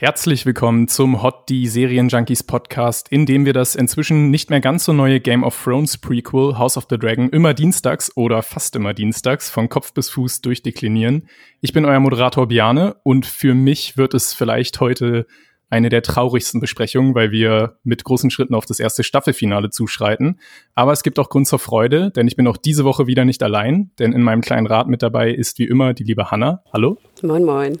Herzlich 0.00 0.46
willkommen 0.46 0.86
zum 0.86 1.24
Hot 1.24 1.50
D 1.50 1.66
Serien 1.66 2.08
Junkies 2.08 2.44
Podcast, 2.44 3.08
in 3.08 3.26
dem 3.26 3.44
wir 3.44 3.52
das 3.52 3.74
inzwischen 3.74 4.30
nicht 4.30 4.48
mehr 4.48 4.60
ganz 4.60 4.84
so 4.84 4.92
neue 4.92 5.18
Game 5.18 5.42
of 5.42 5.60
Thrones 5.60 5.98
Prequel 5.98 6.56
House 6.56 6.76
of 6.76 6.86
the 6.88 6.96
Dragon 6.96 7.28
immer 7.30 7.52
dienstags 7.52 8.16
oder 8.16 8.44
fast 8.44 8.76
immer 8.76 8.94
dienstags 8.94 9.50
von 9.50 9.68
Kopf 9.68 9.92
bis 9.92 10.08
Fuß 10.10 10.40
durchdeklinieren. 10.40 11.26
Ich 11.60 11.72
bin 11.72 11.84
euer 11.84 11.98
Moderator 11.98 12.46
Biane 12.46 12.94
und 13.02 13.26
für 13.26 13.54
mich 13.54 13.96
wird 13.96 14.14
es 14.14 14.34
vielleicht 14.34 14.78
heute 14.78 15.26
eine 15.68 15.88
der 15.88 16.02
traurigsten 16.02 16.60
Besprechungen, 16.60 17.16
weil 17.16 17.32
wir 17.32 17.80
mit 17.82 18.04
großen 18.04 18.30
Schritten 18.30 18.54
auf 18.54 18.66
das 18.66 18.78
erste 18.78 19.02
Staffelfinale 19.02 19.70
zuschreiten. 19.70 20.38
Aber 20.76 20.92
es 20.92 21.02
gibt 21.02 21.18
auch 21.18 21.28
Grund 21.28 21.48
zur 21.48 21.58
Freude, 21.58 22.12
denn 22.12 22.28
ich 22.28 22.36
bin 22.36 22.46
auch 22.46 22.56
diese 22.56 22.84
Woche 22.84 23.08
wieder 23.08 23.24
nicht 23.24 23.42
allein, 23.42 23.90
denn 23.98 24.12
in 24.12 24.22
meinem 24.22 24.42
kleinen 24.42 24.68
Rat 24.68 24.86
mit 24.86 25.02
dabei 25.02 25.32
ist 25.32 25.58
wie 25.58 25.66
immer 25.66 25.92
die 25.92 26.04
liebe 26.04 26.30
Hanna. 26.30 26.62
Hallo. 26.72 26.98
Moin, 27.20 27.42
moin. 27.42 27.78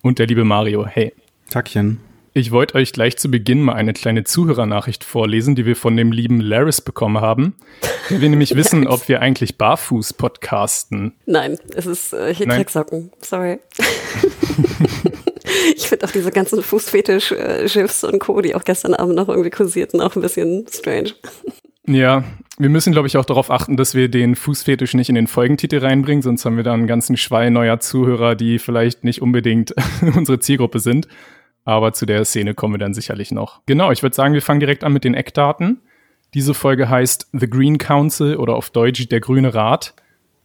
Und 0.00 0.20
der 0.20 0.28
liebe 0.28 0.44
Mario. 0.44 0.86
Hey. 0.86 1.12
Tackchen. 1.50 2.00
Ich 2.32 2.52
wollte 2.52 2.76
euch 2.76 2.92
gleich 2.92 3.18
zu 3.18 3.28
Beginn 3.28 3.60
mal 3.60 3.74
eine 3.74 3.92
kleine 3.92 4.22
Zuhörernachricht 4.22 5.02
vorlesen, 5.02 5.56
die 5.56 5.66
wir 5.66 5.74
von 5.74 5.96
dem 5.96 6.12
lieben 6.12 6.40
Laris 6.40 6.80
bekommen 6.80 7.20
haben. 7.20 7.56
Der 8.08 8.20
will 8.20 8.28
nämlich 8.28 8.54
wissen, 8.56 8.86
ob 8.86 9.08
wir 9.08 9.20
eigentlich 9.20 9.58
barfuß 9.58 10.12
podcasten. 10.12 11.12
Nein, 11.26 11.58
es 11.74 11.86
ist 11.86 12.12
äh, 12.12 12.32
hier 12.32 12.46
Drecksocken. 12.46 13.10
Sorry. 13.20 13.58
ich 15.74 15.88
finde 15.88 16.06
auch 16.06 16.12
diese 16.12 16.30
ganzen 16.30 16.62
Fußfetisch-GIFs 16.62 18.04
und 18.04 18.20
Co., 18.20 18.40
die 18.40 18.54
auch 18.54 18.64
gestern 18.64 18.94
Abend 18.94 19.16
noch 19.16 19.28
irgendwie 19.28 19.50
kursierten, 19.50 20.00
auch 20.00 20.14
ein 20.14 20.22
bisschen 20.22 20.66
strange. 20.72 21.14
Ja, 21.88 22.22
wir 22.58 22.68
müssen, 22.68 22.92
glaube 22.92 23.08
ich, 23.08 23.16
auch 23.16 23.24
darauf 23.24 23.50
achten, 23.50 23.76
dass 23.76 23.96
wir 23.96 24.08
den 24.08 24.36
Fußfetisch 24.36 24.94
nicht 24.94 25.08
in 25.08 25.16
den 25.16 25.26
Folgentitel 25.26 25.78
reinbringen, 25.78 26.22
sonst 26.22 26.44
haben 26.44 26.56
wir 26.56 26.62
da 26.62 26.74
einen 26.74 26.86
ganzen 26.86 27.16
Schwall 27.16 27.50
neuer 27.50 27.80
Zuhörer, 27.80 28.36
die 28.36 28.60
vielleicht 28.60 29.02
nicht 29.02 29.20
unbedingt 29.20 29.74
unsere 30.14 30.38
Zielgruppe 30.38 30.78
sind. 30.78 31.08
Aber 31.64 31.92
zu 31.92 32.06
der 32.06 32.24
Szene 32.24 32.54
kommen 32.54 32.74
wir 32.74 32.78
dann 32.78 32.94
sicherlich 32.94 33.30
noch. 33.30 33.60
Genau, 33.66 33.90
ich 33.90 34.02
würde 34.02 34.16
sagen, 34.16 34.34
wir 34.34 34.42
fangen 34.42 34.60
direkt 34.60 34.84
an 34.84 34.92
mit 34.92 35.04
den 35.04 35.14
Eckdaten. 35.14 35.82
Diese 36.34 36.54
Folge 36.54 36.88
heißt 36.88 37.28
The 37.32 37.50
Green 37.50 37.78
Council 37.78 38.36
oder 38.36 38.54
auf 38.54 38.70
Deutsch 38.70 39.08
der 39.08 39.20
Grüne 39.20 39.52
Rat, 39.52 39.94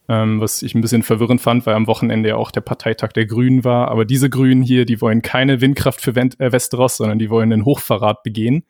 ähm, 0.10 0.42
was 0.42 0.62
ich 0.62 0.76
ein 0.76 0.82
bisschen 0.82 1.04
verwirrend 1.04 1.42
fand, 1.42 1.66
weil 1.66 1.76
am 1.76 1.88
Wochenende 1.88 2.30
ja 2.30 2.36
auch 2.36 2.52
der 2.52 2.62
Parteitag 2.62 3.10
der 3.14 3.26
Grünen 3.26 3.64
war. 3.64 3.90
Aber 3.90 4.04
diese 4.06 4.30
Grünen 4.30 4.64
hier, 4.64 4.86
die 4.86 5.00
wollen 5.00 5.22
keine 5.22 5.62
Windkraft 5.62 6.02
für 6.02 6.16
äh, 6.16 6.52
Westeros, 6.52 6.98
sondern 6.98 7.20
die 7.20 7.30
wollen 7.30 7.54
einen 7.54 7.66
Hochverrat 7.66 8.24
begehen. 8.24 8.64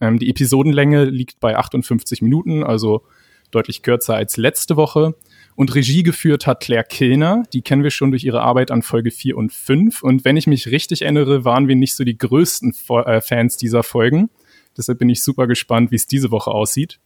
Ähm, 0.00 0.18
die 0.18 0.30
Episodenlänge 0.30 1.04
liegt 1.04 1.40
bei 1.40 1.56
58 1.56 2.22
Minuten, 2.22 2.62
also 2.62 3.04
deutlich 3.50 3.82
kürzer 3.82 4.14
als 4.14 4.36
letzte 4.36 4.76
Woche. 4.76 5.14
Und 5.60 5.74
Regie 5.74 6.02
geführt 6.02 6.46
hat 6.46 6.60
Claire 6.60 6.84
Kilner. 6.84 7.42
Die 7.52 7.60
kennen 7.60 7.82
wir 7.82 7.90
schon 7.90 8.12
durch 8.12 8.24
ihre 8.24 8.40
Arbeit 8.40 8.70
an 8.70 8.80
Folge 8.80 9.10
4 9.10 9.36
und 9.36 9.52
5. 9.52 10.02
Und 10.02 10.24
wenn 10.24 10.38
ich 10.38 10.46
mich 10.46 10.68
richtig 10.68 11.02
erinnere, 11.02 11.44
waren 11.44 11.68
wir 11.68 11.76
nicht 11.76 11.94
so 11.94 12.02
die 12.02 12.16
größten 12.16 12.72
äh, 12.88 13.20
Fans 13.20 13.58
dieser 13.58 13.82
Folgen. 13.82 14.30
Deshalb 14.78 15.00
bin 15.00 15.10
ich 15.10 15.22
super 15.22 15.46
gespannt, 15.46 15.90
wie 15.90 15.96
es 15.96 16.06
diese 16.06 16.30
Woche 16.30 16.50
aussieht. 16.50 16.98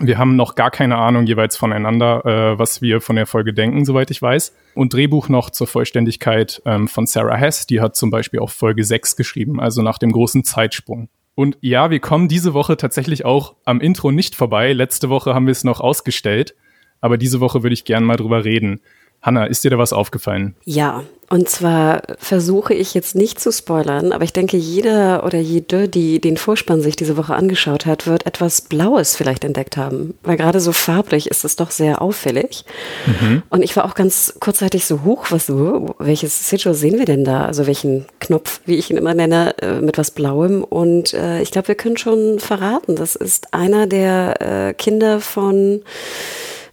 Wir 0.00 0.18
haben 0.18 0.36
noch 0.36 0.54
gar 0.54 0.70
keine 0.70 0.98
Ahnung 0.98 1.26
jeweils 1.26 1.56
voneinander, 1.56 2.26
äh, 2.26 2.58
was 2.58 2.82
wir 2.82 3.00
von 3.00 3.16
der 3.16 3.24
Folge 3.24 3.54
denken, 3.54 3.86
soweit 3.86 4.10
ich 4.10 4.20
weiß. 4.20 4.54
Und 4.74 4.92
Drehbuch 4.92 5.30
noch 5.30 5.48
zur 5.48 5.66
Vollständigkeit 5.66 6.60
ähm, 6.66 6.88
von 6.88 7.06
Sarah 7.06 7.38
Hess. 7.38 7.66
Die 7.66 7.80
hat 7.80 7.96
zum 7.96 8.10
Beispiel 8.10 8.40
auch 8.40 8.50
Folge 8.50 8.84
6 8.84 9.16
geschrieben, 9.16 9.60
also 9.60 9.80
nach 9.80 9.96
dem 9.96 10.12
großen 10.12 10.44
Zeitsprung. 10.44 11.08
Und 11.34 11.56
ja, 11.62 11.88
wir 11.88 12.00
kommen 12.00 12.28
diese 12.28 12.52
Woche 12.52 12.76
tatsächlich 12.76 13.24
auch 13.24 13.54
am 13.64 13.80
Intro 13.80 14.12
nicht 14.12 14.34
vorbei. 14.34 14.74
Letzte 14.74 15.08
Woche 15.08 15.32
haben 15.32 15.46
wir 15.46 15.52
es 15.52 15.64
noch 15.64 15.80
ausgestellt 15.80 16.54
aber 17.00 17.18
diese 17.18 17.40
Woche 17.40 17.62
würde 17.62 17.74
ich 17.74 17.84
gerne 17.84 18.06
mal 18.06 18.16
drüber 18.16 18.44
reden. 18.44 18.80
Hanna, 19.24 19.46
ist 19.46 19.64
dir 19.64 19.70
da 19.70 19.78
was 19.78 19.94
aufgefallen? 19.94 20.54
Ja, 20.64 21.02
und 21.30 21.48
zwar 21.48 22.02
versuche 22.18 22.74
ich 22.74 22.92
jetzt 22.92 23.14
nicht 23.14 23.40
zu 23.40 23.50
spoilern, 23.50 24.12
aber 24.12 24.24
ich 24.24 24.34
denke, 24.34 24.58
jeder 24.58 25.24
oder 25.24 25.38
jede, 25.38 25.88
die 25.88 26.20
den 26.20 26.36
Vorspann 26.36 26.82
sich 26.82 26.94
diese 26.94 27.16
Woche 27.16 27.34
angeschaut 27.34 27.86
hat, 27.86 28.06
wird 28.06 28.26
etwas 28.26 28.60
Blaues 28.60 29.16
vielleicht 29.16 29.42
entdeckt 29.42 29.78
haben. 29.78 30.12
Weil 30.22 30.36
gerade 30.36 30.60
so 30.60 30.72
farblich 30.72 31.30
ist 31.30 31.42
es 31.44 31.56
doch 31.56 31.70
sehr 31.70 32.02
auffällig. 32.02 32.66
Mhm. 33.06 33.42
Und 33.48 33.62
ich 33.62 33.74
war 33.76 33.86
auch 33.86 33.94
ganz 33.94 34.34
kurzzeitig 34.40 34.84
so 34.84 35.02
hoch, 35.04 35.26
was 35.30 35.46
so, 35.46 35.94
welches 35.98 36.50
Sigil 36.50 36.74
sehen 36.74 36.98
wir 36.98 37.06
denn 37.06 37.24
da? 37.24 37.46
Also 37.46 37.66
welchen 37.66 38.04
Knopf, 38.20 38.60
wie 38.66 38.76
ich 38.76 38.90
ihn 38.90 38.98
immer 38.98 39.14
nenne, 39.14 39.56
äh, 39.62 39.80
mit 39.80 39.96
was 39.96 40.10
Blauem. 40.10 40.62
Und 40.62 41.14
äh, 41.14 41.40
ich 41.40 41.50
glaube, 41.50 41.68
wir 41.68 41.74
können 41.74 41.96
schon 41.96 42.38
verraten, 42.40 42.94
das 42.94 43.16
ist 43.16 43.54
einer 43.54 43.86
der 43.86 44.68
äh, 44.68 44.74
Kinder 44.74 45.20
von 45.20 45.82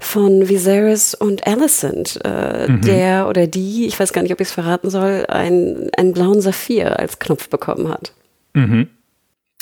von 0.02 0.50
Viserys 0.50 1.14
und 1.14 1.46
Alicent, 1.46 2.20
äh, 2.26 2.68
mhm. 2.68 2.82
der 2.82 3.28
oder 3.30 3.46
die, 3.46 3.86
ich 3.86 4.00
weiß 4.00 4.14
gar 4.14 4.24
nicht, 4.24 4.34
ob 4.34 4.42
ich 4.42 4.48
es 4.48 4.54
verraten 4.54 4.90
soll, 4.90 5.26
ein, 5.28 5.90
einen 5.96 6.14
blauen 6.14 6.42
Saphir 6.42 7.00
als 7.00 7.20
Knopf 7.20 7.50
bekommen 7.50 7.88
hat. 7.88 8.12
Mhm. 8.54 8.88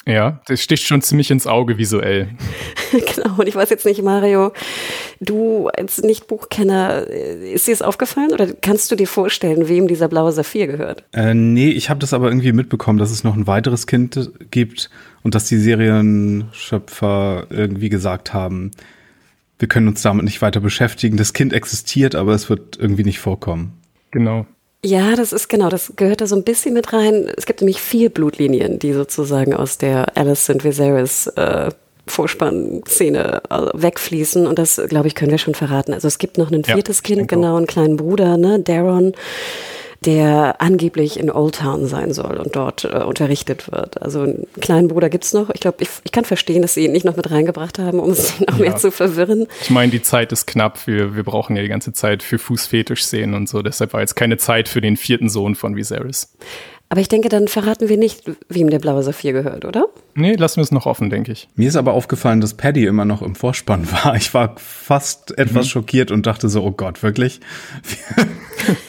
Ja, 0.07 0.41
das 0.47 0.61
sticht 0.61 0.85
schon 0.85 1.01
ziemlich 1.01 1.29
ins 1.29 1.45
Auge 1.45 1.77
visuell. 1.77 2.29
genau, 2.91 3.35
und 3.37 3.47
ich 3.47 3.55
weiß 3.55 3.69
jetzt 3.69 3.85
nicht, 3.85 4.01
Mario, 4.01 4.53
du 5.19 5.67
als 5.67 6.01
Nicht-Buchkenner, 6.01 7.05
äh, 7.09 7.51
ist 7.51 7.67
dir 7.67 7.73
es 7.73 7.81
aufgefallen 7.81 8.31
oder 8.31 8.47
kannst 8.47 8.89
du 8.91 8.95
dir 8.95 9.07
vorstellen, 9.07 9.67
wem 9.67 9.89
dieser 9.89 10.07
blaue 10.07 10.31
Saphir 10.31 10.67
gehört? 10.67 11.03
Äh, 11.13 11.33
nee, 11.33 11.69
ich 11.69 11.89
habe 11.89 11.99
das 11.99 12.13
aber 12.13 12.29
irgendwie 12.29 12.53
mitbekommen, 12.53 12.97
dass 12.97 13.11
es 13.11 13.25
noch 13.25 13.35
ein 13.35 13.45
weiteres 13.45 13.87
Kind 13.87 14.31
gibt 14.49 14.89
und 15.21 15.35
dass 15.35 15.45
die 15.45 15.57
Serienschöpfer 15.57 17.47
irgendwie 17.49 17.89
gesagt 17.89 18.33
haben, 18.33 18.71
wir 19.59 19.67
können 19.67 19.87
uns 19.87 20.01
damit 20.01 20.25
nicht 20.25 20.41
weiter 20.41 20.61
beschäftigen. 20.61 21.17
Das 21.17 21.33
Kind 21.33 21.53
existiert, 21.53 22.15
aber 22.15 22.33
es 22.33 22.49
wird 22.49 22.77
irgendwie 22.79 23.03
nicht 23.03 23.19
vorkommen. 23.19 23.73
Genau. 24.11 24.45
Ja, 24.83 25.15
das 25.17 25.33
ist 25.33 25.49
genau, 25.49 25.69
das 25.69 25.93
gehört 25.97 26.21
da 26.21 26.27
so 26.27 26.37
ein 26.37 26.45
bisschen 26.45 26.73
mit 26.73 26.93
rein. 26.93 27.29
Es 27.35 27.45
gibt 27.45 27.59
nämlich 27.59 27.81
vier 27.81 28.09
Blutlinien, 28.09 28.79
die 28.79 28.93
sozusagen 28.93 29.53
aus 29.53 29.77
der 29.77 30.17
Alice 30.17 30.49
and 30.49 30.63
Viserys 30.63 31.27
äh, 31.27 31.69
Vorspann-Szene 32.07 33.41
äh, 33.49 33.55
wegfließen. 33.73 34.47
Und 34.47 34.57
das, 34.57 34.81
glaube 34.87 35.07
ich, 35.07 35.15
können 35.15 35.31
wir 35.31 35.37
schon 35.37 35.53
verraten. 35.53 35.93
Also 35.93 36.07
es 36.07 36.17
gibt 36.17 36.37
noch 36.37 36.49
ein 36.49 36.63
viertes 36.63 36.99
ja, 36.99 37.15
Kind, 37.15 37.27
genau, 37.27 37.57
einen 37.57 37.67
kleinen 37.67 37.97
Bruder, 37.97 38.37
ne, 38.37 38.61
Daron 38.61 39.13
der 40.05 40.61
angeblich 40.61 41.19
in 41.19 41.29
Old 41.29 41.55
Town 41.55 41.85
sein 41.87 42.13
soll 42.13 42.37
und 42.37 42.55
dort 42.55 42.85
äh, 42.85 43.03
unterrichtet 43.03 43.71
wird. 43.71 44.01
Also 44.01 44.21
einen 44.21 44.47
kleinen 44.61 44.87
Bruder 44.87 45.09
gibt's 45.09 45.33
noch. 45.33 45.49
Ich 45.49 45.59
glaube, 45.59 45.77
ich, 45.81 45.89
ich 46.03 46.11
kann 46.11 46.23
verstehen, 46.23 46.61
dass 46.61 46.73
sie 46.73 46.85
ihn 46.85 46.93
nicht 46.93 47.05
noch 47.05 47.17
mit 47.17 47.29
reingebracht 47.29 47.79
haben, 47.79 47.99
um 47.99 48.09
es 48.11 48.39
noch 48.39 48.57
ja. 48.57 48.63
mehr 48.63 48.75
zu 48.77 48.91
verwirren. 48.91 49.47
Ich 49.61 49.69
meine, 49.69 49.91
die 49.91 50.01
Zeit 50.01 50.31
ist 50.31 50.47
knapp. 50.47 50.87
Wir, 50.87 51.15
wir 51.15 51.23
brauchen 51.23 51.55
ja 51.55 51.61
die 51.61 51.67
ganze 51.67 51.91
Zeit 51.91 52.23
für 52.23 52.39
Fußfetisch-Szenen 52.39 53.35
und 53.35 53.49
so. 53.49 53.61
Deshalb 53.61 53.93
war 53.93 53.99
jetzt 53.99 54.15
keine 54.15 54.37
Zeit 54.37 54.69
für 54.69 54.79
den 54.79 54.95
vierten 54.95 55.29
Sohn 55.29 55.55
von 55.55 55.75
Viserys. 55.75 56.31
Aber 56.91 57.01
ich 57.01 57.07
denke, 57.07 57.29
dann 57.29 57.47
verraten 57.47 57.87
wir 57.87 57.97
nicht, 57.97 58.23
wem 58.47 58.71
der 58.71 58.79
blaue 58.79 59.03
Saphir 59.03 59.31
gehört, 59.31 59.63
oder? 59.63 59.85
Nee, 60.15 60.33
lassen 60.33 60.57
wir 60.57 60.63
es 60.63 60.71
noch 60.71 60.87
offen, 60.87 61.11
denke 61.11 61.31
ich. 61.31 61.47
Mir 61.55 61.67
ist 61.67 61.75
aber 61.75 61.93
aufgefallen, 61.93 62.41
dass 62.41 62.55
Paddy 62.55 62.85
immer 62.85 63.05
noch 63.05 63.21
im 63.21 63.35
Vorspann 63.35 63.87
war. 64.03 64.15
Ich 64.15 64.33
war 64.33 64.55
fast 64.57 65.37
etwas 65.37 65.65
mhm. 65.65 65.69
schockiert 65.69 66.09
und 66.09 66.25
dachte 66.25 66.49
so, 66.49 66.63
oh 66.63 66.71
Gott, 66.71 67.03
wirklich? 67.03 67.41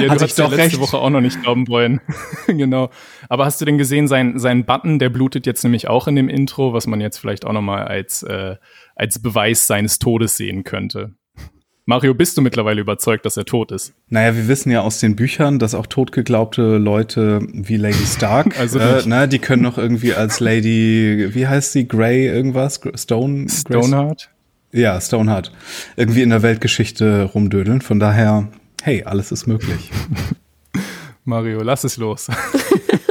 Ja, 0.00 0.14
du 0.14 0.20
hast 0.20 0.38
ja 0.38 0.46
letzte 0.46 0.58
recht. 0.58 0.80
Woche 0.80 0.98
auch 0.98 1.10
noch 1.10 1.20
nicht 1.20 1.42
glauben 1.42 1.68
wollen. 1.68 2.00
genau. 2.46 2.90
Aber 3.28 3.44
hast 3.44 3.60
du 3.60 3.64
denn 3.64 3.78
gesehen, 3.78 4.08
sein, 4.08 4.38
sein 4.38 4.64
Button, 4.64 4.98
der 4.98 5.08
blutet 5.08 5.46
jetzt 5.46 5.62
nämlich 5.64 5.88
auch 5.88 6.08
in 6.08 6.16
dem 6.16 6.28
Intro, 6.28 6.72
was 6.72 6.86
man 6.86 7.00
jetzt 7.00 7.18
vielleicht 7.18 7.44
auch 7.44 7.52
nochmal 7.52 7.84
als, 7.84 8.22
äh, 8.22 8.56
als 8.94 9.18
Beweis 9.20 9.66
seines 9.66 9.98
Todes 9.98 10.36
sehen 10.36 10.64
könnte. 10.64 11.14
Mario, 11.86 12.12
bist 12.12 12.36
du 12.36 12.42
mittlerweile 12.42 12.82
überzeugt, 12.82 13.24
dass 13.24 13.38
er 13.38 13.46
tot 13.46 13.72
ist? 13.72 13.94
Naja, 14.08 14.36
wir 14.36 14.46
wissen 14.46 14.70
ja 14.70 14.82
aus 14.82 15.00
den 15.00 15.16
Büchern, 15.16 15.58
dass 15.58 15.74
auch 15.74 15.86
totgeglaubte 15.86 16.76
Leute 16.76 17.40
wie 17.50 17.78
Lady 17.78 18.04
Stark, 18.04 18.58
also 18.60 18.78
äh, 18.78 19.02
na, 19.06 19.26
die 19.26 19.38
können 19.38 19.62
noch 19.62 19.78
irgendwie 19.78 20.12
als 20.12 20.38
Lady, 20.38 21.30
wie 21.32 21.46
heißt 21.46 21.72
sie, 21.72 21.88
Grey 21.88 22.26
irgendwas, 22.26 22.78
Stone, 22.94 23.48
Stoneheart? 23.48 24.28
Ja, 24.70 25.00
Stoneheart. 25.00 25.50
Irgendwie 25.96 26.20
in 26.20 26.28
der 26.28 26.42
Weltgeschichte 26.42 27.22
rumdödeln. 27.22 27.80
Von 27.80 27.98
daher, 27.98 28.48
hey, 28.82 29.04
alles 29.04 29.32
ist 29.32 29.46
möglich. 29.46 29.90
Mario, 31.24 31.62
lass 31.62 31.84
es 31.84 31.98
los. 31.98 32.28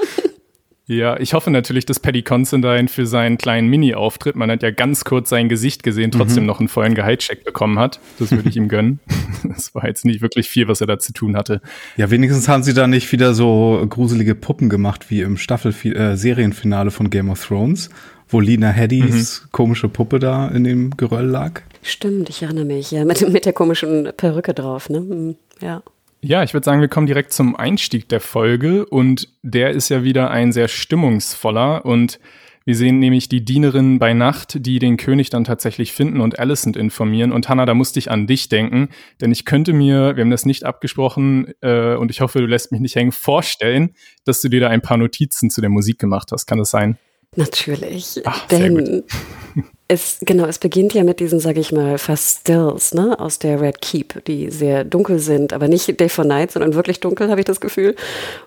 ja, 0.87 1.19
ich 1.19 1.33
hoffe 1.33 1.51
natürlich, 1.51 1.85
dass 1.85 1.99
Paddy 1.99 2.23
Considine 2.23 2.87
für 2.87 3.05
seinen 3.05 3.37
kleinen 3.37 3.67
Mini-Auftritt, 3.69 4.35
man 4.35 4.49
hat 4.49 4.63
ja 4.63 4.71
ganz 4.71 5.03
kurz 5.03 5.29
sein 5.29 5.49
Gesicht 5.49 5.83
gesehen, 5.83 6.11
trotzdem 6.11 6.43
mhm. 6.43 6.47
noch 6.47 6.59
einen 6.59 6.67
vollen 6.67 6.95
Gehaltscheck 6.95 7.45
bekommen 7.45 7.77
hat. 7.77 7.99
Das 8.17 8.31
würde 8.31 8.49
ich 8.49 8.57
ihm 8.57 8.67
gönnen. 8.67 8.99
Das 9.43 9.75
war 9.75 9.85
jetzt 9.87 10.03
nicht 10.03 10.21
wirklich 10.21 10.49
viel, 10.49 10.67
was 10.67 10.81
er 10.81 10.87
da 10.87 10.97
zu 10.97 11.13
tun 11.13 11.37
hatte. 11.37 11.61
Ja, 11.95 12.09
wenigstens 12.09 12.47
haben 12.47 12.63
sie 12.63 12.73
da 12.73 12.87
nicht 12.87 13.11
wieder 13.11 13.35
so 13.35 13.85
gruselige 13.87 14.33
Puppen 14.33 14.67
gemacht 14.67 15.09
wie 15.09 15.21
im 15.21 15.37
Staffel-Serienfinale 15.37 16.87
äh, 16.87 16.91
von 16.91 17.11
Game 17.11 17.29
of 17.29 17.45
Thrones, 17.45 17.89
wo 18.27 18.39
Lina 18.39 18.69
Headys 18.69 19.43
mhm. 19.43 19.51
komische 19.51 19.89
Puppe 19.89 20.17
da 20.17 20.47
in 20.47 20.63
dem 20.63 20.97
Geröll 20.97 21.27
lag. 21.27 21.61
Stimmt, 21.83 22.29
ich 22.29 22.41
erinnere 22.41 22.65
mich, 22.65 22.91
ja, 22.91 23.05
mit, 23.05 23.29
mit 23.29 23.45
der 23.45 23.53
komischen 23.53 24.09
Perücke 24.17 24.53
drauf, 24.53 24.89
ne? 24.89 24.97
Hm, 24.97 25.35
ja. 25.61 25.83
Ja, 26.21 26.43
ich 26.43 26.53
würde 26.53 26.65
sagen, 26.65 26.81
wir 26.81 26.87
kommen 26.87 27.05
direkt 27.05 27.31
zum 27.31 27.55
Einstieg 27.55 28.09
der 28.09 28.19
Folge 28.19 28.85
und 28.87 29.29
der 29.43 29.69
ist 29.69 29.89
ja 29.89 30.03
wieder 30.03 30.31
ein 30.31 30.51
sehr 30.51 30.67
stimmungsvoller 30.67 31.85
und 31.85 32.19
Wir 32.67 32.75
sehen 32.75 32.99
nämlich 32.99 33.29
die 33.29 33.45
Dienerin 33.45 33.97
bei 33.97 34.13
Nacht, 34.13 34.65
die 34.65 34.79
den 34.79 34.97
König 34.97 35.29
dann 35.29 35.45
tatsächlich 35.45 35.93
finden 35.93 36.19
und 36.19 36.37
Alicent 36.37 36.75
informieren. 36.75 37.31
Und 37.31 37.47
Hannah, 37.47 37.65
da 37.65 37.73
musste 37.73 37.97
ich 37.97 38.11
an 38.11 38.27
dich 38.27 38.49
denken, 38.49 38.89
denn 39.21 39.31
ich 39.31 39.45
könnte 39.45 39.71
mir, 39.71 40.17
wir 40.17 40.21
haben 40.21 40.31
das 40.31 40.45
nicht 40.45 40.65
abgesprochen 40.65 41.53
äh, 41.61 41.95
und 41.95 42.11
ich 42.11 42.19
hoffe, 42.19 42.39
du 42.39 42.45
lässt 42.45 42.73
mich 42.73 42.81
nicht 42.81 42.97
hängen, 42.97 43.13
vorstellen, 43.13 43.95
dass 44.25 44.41
du 44.41 44.49
dir 44.49 44.59
da 44.59 44.67
ein 44.67 44.81
paar 44.81 44.97
Notizen 44.97 45.49
zu 45.49 45.61
der 45.61 45.69
Musik 45.69 45.97
gemacht 45.97 46.33
hast. 46.33 46.45
Kann 46.45 46.57
das 46.57 46.69
sein? 46.69 46.97
Natürlich, 47.37 48.19
Ach, 48.25 48.45
denn 48.49 49.03
es 49.87 50.17
genau, 50.21 50.45
es 50.45 50.59
beginnt 50.59 50.93
ja 50.93 51.03
mit 51.03 51.19
diesen, 51.19 51.39
sage 51.39 51.59
ich 51.59 51.71
mal, 51.71 51.97
fast 51.97 52.41
Stills, 52.41 52.93
ne, 52.93 53.19
aus 53.19 53.39
der 53.39 53.61
Red 53.61 53.81
Keep, 53.81 54.25
die 54.25 54.49
sehr 54.49 54.83
dunkel 54.83 55.19
sind, 55.19 55.53
aber 55.53 55.67
nicht 55.67 55.99
Day 55.99 56.09
for 56.09 56.25
Night, 56.25 56.51
sondern 56.51 56.73
wirklich 56.73 56.99
dunkel, 56.99 57.29
habe 57.29 57.39
ich 57.39 57.45
das 57.45 57.61
Gefühl. 57.61 57.95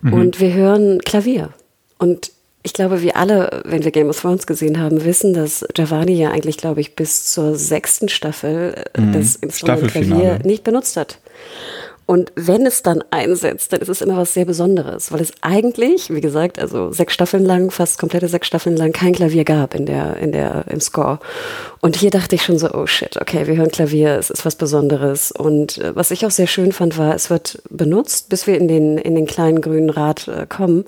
Mhm. 0.01 0.13
Und 0.13 0.39
wir 0.39 0.53
hören 0.53 0.99
Klavier. 0.99 1.49
Und 1.97 2.31
ich 2.63 2.73
glaube, 2.73 3.01
wir 3.01 3.15
alle, 3.17 3.63
wenn 3.65 3.83
wir 3.83 3.91
Game 3.91 4.09
of 4.09 4.21
Thrones 4.21 4.45
gesehen 4.45 4.79
haben, 4.79 5.03
wissen, 5.03 5.33
dass 5.33 5.65
Giovanni 5.73 6.13
ja 6.13 6.29
eigentlich, 6.29 6.57
glaube 6.57 6.81
ich, 6.81 6.95
bis 6.95 7.25
zur 7.25 7.55
sechsten 7.55 8.07
Staffel 8.07 8.75
äh, 8.93 9.01
mhm. 9.01 9.13
das 9.13 9.35
Instrument 9.35 9.87
Klavier 9.87 10.39
nicht 10.43 10.63
benutzt 10.63 10.95
hat. 10.95 11.17
Und 12.11 12.33
wenn 12.35 12.65
es 12.65 12.83
dann 12.83 13.05
einsetzt, 13.09 13.71
dann 13.71 13.79
ist 13.79 13.87
es 13.87 14.01
immer 14.01 14.17
was 14.17 14.33
sehr 14.33 14.43
Besonderes, 14.43 15.13
weil 15.13 15.21
es 15.21 15.31
eigentlich, 15.39 16.13
wie 16.13 16.19
gesagt, 16.19 16.59
also 16.59 16.91
sechs 16.91 17.13
Staffeln 17.13 17.45
lang, 17.45 17.71
fast 17.71 17.97
komplette 17.97 18.27
sechs 18.27 18.47
Staffeln 18.47 18.75
lang 18.75 18.91
kein 18.91 19.13
Klavier 19.13 19.45
gab 19.45 19.73
in 19.73 19.85
der, 19.85 20.17
in 20.17 20.33
der, 20.33 20.65
im 20.69 20.81
Score. 20.81 21.19
Und 21.79 21.95
hier 21.95 22.09
dachte 22.09 22.35
ich 22.35 22.43
schon 22.43 22.57
so, 22.57 22.69
oh 22.73 22.85
shit, 22.85 23.15
okay, 23.15 23.47
wir 23.47 23.55
hören 23.55 23.71
Klavier, 23.71 24.17
es 24.17 24.29
ist 24.29 24.45
was 24.45 24.57
Besonderes. 24.57 25.31
Und 25.31 25.77
äh, 25.77 25.95
was 25.95 26.11
ich 26.11 26.25
auch 26.25 26.31
sehr 26.31 26.47
schön 26.47 26.73
fand, 26.73 26.97
war, 26.97 27.15
es 27.15 27.29
wird 27.29 27.63
benutzt, 27.69 28.27
bis 28.27 28.45
wir 28.45 28.57
in 28.57 28.67
den, 28.67 28.97
in 28.97 29.15
den 29.15 29.25
kleinen 29.25 29.61
grünen 29.61 29.89
Rad 29.89 30.27
äh, 30.27 30.45
kommen. 30.45 30.83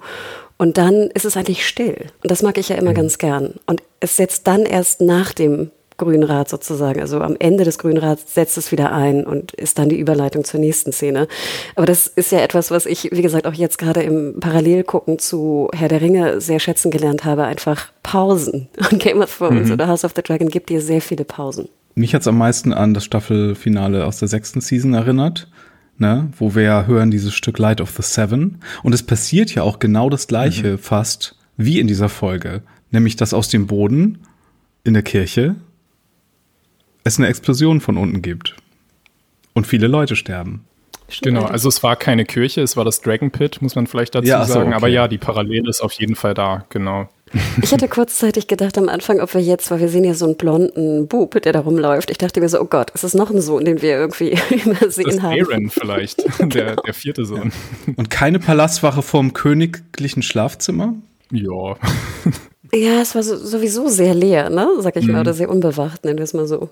Und 0.58 0.78
dann 0.78 1.10
ist 1.12 1.24
es 1.24 1.38
eigentlich 1.38 1.66
still. 1.66 2.08
Und 2.22 2.32
das 2.32 2.42
mag 2.42 2.58
ich 2.58 2.68
ja 2.68 2.76
immer 2.76 2.92
mhm. 2.92 2.96
ganz 2.96 3.18
gern. 3.18 3.54
Und 3.66 3.82
es 4.02 4.18
setzt 4.18 4.46
dann 4.46 4.66
erst 4.66 5.00
nach 5.00 5.32
dem 5.32 5.72
Grünrad 6.04 6.50
sozusagen, 6.50 7.02
also 7.02 7.20
am 7.20 7.36
Ende 7.40 7.64
des 7.64 7.78
Grünrads 7.78 8.34
setzt 8.34 8.58
es 8.58 8.72
wieder 8.72 8.92
ein 8.92 9.26
und 9.26 9.54
ist 9.54 9.80
dann 9.80 9.90
die 9.90 10.00
Überleitung 10.00 10.44
zur 10.44 10.60
nächsten 10.60 10.92
Szene. 10.92 11.28
Aber 11.76 11.86
das 11.86 12.08
ist 12.08 12.32
ja 12.32 12.40
etwas, 12.40 12.72
was 12.72 12.86
ich, 12.86 13.10
wie 13.12 13.22
gesagt, 13.22 13.48
auch 13.48 13.54
jetzt 13.54 13.78
gerade 13.78 14.02
im 14.02 14.40
Parallelgucken 14.40 15.20
zu 15.20 15.70
Herr 15.74 15.88
der 15.88 16.02
Ringe 16.02 16.42
sehr 16.42 16.60
schätzen 16.60 16.92
gelernt 16.92 17.26
habe, 17.26 17.44
einfach 17.44 17.88
Pausen. 18.04 18.68
Und 18.92 19.00
Game 19.00 19.22
of 19.22 19.36
Thrones 19.38 19.68
mhm. 19.68 19.74
oder 19.74 19.88
House 19.88 20.06
of 20.06 20.14
the 20.16 20.22
Dragon 20.22 20.50
gibt 20.50 20.70
dir 20.70 20.82
sehr 20.82 21.02
viele 21.02 21.26
Pausen. 21.26 21.70
Mich 21.96 22.16
hat 22.16 22.22
es 22.22 22.28
am 22.28 22.38
meisten 22.38 22.74
an 22.74 22.94
das 22.94 23.04
Staffelfinale 23.04 24.06
aus 24.06 24.18
der 24.18 24.28
sechsten 24.28 24.62
Season 24.62 24.94
erinnert 24.94 25.48
ne, 25.98 26.30
wo 26.38 26.56
wir 26.56 26.64
ja 26.64 26.86
hören 26.86 27.12
dieses 27.12 27.34
Stück 27.34 27.58
Light 27.58 27.82
of 27.82 27.92
the 27.92 28.02
Seven. 28.02 28.60
Und 28.84 28.94
es 28.94 29.04
passiert 29.04 29.54
ja 29.54 29.64
auch 29.64 29.80
genau 29.80 30.10
das 30.10 30.28
gleiche 30.28 30.74
mhm. 30.74 30.78
fast 30.78 31.36
wie 31.58 31.80
in 31.80 31.88
dieser 31.88 32.10
Folge. 32.10 32.62
Nämlich, 32.92 33.16
dass 33.16 33.34
aus 33.34 33.50
dem 33.50 33.68
Boden 33.68 34.20
in 34.84 34.94
der 34.94 35.04
Kirche 35.04 35.56
es 37.04 37.18
eine 37.18 37.28
Explosion 37.28 37.82
von 37.82 37.98
unten 37.98 38.22
gibt. 38.22 38.56
Und 39.54 39.68
viele 39.68 39.88
Leute 39.88 40.16
sterben. 40.16 40.66
Genau, 41.22 41.44
also 41.44 41.70
es 41.70 41.84
war 41.84 41.96
keine 41.96 42.26
Kirche, 42.26 42.62
es 42.62 42.76
war 42.76 42.86
das 42.86 43.02
Dragon 43.02 43.30
Pit, 43.30 43.62
muss 43.62 43.76
man 43.76 43.88
vielleicht 43.88 44.16
dazu 44.16 44.28
ja, 44.28 44.46
so, 44.46 44.54
sagen. 44.54 44.68
Okay. 44.70 44.76
Aber 44.76 44.88
ja, 44.88 45.08
die 45.08 45.18
Parallele 45.18 45.70
ist 45.70 45.82
auf 45.82 45.92
jeden 45.94 46.16
Fall 46.16 46.34
da, 46.34 46.66
genau. 46.70 47.08
Ich 47.62 47.72
hatte 47.72 47.88
kurzzeitig 47.88 48.48
gedacht 48.48 48.78
am 48.78 48.90
Anfang, 48.90 49.20
ob 49.20 49.34
wir 49.34 49.42
jetzt, 49.42 49.70
weil 49.72 49.80
wir 49.80 49.90
sehen 49.90 50.04
ja 50.04 50.14
so 50.14 50.26
einen 50.26 50.38
blonden 50.38 51.08
Bub, 51.08 51.40
der 51.42 51.52
da 51.52 51.62
rumläuft. 51.62 52.12
Ich 52.12 52.20
dachte 52.20 52.40
mir 52.40 52.50
so, 52.50 52.62
oh 52.62 52.66
Gott, 52.66 52.92
ist 52.92 53.04
es 53.04 53.14
noch 53.14 53.32
ein 53.32 53.42
Sohn, 53.42 53.66
den 53.66 53.82
wir 53.82 53.92
irgendwie 53.92 54.38
übersehen 54.66 55.08
das 55.10 55.22
haben? 55.22 55.40
Aaron 55.40 55.70
vielleicht, 55.70 56.24
der, 56.40 56.76
der 56.76 56.94
vierte 56.94 57.26
Sohn. 57.26 57.52
Und 57.96 58.10
keine 58.10 58.40
Palastwache 58.40 59.02
vorm 59.02 59.34
königlichen 59.34 60.22
Schlafzimmer? 60.22 60.96
Ja. 61.32 61.76
Ja, 62.72 63.02
es 63.02 63.14
war 63.16 63.24
so, 63.24 63.36
sowieso 63.38 63.88
sehr 63.88 64.14
leer, 64.14 64.50
ne? 64.50 64.68
Sag 64.80 64.96
ich 64.96 65.06
mhm. 65.06 65.14
mal, 65.14 65.22
oder 65.22 65.34
sehr 65.34 65.50
unbewacht, 65.50 66.06
nennen 66.06 66.18
wir 66.18 66.24
es 66.24 66.34
mal 66.34 66.48
so. 66.48 66.70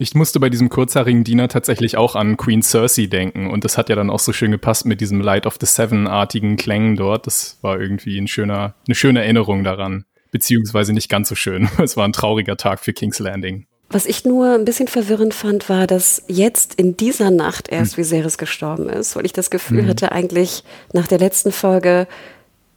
Ich 0.00 0.14
musste 0.14 0.38
bei 0.38 0.48
diesem 0.48 0.68
kurzhaarigen 0.68 1.24
Diener 1.24 1.48
tatsächlich 1.48 1.96
auch 1.96 2.14
an 2.14 2.36
Queen 2.36 2.62
Cersei 2.62 3.06
denken 3.06 3.50
und 3.50 3.64
das 3.64 3.76
hat 3.76 3.88
ja 3.88 3.96
dann 3.96 4.10
auch 4.10 4.20
so 4.20 4.32
schön 4.32 4.52
gepasst 4.52 4.86
mit 4.86 5.00
diesem 5.00 5.20
Light 5.20 5.44
of 5.44 5.56
the 5.58 5.66
Seven-artigen 5.66 6.56
Klängen 6.56 6.94
dort. 6.94 7.26
Das 7.26 7.58
war 7.62 7.80
irgendwie 7.80 8.16
ein 8.16 8.28
schöner, 8.28 8.74
eine 8.86 8.94
schöne 8.94 9.22
Erinnerung 9.22 9.64
daran. 9.64 10.04
Beziehungsweise 10.30 10.92
nicht 10.92 11.08
ganz 11.08 11.28
so 11.28 11.34
schön. 11.34 11.68
Es 11.82 11.96
war 11.96 12.06
ein 12.06 12.12
trauriger 12.12 12.56
Tag 12.56 12.78
für 12.78 12.92
King's 12.92 13.18
Landing. 13.18 13.66
Was 13.90 14.06
ich 14.06 14.24
nur 14.24 14.54
ein 14.54 14.64
bisschen 14.64 14.86
verwirrend 14.86 15.34
fand, 15.34 15.68
war, 15.68 15.88
dass 15.88 16.22
jetzt 16.28 16.74
in 16.74 16.96
dieser 16.96 17.32
Nacht 17.32 17.68
erst 17.68 17.96
hm. 17.96 18.04
Viserys 18.04 18.38
gestorben 18.38 18.88
ist, 18.88 19.16
weil 19.16 19.26
ich 19.26 19.32
das 19.32 19.50
Gefühl 19.50 19.82
mhm. 19.82 19.88
hatte, 19.88 20.12
eigentlich 20.12 20.62
nach 20.92 21.08
der 21.08 21.18
letzten 21.18 21.50
Folge, 21.50 22.06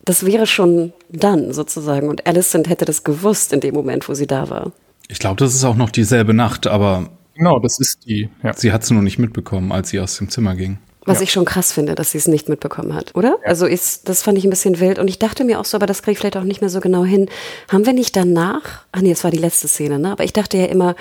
das 0.05 0.25
wäre 0.25 0.47
schon 0.47 0.93
dann 1.09 1.53
sozusagen 1.53 2.09
und 2.09 2.25
Alicent 2.25 2.67
hätte 2.67 2.85
das 2.85 3.03
gewusst 3.03 3.53
in 3.53 3.59
dem 3.59 3.75
Moment, 3.75 4.09
wo 4.09 4.15
sie 4.15 4.25
da 4.25 4.49
war. 4.49 4.71
Ich 5.11 5.19
glaube, 5.19 5.35
das 5.35 5.53
ist 5.53 5.65
auch 5.65 5.75
noch 5.75 5.89
dieselbe 5.89 6.33
Nacht, 6.33 6.67
aber. 6.67 7.09
Genau, 7.35 7.59
das 7.59 7.79
ist 7.79 8.05
die. 8.05 8.29
Ja. 8.43 8.53
Sie 8.53 8.71
hat 8.71 8.83
es 8.83 8.91
nur 8.91 9.01
nicht 9.01 9.19
mitbekommen, 9.19 9.71
als 9.71 9.89
sie 9.89 9.99
aus 9.99 10.17
dem 10.17 10.29
Zimmer 10.29 10.55
ging. 10.55 10.79
Was 11.05 11.17
ja. 11.17 11.23
ich 11.23 11.31
schon 11.31 11.45
krass 11.45 11.73
finde, 11.73 11.95
dass 11.95 12.11
sie 12.11 12.17
es 12.17 12.27
nicht 12.27 12.47
mitbekommen 12.47 12.93
hat, 12.93 13.15
oder? 13.15 13.37
Ja. 13.41 13.47
Also 13.47 13.65
ist, 13.65 14.07
das 14.07 14.21
fand 14.23 14.37
ich 14.37 14.45
ein 14.45 14.49
bisschen 14.49 14.79
wild. 14.79 14.99
Und 14.99 15.09
ich 15.09 15.19
dachte 15.19 15.43
mir 15.43 15.59
auch 15.59 15.65
so, 15.65 15.75
aber 15.75 15.85
das 15.85 16.01
kriege 16.01 16.13
ich 16.13 16.19
vielleicht 16.19 16.37
auch 16.37 16.43
nicht 16.43 16.61
mehr 16.61 16.69
so 16.69 16.79
genau 16.79 17.03
hin. 17.03 17.27
Haben 17.69 17.85
wir 17.85 17.93
nicht 17.93 18.15
danach, 18.15 18.85
ach 18.91 19.01
nee, 19.01 19.11
es 19.11 19.23
war 19.23 19.31
die 19.31 19.37
letzte 19.37 19.67
Szene, 19.67 19.99
ne? 19.99 20.11
Aber 20.13 20.23
ich 20.23 20.33
dachte 20.33 20.57
ja 20.57 20.65
immer, 20.65 20.95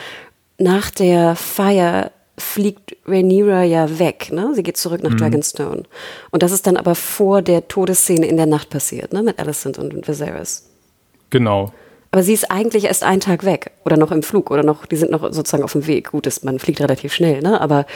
nach 0.59 0.91
der 0.91 1.37
Feier 1.37 2.11
fliegt 2.37 2.97
Rhaenyra 3.07 3.63
ja 3.63 3.99
weg, 3.99 4.33
ne? 4.33 4.53
Sie 4.55 4.65
geht 4.65 4.77
zurück 4.77 5.05
nach 5.05 5.11
mhm. 5.11 5.19
Dragonstone. 5.19 5.85
Und 6.31 6.43
das 6.43 6.51
ist 6.51 6.67
dann 6.67 6.77
aber 6.77 6.97
vor 6.97 7.43
der 7.43 7.69
Todesszene 7.69 8.27
in 8.27 8.37
der 8.39 8.47
Nacht 8.47 8.71
passiert, 8.71 9.13
ne? 9.13 9.23
Mit 9.23 9.39
Alicent 9.39 9.79
und 9.79 10.09
Viserys. 10.09 10.69
Genau. 11.29 11.73
Aber 12.11 12.23
sie 12.23 12.33
ist 12.33 12.51
eigentlich 12.51 12.85
erst 12.85 13.05
einen 13.05 13.21
Tag 13.21 13.45
weg 13.45 13.71
oder 13.85 13.97
noch 13.97 14.11
im 14.11 14.23
Flug 14.23 14.51
oder 14.51 14.65
noch, 14.65 14.87
die 14.87 14.97
sind 14.97 15.13
noch 15.13 15.23
sozusagen 15.33 15.63
auf 15.63 15.73
dem 15.73 15.87
Weg. 15.87 16.11
Gut, 16.11 16.27
ist, 16.27 16.45
man 16.45 16.59
fliegt 16.59 16.81
relativ 16.81 17.13
schnell, 17.13 17.41
ne? 17.41 17.61
Aber 17.61 17.87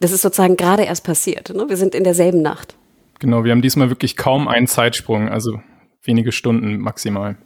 das 0.00 0.12
ist 0.12 0.22
sozusagen 0.22 0.56
gerade 0.56 0.82
erst 0.82 1.04
passiert. 1.04 1.54
Ne? 1.54 1.64
Wir 1.68 1.76
sind 1.76 1.94
in 1.94 2.04
derselben 2.04 2.42
Nacht. 2.42 2.76
Genau, 3.18 3.44
wir 3.44 3.52
haben 3.52 3.62
diesmal 3.62 3.88
wirklich 3.88 4.16
kaum 4.16 4.48
einen 4.48 4.66
Zeitsprung, 4.66 5.28
also 5.28 5.62
wenige 6.02 6.32
Stunden 6.32 6.78
maximal. 6.78 7.36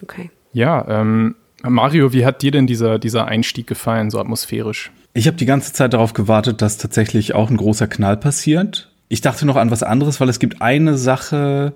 Okay. 0.00 0.30
Ja, 0.52 0.86
ähm, 0.88 1.34
Mario, 1.62 2.12
wie 2.12 2.24
hat 2.24 2.42
dir 2.42 2.52
denn 2.52 2.66
dieser, 2.66 2.98
dieser 2.98 3.26
Einstieg 3.26 3.66
gefallen, 3.66 4.10
so 4.10 4.20
atmosphärisch? 4.20 4.90
Ich 5.12 5.26
habe 5.26 5.36
die 5.36 5.44
ganze 5.44 5.72
Zeit 5.72 5.92
darauf 5.92 6.14
gewartet, 6.14 6.62
dass 6.62 6.78
tatsächlich 6.78 7.34
auch 7.34 7.50
ein 7.50 7.56
großer 7.56 7.88
Knall 7.88 8.16
passiert. 8.16 8.92
Ich 9.08 9.20
dachte 9.20 9.44
noch 9.44 9.56
an 9.56 9.70
was 9.70 9.82
anderes, 9.82 10.20
weil 10.20 10.28
es 10.28 10.38
gibt 10.38 10.62
eine 10.62 10.96
Sache, 10.96 11.74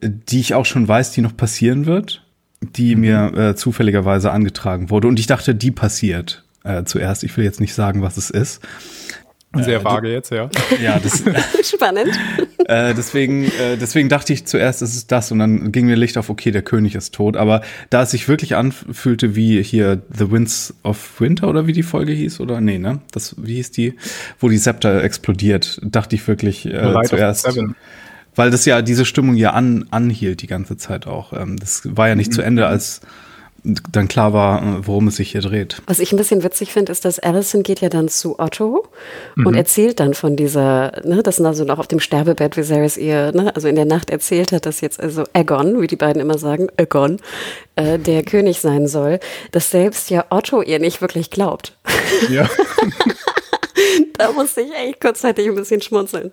die 0.00 0.40
ich 0.40 0.54
auch 0.54 0.64
schon 0.64 0.88
weiß, 0.88 1.12
die 1.12 1.20
noch 1.20 1.36
passieren 1.36 1.84
wird 1.86 2.24
die 2.60 2.94
mhm. 2.94 3.00
mir 3.00 3.34
äh, 3.34 3.54
zufälligerweise 3.54 4.30
angetragen 4.30 4.90
wurde. 4.90 5.08
Und 5.08 5.18
ich 5.18 5.26
dachte, 5.26 5.54
die 5.54 5.70
passiert 5.70 6.44
äh, 6.64 6.84
zuerst. 6.84 7.24
Ich 7.24 7.36
will 7.36 7.44
jetzt 7.44 7.60
nicht 7.60 7.74
sagen, 7.74 8.02
was 8.02 8.16
es 8.16 8.30
ist. 8.30 8.60
Sehr 9.56 9.80
äh, 9.80 9.84
vage 9.84 10.10
jetzt, 10.10 10.30
ja. 10.30 10.50
Ja, 10.82 10.98
das 10.98 11.22
spannend. 11.62 12.10
Äh, 12.68 12.92
deswegen, 12.92 13.44
äh, 13.44 13.78
deswegen 13.80 14.10
dachte 14.10 14.34
ich 14.34 14.44
zuerst, 14.44 14.82
es 14.82 14.94
ist 14.94 15.10
das 15.10 15.32
und 15.32 15.38
dann 15.38 15.72
ging 15.72 15.86
mir 15.86 15.96
Licht 15.96 16.18
auf, 16.18 16.28
okay, 16.28 16.50
der 16.50 16.60
König 16.60 16.94
ist 16.94 17.14
tot. 17.14 17.34
Aber 17.34 17.62
da 17.88 18.02
es 18.02 18.10
sich 18.10 18.28
wirklich 18.28 18.56
anfühlte 18.56 19.34
wie 19.34 19.62
hier 19.62 20.02
The 20.12 20.30
Winds 20.30 20.74
of 20.82 21.18
Winter 21.18 21.48
oder 21.48 21.66
wie 21.66 21.72
die 21.72 21.82
Folge 21.82 22.12
hieß 22.12 22.40
oder 22.40 22.60
nee, 22.60 22.78
ne? 22.78 22.98
Das 23.10 23.36
wie 23.38 23.54
hieß 23.54 23.70
die, 23.70 23.94
wo 24.38 24.50
die 24.50 24.58
Scepter 24.58 25.02
explodiert, 25.02 25.80
dachte 25.82 26.14
ich 26.14 26.28
wirklich 26.28 26.66
äh, 26.66 26.94
zuerst. 27.06 27.48
Weil 28.38 28.52
das 28.52 28.64
ja 28.66 28.82
diese 28.82 29.04
Stimmung 29.04 29.34
ja 29.34 29.50
an, 29.50 29.86
anhielt 29.90 30.42
die 30.42 30.46
ganze 30.46 30.76
Zeit 30.76 31.08
auch. 31.08 31.32
Ähm, 31.32 31.58
das 31.58 31.82
war 31.84 32.06
ja 32.06 32.14
nicht 32.14 32.30
mhm. 32.30 32.34
zu 32.34 32.42
Ende, 32.42 32.68
als 32.68 33.00
dann 33.64 34.06
klar 34.06 34.32
war, 34.32 34.86
worum 34.86 35.08
es 35.08 35.16
sich 35.16 35.32
hier 35.32 35.40
dreht. 35.40 35.82
Was 35.86 35.98
ich 35.98 36.12
ein 36.12 36.18
bisschen 36.18 36.44
witzig 36.44 36.72
finde, 36.72 36.92
ist, 36.92 37.04
dass 37.04 37.18
Alison 37.18 37.64
geht 37.64 37.80
ja 37.80 37.88
dann 37.88 38.08
zu 38.08 38.38
Otto 38.38 38.86
mhm. 39.34 39.44
und 39.44 39.56
erzählt 39.56 39.98
dann 39.98 40.14
von 40.14 40.36
dieser, 40.36 40.92
ne, 41.04 41.20
dass 41.24 41.40
also 41.40 41.64
noch 41.64 41.80
auf 41.80 41.88
dem 41.88 41.98
Sterbebett 41.98 42.56
Viserys 42.56 42.96
ihr, 42.96 43.32
ne, 43.32 43.54
also 43.56 43.66
in 43.66 43.74
der 43.74 43.86
Nacht 43.86 44.10
erzählt 44.10 44.52
hat, 44.52 44.66
dass 44.66 44.80
jetzt 44.82 45.00
also 45.00 45.24
Aegon, 45.32 45.80
wie 45.80 45.88
die 45.88 45.96
beiden 45.96 46.22
immer 46.22 46.38
sagen, 46.38 46.68
Aegon, 46.76 47.16
äh, 47.74 47.98
der 47.98 48.22
König 48.22 48.60
sein 48.60 48.86
soll, 48.86 49.18
dass 49.50 49.72
selbst 49.72 50.10
ja 50.10 50.26
Otto 50.30 50.62
ihr 50.62 50.78
nicht 50.78 51.00
wirklich 51.00 51.30
glaubt. 51.30 51.76
Ja. 52.30 52.48
da 54.16 54.30
musste 54.30 54.60
ich 54.60 54.72
echt 54.72 55.00
kurzzeitig 55.00 55.48
ein 55.48 55.56
bisschen 55.56 55.82
schmunzeln. 55.82 56.30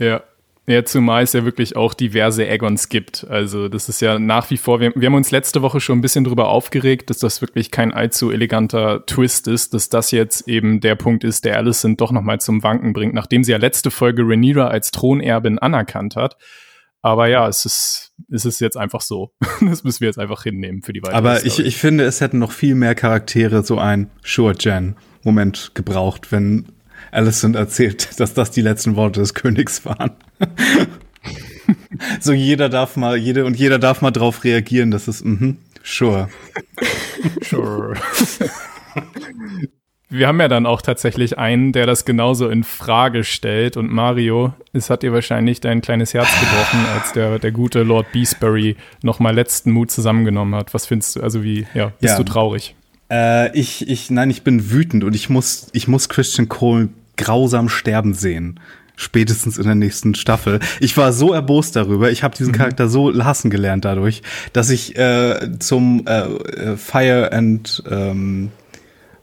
Ja. 0.00 0.20
Ja, 0.66 0.82
zumal 0.82 1.24
es 1.24 1.34
ja 1.34 1.44
wirklich 1.44 1.76
auch 1.76 1.92
diverse 1.92 2.48
Aggons 2.48 2.88
gibt. 2.88 3.26
Also 3.28 3.68
das 3.68 3.90
ist 3.90 4.00
ja 4.00 4.18
nach 4.18 4.48
wie 4.50 4.56
vor, 4.56 4.80
wir, 4.80 4.92
wir, 4.96 5.06
haben 5.06 5.14
uns 5.14 5.30
letzte 5.30 5.60
Woche 5.60 5.78
schon 5.78 5.98
ein 5.98 6.00
bisschen 6.00 6.24
drüber 6.24 6.48
aufgeregt, 6.48 7.10
dass 7.10 7.18
das 7.18 7.42
wirklich 7.42 7.70
kein 7.70 7.92
allzu 7.92 8.30
eleganter 8.30 9.04
Twist 9.04 9.46
ist, 9.46 9.74
dass 9.74 9.90
das 9.90 10.10
jetzt 10.10 10.48
eben 10.48 10.80
der 10.80 10.94
Punkt 10.94 11.22
ist, 11.22 11.44
der 11.44 11.58
Alicent 11.58 12.00
doch 12.00 12.12
nochmal 12.12 12.40
zum 12.40 12.62
Wanken 12.62 12.94
bringt, 12.94 13.12
nachdem 13.12 13.44
sie 13.44 13.52
ja 13.52 13.58
letzte 13.58 13.90
Folge 13.90 14.22
Rhaenyra 14.22 14.68
als 14.68 14.90
Thronerbin 14.90 15.58
anerkannt 15.58 16.16
hat. 16.16 16.38
Aber 17.02 17.28
ja, 17.28 17.46
es 17.46 17.66
ist, 17.66 18.14
es 18.30 18.46
ist 18.46 18.62
jetzt 18.62 18.78
einfach 18.78 19.02
so. 19.02 19.34
Das 19.60 19.84
müssen 19.84 20.00
wir 20.00 20.08
jetzt 20.08 20.18
einfach 20.18 20.44
hinnehmen 20.44 20.80
für 20.80 20.94
die 20.94 21.02
weitere 21.02 21.16
Aber 21.18 21.44
ich, 21.44 21.58
ich 21.58 21.76
finde, 21.76 22.04
es 22.04 22.22
hätten 22.22 22.38
noch 22.38 22.52
viel 22.52 22.74
mehr 22.74 22.94
Charaktere 22.94 23.62
so 23.62 23.78
ein 23.78 24.10
Sure 24.22 24.54
Jen 24.58 24.96
Moment 25.22 25.72
gebraucht, 25.74 26.32
wenn 26.32 26.72
Alicent 27.14 27.56
erzählt, 27.56 28.08
dass 28.20 28.34
das 28.34 28.50
die 28.50 28.62
letzten 28.62 28.96
Worte 28.96 29.20
des 29.20 29.34
Königs 29.34 29.84
waren. 29.84 30.12
so 32.20 32.32
jeder 32.32 32.68
darf 32.68 32.96
mal, 32.96 33.16
jede 33.16 33.44
und 33.44 33.56
jeder 33.56 33.78
darf 33.78 34.02
mal 34.02 34.10
drauf 34.10 34.44
reagieren, 34.44 34.90
dass 34.90 35.08
es, 35.08 35.24
mhm, 35.24 35.58
Sure. 35.84 36.28
Sure. 37.42 37.94
Wir 40.10 40.28
haben 40.28 40.40
ja 40.40 40.48
dann 40.48 40.66
auch 40.66 40.82
tatsächlich 40.82 41.38
einen, 41.38 41.72
der 41.72 41.86
das 41.86 42.04
genauso 42.04 42.48
in 42.48 42.64
Frage 42.64 43.24
stellt. 43.24 43.76
Und 43.76 43.90
Mario, 43.90 44.52
es 44.72 44.90
hat 44.90 45.02
dir 45.02 45.12
wahrscheinlich 45.12 45.60
dein 45.60 45.80
kleines 45.80 46.12
Herz 46.12 46.28
gebrochen, 46.40 46.86
als 46.94 47.12
der, 47.12 47.38
der 47.38 47.50
gute 47.50 47.82
Lord 47.82 48.12
Beesbury 48.12 48.76
nochmal 49.02 49.34
letzten 49.34 49.70
Mut 49.70 49.90
zusammengenommen 49.90 50.54
hat. 50.54 50.74
Was 50.74 50.86
findest 50.86 51.16
du? 51.16 51.22
Also 51.22 51.42
wie, 51.42 51.66
ja, 51.74 51.92
bist 52.00 52.12
ja. 52.12 52.18
du 52.18 52.24
traurig? 52.24 52.74
Äh, 53.10 53.56
ich, 53.58 53.88
ich, 53.88 54.10
nein, 54.10 54.30
ich 54.30 54.42
bin 54.42 54.70
wütend 54.70 55.02
und 55.04 55.14
ich 55.14 55.30
muss, 55.30 55.68
ich 55.72 55.88
muss 55.88 56.08
Christian 56.08 56.48
Cole 56.48 56.90
grausam 57.16 57.68
sterben 57.68 58.14
sehen 58.14 58.60
spätestens 58.96 59.58
in 59.58 59.64
der 59.64 59.74
nächsten 59.74 60.14
Staffel. 60.14 60.60
Ich 60.80 60.96
war 60.96 61.12
so 61.12 61.32
erbost 61.32 61.76
darüber, 61.76 62.10
ich 62.10 62.22
habe 62.22 62.36
diesen 62.36 62.52
mhm. 62.52 62.56
Charakter 62.56 62.88
so 62.88 63.12
hassen 63.24 63.50
gelernt 63.50 63.84
dadurch, 63.84 64.22
dass 64.52 64.70
ich 64.70 64.96
äh, 64.96 65.58
zum 65.58 66.06
äh, 66.06 66.76
Fire 66.76 67.32
and 67.32 67.82
ähm, 67.90 68.50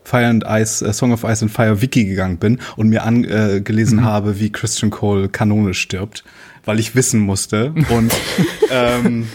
Fire 0.04 0.28
and 0.28 0.44
Ice, 0.46 0.86
äh, 0.86 0.94
Song 0.94 1.14
of 1.14 1.24
Ice 1.24 1.44
and 1.44 1.52
Fire 1.52 1.82
Wiki 1.82 2.06
gegangen 2.06 2.38
bin 2.38 2.60
und 2.76 2.90
mir 2.90 3.04
angelesen 3.04 4.00
äh, 4.00 4.02
mhm. 4.02 4.06
habe, 4.06 4.40
wie 4.40 4.52
Christian 4.52 4.92
Cole 4.92 5.30
kanonisch 5.30 5.80
stirbt, 5.80 6.24
weil 6.66 6.80
ich 6.80 6.96
wissen 6.96 7.20
musste. 7.22 7.74
Und 7.90 8.14
ähm, 8.72 9.28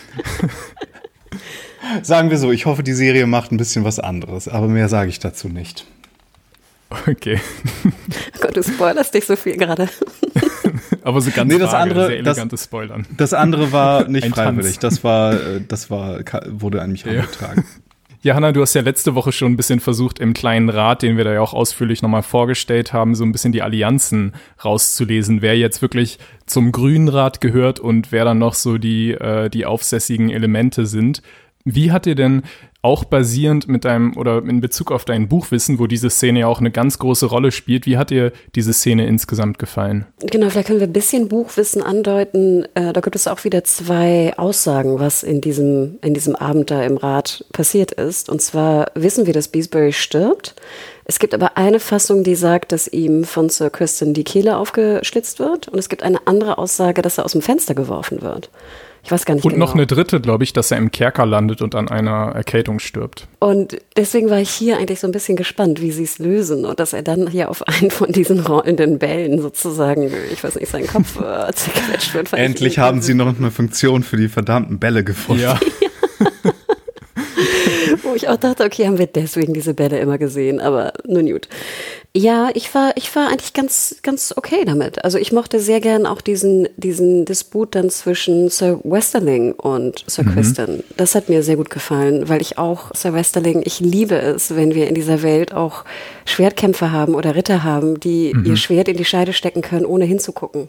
sagen 2.03 2.31
wir 2.31 2.39
so, 2.39 2.53
ich 2.53 2.67
hoffe, 2.67 2.83
die 2.83 2.93
Serie 2.93 3.27
macht 3.27 3.53
ein 3.53 3.57
bisschen 3.57 3.85
was 3.85 3.99
anderes, 3.99 4.49
aber 4.49 4.69
mehr 4.69 4.89
sage 4.89 5.09
ich 5.09 5.19
dazu 5.19 5.49
nicht. 5.49 5.87
Okay. 7.07 7.41
Oh 7.85 7.91
Gott, 8.41 8.57
du 8.57 8.63
spoilerst 8.63 9.15
dich 9.15 9.25
so 9.25 9.37
viel 9.37 9.57
gerade. 9.57 9.89
Aber 11.03 11.21
so 11.21 11.31
ganz 11.31 11.53
nee, 11.53 11.59
das 11.59 11.73
vage, 11.73 11.83
andere, 11.83 12.07
sehr 12.07 12.19
elegantes 12.19 12.61
das, 12.61 12.65
Spoilern. 12.65 13.07
Das 13.17 13.33
andere 13.33 13.73
war 13.73 14.09
nicht 14.09 14.27
freiwillig. 14.29 14.79
Das 14.79 15.05
war, 15.05 15.35
äh, 15.35 15.61
das 15.67 15.91
war, 15.91 16.21
wurde 16.49 16.83
an 16.83 16.93
mich 16.93 17.05
ja. 17.05 17.13
herangetragen. 17.13 17.65
Ja, 18.23 18.35
Hanna, 18.35 18.51
du 18.51 18.61
hast 18.61 18.75
ja 18.75 18.81
letzte 18.81 19.15
Woche 19.15 19.31
schon 19.31 19.53
ein 19.53 19.57
bisschen 19.57 19.79
versucht, 19.79 20.19
im 20.19 20.33
kleinen 20.33 20.69
Rat, 20.69 21.03
den 21.03 21.17
wir 21.17 21.23
da 21.23 21.33
ja 21.33 21.41
auch 21.41 21.55
ausführlich 21.55 22.03
nochmal 22.03 22.25
vorgestellt 22.25 22.93
haben, 22.93 23.15
so 23.15 23.23
ein 23.23 23.31
bisschen 23.31 23.53
die 23.53 23.63
Allianzen 23.63 24.33
rauszulesen, 24.65 25.43
wer 25.43 25.57
jetzt 25.57 25.81
wirklich 25.81 26.19
zum 26.45 26.73
Grünen 26.73 27.07
Rat 27.07 27.41
gehört 27.41 27.79
und 27.79 28.11
wer 28.11 28.25
dann 28.25 28.39
noch 28.39 28.55
so 28.55 28.79
die, 28.79 29.13
äh, 29.13 29.49
die 29.49 29.65
aufsässigen 29.65 30.31
Elemente 30.31 30.87
sind. 30.87 31.23
Wie 31.65 31.93
hat 31.93 32.05
dir 32.05 32.17
denn 32.17 32.43
auch 32.87 33.03
basierend 33.03 33.67
mit 33.67 33.85
deinem 33.85 34.17
oder 34.17 34.39
in 34.39 34.61
Bezug 34.61 34.93
auf 34.93 35.05
dein 35.05 35.29
Buchwissen, 35.29 35.81
wo 35.81 35.89
diese 35.89 36.09
Szene 36.09 36.41
ja 36.41 36.47
auch 36.47 36.61
eine 36.61 36.71
ganz 36.71 37.01
große 37.01 37.27
Rolle 37.27 37.51
spielt, 37.51 37.85
wie 37.85 37.99
hat 37.99 38.11
dir 38.11 38.31
diese 38.55 38.73
Szene 38.73 39.09
insgesamt 39.09 39.59
gefallen? 39.59 40.07
Genau, 40.21 40.49
vielleicht 40.51 40.69
können 40.69 40.79
wir 40.79 40.87
ein 40.87 40.93
bisschen 40.93 41.27
Buchwissen 41.27 41.83
andeuten. 41.83 42.65
Äh, 42.75 42.93
da 42.93 43.01
gibt 43.01 43.17
es 43.17 43.27
auch 43.27 43.43
wieder 43.43 43.65
zwei 43.65 44.35
Aussagen, 44.37 45.01
was 45.01 45.25
in 45.25 45.41
diesem, 45.41 45.99
in 46.01 46.15
diesem 46.15 46.37
Abend 46.37 46.71
da 46.71 46.85
im 46.85 46.97
Rat 46.97 47.45
passiert 47.53 47.91
ist. 47.91 48.31
Und 48.31 48.41
zwar 48.41 48.87
wissen 48.95 49.27
wir, 49.27 49.33
dass 49.33 49.49
Beesbury 49.49 49.93
stirbt. 49.93 50.55
Es 51.05 51.19
gibt 51.19 51.35
aber 51.35 51.57
eine 51.57 51.81
Fassung, 51.81 52.23
die 52.23 52.37
sagt, 52.37 52.71
dass 52.71 52.87
ihm 52.87 53.25
von 53.25 53.49
Sir 53.49 53.71
Kristen 53.71 54.15
die 54.15 54.25
Kehle 54.25 54.57
aufgeschlitzt 54.57 55.41
wird. 55.41 55.67
Und 55.67 55.81
es 55.81 55.89
gibt 55.89 56.05
eine 56.05 56.25
andere 56.29 56.59
Aussage, 56.59 57.03
dass 57.03 57.19
er 57.19 57.25
aus 57.25 57.33
dem 57.33 57.43
Fenster 57.43 57.75
geworfen 57.75 58.23
wird. 58.23 58.49
Ich 59.07 59.13
weiß 59.13 59.25
gar 59.25 59.35
nicht 59.35 59.45
und 59.45 59.53
genau. 59.53 59.67
noch 59.67 59.75
eine 59.75 59.87
dritte, 59.87 60.21
glaube 60.21 60.43
ich, 60.43 60.53
dass 60.53 60.73
er 60.73 60.79
im 60.79 60.91
Kerker 60.91 61.27
landet 61.27 61.63
und 61.63 61.77
an 61.77 61.89
einer 61.89 62.33
Erkältung 62.35 62.81
stirbt. 62.81 63.29
Und 63.39 63.79
deswegen 63.97 64.31
war 64.31 64.41
ich 64.41 64.51
hier 64.51 64.79
eigentlich 64.79 64.99
so 64.99 65.07
ein 65.07 65.13
bisschen 65.13 65.37
gespannt, 65.37 65.81
wie 65.81 65.93
sie 65.93 66.03
es 66.03 66.19
lösen 66.19 66.65
und 66.65 66.81
dass 66.81 66.93
er 66.93 67.03
dann 67.03 67.29
hier 67.29 67.49
auf 67.49 67.63
einen 67.69 67.93
von 67.93 68.11
diesen 68.11 68.41
rollenden 68.41 68.99
Bällen 68.99 69.41
sozusagen, 69.41 70.11
ich 70.33 70.43
weiß 70.43 70.57
nicht, 70.57 70.69
seinen 70.69 70.89
Kopf 70.89 71.21
äh, 71.21 71.53
zerquetscht 71.53 72.15
wird. 72.15 72.33
Endlich 72.33 72.81
haben 72.81 73.01
sie 73.01 73.15
noch 73.15 73.39
eine 73.39 73.53
Funktion 73.53 74.03
für 74.03 74.17
die 74.17 74.29
verdammten 74.29 74.81
Bälle 74.81 75.05
gefunden. 75.05 75.43
Ja. 75.43 75.61
Wo 78.07 78.15
ich 78.15 78.29
auch 78.29 78.37
dachte, 78.37 78.65
okay, 78.65 78.87
haben 78.87 78.99
wir 78.99 79.09
deswegen 79.09 79.53
diese 79.53 79.75
Bälle 79.75 79.99
immer 79.99 80.17
gesehen, 80.17 80.61
aber 80.61 80.93
nun 81.07 81.27
gut. 81.27 81.49
Ja, 82.15 82.51
ich 82.55 82.73
war, 82.73 82.93
ich 82.97 83.15
war 83.17 83.29
eigentlich 83.29 83.53
ganz, 83.53 83.97
ganz 84.03 84.33
okay 84.37 84.65
damit. 84.65 85.05
Also 85.05 85.19
ich 85.19 85.33
mochte 85.33 85.59
sehr 85.59 85.81
gern 85.81 86.07
auch 86.07 86.21
diesen, 86.21 86.69
diesen 86.77 87.25
Disput 87.25 87.75
dann 87.75 87.91
zwischen 87.91 88.49
Sir 88.49 88.79
Westerling 88.85 89.53
und 89.53 90.05
Sir 90.07 90.23
mhm. 90.23 90.35
Kristen. 90.35 90.85
Das 90.97 91.17
hat 91.17 91.29
mir 91.29 91.43
sehr 91.43 91.57
gut 91.57 91.69
gefallen, 91.69 92.29
weil 92.29 92.41
ich 92.41 92.59
auch 92.59 92.95
Sir 92.95 93.13
Westerling, 93.13 93.63
ich 93.65 93.81
liebe 93.81 94.15
es, 94.15 94.55
wenn 94.55 94.75
wir 94.75 94.87
in 94.87 94.95
dieser 94.95 95.23
Welt 95.23 95.53
auch 95.53 95.85
Schwertkämpfer 96.27 96.93
haben 96.93 97.15
oder 97.15 97.35
Ritter 97.35 97.65
haben, 97.65 97.99
die 97.99 98.33
mhm. 98.33 98.45
ihr 98.45 98.57
Schwert 98.57 98.89
in 98.89 98.97
die 98.97 99.05
Scheide 99.05 99.33
stecken 99.33 99.63
können, 99.63 99.85
ohne 99.85 100.05
hinzugucken. 100.05 100.69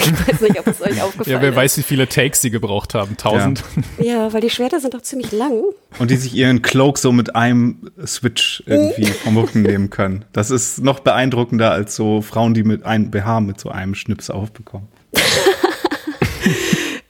Ich 0.00 0.28
weiß 0.28 0.40
nicht, 0.40 0.58
ob 0.58 0.66
es 0.66 0.80
euch 0.80 1.02
aufgefallen 1.02 1.20
ist. 1.20 1.26
Ja, 1.26 1.42
wer 1.42 1.54
weiß, 1.54 1.78
wie 1.78 1.82
viele 1.82 2.08
Takes 2.08 2.40
sie 2.40 2.50
gebraucht 2.50 2.94
haben. 2.94 3.16
Tausend. 3.16 3.62
Ja. 3.98 4.04
ja. 4.04 4.32
weil 4.32 4.40
die 4.40 4.50
Schwerter 4.50 4.80
sind 4.80 4.94
doch 4.94 5.02
ziemlich 5.02 5.32
lang. 5.32 5.62
Und 5.98 6.10
die 6.10 6.16
sich 6.16 6.34
ihren 6.34 6.62
Cloak 6.62 6.98
so 6.98 7.12
mit 7.12 7.36
einem 7.36 7.90
Switch 8.06 8.62
irgendwie 8.66 9.06
vom 9.06 9.36
Rücken 9.36 9.62
nehmen 9.62 9.90
können. 9.90 10.24
Das 10.32 10.50
ist 10.50 10.82
noch 10.82 11.00
beeindruckender 11.00 11.70
als 11.70 11.96
so 11.96 12.22
Frauen, 12.22 12.54
die 12.54 12.62
mit 12.62 12.84
einem 12.84 13.10
BH 13.10 13.40
mit 13.40 13.60
so 13.60 13.70
einem 13.70 13.94
Schnips 13.94 14.30
aufbekommen. 14.30 14.88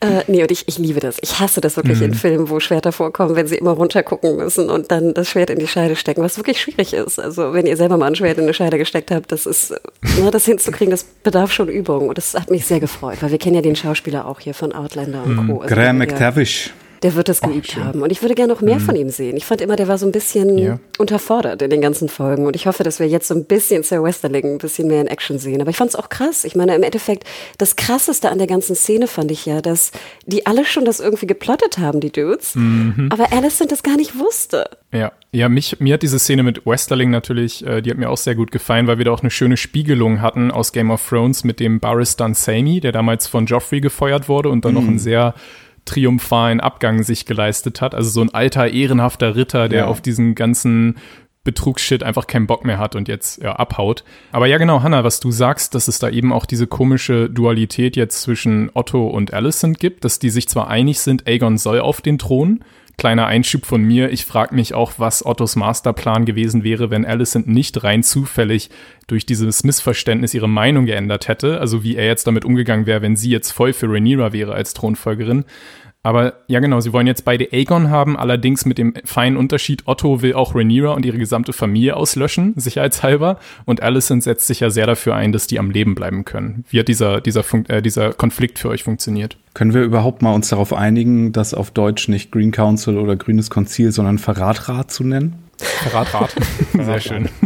Äh, 0.03 0.25
nee, 0.29 0.41
und 0.41 0.51
ich, 0.51 0.67
ich 0.67 0.79
liebe 0.79 0.99
das. 0.99 1.19
Ich 1.21 1.41
hasse 1.41 1.61
das 1.61 1.77
wirklich 1.77 1.99
mhm. 1.99 2.07
in 2.07 2.15
Filmen, 2.15 2.49
wo 2.49 2.59
Schwerter 2.59 2.91
vorkommen, 2.91 3.37
wenn 3.37 3.47
sie 3.47 3.57
immer 3.57 3.73
runtergucken 3.73 4.37
müssen 4.37 4.71
und 4.71 4.91
dann 4.91 5.13
das 5.13 5.29
Schwert 5.29 5.51
in 5.51 5.59
die 5.59 5.67
Scheide 5.67 5.95
stecken, 5.95 6.23
was 6.23 6.39
wirklich 6.39 6.59
schwierig 6.59 6.95
ist. 6.95 7.21
Also 7.21 7.53
wenn 7.53 7.67
ihr 7.67 7.77
selber 7.77 7.99
mal 7.99 8.07
ein 8.07 8.15
Schwert 8.15 8.39
in 8.39 8.45
eine 8.45 8.55
Scheide 8.55 8.79
gesteckt 8.79 9.11
habt, 9.11 9.31
das 9.31 9.45
ist, 9.45 9.73
ne, 10.19 10.31
das 10.31 10.47
hinzukriegen, 10.47 10.91
das 10.91 11.05
bedarf 11.05 11.53
schon 11.53 11.69
Übung. 11.69 12.09
Und 12.09 12.17
das 12.17 12.33
hat 12.33 12.51
mich 12.51 12.65
sehr 12.65 12.81
gefreut, 12.81 13.19
weil 13.21 13.31
wir 13.31 13.39
kennen 13.39 13.57
ja 13.57 13.63
den 13.63 13.77
Schauspieler 13.77 14.27
auch 14.27 14.41
hier 14.41 14.55
von 14.55 14.73
Outlander 14.73 15.23
und 15.23 15.47
Co. 15.47 15.61
Also 15.61 15.75
Graham 15.75 15.99
McTavish 15.99 16.73
der 17.03 17.15
wird 17.15 17.29
das 17.29 17.41
geübt 17.41 17.77
Ach, 17.77 17.85
haben. 17.85 18.03
Und 18.03 18.11
ich 18.13 18.23
würde 18.23 18.35
gerne 18.35 18.53
noch 18.53 18.61
mehr 18.61 18.79
mhm. 18.79 18.81
von 18.81 18.97
ihm 18.97 19.09
sehen. 19.09 19.37
Ich 19.37 19.47
fand 19.47 19.61
immer, 19.61 19.77
der 19.77 19.89
war 19.89 19.99
so 19.99 20.07
ein 20.07 20.13
bisschen 20.13 20.59
ja. 20.59 20.79
unterfordert 20.99 21.63
in 21.63 21.71
den 21.71 21.81
ganzen 21.81 22.09
Folgen. 22.09 22.47
Und 22.47 22.57
ich 22.57 22.67
hoffe, 22.67 22.83
dass 22.83 23.01
wir 23.01 23.09
jetzt 23.09 23.29
so 23.29 23.35
ein 23.35 23.45
bisschen 23.45 23.83
Sir 23.83 24.03
Westerling 24.03 24.45
ein 24.55 24.59
bisschen 24.59 24.89
mehr 24.89 25.01
in 25.01 25.07
Action 25.07 25.39
sehen. 25.39 25.61
Aber 25.61 25.71
ich 25.71 25.77
fand 25.77 25.91
es 25.91 25.97
auch 25.97 26.09
krass. 26.09 26.45
Ich 26.45 26.55
meine, 26.55 26.75
im 26.75 26.83
Endeffekt, 26.83 27.25
das 27.59 27.77
Krasseste 27.77 28.31
an 28.31 28.39
der 28.39 28.47
ganzen 28.47 28.77
Szene 28.77 29.07
fand 29.07 29.31
ich 29.31 29.47
ja, 29.47 29.61
dass 29.63 29.93
die 30.27 30.47
alle 30.47 30.65
schon 30.65 30.85
das 30.85 31.01
irgendwie 31.01 31.27
geplottet 31.27 31.79
haben, 31.79 32.01
die 32.01 32.13
Dudes. 32.13 32.55
Mhm. 32.55 33.09
Aber 33.11 33.33
Alison 33.33 33.69
das 33.69 33.83
gar 33.83 33.97
nicht 33.97 34.19
wusste. 34.19 34.69
Ja, 34.93 35.13
ja, 35.33 35.49
mich, 35.49 35.79
mir 35.79 35.95
hat 35.95 36.03
diese 36.03 36.19
Szene 36.19 36.43
mit 36.43 36.67
Westerling 36.67 37.11
natürlich, 37.11 37.65
äh, 37.65 37.81
die 37.81 37.91
hat 37.91 37.99
mir 37.99 38.11
auch 38.11 38.17
sehr 38.17 38.35
gut 38.35 38.51
gefallen, 38.51 38.89
weil 38.89 38.99
wir 38.99 39.05
da 39.05 39.13
auch 39.13 39.21
eine 39.21 39.31
schöne 39.31 39.57
Spiegelung 39.57 40.21
hatten 40.21 40.51
aus 40.51 40.73
Game 40.73 40.91
of 40.91 41.09
Thrones 41.09 41.45
mit 41.45 41.61
dem 41.61 41.79
Barris 41.79 42.17
Dunsany, 42.17 42.81
der 42.81 42.91
damals 42.91 43.29
von 43.29 43.47
Joffrey 43.47 43.81
gefeuert 43.81 44.29
wurde 44.29 44.49
und 44.49 44.65
dann 44.65 44.75
mhm. 44.75 44.81
noch 44.81 44.89
ein 44.89 44.99
sehr 44.99 45.35
triumphalen 45.85 46.61
Abgang 46.61 47.03
sich 47.03 47.27
geleistet 47.27 47.81
hat. 47.81 47.95
Also 47.95 48.11
so 48.11 48.21
ein 48.21 48.33
alter, 48.33 48.69
ehrenhafter 48.69 49.37
Ritter, 49.37 49.69
der 49.69 49.81
ja. 49.81 49.87
auf 49.87 50.01
diesen 50.01 50.35
ganzen 50.35 50.97
Betrugsshit 51.43 52.03
einfach 52.03 52.27
keinen 52.27 52.47
Bock 52.47 52.65
mehr 52.65 52.79
hat 52.79 52.95
und 52.95 53.09
jetzt 53.09 53.43
ja, 53.43 53.55
abhaut. 53.55 54.05
Aber 54.31 54.47
ja, 54.47 54.59
genau, 54.59 54.83
Hannah, 54.83 55.05
was 55.05 55.21
du 55.21 55.31
sagst, 55.31 55.75
dass 55.75 55.89
es 55.89 55.99
da 55.99 56.11
eben 56.11 56.33
auch 56.33 56.45
diese 56.45 56.67
komische 56.67 57.31
Dualität 57.31 57.97
jetzt 57.97 58.21
zwischen 58.23 58.71
Otto 58.75 59.07
und 59.07 59.33
Alicent 59.33 59.81
gibt, 59.81 60.05
dass 60.05 60.19
die 60.19 60.31
sich 60.31 60.49
zwar 60.49 60.69
einig 60.69 61.01
sind, 61.01 61.27
Aegon 61.27 61.57
soll 61.57 61.81
auf 61.81 62.03
den 62.03 62.19
Thron, 62.19 62.63
Kleiner 63.01 63.29
Einschub 63.29 63.65
von 63.65 63.83
mir. 63.83 64.11
Ich 64.11 64.27
frage 64.27 64.55
mich 64.55 64.75
auch, 64.75 64.93
was 64.99 65.25
Ottos 65.25 65.57
Masterplan 65.57 66.27
gewesen 66.27 66.65
wäre, 66.65 66.91
wenn 66.91 67.07
Alicent 67.07 67.49
nicht 67.49 67.83
rein 67.83 68.03
zufällig 68.03 68.69
durch 69.07 69.25
dieses 69.25 69.65
Missverständnis 69.65 70.35
ihre 70.35 70.51
Meinung 70.51 70.85
geändert 70.85 71.27
hätte. 71.27 71.61
Also 71.61 71.83
wie 71.83 71.97
er 71.97 72.05
jetzt 72.05 72.27
damit 72.27 72.45
umgegangen 72.45 72.85
wäre, 72.85 73.01
wenn 73.01 73.17
sie 73.17 73.31
jetzt 73.31 73.53
voll 73.53 73.73
für 73.73 73.87
Rhaenyra 73.89 74.35
wäre 74.35 74.53
als 74.53 74.75
Thronfolgerin. 74.75 75.47
Aber 76.03 76.33
ja, 76.47 76.61
genau, 76.61 76.81
sie 76.81 76.95
wollen 76.95 77.07
jetzt 77.07 77.27
beide 77.27 77.53
Aegon 77.53 77.91
haben, 77.91 78.17
allerdings 78.17 78.65
mit 78.65 78.79
dem 78.79 78.95
feinen 79.05 79.37
Unterschied, 79.37 79.83
Otto 79.87 80.23
will 80.23 80.33
auch 80.33 80.55
Rhaenyra 80.55 80.93
und 80.93 81.05
ihre 81.05 81.19
gesamte 81.19 81.53
Familie 81.53 81.95
auslöschen, 81.95 82.55
sicherheitshalber. 82.57 83.39
Und 83.67 83.83
Alicent 83.83 84.23
setzt 84.23 84.47
sich 84.47 84.61
ja 84.61 84.71
sehr 84.71 84.87
dafür 84.87 85.15
ein, 85.15 85.33
dass 85.33 85.47
die 85.47 85.59
am 85.59 85.71
Leben 85.71 85.95
bleiben 85.95 86.25
können. 86.25 86.65
Wie 86.71 86.79
hat 86.81 86.89
dieser, 86.89 87.21
dieser, 87.21 87.43
Fun 87.43 87.67
äh, 87.67 87.83
dieser 87.83 88.15
Konflikt 88.15 88.59
für 88.59 88.71
euch 88.71 88.83
funktioniert? 88.83 89.37
Können 89.53 89.75
wir 89.75 89.83
überhaupt 89.83 90.23
mal 90.23 90.33
uns 90.33 90.49
darauf 90.49 90.73
einigen, 90.73 91.33
das 91.33 91.53
auf 91.53 91.71
Deutsch 91.71 92.09
nicht 92.09 92.33
Green 92.33 92.51
Council 92.51 92.97
oder 92.97 93.17
Grünes 93.17 93.51
Konzil, 93.51 93.93
sondern 93.93 94.17
Verratrat 94.19 94.91
zu 94.91 95.05
nennen? 95.05 95.45
Verratrat. 95.59 96.35
sehr 96.73 97.01
schön. 97.01 97.29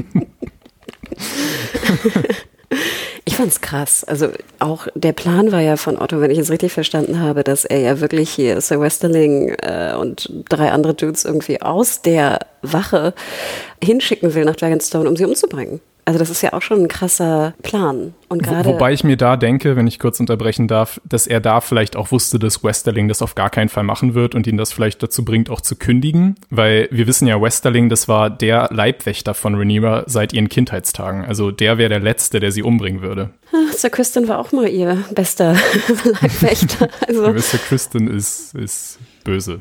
Ich 3.26 3.36
fand's 3.36 3.62
krass. 3.62 4.04
Also 4.04 4.28
auch 4.58 4.86
der 4.94 5.12
Plan 5.12 5.50
war 5.50 5.60
ja 5.60 5.76
von 5.76 5.98
Otto, 5.98 6.20
wenn 6.20 6.30
ich 6.30 6.38
es 6.38 6.50
richtig 6.50 6.72
verstanden 6.72 7.20
habe, 7.20 7.42
dass 7.42 7.64
er 7.64 7.78
ja 7.78 8.00
wirklich 8.00 8.28
hier 8.30 8.60
Sir 8.60 8.80
Westerling 8.80 9.54
äh, 9.62 9.94
und 9.98 10.30
drei 10.48 10.70
andere 10.70 10.94
Dudes 10.94 11.24
irgendwie 11.24 11.62
aus 11.62 12.02
der 12.02 12.40
Wache 12.60 13.14
hinschicken 13.82 14.34
will 14.34 14.44
nach 14.44 14.56
Dragonstone, 14.56 15.08
um 15.08 15.16
sie 15.16 15.24
umzubringen. 15.24 15.80
Also 16.06 16.18
das 16.18 16.28
ist 16.28 16.42
ja 16.42 16.52
auch 16.52 16.60
schon 16.60 16.82
ein 16.82 16.88
krasser 16.88 17.54
Plan. 17.62 18.14
Und 18.28 18.42
gerade 18.42 18.68
Wobei 18.68 18.92
ich 18.92 19.04
mir 19.04 19.16
da 19.16 19.36
denke, 19.36 19.76
wenn 19.76 19.86
ich 19.86 19.98
kurz 19.98 20.20
unterbrechen 20.20 20.68
darf, 20.68 21.00
dass 21.04 21.26
er 21.26 21.40
da 21.40 21.60
vielleicht 21.60 21.96
auch 21.96 22.10
wusste, 22.10 22.38
dass 22.38 22.62
Westerling 22.62 23.08
das 23.08 23.22
auf 23.22 23.34
gar 23.34 23.48
keinen 23.48 23.68
Fall 23.68 23.84
machen 23.84 24.14
wird 24.14 24.34
und 24.34 24.46
ihn 24.46 24.56
das 24.56 24.72
vielleicht 24.72 25.02
dazu 25.02 25.24
bringt, 25.24 25.48
auch 25.48 25.62
zu 25.62 25.76
kündigen. 25.76 26.36
Weil 26.50 26.88
wir 26.90 27.06
wissen 27.06 27.26
ja, 27.26 27.40
Westerling, 27.40 27.88
das 27.88 28.06
war 28.06 28.28
der 28.28 28.68
Leibwächter 28.70 29.34
von 29.34 29.54
Rhaenyra 29.54 30.04
seit 30.06 30.32
ihren 30.32 30.48
Kindheitstagen. 30.48 31.24
Also 31.24 31.50
der 31.50 31.78
wäre 31.78 31.88
der 31.88 32.00
Letzte, 32.00 32.38
der 32.38 32.52
sie 32.52 32.62
umbringen 32.62 33.00
würde. 33.00 33.30
Ach, 33.52 33.72
Sir 33.72 33.90
Kristen 33.90 34.28
war 34.28 34.38
auch 34.38 34.52
mal 34.52 34.68
ihr 34.68 35.04
bester 35.14 35.52
Leibwächter. 36.04 36.88
Also. 37.06 37.38
Sir 37.38 37.58
Kristen 37.58 38.08
ist, 38.08 38.54
ist 38.54 38.98
böse. 39.24 39.60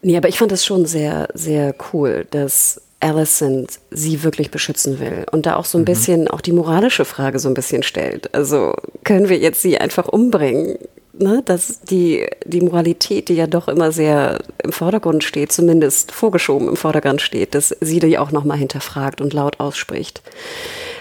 Nee, 0.00 0.16
aber 0.16 0.28
ich 0.28 0.38
fand 0.38 0.52
es 0.52 0.64
schon 0.64 0.86
sehr, 0.86 1.28
sehr 1.34 1.74
cool, 1.92 2.26
dass 2.30 2.80
Alicent 3.04 3.78
sie 3.90 4.22
wirklich 4.22 4.50
beschützen 4.50 4.98
will 4.98 5.26
und 5.30 5.46
da 5.46 5.56
auch 5.56 5.66
so 5.66 5.78
ein 5.78 5.82
mhm. 5.82 5.86
bisschen 5.86 6.28
auch 6.28 6.40
die 6.40 6.52
moralische 6.52 7.04
Frage 7.04 7.38
so 7.38 7.48
ein 7.48 7.54
bisschen 7.54 7.82
stellt. 7.82 8.34
Also 8.34 8.74
können 9.04 9.28
wir 9.28 9.38
jetzt 9.38 9.62
sie 9.62 9.78
einfach 9.78 10.08
umbringen? 10.08 10.78
Ne, 11.16 11.42
dass 11.44 11.80
die, 11.82 12.26
die 12.44 12.60
Moralität, 12.60 13.28
die 13.28 13.34
ja 13.34 13.46
doch 13.46 13.68
immer 13.68 13.92
sehr 13.92 14.40
im 14.64 14.72
Vordergrund 14.72 15.22
steht, 15.22 15.52
zumindest 15.52 16.10
vorgeschoben 16.10 16.66
im 16.66 16.74
Vordergrund 16.74 17.22
steht, 17.22 17.54
dass 17.54 17.68
sie 17.80 18.00
die 18.00 18.18
auch 18.18 18.32
nochmal 18.32 18.58
hinterfragt 18.58 19.20
und 19.20 19.32
laut 19.32 19.60
ausspricht. 19.60 20.22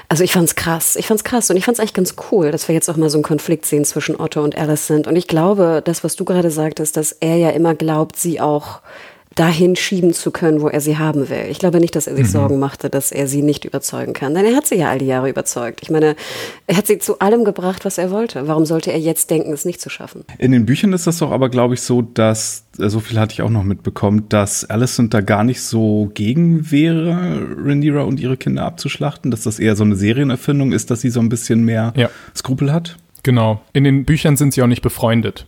Also 0.09 0.23
ich 0.23 0.31
fand's 0.31 0.53
krass. 0.53 0.97
Ich 0.97 1.07
fand's 1.07 1.23
krass 1.23 1.49
und 1.49 1.57
ich 1.57 1.65
fand's 1.65 1.79
eigentlich 1.79 1.95
ganz 1.95 2.13
cool, 2.29 2.51
dass 2.51 2.67
wir 2.67 2.75
jetzt 2.75 2.87
auch 2.91 2.97
mal 2.97 3.09
so 3.09 3.17
einen 3.17 3.23
Konflikt 3.23 3.65
sehen 3.65 3.85
zwischen 3.85 4.19
Otto 4.19 4.43
und 4.43 4.55
Alicent. 4.55 5.07
Und 5.07 5.15
ich 5.15 5.27
glaube, 5.27 5.81
das, 5.83 6.03
was 6.03 6.15
du 6.15 6.25
gerade 6.25 6.51
sagtest, 6.51 6.95
dass 6.95 7.13
er 7.13 7.37
ja 7.37 7.49
immer 7.49 7.73
glaubt, 7.73 8.15
sie 8.15 8.39
auch 8.39 8.81
dahin 9.35 9.75
schieben 9.75 10.13
zu 10.13 10.31
können, 10.31 10.61
wo 10.61 10.67
er 10.67 10.81
sie 10.81 10.97
haben 10.97 11.29
will. 11.29 11.45
Ich 11.49 11.59
glaube 11.59 11.79
nicht, 11.79 11.95
dass 11.95 12.07
er 12.07 12.15
sich 12.15 12.27
mhm. 12.27 12.31
Sorgen 12.31 12.59
machte, 12.59 12.89
dass 12.89 13.11
er 13.11 13.27
sie 13.27 13.41
nicht 13.41 13.65
überzeugen 13.65 14.13
kann. 14.13 14.33
Denn 14.33 14.45
er 14.45 14.55
hat 14.55 14.67
sie 14.67 14.75
ja 14.75 14.89
all 14.89 14.99
die 14.99 15.05
Jahre 15.05 15.29
überzeugt. 15.29 15.79
Ich 15.81 15.89
meine, 15.89 16.15
er 16.67 16.77
hat 16.77 16.87
sie 16.87 16.99
zu 16.99 17.19
allem 17.19 17.43
gebracht, 17.43 17.85
was 17.85 17.97
er 17.97 18.11
wollte. 18.11 18.47
Warum 18.47 18.65
sollte 18.65 18.91
er 18.91 18.99
jetzt 18.99 19.31
denken, 19.31 19.51
es 19.53 19.65
nicht 19.65 19.81
zu 19.81 19.89
schaffen? 19.89 20.23
In 20.37 20.51
den 20.51 20.65
Büchern 20.65 20.93
ist 20.93 21.07
das 21.07 21.17
doch 21.17 21.31
aber, 21.31 21.49
glaube 21.49 21.73
ich, 21.73 21.81
so, 21.81 22.01
dass, 22.01 22.65
äh, 22.79 22.89
so 22.89 22.99
viel 22.99 23.19
hatte 23.19 23.33
ich 23.33 23.41
auch 23.41 23.49
noch 23.49 23.63
mitbekommen, 23.63 24.25
dass 24.29 24.65
Alicent 24.65 25.13
da 25.13 25.21
gar 25.21 25.43
nicht 25.43 25.61
so 25.61 26.11
gegen 26.13 26.71
wäre, 26.71 27.47
Rhaenyra 27.57 28.03
und 28.03 28.19
ihre 28.19 28.37
Kinder 28.37 28.65
abzuschlachten, 28.65 29.31
dass 29.31 29.43
das 29.43 29.59
eher 29.59 29.75
so 29.75 29.83
eine 29.83 29.95
Serienerfindung 29.95 30.71
ist, 30.71 30.91
dass 30.91 31.01
sie 31.01 31.09
so 31.09 31.19
ein 31.19 31.29
bisschen 31.29 31.63
mehr 31.63 31.93
ja. 31.95 32.09
Skrupel 32.35 32.71
hat. 32.71 32.97
Genau. 33.23 33.61
In 33.71 33.83
den 33.83 34.05
Büchern 34.05 34.37
sind 34.37 34.53
sie 34.53 34.61
auch 34.61 34.67
nicht 34.67 34.81
befreundet. 34.81 35.47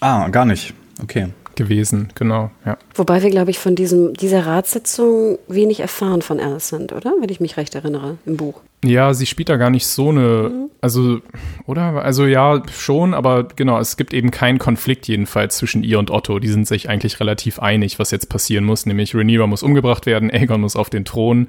Ah, 0.00 0.28
gar 0.28 0.44
nicht. 0.44 0.72
Okay 1.02 1.28
gewesen, 1.56 2.08
genau, 2.14 2.50
ja. 2.64 2.76
Wobei 2.94 3.22
wir, 3.22 3.30
glaube 3.30 3.50
ich, 3.50 3.58
von 3.58 3.74
diesem, 3.74 4.14
dieser 4.14 4.46
Ratssitzung 4.46 5.38
wenig 5.48 5.80
erfahren 5.80 6.22
von 6.22 6.40
Alicent, 6.40 6.92
oder? 6.92 7.12
Wenn 7.20 7.28
ich 7.28 7.40
mich 7.40 7.56
recht 7.56 7.74
erinnere, 7.74 8.18
im 8.26 8.36
Buch. 8.36 8.60
Ja, 8.84 9.14
sie 9.14 9.26
spielt 9.26 9.48
da 9.48 9.56
gar 9.56 9.70
nicht 9.70 9.86
so 9.86 10.08
eine, 10.08 10.50
mhm. 10.50 10.70
also, 10.80 11.20
oder? 11.66 12.04
Also 12.04 12.26
ja, 12.26 12.62
schon, 12.72 13.14
aber 13.14 13.44
genau, 13.44 13.78
es 13.78 13.96
gibt 13.96 14.12
eben 14.12 14.32
keinen 14.32 14.58
Konflikt 14.58 15.06
jedenfalls 15.06 15.56
zwischen 15.56 15.84
ihr 15.84 15.98
und 16.00 16.10
Otto. 16.10 16.40
Die 16.40 16.48
sind 16.48 16.66
sich 16.66 16.88
eigentlich 16.88 17.20
relativ 17.20 17.60
einig, 17.60 17.98
was 18.00 18.10
jetzt 18.10 18.28
passieren 18.28 18.64
muss, 18.64 18.84
nämlich 18.84 19.14
Rhaenyra 19.14 19.46
muss 19.46 19.62
umgebracht 19.62 20.06
werden, 20.06 20.30
Aegon 20.32 20.60
muss 20.60 20.74
auf 20.74 20.90
den 20.90 21.04
Thron 21.04 21.48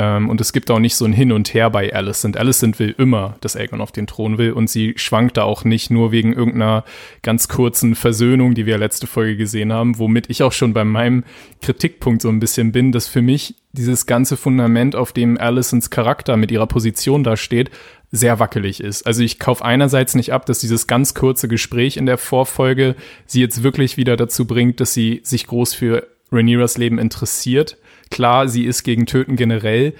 ähm, 0.00 0.30
und 0.30 0.40
es 0.40 0.54
gibt 0.54 0.70
auch 0.70 0.78
nicht 0.78 0.96
so 0.96 1.04
ein 1.04 1.12
Hin 1.12 1.30
und 1.30 1.52
Her 1.52 1.68
bei 1.68 1.94
Alicent. 1.94 2.38
Alicent 2.38 2.78
will 2.78 2.94
immer, 2.96 3.36
dass 3.42 3.54
Aegon 3.54 3.82
auf 3.82 3.92
den 3.92 4.06
Thron 4.06 4.38
will 4.38 4.52
und 4.52 4.70
sie 4.70 4.94
schwankt 4.96 5.36
da 5.36 5.42
auch 5.42 5.62
nicht 5.62 5.90
nur 5.90 6.10
wegen 6.10 6.32
irgendeiner 6.32 6.84
ganz 7.20 7.48
kurzen 7.48 7.94
Versöhnung, 7.94 8.54
die 8.54 8.64
wir 8.64 8.78
letzte 8.78 9.06
Folge 9.06 9.36
gesehen 9.36 9.74
haben, 9.74 9.98
womit 9.98 10.30
ich 10.30 10.42
auch 10.42 10.52
schon 10.52 10.72
bei 10.72 10.84
meinem 10.84 11.22
Kritikpunkt 11.60 12.22
so 12.22 12.30
ein 12.30 12.40
bisschen 12.40 12.72
bin, 12.72 12.92
dass 12.92 13.08
für 13.08 13.20
mich 13.20 13.56
dieses 13.72 14.06
ganze 14.06 14.38
Fundament, 14.38 14.96
auf 14.96 15.12
dem 15.12 15.36
Alicents 15.36 15.90
Charakter 15.90 16.38
mit 16.38 16.50
ihrer 16.50 16.66
Position 16.66 17.22
da 17.22 17.36
steht, 17.36 17.70
sehr 18.10 18.38
wackelig 18.38 18.82
ist. 18.82 19.06
Also 19.06 19.22
ich 19.22 19.38
kaufe 19.38 19.66
einerseits 19.66 20.14
nicht 20.14 20.32
ab, 20.32 20.46
dass 20.46 20.60
dieses 20.60 20.86
ganz 20.86 21.12
kurze 21.12 21.46
Gespräch 21.46 21.98
in 21.98 22.06
der 22.06 22.16
Vorfolge 22.16 22.96
sie 23.26 23.42
jetzt 23.42 23.62
wirklich 23.62 23.98
wieder 23.98 24.16
dazu 24.16 24.46
bringt, 24.46 24.80
dass 24.80 24.94
sie 24.94 25.20
sich 25.24 25.46
groß 25.46 25.74
für 25.74 26.06
Rhaenyras 26.32 26.78
Leben 26.78 26.98
interessiert 26.98 27.76
Klar, 28.10 28.48
sie 28.48 28.64
ist 28.64 28.82
gegen 28.82 29.06
Töten 29.06 29.36
generell, 29.36 29.94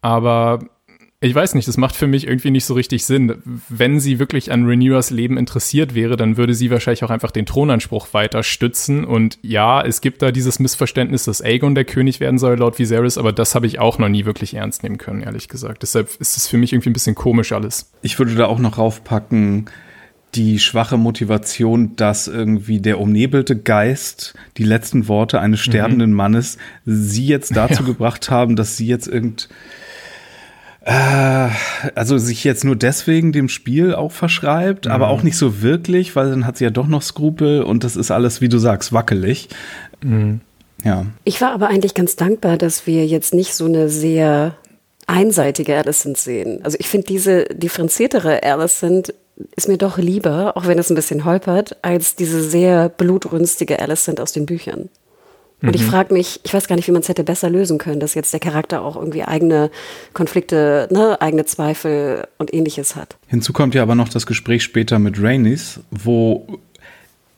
aber 0.00 0.60
ich 1.24 1.34
weiß 1.34 1.54
nicht, 1.54 1.66
das 1.66 1.78
macht 1.78 1.96
für 1.96 2.06
mich 2.06 2.26
irgendwie 2.26 2.50
nicht 2.50 2.66
so 2.66 2.74
richtig 2.74 3.06
Sinn. 3.06 3.42
Wenn 3.70 3.98
sie 3.98 4.18
wirklich 4.18 4.52
an 4.52 4.66
Rhaenyras 4.66 5.08
Leben 5.08 5.38
interessiert 5.38 5.94
wäre, 5.94 6.16
dann 6.16 6.36
würde 6.36 6.52
sie 6.52 6.70
wahrscheinlich 6.70 7.02
auch 7.02 7.08
einfach 7.08 7.30
den 7.30 7.46
Thronanspruch 7.46 8.08
weiter 8.12 8.42
stützen. 8.42 9.06
Und 9.06 9.38
ja, 9.40 9.80
es 9.80 10.02
gibt 10.02 10.20
da 10.20 10.32
dieses 10.32 10.58
Missverständnis, 10.58 11.24
dass 11.24 11.40
Aegon 11.40 11.74
der 11.74 11.86
König 11.86 12.20
werden 12.20 12.38
soll, 12.38 12.58
laut 12.58 12.78
Viserys, 12.78 13.16
aber 13.16 13.32
das 13.32 13.54
habe 13.54 13.66
ich 13.66 13.78
auch 13.78 13.96
noch 13.96 14.10
nie 14.10 14.26
wirklich 14.26 14.52
ernst 14.52 14.82
nehmen 14.82 14.98
können, 14.98 15.22
ehrlich 15.22 15.48
gesagt. 15.48 15.82
Deshalb 15.82 16.10
ist 16.18 16.36
es 16.36 16.46
für 16.46 16.58
mich 16.58 16.74
irgendwie 16.74 16.90
ein 16.90 16.94
bisschen 16.94 17.14
komisch 17.14 17.52
alles. 17.52 17.90
Ich 18.02 18.18
würde 18.18 18.34
da 18.34 18.44
auch 18.44 18.58
noch 18.58 18.76
raufpacken, 18.76 19.70
die 20.34 20.58
schwache 20.58 20.96
Motivation, 20.96 21.96
dass 21.96 22.28
irgendwie 22.28 22.80
der 22.80 23.00
umnebelte 23.00 23.56
Geist, 23.56 24.34
die 24.56 24.64
letzten 24.64 25.08
Worte 25.08 25.40
eines 25.40 25.60
mhm. 25.60 25.70
sterbenden 25.70 26.10
mhm. 26.10 26.16
Mannes, 26.16 26.58
sie 26.84 27.26
jetzt 27.26 27.56
dazu 27.56 27.82
ja. 27.82 27.88
gebracht 27.88 28.30
haben, 28.30 28.56
dass 28.56 28.76
sie 28.76 28.86
jetzt 28.86 29.06
irgend 29.06 29.48
äh, 30.84 31.48
also 31.94 32.18
sich 32.18 32.44
jetzt 32.44 32.64
nur 32.64 32.76
deswegen 32.76 33.32
dem 33.32 33.48
Spiel 33.48 33.94
auch 33.94 34.12
verschreibt, 34.12 34.86
mhm. 34.86 34.92
aber 34.92 35.08
auch 35.08 35.22
nicht 35.22 35.36
so 35.36 35.62
wirklich, 35.62 36.14
weil 36.16 36.30
dann 36.30 36.46
hat 36.46 36.58
sie 36.58 36.64
ja 36.64 36.70
doch 36.70 36.86
noch 36.86 37.02
Skrupel 37.02 37.62
und 37.62 37.84
das 37.84 37.96
ist 37.96 38.10
alles, 38.10 38.40
wie 38.40 38.48
du 38.48 38.58
sagst, 38.58 38.92
wackelig. 38.92 39.48
Mhm. 40.02 40.40
Ja. 40.84 41.06
Ich 41.24 41.40
war 41.40 41.52
aber 41.52 41.68
eigentlich 41.68 41.94
ganz 41.94 42.16
dankbar, 42.16 42.58
dass 42.58 42.86
wir 42.86 43.06
jetzt 43.06 43.32
nicht 43.32 43.54
so 43.54 43.64
eine 43.64 43.88
sehr 43.88 44.56
einseitige 45.06 45.76
Alicent 45.76 46.18
sehen. 46.18 46.60
Also 46.62 46.76
ich 46.78 46.88
finde 46.88 47.06
diese 47.06 47.44
differenziertere 47.44 48.42
Alicent 48.42 49.14
ist 49.56 49.68
mir 49.68 49.78
doch 49.78 49.98
lieber, 49.98 50.56
auch 50.56 50.66
wenn 50.66 50.78
es 50.78 50.90
ein 50.90 50.94
bisschen 50.94 51.24
holpert, 51.24 51.76
als 51.82 52.14
diese 52.16 52.42
sehr 52.42 52.88
blutrünstige 52.88 53.80
Alicent 53.80 54.20
aus 54.20 54.32
den 54.32 54.46
Büchern. 54.46 54.88
Und 55.62 55.68
mhm. 55.70 55.74
ich 55.74 55.84
frage 55.84 56.12
mich, 56.12 56.40
ich 56.42 56.52
weiß 56.52 56.68
gar 56.68 56.76
nicht, 56.76 56.86
wie 56.88 56.92
man 56.92 57.00
es 57.00 57.08
hätte 57.08 57.24
besser 57.24 57.48
lösen 57.48 57.78
können, 57.78 58.00
dass 58.00 58.14
jetzt 58.14 58.32
der 58.32 58.40
Charakter 58.40 58.82
auch 58.82 58.96
irgendwie 58.96 59.24
eigene 59.24 59.70
Konflikte, 60.12 60.88
ne, 60.90 61.20
eigene 61.20 61.46
Zweifel 61.46 62.26
und 62.38 62.52
ähnliches 62.52 62.96
hat. 62.96 63.16
Hinzu 63.28 63.52
kommt 63.52 63.74
ja 63.74 63.82
aber 63.82 63.94
noch 63.94 64.08
das 64.08 64.26
Gespräch 64.26 64.62
später 64.62 64.98
mit 64.98 65.20
Rainis, 65.20 65.80
wo 65.90 66.58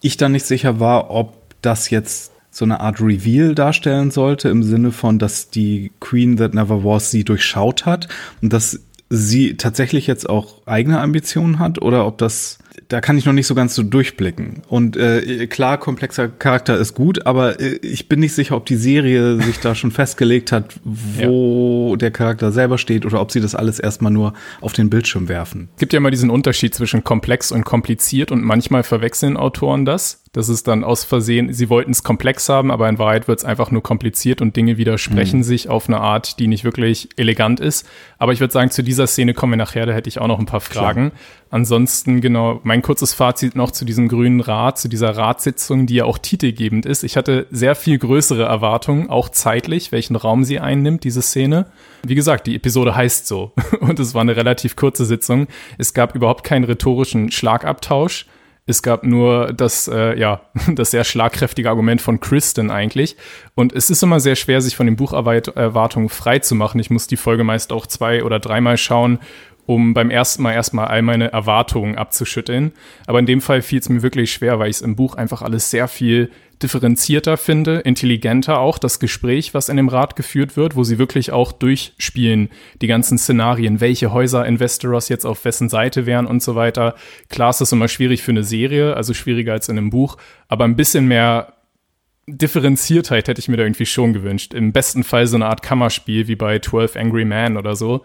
ich 0.00 0.16
dann 0.16 0.32
nicht 0.32 0.46
sicher 0.46 0.80
war, 0.80 1.10
ob 1.10 1.34
das 1.62 1.90
jetzt 1.90 2.32
so 2.50 2.64
eine 2.64 2.80
Art 2.80 3.00
Reveal 3.00 3.54
darstellen 3.54 4.10
sollte, 4.10 4.48
im 4.48 4.62
Sinne 4.62 4.90
von, 4.90 5.18
dass 5.18 5.50
die 5.50 5.92
Queen 6.00 6.38
That 6.38 6.54
Never 6.54 6.84
Was 6.84 7.10
sie 7.10 7.22
durchschaut 7.22 7.84
hat 7.84 8.08
und 8.40 8.52
dass 8.52 8.80
sie 9.08 9.56
tatsächlich 9.56 10.06
jetzt 10.06 10.28
auch 10.28 10.66
eigene 10.66 11.00
Ambitionen 11.00 11.58
hat 11.58 11.80
oder 11.80 12.06
ob 12.06 12.18
das 12.18 12.58
da 12.88 13.00
kann 13.00 13.18
ich 13.18 13.24
noch 13.24 13.32
nicht 13.32 13.46
so 13.46 13.54
ganz 13.54 13.74
so 13.74 13.82
durchblicken. 13.82 14.62
Und 14.68 14.96
äh, 14.96 15.46
klar, 15.46 15.78
komplexer 15.78 16.28
Charakter 16.28 16.76
ist 16.76 16.94
gut, 16.94 17.26
aber 17.26 17.60
äh, 17.60 17.76
ich 17.82 18.08
bin 18.08 18.20
nicht 18.20 18.34
sicher, 18.34 18.56
ob 18.56 18.66
die 18.66 18.76
Serie 18.76 19.36
sich 19.42 19.58
da 19.58 19.74
schon 19.74 19.90
festgelegt 19.90 20.52
hat, 20.52 20.78
wo 20.84 21.90
ja. 21.90 21.96
der 21.96 22.10
Charakter 22.10 22.52
selber 22.52 22.78
steht 22.78 23.04
oder 23.04 23.20
ob 23.20 23.32
sie 23.32 23.40
das 23.40 23.54
alles 23.54 23.78
erstmal 23.78 24.12
nur 24.12 24.34
auf 24.60 24.72
den 24.72 24.90
Bildschirm 24.90 25.28
werfen. 25.28 25.68
Es 25.74 25.80
gibt 25.80 25.92
ja 25.92 25.98
immer 25.98 26.10
diesen 26.10 26.30
Unterschied 26.30 26.74
zwischen 26.74 27.02
komplex 27.02 27.50
und 27.50 27.64
kompliziert 27.64 28.30
und 28.30 28.42
manchmal 28.42 28.82
verwechseln 28.82 29.36
Autoren 29.36 29.84
das. 29.84 30.22
Das 30.36 30.50
ist 30.50 30.68
dann 30.68 30.84
aus 30.84 31.02
Versehen, 31.02 31.54
sie 31.54 31.70
wollten 31.70 31.92
es 31.92 32.02
komplex 32.02 32.50
haben, 32.50 32.70
aber 32.70 32.90
in 32.90 32.98
Wahrheit 32.98 33.26
wird 33.26 33.38
es 33.38 33.44
einfach 33.46 33.70
nur 33.70 33.82
kompliziert 33.82 34.42
und 34.42 34.54
Dinge 34.54 34.76
widersprechen 34.76 35.38
mhm. 35.38 35.44
sich 35.44 35.70
auf 35.70 35.88
eine 35.88 35.98
Art, 35.98 36.38
die 36.38 36.46
nicht 36.46 36.62
wirklich 36.62 37.08
elegant 37.16 37.58
ist. 37.58 37.88
Aber 38.18 38.34
ich 38.34 38.40
würde 38.40 38.52
sagen, 38.52 38.70
zu 38.70 38.82
dieser 38.82 39.06
Szene 39.06 39.32
kommen 39.32 39.54
wir 39.54 39.56
nachher, 39.56 39.86
da 39.86 39.94
hätte 39.94 40.10
ich 40.10 40.18
auch 40.18 40.26
noch 40.26 40.38
ein 40.38 40.44
paar 40.44 40.60
Fragen. 40.60 41.08
Klar. 41.08 41.20
Ansonsten, 41.48 42.20
genau, 42.20 42.60
mein 42.64 42.82
kurzes 42.82 43.14
Fazit 43.14 43.56
noch 43.56 43.70
zu 43.70 43.86
diesem 43.86 44.08
grünen 44.08 44.40
Rat, 44.40 44.78
zu 44.78 44.88
dieser 44.88 45.16
Ratssitzung, 45.16 45.86
die 45.86 45.94
ja 45.94 46.04
auch 46.04 46.18
titelgebend 46.18 46.84
ist. 46.84 47.02
Ich 47.02 47.16
hatte 47.16 47.46
sehr 47.50 47.74
viel 47.74 47.96
größere 47.96 48.42
Erwartungen, 48.42 49.08
auch 49.08 49.30
zeitlich, 49.30 49.90
welchen 49.90 50.16
Raum 50.16 50.44
sie 50.44 50.60
einnimmt, 50.60 51.02
diese 51.04 51.22
Szene. 51.22 51.64
Wie 52.02 52.14
gesagt, 52.14 52.46
die 52.46 52.56
Episode 52.56 52.94
heißt 52.94 53.26
so 53.26 53.52
und 53.80 53.98
es 53.98 54.12
war 54.12 54.20
eine 54.20 54.36
relativ 54.36 54.76
kurze 54.76 55.06
Sitzung. 55.06 55.46
Es 55.78 55.94
gab 55.94 56.14
überhaupt 56.14 56.44
keinen 56.44 56.64
rhetorischen 56.64 57.30
Schlagabtausch. 57.30 58.26
Es 58.66 58.82
gab 58.82 59.04
nur 59.04 59.52
das, 59.52 59.88
äh, 59.88 60.18
ja, 60.18 60.40
das 60.74 60.90
sehr 60.90 61.04
schlagkräftige 61.04 61.68
Argument 61.68 62.02
von 62.02 62.20
Kristen 62.20 62.70
eigentlich. 62.70 63.16
Und 63.54 63.72
es 63.72 63.90
ist 63.90 64.02
immer 64.02 64.20
sehr 64.20 64.36
schwer, 64.36 64.60
sich 64.60 64.76
von 64.76 64.86
den 64.86 64.96
Bucherwartungen 64.96 66.08
frei 66.08 66.40
zu 66.40 66.54
machen. 66.54 66.80
Ich 66.80 66.90
muss 66.90 67.06
die 67.06 67.16
Folge 67.16 67.44
meist 67.44 67.72
auch 67.72 67.86
zwei 67.86 68.24
oder 68.24 68.40
dreimal 68.40 68.76
schauen, 68.76 69.20
um 69.66 69.94
beim 69.94 70.10
ersten 70.10 70.42
Mal 70.42 70.54
erstmal 70.54 70.86
all 70.88 71.02
meine 71.02 71.32
Erwartungen 71.32 71.96
abzuschütteln. 71.96 72.72
Aber 73.06 73.18
in 73.18 73.26
dem 73.26 73.40
Fall 73.40 73.62
fiel 73.62 73.80
es 73.80 73.88
mir 73.88 74.02
wirklich 74.02 74.32
schwer, 74.32 74.58
weil 74.58 74.70
ich 74.70 74.76
es 74.76 74.82
im 74.82 74.96
Buch 74.96 75.16
einfach 75.16 75.42
alles 75.42 75.70
sehr 75.70 75.88
viel 75.88 76.30
differenzierter 76.62 77.36
finde, 77.36 77.80
intelligenter 77.80 78.60
auch 78.60 78.78
das 78.78 78.98
Gespräch, 78.98 79.52
was 79.52 79.68
in 79.68 79.76
dem 79.76 79.88
Rat 79.88 80.16
geführt 80.16 80.56
wird, 80.56 80.74
wo 80.74 80.84
sie 80.84 80.98
wirklich 80.98 81.30
auch 81.30 81.52
durchspielen, 81.52 82.48
die 82.80 82.86
ganzen 82.86 83.18
Szenarien, 83.18 83.80
welche 83.80 84.12
Häuser 84.12 84.46
in 84.46 84.58
Westeros 84.58 85.10
jetzt 85.10 85.26
auf 85.26 85.44
wessen 85.44 85.68
Seite 85.68 86.06
wären 86.06 86.26
und 86.26 86.42
so 86.42 86.54
weiter. 86.54 86.94
Klar 87.28 87.50
ist 87.50 87.60
das 87.60 87.72
immer 87.72 87.88
schwierig 87.88 88.22
für 88.22 88.30
eine 88.30 88.44
Serie, 88.44 88.96
also 88.96 89.12
schwieriger 89.12 89.52
als 89.52 89.68
in 89.68 89.76
einem 89.76 89.90
Buch, 89.90 90.16
aber 90.48 90.64
ein 90.64 90.76
bisschen 90.76 91.06
mehr 91.06 91.52
Differenziertheit 92.28 93.28
hätte 93.28 93.38
ich 93.38 93.48
mir 93.48 93.56
da 93.56 93.62
irgendwie 93.62 93.86
schon 93.86 94.12
gewünscht. 94.12 94.52
Im 94.52 94.72
besten 94.72 95.04
Fall 95.04 95.28
so 95.28 95.36
eine 95.36 95.46
Art 95.46 95.62
Kammerspiel 95.62 96.26
wie 96.26 96.34
bei 96.34 96.58
12 96.58 96.96
Angry 96.96 97.24
Men 97.24 97.56
oder 97.56 97.76
so. 97.76 98.04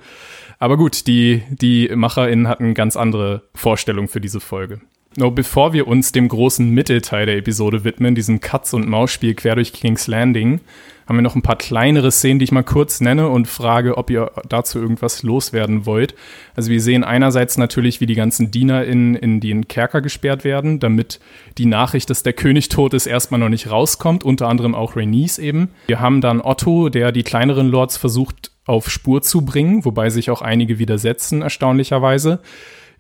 Aber 0.61 0.77
gut, 0.77 1.07
die, 1.07 1.41
die 1.49 1.89
MacherInnen 1.91 2.47
hatten 2.47 2.75
ganz 2.75 2.95
andere 2.95 3.41
Vorstellungen 3.55 4.07
für 4.07 4.21
diese 4.21 4.39
Folge. 4.39 4.79
No, 5.17 5.31
bevor 5.31 5.73
wir 5.73 5.87
uns 5.87 6.11
dem 6.11 6.27
großen 6.27 6.69
Mittelteil 6.69 7.25
der 7.25 7.37
Episode 7.37 7.83
widmen, 7.83 8.13
diesem 8.13 8.41
Katz- 8.41 8.73
und 8.73 8.87
Maus-Spiel 8.87 9.33
quer 9.33 9.55
durch 9.55 9.73
King's 9.73 10.05
Landing, 10.05 10.61
haben 11.07 11.17
wir 11.17 11.23
noch 11.23 11.35
ein 11.35 11.41
paar 11.41 11.55
kleinere 11.55 12.11
Szenen, 12.11 12.37
die 12.37 12.43
ich 12.43 12.51
mal 12.51 12.63
kurz 12.63 13.01
nenne 13.01 13.27
und 13.27 13.47
frage, 13.47 13.97
ob 13.97 14.11
ihr 14.11 14.31
dazu 14.47 14.77
irgendwas 14.77 15.23
loswerden 15.23 15.87
wollt. 15.87 16.13
Also 16.55 16.69
wir 16.69 16.79
sehen 16.79 17.03
einerseits 17.03 17.57
natürlich, 17.57 17.99
wie 17.99 18.05
die 18.05 18.13
ganzen 18.13 18.51
Diener 18.51 18.85
in, 18.85 19.15
in 19.15 19.39
den 19.39 19.67
Kerker 19.67 20.01
gesperrt 20.01 20.43
werden, 20.43 20.79
damit 20.79 21.19
die 21.57 21.65
Nachricht, 21.65 22.11
dass 22.11 22.21
der 22.21 22.33
König 22.33 22.69
tot 22.69 22.93
ist, 22.93 23.07
erstmal 23.07 23.39
noch 23.39 23.49
nicht 23.49 23.71
rauskommt, 23.71 24.23
unter 24.23 24.47
anderem 24.47 24.75
auch 24.75 24.95
Rhaenys 24.95 25.39
eben. 25.39 25.71
Wir 25.87 25.99
haben 25.99 26.21
dann 26.21 26.39
Otto, 26.39 26.89
der 26.89 27.11
die 27.11 27.23
kleineren 27.23 27.67
Lords 27.67 27.97
versucht 27.97 28.50
auf 28.71 28.89
Spur 28.89 29.21
zu 29.21 29.41
bringen, 29.41 29.83
wobei 29.83 30.09
sich 30.09 30.31
auch 30.31 30.41
einige 30.41 30.79
widersetzen, 30.79 31.41
erstaunlicherweise. 31.41 32.39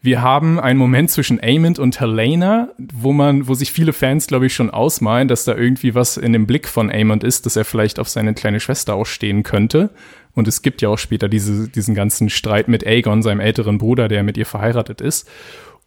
Wir 0.01 0.21
haben 0.21 0.59
einen 0.59 0.77
Moment 0.77 1.11
zwischen 1.11 1.39
Amond 1.41 1.79
und 1.79 2.01
Helena, 2.01 2.69
wo 2.77 3.13
man, 3.13 3.47
wo 3.47 3.53
sich 3.53 3.71
viele 3.71 3.93
Fans, 3.93 4.27
glaube 4.27 4.47
ich, 4.47 4.53
schon 4.53 4.69
ausmalen, 4.69 5.29
dass 5.29 5.45
da 5.45 5.55
irgendwie 5.55 5.95
was 5.95 6.17
in 6.17 6.33
dem 6.33 6.45
Blick 6.45 6.67
von 6.67 6.91
Amond 6.91 7.23
ist, 7.23 7.45
dass 7.45 7.55
er 7.55 7.63
vielleicht 7.63 7.99
auf 7.99 8.09
seine 8.09 8.33
kleine 8.33 8.59
Schwester 8.59 8.95
auch 8.95 9.05
stehen 9.05 9.43
könnte. 9.43 9.91
Und 10.33 10.47
es 10.47 10.61
gibt 10.61 10.81
ja 10.81 10.89
auch 10.89 10.97
später 10.97 11.29
diese, 11.29 11.69
diesen 11.69 11.95
ganzen 11.95 12.29
Streit 12.29 12.67
mit 12.67 12.85
Aegon, 12.85 13.23
seinem 13.23 13.39
älteren 13.39 13.77
Bruder, 13.77 14.09
der 14.09 14.23
mit 14.23 14.37
ihr 14.37 14.45
verheiratet 14.45 14.99
ist. 14.99 15.29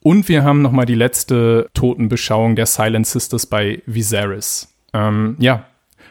Und 0.00 0.28
wir 0.28 0.44
haben 0.44 0.62
nochmal 0.62 0.86
die 0.86 0.94
letzte 0.94 1.68
Totenbeschauung 1.74 2.56
der 2.56 2.66
Silent 2.66 3.06
Sisters 3.06 3.46
bei 3.46 3.82
Viserys. 3.84 4.72
Ähm, 4.94 5.36
ja, 5.40 5.66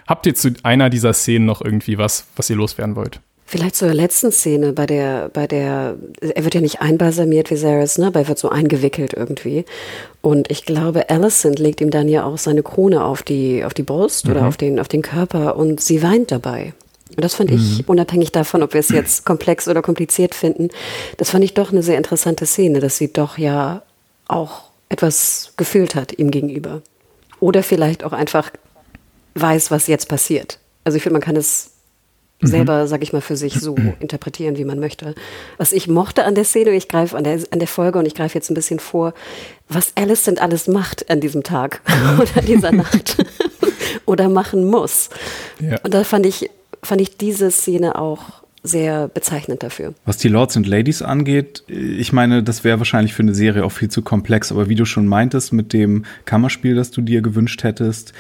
habt 0.08 0.28
ihr 0.28 0.36
zu 0.36 0.54
einer 0.62 0.90
dieser 0.90 1.14
Szenen 1.14 1.46
noch 1.46 1.62
irgendwie 1.64 1.98
was, 1.98 2.28
was 2.36 2.50
ihr 2.50 2.58
loswerden 2.58 2.96
wollt? 2.96 3.22
Vielleicht 3.46 3.76
zur 3.76 3.94
letzten 3.94 4.32
Szene, 4.32 4.74
bei 4.74 4.86
der, 4.86 5.30
bei 5.30 5.48
der, 5.48 5.96
er 6.22 6.44
wird 6.44 6.56
ja 6.56 6.62
nicht 6.62 6.82
einbalsamiert 6.82 7.50
wie 7.50 7.56
Viserys, 7.56 7.98
ne, 7.98 8.08
aber 8.08 8.22
er 8.22 8.28
wird 8.28 8.40
so 8.40 8.50
eingewickelt 8.50 9.14
irgendwie. 9.14 9.66
Und 10.22 10.50
ich 10.50 10.66
glaube, 10.66 11.10
Alicent 11.10 11.60
legt 11.60 11.82
ihm 11.82 11.92
dann 11.92 12.08
ja 12.08 12.24
auch 12.24 12.38
seine 12.38 12.64
Krone 12.64 13.04
auf 13.04 13.22
die, 13.22 13.64
auf 13.64 13.74
die 13.74 13.84
Brust 13.84 14.26
mhm. 14.26 14.32
oder 14.32 14.48
auf 14.48 14.58
den, 14.58 14.80
auf 14.80 14.88
den 14.88 15.02
Körper 15.02 15.58
und 15.58 15.82
sie 15.82 16.02
weint 16.02 16.32
dabei. 16.32 16.74
Und 17.16 17.24
das 17.24 17.36
fand 17.36 17.52
mhm. 17.52 17.58
ich, 17.58 17.88
unabhängig 17.88 18.32
davon, 18.32 18.64
ob 18.64 18.74
wir 18.74 18.80
es 18.80 18.90
jetzt 18.90 19.26
komplex 19.26 19.68
oder 19.68 19.82
kompliziert 19.82 20.34
finden, 20.34 20.70
das 21.18 21.30
fand 21.30 21.44
ich 21.44 21.54
doch 21.54 21.72
eine 21.72 21.84
sehr 21.84 21.98
interessante 21.98 22.46
Szene, 22.46 22.80
dass 22.80 22.98
sie 22.98 23.12
doch 23.12 23.38
ja 23.38 23.84
auch 24.28 24.64
etwas 24.90 25.54
gefühlt 25.58 25.96
hat 25.96 26.18
ihm 26.18 26.32
gegenüber. 26.32 26.82
Oder 27.40 27.62
vielleicht 27.62 28.04
auch 28.04 28.14
einfach 28.14 28.52
weiß, 29.36 29.70
was 29.70 29.88
jetzt 29.88 30.08
passiert. 30.08 30.60
Also 30.86 30.96
ich 30.96 31.04
finde, 31.04 31.14
man 31.14 31.22
kann 31.22 31.36
es 31.36 31.73
Mhm. 32.44 32.48
selber, 32.48 32.88
sag 32.88 33.04
ich 33.04 33.14
mal, 33.14 33.22
für 33.22 33.36
sich 33.36 33.60
so 33.60 33.76
interpretieren, 34.00 34.58
wie 34.58 34.66
man 34.66 34.80
möchte. 34.80 35.16
Was 35.58 35.74
ich 35.74 35.88
mochte 35.88 36.26
an 36.26 36.36
der 36.36 36.44
Szene, 36.44 36.72
ich 36.72 36.88
greife 36.88 37.18
an 37.18 37.24
der, 37.24 37.40
an 37.52 37.60
der 37.60 37.68
Folge 37.68 38.00
und 38.00 38.06
ich 38.06 38.16
greife 38.16 38.36
jetzt 38.36 38.50
ein 38.50 38.54
bisschen 38.56 38.80
vor, 38.80 39.14
was 39.70 39.94
Alice 39.96 40.24
denn 40.24 40.38
alles 40.38 40.68
macht 40.68 41.10
an 41.10 41.20
diesem 41.20 41.44
Tag 41.44 41.82
mhm. 41.88 42.20
oder 42.20 42.42
dieser 42.42 42.72
Nacht 42.72 43.18
oder 44.06 44.30
machen 44.30 44.70
muss. 44.70 45.10
Ja. 45.60 45.80
Und 45.84 45.94
da 45.94 46.04
fand 46.04 46.26
ich, 46.26 46.50
fand 46.82 47.02
ich 47.02 47.18
diese 47.18 47.52
Szene 47.52 47.98
auch 48.00 48.44
sehr 48.64 49.10
bezeichnend 49.10 49.62
dafür. 49.62 49.94
Was 50.06 50.18
die 50.18 50.30
Lords 50.30 50.56
and 50.56 50.66
Ladies 50.66 51.02
angeht, 51.02 51.64
ich 51.68 52.14
meine, 52.14 52.44
das 52.44 52.64
wäre 52.64 52.80
wahrscheinlich 52.80 53.14
für 53.14 53.22
eine 53.22 53.36
Serie 53.36 53.66
auch 53.66 53.74
viel 53.74 53.90
zu 53.90 54.02
komplex, 54.02 54.52
aber 54.54 54.70
wie 54.70 54.76
du 54.76 54.86
schon 54.86 55.06
meintest 55.06 55.52
mit 55.52 55.74
dem 55.74 56.06
Kammerspiel, 56.24 56.74
das 56.74 56.90
du 56.90 57.02
dir 57.02 57.22
gewünscht 57.22 57.64
hättest, 57.64 58.14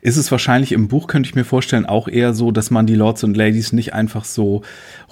ist 0.00 0.16
es 0.16 0.30
wahrscheinlich 0.30 0.72
im 0.72 0.88
Buch, 0.88 1.06
könnte 1.06 1.28
ich 1.28 1.34
mir 1.34 1.44
vorstellen, 1.44 1.86
auch 1.86 2.08
eher 2.08 2.34
so, 2.34 2.50
dass 2.50 2.70
man 2.70 2.86
die 2.86 2.94
Lords 2.94 3.24
und 3.24 3.36
Ladies 3.36 3.72
nicht 3.72 3.94
einfach 3.94 4.24
so 4.24 4.62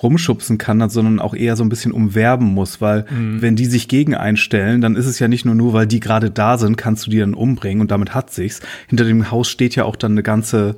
rumschubsen 0.02 0.58
kann, 0.58 0.88
sondern 0.88 1.20
auch 1.20 1.34
eher 1.34 1.56
so 1.56 1.64
ein 1.64 1.68
bisschen 1.68 1.92
umwerben 1.92 2.46
muss, 2.46 2.80
weil 2.80 3.06
mhm. 3.10 3.42
wenn 3.42 3.56
die 3.56 3.66
sich 3.66 3.88
gegen 3.88 4.14
einstellen, 4.14 4.80
dann 4.80 4.96
ist 4.96 5.06
es 5.06 5.18
ja 5.18 5.28
nicht 5.28 5.44
nur 5.44 5.54
nur, 5.54 5.72
weil 5.72 5.86
die 5.86 6.00
gerade 6.00 6.30
da 6.30 6.58
sind, 6.58 6.76
kannst 6.76 7.06
du 7.06 7.10
die 7.10 7.18
dann 7.18 7.34
umbringen 7.34 7.80
und 7.80 7.90
damit 7.90 8.14
hat 8.14 8.32
sich's. 8.32 8.60
Hinter 8.88 9.04
dem 9.04 9.30
Haus 9.30 9.48
steht 9.48 9.76
ja 9.76 9.84
auch 9.84 9.96
dann 9.96 10.12
eine 10.12 10.22
ganze 10.22 10.76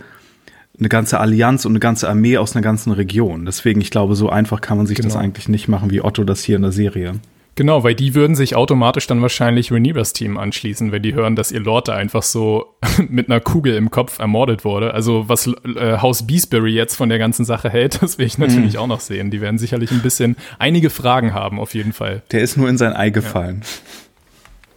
eine 0.79 0.89
ganze 0.89 1.19
Allianz 1.19 1.65
und 1.65 1.73
eine 1.73 1.81
ganze 1.81 2.09
Armee 2.09 2.39
aus 2.39 2.55
einer 2.55 2.63
ganzen 2.63 2.93
Region. 2.93 3.45
Deswegen, 3.45 3.81
ich 3.81 3.91
glaube, 3.91 4.15
so 4.15 4.31
einfach 4.31 4.61
kann 4.61 4.77
man 4.77 4.87
sich 4.87 4.97
genau. 4.97 5.09
das 5.09 5.17
eigentlich 5.17 5.49
nicht 5.49 5.67
machen, 5.67 5.91
wie 5.91 6.01
Otto 6.03 6.23
das 6.23 6.45
hier 6.45 6.55
in 6.55 6.63
der 6.63 6.71
Serie. 6.71 7.15
Genau, 7.59 7.83
weil 7.83 7.97
die 7.97 8.15
würden 8.15 8.37
sich 8.37 8.55
automatisch 8.55 9.09
dann 9.09 9.21
wahrscheinlich 9.21 9.73
Rhaenyras 9.73 10.13
Team 10.13 10.39
anschließen, 10.39 10.93
wenn 10.93 11.03
die 11.03 11.15
hören, 11.15 11.35
dass 11.35 11.51
ihr 11.51 11.59
Lord 11.59 11.89
da 11.89 11.97
einfach 11.97 12.23
so 12.23 12.77
mit 13.09 13.29
einer 13.29 13.41
Kugel 13.41 13.75
im 13.75 13.91
Kopf 13.91 14.21
ermordet 14.21 14.65
wurde. 14.65 14.95
Also 14.95 15.29
was 15.29 15.49
äh, 15.49 15.99
Haus 16.01 16.25
Beesbury 16.25 16.71
jetzt 16.71 16.95
von 16.95 17.09
der 17.09 17.19
ganzen 17.19 17.45
Sache 17.45 17.69
hält, 17.69 18.01
das 18.03 18.17
will 18.17 18.27
ich 18.27 18.39
natürlich 18.39 18.75
mhm. 18.75 18.79
auch 18.79 18.87
noch 18.87 19.01
sehen. 19.01 19.33
Die 19.33 19.41
werden 19.41 19.59
sicherlich 19.59 19.91
ein 19.91 20.03
bisschen 20.03 20.37
einige 20.61 20.89
Fragen 20.89 21.35
haben, 21.35 21.59
auf 21.59 21.75
jeden 21.75 21.93
Fall. 21.93 22.23
Der 22.31 22.43
ist 22.43 22.57
nur 22.57 22.69
in 22.69 22.79
sein 22.79 22.93
Ei 22.93 23.11
gefallen. 23.11 23.65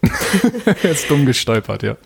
Ja. 0.01 0.09
er 0.81 0.89
ist 0.89 1.07
dumm 1.07 1.27
gestolpert, 1.27 1.83
ja. 1.83 1.97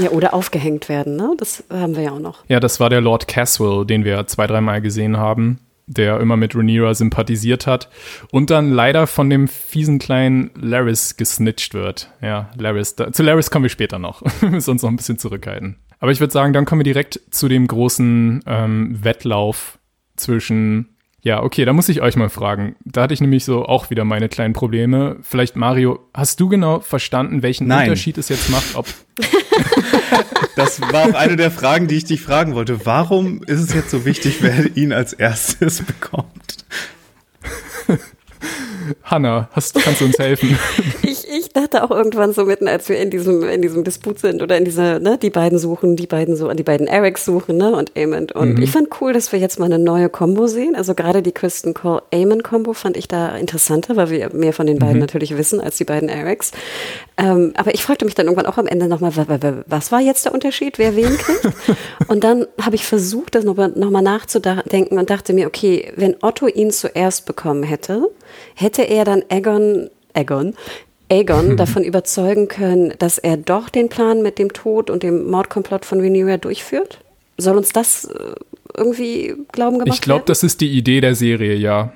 Ja, 0.00 0.10
oder 0.10 0.34
aufgehängt 0.34 0.88
werden, 0.88 1.14
ne? 1.14 1.32
Das 1.38 1.62
haben 1.70 1.94
wir 1.94 2.02
ja 2.02 2.10
auch 2.10 2.18
noch. 2.18 2.44
Ja, 2.48 2.58
das 2.58 2.80
war 2.80 2.90
der 2.90 3.00
Lord 3.00 3.28
Caswell, 3.28 3.86
den 3.86 4.04
wir 4.04 4.26
zwei, 4.26 4.48
dreimal 4.48 4.82
gesehen 4.82 5.16
haben 5.16 5.60
der 5.94 6.20
immer 6.20 6.36
mit 6.36 6.54
Rhaenyra 6.54 6.94
sympathisiert 6.94 7.66
hat 7.66 7.88
und 8.30 8.50
dann 8.50 8.70
leider 8.70 9.06
von 9.06 9.30
dem 9.30 9.48
fiesen 9.48 9.98
kleinen 9.98 10.50
Laris 10.54 11.16
gesnitcht 11.16 11.74
wird. 11.74 12.10
Ja, 12.20 12.50
Laris. 12.56 12.96
Da, 12.96 13.12
zu 13.12 13.22
Laris 13.22 13.50
kommen 13.50 13.64
wir 13.64 13.70
später 13.70 13.98
noch. 13.98 14.22
wir 14.40 14.50
müssen 14.50 14.70
uns 14.70 14.82
noch 14.82 14.90
ein 14.90 14.96
bisschen 14.96 15.18
zurückhalten. 15.18 15.76
Aber 15.98 16.10
ich 16.10 16.20
würde 16.20 16.32
sagen, 16.32 16.52
dann 16.52 16.64
kommen 16.64 16.80
wir 16.80 16.84
direkt 16.92 17.20
zu 17.30 17.48
dem 17.48 17.66
großen 17.66 18.42
ähm, 18.46 19.04
Wettlauf 19.04 19.78
zwischen 20.16 20.91
ja, 21.24 21.40
okay, 21.40 21.64
da 21.64 21.72
muss 21.72 21.88
ich 21.88 22.02
euch 22.02 22.16
mal 22.16 22.28
fragen. 22.28 22.74
Da 22.84 23.02
hatte 23.02 23.14
ich 23.14 23.20
nämlich 23.20 23.44
so 23.44 23.64
auch 23.64 23.90
wieder 23.90 24.04
meine 24.04 24.28
kleinen 24.28 24.54
Probleme. 24.54 25.18
Vielleicht, 25.22 25.54
Mario, 25.54 26.00
hast 26.12 26.40
du 26.40 26.48
genau 26.48 26.80
verstanden, 26.80 27.42
welchen 27.42 27.68
Nein. 27.68 27.84
Unterschied 27.88 28.18
es 28.18 28.28
jetzt 28.28 28.50
macht, 28.50 28.74
ob. 28.74 28.86
das 30.56 30.80
war 30.80 31.10
auch 31.10 31.14
eine 31.14 31.36
der 31.36 31.52
Fragen, 31.52 31.86
die 31.86 31.94
ich 31.94 32.04
dich 32.04 32.20
fragen 32.20 32.56
wollte. 32.56 32.84
Warum 32.84 33.44
ist 33.44 33.60
es 33.60 33.72
jetzt 33.72 33.90
so 33.90 34.04
wichtig, 34.04 34.38
wer 34.40 34.76
ihn 34.76 34.92
als 34.92 35.12
erstes 35.12 35.82
bekommt? 35.86 36.64
Hanna, 39.04 39.48
hast, 39.52 39.74
kannst 39.74 40.00
du 40.00 40.06
uns 40.06 40.18
helfen? 40.18 40.58
Ich, 41.04 41.28
ich 41.28 41.52
dachte 41.52 41.84
auch 41.84 41.90
irgendwann 41.90 42.32
so 42.32 42.44
mitten, 42.44 42.68
als 42.68 42.88
wir 42.88 42.98
in 42.98 43.10
diesem, 43.10 43.42
in 43.42 43.60
diesem 43.60 43.84
Disput 43.84 44.18
sind 44.18 44.40
oder 44.40 44.56
in 44.56 44.64
dieser, 44.64 44.98
ne, 44.98 45.18
die 45.18 45.30
beiden 45.30 45.58
suchen, 45.58 45.96
die 45.96 46.06
beiden 46.06 46.36
so, 46.36 46.50
die 46.52 46.62
beiden 46.62 46.86
Erics 46.86 47.24
suchen, 47.24 47.56
ne, 47.56 47.74
und 47.74 47.92
Amond. 47.96 48.32
Und 48.32 48.54
mhm. 48.54 48.62
ich 48.62 48.70
fand 48.70 48.88
cool, 49.00 49.12
dass 49.12 49.32
wir 49.32 49.38
jetzt 49.38 49.58
mal 49.58 49.66
eine 49.66 49.78
neue 49.78 50.08
Combo 50.08 50.46
sehen. 50.46 50.74
Also 50.74 50.94
gerade 50.94 51.22
die 51.22 51.32
Kristen 51.32 51.74
Cole 51.74 52.02
Amond 52.12 52.44
Combo 52.44 52.72
fand 52.72 52.96
ich 52.96 53.08
da 53.08 53.36
interessanter, 53.36 53.96
weil 53.96 54.10
wir 54.10 54.30
mehr 54.32 54.52
von 54.52 54.66
den 54.66 54.78
beiden 54.78 54.94
mhm. 54.94 55.00
natürlich 55.00 55.36
wissen 55.36 55.60
als 55.60 55.76
die 55.76 55.84
beiden 55.84 56.08
Erics. 56.08 56.52
Ähm, 57.18 57.52
aber 57.56 57.74
ich 57.74 57.82
fragte 57.82 58.04
mich 58.04 58.14
dann 58.14 58.26
irgendwann 58.26 58.46
auch 58.46 58.58
am 58.58 58.66
Ende 58.66 58.88
nochmal, 58.88 59.12
was 59.66 59.92
war 59.92 60.00
jetzt 60.00 60.24
der 60.24 60.32
Unterschied, 60.32 60.78
wer 60.78 60.96
wen 60.96 61.18
kriegt? 61.18 61.48
und 62.08 62.24
dann 62.24 62.46
habe 62.60 62.76
ich 62.76 62.86
versucht, 62.86 63.34
das 63.34 63.44
nochmal 63.44 63.72
noch 63.74 63.90
mal 63.90 64.02
nachzudenken 64.02 64.98
und 64.98 65.10
dachte 65.10 65.34
mir, 65.34 65.46
okay, 65.46 65.92
wenn 65.96 66.16
Otto 66.22 66.46
ihn 66.46 66.70
zuerst 66.70 67.26
bekommen 67.26 67.64
hätte, 67.64 68.08
hätte 68.54 68.71
er 68.80 69.04
dann 69.04 69.22
Egon, 69.28 69.90
Egon, 70.14 70.54
Aegon 71.10 71.56
davon 71.58 71.84
überzeugen 71.84 72.48
können, 72.48 72.94
dass 72.98 73.18
er 73.18 73.36
doch 73.36 73.68
den 73.68 73.90
Plan 73.90 74.22
mit 74.22 74.38
dem 74.38 74.54
Tod 74.54 74.88
und 74.88 75.02
dem 75.02 75.30
Mordkomplott 75.30 75.84
von 75.84 76.00
Rhaenyra 76.00 76.38
durchführt? 76.38 77.00
Soll 77.36 77.58
uns 77.58 77.70
das 77.70 78.06
äh, 78.06 78.34
irgendwie 78.74 79.34
glauben 79.52 79.78
gemacht 79.78 79.94
Ich 79.94 80.00
glaube, 80.00 80.24
das 80.26 80.42
ist 80.42 80.60
die 80.60 80.70
Idee 80.70 81.00
der 81.00 81.14
Serie, 81.14 81.54
ja. 81.54 81.92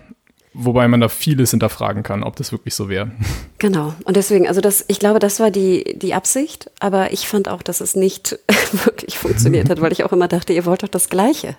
Wobei 0.58 0.88
man 0.88 1.02
da 1.02 1.10
vieles 1.10 1.50
hinterfragen 1.50 2.02
kann, 2.02 2.22
ob 2.22 2.36
das 2.36 2.50
wirklich 2.52 2.74
so 2.74 2.88
wäre. 2.88 3.10
Genau. 3.58 3.94
Und 4.04 4.18
deswegen, 4.18 4.46
also 4.46 4.60
das, 4.60 4.84
ich 4.86 4.98
glaube, 4.98 5.18
das 5.18 5.40
war 5.40 5.50
die, 5.50 5.98
die 5.98 6.12
Absicht, 6.12 6.70
aber 6.78 7.14
ich 7.14 7.26
fand 7.26 7.48
auch, 7.48 7.62
dass 7.62 7.80
es 7.80 7.96
nicht 7.96 8.38
wirklich 8.84 9.16
funktioniert 9.16 9.70
hat, 9.70 9.80
weil 9.80 9.92
ich 9.92 10.04
auch 10.04 10.12
immer 10.12 10.28
dachte, 10.28 10.52
ihr 10.52 10.66
wollt 10.66 10.82
doch 10.82 10.88
das 10.88 11.08
Gleiche. 11.08 11.56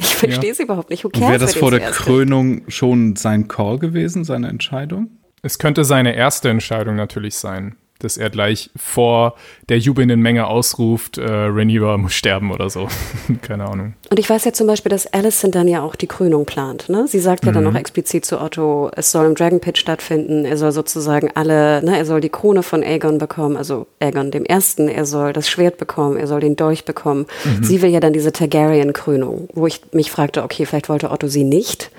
Ich 0.00 0.14
verstehe 0.14 0.52
es 0.52 0.60
überhaupt 0.60 0.90
nicht. 0.90 1.04
Wäre 1.04 1.38
das 1.38 1.54
vor 1.54 1.70
der 1.70 1.80
Krönung 1.90 2.62
schon 2.68 3.16
sein 3.16 3.48
Call 3.48 3.78
gewesen, 3.78 4.24
seine 4.24 4.48
Entscheidung? 4.48 5.10
Es 5.42 5.58
könnte 5.58 5.84
seine 5.84 6.14
erste 6.14 6.48
Entscheidung 6.50 6.96
natürlich 6.96 7.34
sein 7.36 7.76
dass 7.98 8.16
er 8.16 8.30
gleich 8.30 8.70
vor 8.76 9.34
der 9.68 9.78
jubelnden 9.78 10.20
Menge 10.20 10.46
ausruft, 10.46 11.18
äh, 11.18 11.24
Rhaenyra 11.24 11.96
muss 11.96 12.12
sterben 12.12 12.52
oder 12.52 12.70
so. 12.70 12.88
Keine 13.42 13.64
Ahnung. 13.64 13.94
Und 14.10 14.18
ich 14.18 14.30
weiß 14.30 14.44
ja 14.44 14.52
zum 14.52 14.66
Beispiel, 14.66 14.90
dass 14.90 15.12
Alicent 15.12 15.54
dann 15.54 15.68
ja 15.68 15.82
auch 15.82 15.96
die 15.96 16.06
Krönung 16.06 16.46
plant. 16.46 16.88
Ne? 16.88 17.06
Sie 17.08 17.18
sagt 17.18 17.44
ja 17.44 17.50
mhm. 17.50 17.56
dann 17.56 17.66
auch 17.68 17.74
explizit 17.74 18.24
zu 18.24 18.40
Otto, 18.40 18.90
es 18.94 19.10
soll 19.10 19.26
im 19.26 19.34
Dragon 19.34 19.60
Pit 19.60 19.78
stattfinden. 19.78 20.44
Er 20.44 20.56
soll 20.56 20.72
sozusagen 20.72 21.30
alle, 21.34 21.82
ne, 21.84 21.96
er 21.96 22.04
soll 22.04 22.20
die 22.20 22.28
Krone 22.28 22.62
von 22.62 22.82
Aegon 22.82 23.18
bekommen, 23.18 23.56
also 23.56 23.86
Aegon 24.00 24.30
dem 24.30 24.44
Ersten. 24.44 24.88
Er 24.88 25.04
soll 25.04 25.32
das 25.32 25.48
Schwert 25.48 25.78
bekommen, 25.78 26.16
er 26.16 26.26
soll 26.26 26.40
den 26.40 26.56
Dolch 26.56 26.84
bekommen. 26.84 27.26
Mhm. 27.44 27.64
Sie 27.64 27.82
will 27.82 27.90
ja 27.90 28.00
dann 28.00 28.12
diese 28.12 28.32
Targaryen-Krönung, 28.32 29.48
wo 29.54 29.66
ich 29.66 29.80
mich 29.92 30.10
fragte, 30.10 30.42
okay, 30.42 30.66
vielleicht 30.66 30.88
wollte 30.88 31.10
Otto 31.10 31.28
sie 31.28 31.44
nicht. 31.44 31.90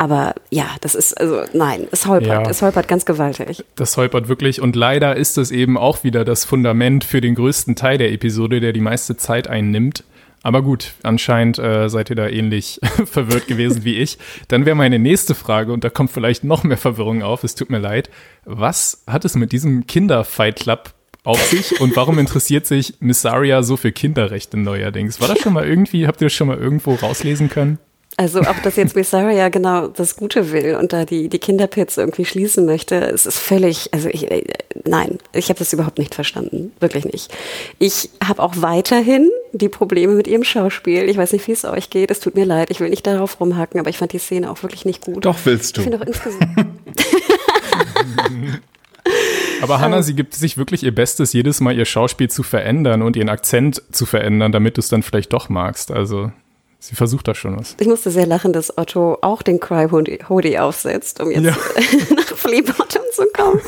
Aber 0.00 0.34
ja, 0.48 0.64
das 0.80 0.94
ist, 0.94 1.20
also 1.20 1.42
nein, 1.52 1.86
es 1.90 2.06
holpert, 2.06 2.46
ja, 2.46 2.50
es 2.50 2.62
holpert 2.62 2.88
ganz 2.88 3.04
gewaltig. 3.04 3.62
Das 3.76 3.98
holpert 3.98 4.28
wirklich 4.28 4.62
und 4.62 4.74
leider 4.74 5.14
ist 5.14 5.36
es 5.36 5.50
eben 5.50 5.76
auch 5.76 6.04
wieder 6.04 6.24
das 6.24 6.46
Fundament 6.46 7.04
für 7.04 7.20
den 7.20 7.34
größten 7.34 7.76
Teil 7.76 7.98
der 7.98 8.10
Episode, 8.10 8.60
der 8.60 8.72
die 8.72 8.80
meiste 8.80 9.18
Zeit 9.18 9.46
einnimmt. 9.46 10.04
Aber 10.42 10.62
gut, 10.62 10.94
anscheinend 11.02 11.58
äh, 11.58 11.90
seid 11.90 12.08
ihr 12.08 12.16
da 12.16 12.28
ähnlich 12.28 12.80
verwirrt 13.04 13.46
gewesen 13.46 13.84
wie 13.84 13.98
ich. 13.98 14.16
Dann 14.48 14.64
wäre 14.64 14.74
meine 14.74 14.98
nächste 14.98 15.34
Frage, 15.34 15.70
und 15.70 15.84
da 15.84 15.90
kommt 15.90 16.10
vielleicht 16.12 16.44
noch 16.44 16.64
mehr 16.64 16.78
Verwirrung 16.78 17.22
auf, 17.22 17.44
es 17.44 17.54
tut 17.54 17.68
mir 17.68 17.78
leid. 17.78 18.08
Was 18.46 19.04
hat 19.06 19.26
es 19.26 19.34
mit 19.34 19.52
diesem 19.52 19.86
Kinder-Fight 19.86 20.60
Club 20.60 20.94
auf 21.24 21.42
sich 21.44 21.78
und 21.78 21.94
warum 21.94 22.18
interessiert 22.18 22.64
sich 22.64 22.94
Missaria 23.00 23.62
so 23.62 23.76
für 23.76 23.92
Kinderrechte 23.92 24.56
neuerdings? 24.56 25.20
War 25.20 25.28
das 25.28 25.40
schon 25.40 25.52
mal 25.52 25.66
irgendwie, 25.66 26.06
habt 26.06 26.22
ihr 26.22 26.28
das 26.28 26.32
schon 26.32 26.48
mal 26.48 26.56
irgendwo 26.56 26.94
rauslesen 26.94 27.50
können? 27.50 27.78
Also 28.20 28.40
ob 28.40 28.62
das 28.62 28.76
jetzt 28.76 28.96
Missaria 28.96 29.48
genau 29.48 29.88
das 29.88 30.14
Gute 30.14 30.52
will 30.52 30.74
und 30.74 30.92
da 30.92 31.06
die, 31.06 31.30
die 31.30 31.38
Kinderpits 31.38 31.96
irgendwie 31.96 32.26
schließen 32.26 32.66
möchte, 32.66 32.96
es 32.96 33.24
ist 33.24 33.38
völlig, 33.38 33.94
also 33.94 34.10
ich, 34.10 34.30
äh, 34.30 34.44
nein, 34.84 35.16
ich 35.32 35.48
habe 35.48 35.58
das 35.58 35.72
überhaupt 35.72 35.98
nicht 35.98 36.14
verstanden, 36.14 36.72
wirklich 36.80 37.06
nicht. 37.06 37.34
Ich 37.78 38.10
habe 38.22 38.42
auch 38.42 38.56
weiterhin 38.58 39.30
die 39.52 39.70
Probleme 39.70 40.12
mit 40.12 40.28
ihrem 40.28 40.44
Schauspiel. 40.44 41.08
Ich 41.08 41.16
weiß 41.16 41.32
nicht, 41.32 41.48
wie 41.48 41.52
es 41.52 41.64
euch 41.64 41.88
geht, 41.88 42.10
es 42.10 42.20
tut 42.20 42.34
mir 42.34 42.44
leid, 42.44 42.70
ich 42.70 42.80
will 42.80 42.90
nicht 42.90 43.06
darauf 43.06 43.40
rumhacken, 43.40 43.80
aber 43.80 43.88
ich 43.88 43.96
fand 43.96 44.12
die 44.12 44.18
Szene 44.18 44.50
auch 44.50 44.62
wirklich 44.62 44.84
nicht 44.84 45.00
gut. 45.00 45.24
Doch 45.24 45.38
willst 45.44 45.78
du. 45.78 45.80
Ich 45.80 45.88
finde 45.88 46.02
auch 46.02 46.06
insgesamt... 46.06 46.46
Aber 49.62 49.80
Hannah, 49.80 50.02
sie 50.02 50.14
gibt 50.14 50.34
sich 50.34 50.58
wirklich 50.58 50.82
ihr 50.82 50.94
Bestes, 50.94 51.32
jedes 51.32 51.60
Mal 51.60 51.76
ihr 51.76 51.86
Schauspiel 51.86 52.30
zu 52.30 52.42
verändern 52.42 53.00
und 53.00 53.16
ihren 53.16 53.30
Akzent 53.30 53.82
zu 53.92 54.04
verändern, 54.04 54.52
damit 54.52 54.76
du 54.76 54.80
es 54.80 54.88
dann 54.88 55.02
vielleicht 55.02 55.32
doch 55.32 55.48
magst. 55.48 55.90
Also 55.90 56.32
sie 56.80 56.96
versucht 56.96 57.28
da 57.28 57.34
schon 57.34 57.56
was. 57.56 57.76
Ich 57.78 57.86
musste 57.86 58.10
sehr 58.10 58.26
lachen, 58.26 58.52
dass 58.52 58.76
Otto 58.76 59.18
auch 59.20 59.42
den 59.42 59.60
Cry 59.60 59.86
Hoodie 59.90 60.58
aufsetzt, 60.58 61.20
um 61.20 61.30
jetzt 61.30 61.44
ja. 61.44 61.56
nach 62.16 62.36
Flea 62.36 62.62
Bottom 62.62 63.02
zu 63.12 63.26
kommen. 63.32 63.60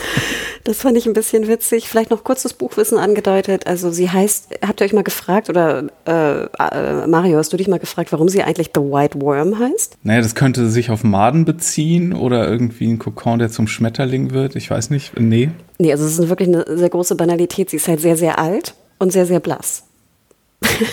Das 0.65 0.79
fand 0.79 0.97
ich 0.97 1.07
ein 1.07 1.13
bisschen 1.13 1.47
witzig. 1.47 1.89
Vielleicht 1.89 2.11
noch 2.11 2.25
kurz 2.25 2.43
das 2.43 2.55
Buchwissen 2.55 2.97
angedeutet. 2.97 3.67
Also 3.67 3.91
sie 3.91 4.11
heißt, 4.11 4.61
habt 4.67 4.81
ihr 4.81 4.87
euch 4.87 4.93
mal 4.93 5.03
gefragt, 5.03 5.51
oder 5.51 5.85
äh, 6.07 6.45
äh, 6.45 7.07
Mario, 7.07 7.39
hast 7.39 7.53
du 7.53 7.57
dich 7.57 7.69
mal 7.69 7.79
gefragt, 7.79 8.13
warum 8.13 8.29
sie 8.29 8.43
eigentlich 8.43 8.71
The 8.75 8.81
White 8.81 9.21
Worm 9.21 9.59
heißt? 9.59 9.99
Naja, 10.03 10.23
das 10.23 10.35
könnte 10.35 10.69
sich 10.71 10.91
auf 10.91 11.05
Maden 11.05 11.45
beziehen 11.45 12.13
oder 12.15 12.49
irgendwie 12.49 12.89
ein 12.89 12.99
Kokon, 12.99 13.39
der 13.39 13.51
zum 13.51 13.69
Schmetterling 13.69 14.31
wird. 14.31 14.57
Ich 14.57 14.71
weiß 14.71 14.91
nicht. 14.91 15.19
Nee. 15.19 15.51
Nee, 15.79 15.93
also 15.93 16.05
es 16.05 16.19
ist 16.19 16.29
wirklich 16.29 16.49
eine 16.49 16.65
sehr 16.79 16.91
große 16.91 17.17
Banalität. 17.17 17.71
Sie 17.71 17.77
ist 17.77 17.89
halt 17.89 18.01
sehr, 18.01 18.17
sehr 18.17 18.39
alt 18.39 18.75
und 18.99 19.13
sehr, 19.13 19.27
sehr 19.27 19.41
blass. 19.41 19.85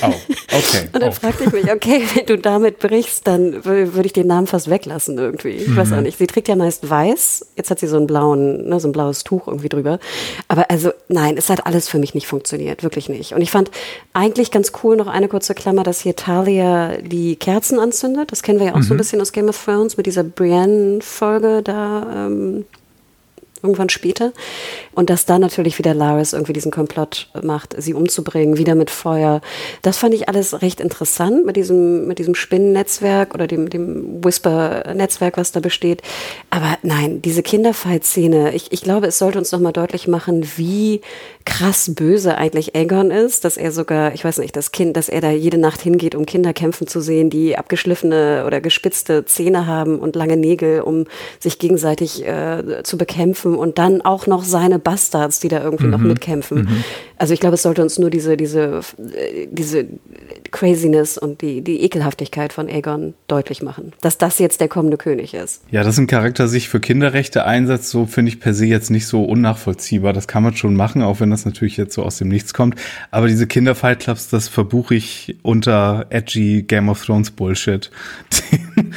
Oh, 0.02 0.14
okay. 0.52 0.90
und 0.94 1.02
dann 1.02 1.10
oh. 1.10 1.12
fragte 1.12 1.46
ich 1.46 1.52
mich, 1.52 1.72
okay, 1.72 2.04
wenn 2.14 2.26
du 2.26 2.38
damit 2.38 2.80
brichst, 2.80 3.28
dann 3.28 3.66
würde 3.66 4.06
ich 4.06 4.14
den 4.14 4.28
Namen 4.28 4.48
fast 4.48 4.70
weglassen 4.70 5.18
irgendwie. 5.18 5.50
Ich 5.50 5.68
mhm. 5.68 5.78
weiß 5.78 5.94
auch 5.94 6.02
nicht. 6.02 6.18
Sie 6.18 6.28
trägt 6.28 6.48
ja 6.48 6.56
meist 6.56 6.90
weiß. 6.90 7.48
Jetzt 7.56 7.72
hat 7.72 7.80
sie 7.80 7.88
so 7.88 7.98
einen 7.98 8.08
blauen, 8.08 8.68
ne, 8.68 8.80
so 8.80 8.88
ein 8.88 8.92
blaues 8.92 9.24
Tuch 9.24 9.48
irgendwie 9.48 9.70
drüber. 9.70 10.00
Aber 10.48 10.70
also, 10.70 10.92
nein, 11.08 11.38
es 11.38 11.50
hat 11.50 11.66
alles 11.66 11.88
für 11.88 12.00
mich 12.00 12.14
nicht 12.14 12.28
funktioniert. 12.28 12.84
Wirklich 12.84 13.10
nicht. 13.10 13.34
Und 13.34 13.42
ich 13.42 13.52
fand 13.52 13.72
eigentlich 14.14 14.52
ganz 14.52 14.72
cool, 14.84 14.96
noch 14.96 15.08
eine 15.08 15.28
kurze 15.28 15.54
Klammer, 15.54 15.84
dass 15.84 16.02
hier 16.02 16.16
Talia 16.16 16.98
die 16.98 17.36
Kerzen 17.36 17.80
anzündet. 17.80 18.32
Das 18.32 18.44
kennen 18.44 18.60
wir 18.60 18.68
ja 18.68 18.74
auch 18.74 18.78
mhm. 18.78 18.84
so 18.84 18.94
ein 18.94 18.98
mhm. 18.98 19.00
bisschen 19.00 19.22
aus 19.22 19.32
Game 19.32 19.50
of 19.50 19.64
Thrones 19.64 19.98
mit 19.98 20.06
dieser 20.06 20.24
Brienne-Folge 20.24 21.62
da. 21.64 22.28
Ähm, 22.28 22.66
irgendwann 23.62 23.90
später. 23.90 24.32
Und 24.94 25.10
dass 25.10 25.26
da 25.26 25.40
natürlich 25.40 25.78
wieder 25.78 25.94
Laris 25.94 26.34
irgendwie 26.34 26.54
diesen 26.54 26.72
Komplott 26.72 27.30
macht, 27.42 27.76
sie 27.78 27.94
umzubringen, 27.94 28.58
wieder 28.58 28.76
mit 28.76 28.90
Feuer. 28.90 29.42
Das 29.82 29.98
fand 29.98 30.14
ich 30.14 30.28
alles 30.28 30.62
recht 30.62 30.80
interessant 30.80 31.46
mit 31.46 31.56
diesem, 31.56 32.08
mit 32.08 32.20
diesem 32.20 32.36
Spinnennetzwerk 32.36 33.34
oder 33.34 33.48
dem, 33.48 33.70
dem 33.70 34.24
Whisper-Netzwerk, 34.24 35.38
was 35.38 35.52
da 35.52 35.60
besteht. 35.60 36.02
Aber 36.50 36.78
nein, 36.84 37.22
diese 37.22 37.44
Kinderfight-Szene, 37.44 38.54
ich, 38.54 38.72
ich 38.72 38.82
glaube, 38.82 39.08
es 39.08 39.18
sollte 39.18 39.40
uns 39.40 39.52
nochmal 39.52 39.74
deutlich 39.74 40.08
machen, 40.08 40.48
wie 40.58 41.02
krass 41.46 41.92
böse 41.96 42.38
eigentlich 42.38 42.76
Aegon 42.76 43.12
ist, 43.12 43.44
dass 43.44 43.58
er 43.58 43.72
sogar, 43.72 44.14
ich 44.14 44.24
weiß 44.24 44.38
nicht, 44.38 44.56
das 44.56 44.72
Kind, 44.72 44.96
dass 44.96 45.10
er 45.10 45.22
da 45.22 45.32
jede 45.32 45.58
Nacht 45.58 45.82
hingeht, 45.82 46.16
um 46.16 46.26
Kinder 46.26 46.54
kämpfen 46.54 46.88
zu 46.88 47.02
sehen, 47.02 47.30
die 47.30 47.58
abgeschliffene 47.58 48.44
oder 48.46 48.62
gespitzte 48.62 49.26
Zähne 49.26 49.66
haben 49.66 50.00
und 50.00 50.16
lange 50.16 50.38
Nägel, 50.38 50.82
um 50.82 51.06
sich 51.40 51.58
gegenseitig 51.60 52.26
äh, 52.26 52.84
zu 52.84 52.98
bekämpfen 52.98 53.49
und 53.56 53.78
dann 53.78 54.02
auch 54.02 54.28
noch 54.28 54.44
seine 54.44 54.80
Bastards, 54.80 55.40
die 55.40 55.48
da 55.48 55.64
irgendwie 55.64 55.86
mhm. 55.86 55.92
noch 55.92 56.00
mitkämpfen. 56.00 56.64
Mhm. 56.64 56.84
Also 57.18 57.34
ich 57.34 57.40
glaube, 57.40 57.56
es 57.56 57.64
sollte 57.64 57.82
uns 57.82 58.00
nur 58.00 58.10
diese, 58.10 58.38
diese, 58.38 58.80
diese 59.52 59.86
Craziness 60.52 61.18
und 61.18 61.42
die, 61.42 61.62
die 61.62 61.82
Ekelhaftigkeit 61.82 62.54
von 62.54 62.68
Aegon 62.68 63.14
deutlich 63.28 63.62
machen, 63.62 63.94
dass 64.02 64.18
das 64.18 64.40
jetzt 64.40 64.62
der 64.62 64.70
kommende 64.70 64.98
König 64.98 65.34
ist. 65.34 65.62
Ja, 65.70 65.84
dass 65.84 65.98
ein 65.98 66.08
Charakter 66.08 66.48
sich 66.48 66.70
für 66.70 66.80
Kinderrechte 66.80 67.46
einsetzt, 67.46 67.90
so 67.90 68.06
finde 68.06 68.30
ich 68.30 68.40
per 68.40 68.54
se 68.54 68.66
jetzt 68.66 68.90
nicht 68.90 69.06
so 69.06 69.24
unnachvollziehbar. 69.24 70.14
Das 70.14 70.28
kann 70.28 70.44
man 70.44 70.56
schon 70.56 70.76
machen, 70.76 71.02
auch 71.02 71.20
wenn 71.20 71.30
das 71.30 71.46
natürlich 71.46 71.78
jetzt 71.78 71.94
so 71.94 72.04
aus 72.04 72.18
dem 72.18 72.30
Nichts 72.30 72.54
kommt. 72.54 72.76
Aber 73.12 73.28
diese 73.28 73.48
Kinderfight 73.48 74.00
Clubs, 74.00 74.30
das 74.30 74.48
verbuche 74.48 74.96
ich 74.96 75.38
unter 75.42 76.06
edgy 76.10 76.64
Game 76.64 76.90
of 76.90 77.06
Thrones 77.06 77.32
Bullshit, 77.32 77.92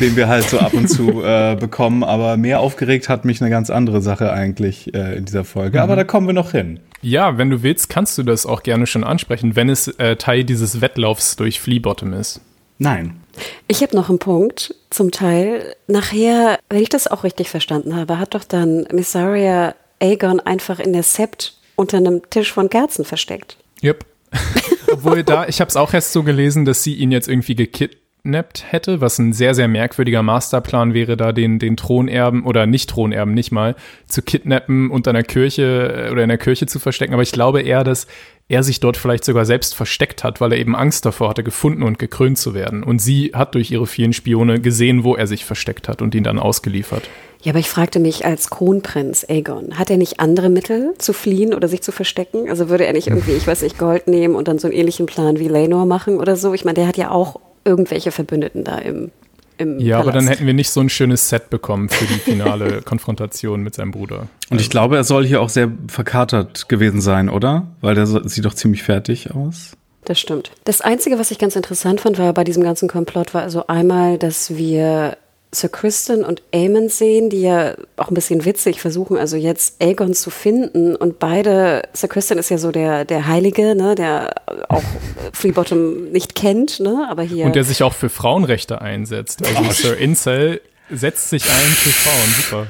den, 0.00 0.16
wir 0.16 0.28
halt 0.28 0.48
so 0.48 0.58
ab 0.58 0.72
und 0.74 0.88
zu 0.88 1.22
äh, 1.22 1.56
bekommen. 1.58 2.04
Aber 2.04 2.36
mehr 2.36 2.60
aufgeregt 2.60 3.08
hat 3.08 3.24
mich 3.24 3.40
eine 3.40 3.50
ganz 3.50 3.70
andere 3.70 4.00
Sache 4.00 4.32
eigentlich 4.32 4.94
äh, 4.94 5.16
in 5.16 5.24
dieser 5.24 5.44
Folge. 5.44 5.78
Mhm. 5.78 5.84
Aber 5.84 5.96
da 5.96 6.04
kommen 6.04 6.26
wir 6.26 6.34
noch 6.34 6.52
hin. 6.52 6.80
Ja, 7.02 7.38
wenn 7.38 7.50
du 7.50 7.62
willst, 7.62 7.88
kannst 7.88 8.18
du 8.18 8.22
das 8.22 8.46
auch 8.46 8.62
gerne 8.62 8.86
schon 8.86 9.04
ansprechen, 9.04 9.56
wenn 9.56 9.68
es 9.68 9.88
äh, 9.88 10.16
Teil 10.16 10.44
dieses 10.44 10.80
Wettlaufs 10.80 11.36
durch 11.36 11.60
Fleabottom 11.60 12.12
ist. 12.12 12.40
Nein. 12.78 13.20
Ich 13.68 13.82
habe 13.82 13.94
noch 13.94 14.08
einen 14.08 14.18
Punkt 14.18 14.74
zum 14.90 15.10
Teil. 15.10 15.74
Nachher, 15.86 16.58
wenn 16.68 16.82
ich 16.82 16.88
das 16.88 17.06
auch 17.06 17.24
richtig 17.24 17.48
verstanden 17.48 17.94
habe, 17.94 18.18
hat 18.18 18.34
doch 18.34 18.44
dann 18.44 18.86
Missaria 18.92 19.74
Aegon 20.00 20.40
einfach 20.40 20.80
in 20.80 20.92
der 20.92 21.02
Sept 21.02 21.54
unter 21.76 21.98
einem 21.98 22.22
Tisch 22.30 22.52
von 22.52 22.68
Kerzen 22.68 23.04
versteckt. 23.04 23.56
Yep. 23.82 24.04
Obwohl 24.92 25.22
da, 25.22 25.46
ich 25.46 25.60
habe 25.60 25.68
es 25.68 25.76
auch 25.76 25.92
erst 25.92 26.12
so 26.12 26.22
gelesen, 26.22 26.64
dass 26.64 26.82
sie 26.82 26.94
ihn 26.94 27.12
jetzt 27.12 27.28
irgendwie 27.28 27.54
gekidnappt 27.54 28.00
gekidnappt 28.22 28.64
hätte, 28.70 29.00
was 29.00 29.18
ein 29.18 29.32
sehr, 29.32 29.54
sehr 29.54 29.68
merkwürdiger 29.68 30.22
Masterplan 30.22 30.94
wäre, 30.94 31.16
da 31.16 31.32
den, 31.32 31.58
den 31.58 31.76
Thronerben 31.76 32.44
oder 32.44 32.66
nicht 32.66 32.90
Thronerben 32.90 33.34
nicht 33.34 33.52
mal 33.52 33.74
zu 34.06 34.22
kidnappen 34.22 34.90
und 34.90 35.08
an 35.08 35.14
der 35.14 35.24
Kirche 35.24 36.06
äh, 36.08 36.10
oder 36.10 36.22
in 36.22 36.28
der 36.28 36.38
Kirche 36.38 36.66
zu 36.66 36.78
verstecken. 36.78 37.14
Aber 37.14 37.22
ich 37.22 37.32
glaube 37.32 37.62
eher, 37.62 37.84
dass 37.84 38.06
er 38.48 38.62
sich 38.62 38.80
dort 38.80 38.96
vielleicht 38.96 39.24
sogar 39.24 39.44
selbst 39.44 39.74
versteckt 39.74 40.24
hat, 40.24 40.40
weil 40.40 40.52
er 40.52 40.58
eben 40.58 40.74
Angst 40.74 41.06
davor 41.06 41.30
hatte, 41.30 41.44
gefunden 41.44 41.82
und 41.82 41.98
gekrönt 41.98 42.36
zu 42.36 42.52
werden. 42.52 42.82
Und 42.82 43.00
sie 43.00 43.30
hat 43.32 43.54
durch 43.54 43.70
ihre 43.70 43.86
vielen 43.86 44.12
Spione 44.12 44.60
gesehen, 44.60 45.04
wo 45.04 45.14
er 45.14 45.26
sich 45.26 45.44
versteckt 45.44 45.88
hat 45.88 46.02
und 46.02 46.14
ihn 46.14 46.24
dann 46.24 46.38
ausgeliefert. 46.38 47.08
Ja, 47.42 47.52
aber 47.52 47.60
ich 47.60 47.70
fragte 47.70 48.00
mich 48.00 48.26
als 48.26 48.50
Kronprinz 48.50 49.24
Aegon, 49.26 49.78
hat 49.78 49.88
er 49.88 49.96
nicht 49.96 50.20
andere 50.20 50.50
Mittel 50.50 50.92
zu 50.98 51.12
fliehen 51.14 51.54
oder 51.54 51.68
sich 51.68 51.80
zu 51.80 51.92
verstecken? 51.92 52.50
Also 52.50 52.68
würde 52.68 52.84
er 52.86 52.92
nicht 52.92 53.06
irgendwie, 53.06 53.32
ich 53.36 53.46
weiß 53.46 53.62
nicht, 53.62 53.78
Gold 53.78 54.08
nehmen 54.08 54.34
und 54.34 54.48
dann 54.48 54.58
so 54.58 54.66
einen 54.66 54.76
ähnlichen 54.76 55.06
Plan 55.06 55.38
wie 55.38 55.48
Lenor 55.48 55.86
machen 55.86 56.18
oder 56.18 56.36
so? 56.36 56.52
Ich 56.52 56.64
meine, 56.64 56.74
der 56.74 56.88
hat 56.88 56.98
ja 56.98 57.10
auch 57.10 57.40
irgendwelche 57.64 58.12
Verbündeten 58.12 58.64
da 58.64 58.78
im, 58.78 59.10
im 59.58 59.78
ja, 59.78 59.98
Palast. 59.98 60.08
aber 60.08 60.18
dann 60.18 60.28
hätten 60.28 60.46
wir 60.46 60.54
nicht 60.54 60.70
so 60.70 60.80
ein 60.80 60.88
schönes 60.88 61.28
Set 61.28 61.50
bekommen 61.50 61.88
für 61.88 62.06
die 62.06 62.18
finale 62.18 62.82
Konfrontation 62.84 63.62
mit 63.62 63.74
seinem 63.74 63.90
Bruder. 63.90 64.28
Und 64.50 64.60
ich 64.60 64.70
glaube, 64.70 64.96
er 64.96 65.04
soll 65.04 65.26
hier 65.26 65.40
auch 65.40 65.48
sehr 65.48 65.70
verkatert 65.88 66.68
gewesen 66.68 67.00
sein, 67.00 67.28
oder? 67.28 67.68
Weil 67.80 67.94
der 67.94 68.06
sieht 68.06 68.44
doch 68.44 68.54
ziemlich 68.54 68.82
fertig 68.82 69.34
aus. 69.34 69.72
Das 70.04 70.18
stimmt. 70.18 70.50
Das 70.64 70.80
Einzige, 70.80 71.18
was 71.18 71.30
ich 71.30 71.38
ganz 71.38 71.56
interessant 71.56 72.00
fand, 72.00 72.18
war 72.18 72.32
bei 72.32 72.44
diesem 72.44 72.62
ganzen 72.62 72.88
Komplott, 72.88 73.34
war 73.34 73.42
also 73.42 73.66
einmal, 73.66 74.18
dass 74.18 74.56
wir 74.56 75.16
Sir 75.52 75.68
Kristen 75.68 76.24
und 76.24 76.42
Aemon 76.54 76.88
sehen, 76.88 77.28
die 77.28 77.42
ja 77.42 77.74
auch 77.96 78.08
ein 78.08 78.14
bisschen 78.14 78.44
witzig 78.44 78.80
versuchen, 78.80 79.16
also 79.16 79.36
jetzt 79.36 79.82
Aegon 79.82 80.14
zu 80.14 80.30
finden. 80.30 80.94
Und 80.94 81.18
beide, 81.18 81.82
Sir 81.92 82.08
Kristen 82.08 82.38
ist 82.38 82.50
ja 82.50 82.58
so 82.58 82.70
der, 82.70 83.04
der 83.04 83.26
Heilige, 83.26 83.74
ne, 83.74 83.96
der 83.96 84.34
auch 84.68 84.82
Freebottom 85.32 86.12
nicht 86.12 86.36
kennt, 86.36 86.78
ne, 86.78 87.06
aber 87.10 87.24
hier. 87.24 87.46
Und 87.46 87.56
der 87.56 87.64
sich 87.64 87.82
auch 87.82 87.94
für 87.94 88.08
Frauenrechte 88.08 88.80
einsetzt. 88.80 89.44
Also 89.44 89.70
Sir 89.72 89.96
Incel 89.96 90.60
setzt 90.88 91.30
sich 91.30 91.44
ein 91.44 91.50
für 91.50 91.90
Frauen, 91.90 92.34
super. 92.36 92.66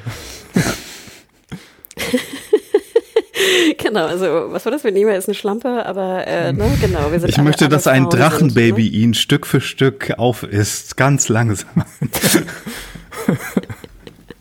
genau, 3.78 4.06
also 4.06 4.26
was 4.52 4.64
war 4.64 4.72
das? 4.72 4.84
Wir 4.84 4.92
nehmen 4.92 5.12
ist 5.14 5.28
eine 5.28 5.34
Schlampe, 5.34 5.84
aber 5.86 6.26
äh, 6.26 6.52
ne, 6.52 6.70
genau. 6.80 7.10
Wir 7.10 7.20
sind 7.20 7.30
ich 7.30 7.38
möchte, 7.38 7.68
dass 7.68 7.86
ein 7.86 8.08
Drachenbaby 8.08 8.82
sind, 8.82 8.92
ne? 8.92 8.98
ihn 8.98 9.14
Stück 9.14 9.46
für 9.46 9.60
Stück 9.60 10.12
aufisst, 10.18 10.96
ganz 10.96 11.28
langsam. 11.28 11.70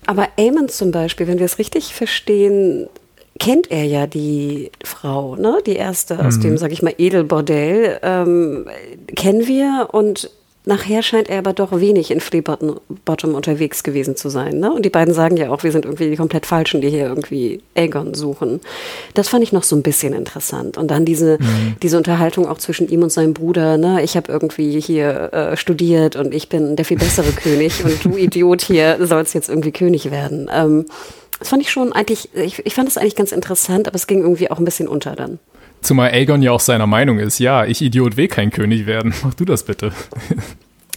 aber 0.06 0.28
Eamon 0.38 0.70
zum 0.70 0.92
Beispiel, 0.92 1.28
wenn 1.28 1.40
wir 1.40 1.46
es 1.46 1.60
richtig 1.60 1.94
verstehen, 1.94 2.88
kennt 3.40 3.72
er 3.72 3.86
ja 3.86 4.06
die 4.06 4.72
Frau, 4.84 5.36
ne? 5.36 5.60
Die 5.66 5.76
erste 5.76 6.20
aus 6.26 6.38
mhm. 6.38 6.42
dem, 6.42 6.58
sag 6.58 6.72
ich 6.72 6.82
mal, 6.82 6.94
Edelbordell. 6.98 8.00
Ähm, 8.04 8.66
kennen 9.16 9.48
wir 9.48 9.90
und 9.92 10.30
Nachher 10.70 11.02
scheint 11.02 11.32
er 11.32 11.40
aber 11.40 11.54
doch 11.54 11.72
wenig 11.80 12.12
in 12.12 12.20
Fleabottom 12.20 13.34
unterwegs 13.34 13.82
gewesen 13.82 14.16
zu 14.16 14.30
sein. 14.30 14.60
Ne? 14.60 14.72
Und 14.72 14.86
die 14.86 14.92
beiden 14.92 15.16
sagen 15.16 15.36
ja 15.36 15.50
auch, 15.50 15.64
wir 15.64 15.72
sind 15.72 15.86
irgendwie 15.86 16.12
die 16.12 16.16
komplett 16.16 16.46
Falschen, 16.46 16.80
die 16.80 16.92
hier 16.92 17.08
irgendwie 17.08 17.64
Aegon 17.74 18.14
suchen. 18.14 18.62
Das 19.16 19.30
fand 19.30 19.42
ich 19.42 19.52
noch 19.52 19.64
so 19.64 19.76
ein 19.76 19.82
bisschen 19.82 20.14
interessant. 20.14 20.78
Und 20.78 20.92
dann 20.92 21.06
diese, 21.06 21.40
mhm. 21.40 21.76
diese 21.82 21.98
Unterhaltung 21.98 22.48
auch 22.48 22.60
zwischen 22.60 22.88
ihm 22.88 23.02
und 23.02 23.12
seinem 23.12 23.34
Bruder. 23.34 23.78
Ne? 23.78 24.04
Ich 24.04 24.16
habe 24.16 24.32
irgendwie 24.32 24.80
hier 24.80 25.34
äh, 25.34 25.58
studiert 25.58 26.16
und 26.16 26.36
ich 26.36 26.50
bin 26.50 26.76
der 26.76 26.86
viel 26.86 27.00
bessere 27.00 27.32
König 27.32 27.84
und 27.84 28.06
du 28.06 28.16
Idiot 28.16 28.62
hier 28.62 29.04
sollst 29.08 29.34
jetzt 29.34 29.50
irgendwie 29.50 29.72
König 29.72 30.12
werden. 30.12 30.52
Ähm, 30.54 30.86
das 31.40 31.50
fand 31.50 31.64
ich 31.64 31.72
schon 31.72 31.94
eigentlich, 31.94 32.30
ich, 32.36 32.64
ich 32.64 32.76
fand 32.76 32.88
das 32.88 33.00
eigentlich 33.00 33.16
ganz 33.16 33.32
interessant, 33.32 33.88
aber 33.88 33.96
es 33.96 34.06
ging 34.06 34.22
irgendwie 34.22 34.52
auch 34.52 34.60
ein 34.60 34.66
bisschen 34.66 34.88
unter 34.88 35.16
dann. 35.16 35.40
Zumal 35.82 36.12
Aegon 36.12 36.42
ja 36.42 36.52
auch 36.52 36.60
seiner 36.60 36.88
Meinung 36.88 37.20
ist, 37.20 37.40
ja, 37.40 37.66
ich 37.66 37.82
Idiot 37.82 38.18
will 38.18 38.28
kein 38.28 38.52
König 38.52 38.86
werden. 38.86 39.14
Mach 39.24 39.34
du 39.34 39.46
das 39.46 39.64
bitte. 39.64 39.92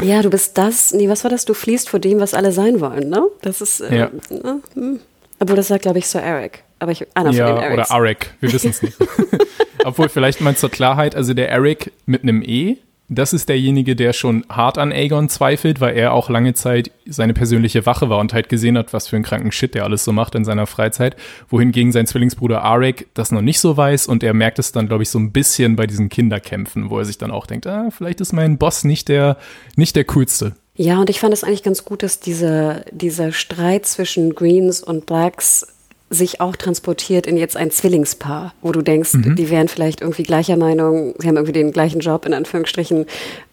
Ja, 0.01 0.23
du 0.23 0.31
bist 0.31 0.59
das, 0.59 0.92
nee, 0.92 1.09
was 1.09 1.23
war 1.23 1.31
das? 1.31 1.45
Du 1.45 1.55
fließt 1.55 1.88
vor 1.88 2.01
dem, 2.01 2.18
was 2.18 2.35
alle 2.35 2.51
sein 2.51 2.81
wollen, 2.81 3.09
ne? 3.09 3.23
Das 3.42 3.61
ist, 3.61 3.81
äh, 3.81 3.97
ja. 3.97 4.11
ne? 4.31 4.61
Hm. 4.75 5.01
Obwohl, 5.38 5.57
das 5.57 5.68
sagt, 5.68 5.83
glaube 5.83 5.99
ich, 5.99 6.07
Sir 6.07 6.23
Eric. 6.23 6.64
aber 6.79 6.92
ich, 6.92 7.07
einer 7.14 7.31
ja, 7.31 7.47
von 7.47 7.57
den 7.57 7.64
Erics. 7.64 7.90
oder 7.90 7.97
Arik, 7.97 8.35
wir 8.40 8.53
wissen 8.53 8.71
es 8.71 8.83
nicht. 8.83 8.97
Obwohl, 9.85 10.09
vielleicht 10.09 10.40
mal 10.40 10.57
zur 10.57 10.71
Klarheit, 10.71 11.14
also 11.14 11.35
der 11.35 11.51
Eric 11.51 11.92
mit 12.07 12.23
einem 12.23 12.42
E, 12.42 12.79
das 13.14 13.33
ist 13.33 13.48
derjenige, 13.48 13.96
der 13.96 14.12
schon 14.12 14.44
hart 14.48 14.79
an 14.79 14.92
Aegon 14.92 15.29
zweifelt, 15.29 15.81
weil 15.81 15.96
er 15.96 16.12
auch 16.12 16.31
lange 16.31 16.55
Zeit 16.55 16.90
seine 17.07 17.35
persönliche 17.35 17.87
Wache 17.87 18.09
war 18.09 18.18
und 18.18 18.33
halt 18.33 18.48
gesehen 18.48 18.79
hat, 18.79 18.92
was 18.92 19.09
für 19.09 19.16
einen 19.16 19.25
kranken 19.25 19.53
Shit 19.53 19.75
der 19.75 19.85
alles 19.85 20.05
so 20.05 20.12
macht 20.12 20.35
in 20.35 20.44
seiner 20.44 20.66
Freizeit. 20.66 21.16
Wohingegen 21.48 21.92
sein 21.92 22.07
Zwillingsbruder 22.07 22.62
Arik 22.62 23.09
das 23.14 23.33
noch 23.33 23.42
nicht 23.42 23.61
so 23.61 23.77
weiß 23.77 24.07
und 24.07 24.22
er 24.22 24.35
merkt 24.35 24.59
es 24.59 24.72
dann, 24.72 24.88
glaube 24.88 25.03
ich, 25.03 25.11
so 25.11 25.18
ein 25.18 25.33
bisschen 25.33 25.77
bei 25.77 25.87
diesen 25.87 26.09
Kinderkämpfen, 26.09 26.90
wo 26.90 26.98
er 26.98 27.05
sich 27.05 27.18
dann 27.18 27.31
auch 27.31 27.46
denkt, 27.46 27.66
ah, 27.66 27.90
vielleicht 27.90 28.20
ist 28.20 28.33
mein 28.33 28.59
Boss 28.59 28.85
nicht 28.85 29.09
der, 29.09 29.37
nicht 29.77 29.96
der 29.96 30.05
coolste. 30.05 30.55
Ja, 30.75 31.01
und 31.01 31.11
ich 31.11 31.20
fand 31.20 31.35
es 31.35 31.44
eigentlich 31.44 31.62
ganz 31.62 31.85
gut, 31.85 32.03
dass 32.03 32.20
dieser, 32.20 32.81
dieser 32.90 33.33
Streit 33.33 33.85
zwischen 33.87 34.35
Greens 34.35 34.83
und 34.83 35.05
Blacks 35.05 35.66
sich 36.12 36.40
auch 36.40 36.57
transportiert 36.57 37.27
in 37.27 37.37
jetzt 37.37 37.57
ein 37.57 37.70
Zwillingspaar, 37.70 38.55
wo 38.61 38.70
du 38.70 38.83
denkst, 38.83 39.14
mhm. 39.14 39.35
die 39.35 39.51
wären 39.51 39.68
vielleicht 39.68 40.03
irgendwie 40.03 40.22
gleicher 40.22 40.57
Meinung, 40.57 41.14
sie 41.18 41.27
haben 41.27 41.37
irgendwie 41.37 41.53
den 41.53 41.72
gleichen 41.72 42.01
Job 42.01 42.27
in 42.27 42.35
Anführungsstrichen, 42.35 43.07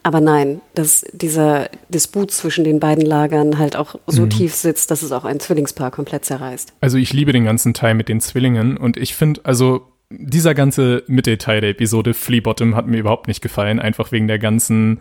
aber 0.03 0.19
nein, 0.19 0.59
dass 0.75 1.05
dieser 1.13 1.69
Disput 1.87 2.31
zwischen 2.31 2.65
den 2.65 2.79
beiden 2.79 3.05
Lagern 3.05 3.57
halt 3.57 3.75
auch 3.77 3.95
so 4.07 4.23
mhm. 4.23 4.29
tief 4.29 4.53
sitzt, 4.55 4.91
dass 4.91 5.01
es 5.01 5.11
auch 5.11 5.23
ein 5.23 5.39
Zwillingspaar 5.39 5.91
komplett 5.91 6.25
zerreißt. 6.25 6.73
Also 6.81 6.97
ich 6.97 7.13
liebe 7.13 7.31
den 7.31 7.45
ganzen 7.45 7.73
Teil 7.73 7.95
mit 7.95 8.09
den 8.09 8.19
Zwillingen 8.19 8.75
und 8.75 8.97
ich 8.97 9.15
finde, 9.15 9.41
also 9.45 9.87
dieser 10.09 10.53
ganze 10.53 11.03
Mittelteil 11.07 11.61
der 11.61 11.69
Episode 11.69 12.13
Flea 12.13 12.41
Bottom 12.41 12.75
hat 12.75 12.87
mir 12.87 12.97
überhaupt 12.97 13.27
nicht 13.27 13.41
gefallen, 13.41 13.79
einfach 13.79 14.11
wegen 14.11 14.27
der 14.27 14.39
ganzen 14.39 14.99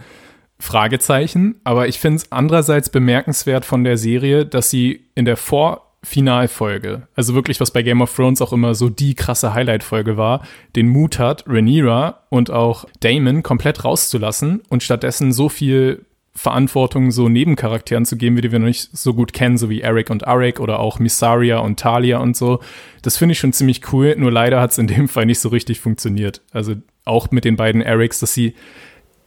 Fragezeichen. 0.60 1.56
Aber 1.64 1.88
ich 1.88 1.98
finde 1.98 2.16
es 2.16 2.30
andererseits 2.30 2.90
bemerkenswert 2.90 3.64
von 3.64 3.84
der 3.84 3.96
Serie, 3.96 4.44
dass 4.44 4.70
sie 4.70 5.06
in 5.14 5.24
der 5.24 5.36
Vor- 5.36 5.87
Finalfolge, 6.04 7.08
also 7.16 7.34
wirklich, 7.34 7.60
was 7.60 7.72
bei 7.72 7.82
Game 7.82 8.00
of 8.00 8.14
Thrones 8.14 8.40
auch 8.40 8.52
immer 8.52 8.74
so 8.74 8.88
die 8.88 9.14
krasse 9.14 9.52
Highlight-Folge 9.52 10.16
war, 10.16 10.42
den 10.76 10.88
Mut 10.88 11.18
hat, 11.18 11.44
Rhaenyra 11.48 12.22
und 12.28 12.50
auch 12.50 12.84
Damon 13.00 13.42
komplett 13.42 13.84
rauszulassen 13.84 14.62
und 14.68 14.82
stattdessen 14.82 15.32
so 15.32 15.48
viel 15.48 16.04
Verantwortung 16.34 17.10
so 17.10 17.28
Nebencharakteren 17.28 18.04
zu 18.04 18.16
geben, 18.16 18.36
wie 18.36 18.42
die 18.42 18.52
wir 18.52 18.60
noch 18.60 18.66
nicht 18.66 18.96
so 18.96 19.12
gut 19.12 19.32
kennen, 19.32 19.58
so 19.58 19.68
wie 19.70 19.80
Eric 19.80 20.08
und 20.10 20.26
Arik 20.26 20.60
oder 20.60 20.78
auch 20.78 21.00
Missaria 21.00 21.58
und 21.58 21.80
Talia 21.80 22.18
und 22.18 22.36
so. 22.36 22.60
Das 23.02 23.16
finde 23.16 23.32
ich 23.32 23.40
schon 23.40 23.52
ziemlich 23.52 23.92
cool, 23.92 24.14
nur 24.16 24.30
leider 24.30 24.60
hat 24.60 24.70
es 24.70 24.78
in 24.78 24.86
dem 24.86 25.08
Fall 25.08 25.26
nicht 25.26 25.40
so 25.40 25.48
richtig 25.48 25.80
funktioniert. 25.80 26.42
Also 26.52 26.74
auch 27.04 27.32
mit 27.32 27.44
den 27.44 27.56
beiden 27.56 27.82
Erics, 27.82 28.20
dass 28.20 28.34
sie 28.34 28.54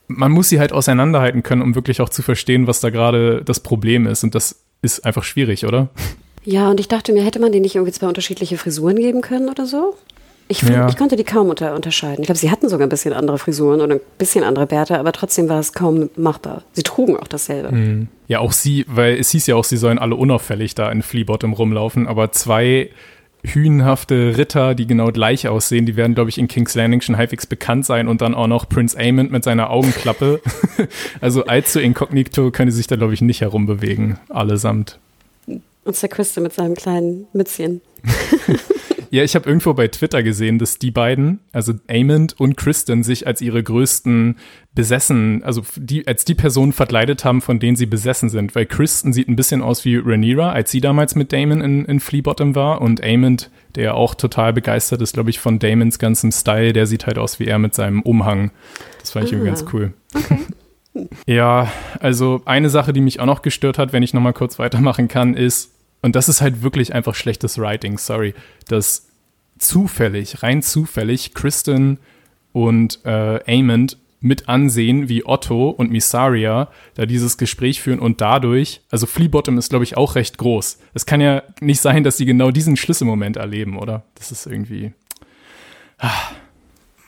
man 0.07 0.31
muss 0.31 0.49
sie 0.49 0.60
halt 0.60 0.73
auseinanderhalten 0.73 1.43
können, 1.43 1.62
um 1.62 1.75
wirklich 1.75 2.01
auch 2.01 2.10
zu 2.10 2.21
verstehen, 2.21 2.67
was 2.67 2.79
da 2.79 2.89
gerade 2.89 3.43
das 3.43 3.62
Problem 3.62 4.07
ist. 4.07 4.23
Und 4.23 4.36
das 4.36 4.65
ist 4.81 5.05
einfach 5.05 5.23
schwierig, 5.23 5.65
oder? 5.65 5.89
Ja, 6.43 6.69
und 6.69 6.80
ich 6.80 6.88
dachte 6.88 7.13
mir, 7.13 7.23
hätte 7.23 7.39
man 7.39 7.51
denen 7.51 7.63
nicht 7.63 7.75
irgendwie 7.75 7.93
zwei 7.93 8.08
unterschiedliche 8.08 8.58
Frisuren 8.58 8.97
geben 8.97 9.21
können 9.21 9.49
oder 9.49 9.65
so? 9.65 9.95
Ich, 10.47 10.60
find, 10.60 10.71
ja. 10.71 10.89
ich 10.89 10.97
konnte 10.97 11.15
die 11.15 11.23
kaum 11.23 11.49
unter, 11.49 11.75
unterscheiden. 11.75 12.19
Ich 12.19 12.25
glaube, 12.25 12.39
sie 12.39 12.51
hatten 12.51 12.67
sogar 12.67 12.86
ein 12.86 12.89
bisschen 12.89 13.13
andere 13.13 13.38
Frisuren 13.38 13.80
oder 13.80 13.95
ein 13.95 14.01
bisschen 14.17 14.43
andere 14.43 14.67
Bärte, 14.67 14.99
aber 14.99 15.13
trotzdem 15.13 15.47
war 15.47 15.60
es 15.60 15.71
kaum 15.71 16.10
machbar. 16.17 16.63
Sie 16.73 16.84
trugen 16.84 17.15
auch 17.15 17.27
dasselbe. 17.27 17.71
Mhm. 17.71 18.08
Ja, 18.27 18.39
auch 18.39 18.51
sie, 18.51 18.86
weil 18.89 19.17
es 19.17 19.30
hieß 19.30 19.47
ja 19.47 19.56
auch, 19.56 19.63
sie 19.63 19.77
sollen 19.77 19.97
alle 19.97 20.15
unauffällig 20.15 20.75
da 20.75 20.91
in 20.91 21.04
Fleabottom 21.04 21.54
rumlaufen, 21.54 22.06
aber 22.06 22.34
zwei 22.34 22.89
hünenhafte 23.43 24.38
Ritter, 24.38 24.75
die 24.75 24.88
genau 24.88 25.08
gleich 25.12 25.47
aussehen, 25.47 25.86
die 25.86 25.95
werden, 25.95 26.15
glaube 26.15 26.30
ich, 26.30 26.38
in 26.38 26.47
King's 26.47 26.75
Landing 26.75 27.01
schon 27.01 27.17
halbwegs 27.17 27.47
bekannt 27.47 27.86
sein 27.86 28.08
und 28.08 28.21
dann 28.21 28.36
auch 28.36 28.47
noch 28.47 28.67
Prince 28.67 28.97
Aemond 28.99 29.32
mit 29.32 29.43
seiner 29.43 29.69
Augenklappe. 29.69 30.41
also 31.21 31.45
allzu 31.45 31.80
inkognito 31.80 32.51
können 32.51 32.71
sie 32.71 32.77
sich 32.77 32.88
da, 32.88 32.97
glaube 32.97 33.13
ich, 33.13 33.21
nicht 33.21 33.41
herumbewegen, 33.41 34.19
allesamt. 34.30 34.99
Und 35.83 35.95
Sir 35.95 36.09
Christe 36.09 36.41
mit 36.41 36.53
seinem 36.53 36.75
kleinen 36.75 37.27
Mützchen. 37.33 37.81
ja, 39.09 39.23
ich 39.23 39.35
habe 39.35 39.47
irgendwo 39.47 39.73
bei 39.73 39.87
Twitter 39.87 40.21
gesehen, 40.21 40.59
dass 40.59 40.77
die 40.77 40.91
beiden, 40.91 41.39
also 41.51 41.73
Amond 41.89 42.39
und 42.39 42.55
Kristen, 42.55 43.01
sich 43.03 43.25
als 43.25 43.41
ihre 43.41 43.63
größten 43.63 44.37
besessen, 44.75 45.43
also 45.43 45.63
die, 45.75 46.05
als 46.07 46.23
die 46.23 46.35
Personen 46.35 46.71
verkleidet 46.71 47.25
haben, 47.25 47.41
von 47.41 47.59
denen 47.59 47.75
sie 47.75 47.87
besessen 47.87 48.29
sind. 48.29 48.53
Weil 48.53 48.67
Kristen 48.67 49.11
sieht 49.11 49.27
ein 49.27 49.35
bisschen 49.35 49.63
aus 49.63 49.83
wie 49.83 49.97
Rhaenyra, 49.97 50.51
als 50.51 50.69
sie 50.69 50.81
damals 50.81 51.15
mit 51.15 51.33
Damon 51.33 51.61
in, 51.61 51.85
in 51.85 51.99
Fleabottom 51.99 52.53
war. 52.53 52.81
Und 52.81 53.03
Amond, 53.03 53.49
der 53.75 53.95
auch 53.95 54.13
total 54.13 54.53
begeistert 54.53 55.01
ist, 55.01 55.13
glaube 55.13 55.31
ich, 55.31 55.39
von 55.39 55.57
Damons 55.57 55.97
ganzem 55.97 56.31
Style, 56.31 56.73
der 56.73 56.85
sieht 56.85 57.07
halt 57.07 57.17
aus 57.17 57.39
wie 57.39 57.47
er 57.47 57.57
mit 57.57 57.73
seinem 57.73 58.03
Umhang. 58.03 58.51
Das 58.99 59.11
fand 59.11 59.25
ich 59.25 59.31
ah, 59.31 59.35
irgendwie 59.35 59.49
ganz 59.49 59.65
cool. 59.73 59.93
Okay. 60.13 60.37
Ja, 61.25 61.71
also 61.99 62.41
eine 62.45 62.69
Sache, 62.69 62.93
die 62.93 63.01
mich 63.01 63.19
auch 63.19 63.25
noch 63.25 63.41
gestört 63.41 63.77
hat, 63.77 63.93
wenn 63.93 64.04
ich 64.04 64.13
nochmal 64.13 64.34
kurz 64.34 64.60
weitermachen 64.60 65.08
kann, 65.08 65.36
ist, 65.36 65.71
und 66.01 66.15
das 66.15 66.30
ist 66.30 66.41
halt 66.41 66.63
wirklich 66.63 66.93
einfach 66.93 67.15
schlechtes 67.15 67.58
Writing, 67.58 67.97
sorry, 67.97 68.34
dass 68.67 69.08
zufällig, 69.58 70.43
rein 70.43 70.62
zufällig, 70.62 71.34
Kristen 71.34 71.99
und 72.51 72.99
äh, 73.06 73.39
Amond 73.47 73.97
mit 74.19 74.49
ansehen, 74.49 75.10
wie 75.10 75.25
Otto 75.25 75.69
und 75.69 75.91
Missaria 75.91 76.69
da 76.93 77.06
dieses 77.06 77.38
Gespräch 77.38 77.82
führen 77.82 77.99
und 77.99 78.21
dadurch, 78.21 78.82
also 78.91 79.08
Fleabottom 79.08 79.58
ist, 79.58 79.69
glaube 79.69 79.84
ich, 79.84 79.97
auch 79.97 80.15
recht 80.15 80.38
groß. 80.38 80.80
Es 80.93 81.06
kann 81.06 81.21
ja 81.21 81.41
nicht 81.60 81.82
sein, 81.82 82.04
dass 82.04 82.17
sie 82.17 82.25
genau 82.25 82.51
diesen 82.51 82.77
Schlüsselmoment 82.77 83.38
erleben, 83.38 83.77
oder? 83.77 84.04
Das 84.15 84.32
ist 84.32 84.45
irgendwie. 84.45 84.93
Ah. 85.97 86.12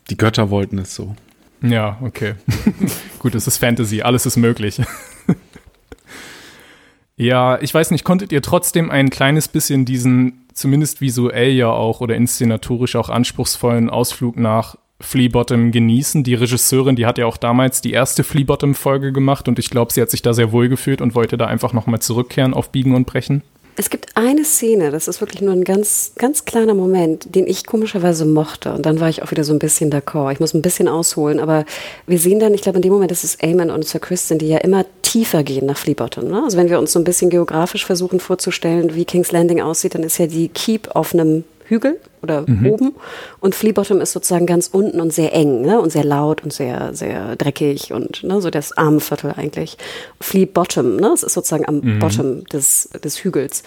Die 0.09 0.17
Götter 0.17 0.49
wollten 0.49 0.79
es 0.79 0.95
so. 0.95 1.15
Ja, 1.63 1.97
okay. 2.01 2.35
Gut, 3.19 3.35
es 3.35 3.47
ist 3.47 3.57
Fantasy, 3.57 4.01
alles 4.01 4.25
ist 4.25 4.35
möglich. 4.35 4.81
ja, 7.15 7.57
ich 7.61 7.73
weiß 7.73 7.91
nicht, 7.91 8.03
konntet 8.03 8.33
ihr 8.33 8.41
trotzdem 8.41 8.91
ein 8.91 9.09
kleines 9.09 9.47
bisschen 9.47 9.85
diesen, 9.85 10.45
zumindest 10.53 10.99
visuell 10.99 11.53
ja 11.53 11.69
auch 11.69 12.01
oder 12.01 12.15
inszenatorisch 12.15 12.97
auch 12.97 13.09
anspruchsvollen 13.09 13.89
Ausflug 13.89 14.35
nach 14.35 14.75
Fleabottom 14.99 15.71
genießen? 15.71 16.25
Die 16.25 16.35
Regisseurin, 16.35 16.97
die 16.97 17.05
hat 17.05 17.17
ja 17.17 17.27
auch 17.27 17.37
damals 17.37 17.79
die 17.79 17.91
erste 17.91 18.25
Fleabottom-Folge 18.25 19.13
gemacht 19.13 19.47
und 19.47 19.57
ich 19.57 19.69
glaube, 19.69 19.93
sie 19.93 20.01
hat 20.01 20.09
sich 20.09 20.21
da 20.21 20.33
sehr 20.33 20.51
wohl 20.51 20.67
gefühlt 20.67 20.99
und 20.99 21.15
wollte 21.15 21.37
da 21.37 21.45
einfach 21.47 21.71
nochmal 21.71 22.01
zurückkehren 22.01 22.53
auf 22.53 22.73
Biegen 22.73 22.93
und 22.93 23.07
Brechen. 23.07 23.41
Es 23.75 23.89
gibt 23.89 24.15
eine 24.15 24.45
Szene, 24.45 24.91
das 24.91 25.07
ist 25.07 25.19
wirklich 25.19 25.41
nur 25.41 25.53
ein 25.53 25.63
ganz, 25.63 26.11
ganz 26.17 26.45
kleiner 26.45 26.75
Moment, 26.75 27.33
den 27.33 27.47
ich 27.47 27.65
komischerweise 27.65 28.25
mochte. 28.25 28.73
Und 28.73 28.85
dann 28.85 28.99
war 28.99 29.09
ich 29.09 29.23
auch 29.23 29.31
wieder 29.31 29.43
so 29.43 29.51
ein 29.53 29.59
bisschen 29.59 29.91
d'accord. 29.91 30.31
Ich 30.31 30.39
muss 30.39 30.53
ein 30.53 30.61
bisschen 30.61 30.87
ausholen, 30.87 31.39
aber 31.39 31.65
wir 32.05 32.19
sehen 32.19 32.39
dann, 32.39 32.53
ich 32.53 32.61
glaube, 32.61 32.77
in 32.77 32.83
dem 32.83 32.93
Moment, 32.93 33.11
ist 33.11 33.43
Eamon 33.43 33.71
und 33.71 33.85
Sir 33.85 33.99
Kristen, 33.99 34.37
die 34.37 34.47
ja 34.47 34.59
immer 34.59 34.85
tiefer 35.01 35.43
gehen 35.43 35.65
nach 35.65 35.77
Fleabottom. 35.77 36.27
Ne? 36.27 36.43
Also 36.43 36.57
wenn 36.57 36.69
wir 36.69 36.79
uns 36.79 36.91
so 36.91 36.99
ein 36.99 37.03
bisschen 37.03 37.29
geografisch 37.29 37.85
versuchen 37.85 38.19
vorzustellen, 38.19 38.95
wie 38.95 39.05
King's 39.05 39.31
Landing 39.31 39.61
aussieht, 39.61 39.95
dann 39.95 40.03
ist 40.03 40.17
ja 40.17 40.27
die 40.27 40.49
Keep 40.49 40.95
auf 40.95 41.13
einem 41.13 41.43
Hügel 41.65 41.99
oder 42.21 42.45
mhm. 42.47 42.65
oben. 42.67 42.95
Und 43.39 43.55
Flea 43.55 43.71
Bottom 43.71 44.01
ist 44.01 44.13
sozusagen 44.13 44.45
ganz 44.45 44.67
unten 44.67 45.01
und 45.01 45.13
sehr 45.13 45.33
eng 45.33 45.61
ne? 45.61 45.79
und 45.79 45.91
sehr 45.91 46.03
laut 46.03 46.43
und 46.43 46.53
sehr, 46.53 46.93
sehr 46.93 47.35
dreckig 47.35 47.93
und 47.93 48.23
ne? 48.23 48.41
so 48.41 48.49
das 48.49 48.75
Armenviertel 48.77 49.33
eigentlich. 49.35 49.77
Flea 50.19 50.45
Bottom, 50.45 50.95
ne? 50.97 51.07
es 51.13 51.23
ist 51.23 51.33
sozusagen 51.33 51.67
am 51.67 51.81
mhm. 51.81 51.99
Bottom 51.99 52.45
des, 52.45 52.89
des 53.03 53.23
Hügels. 53.23 53.63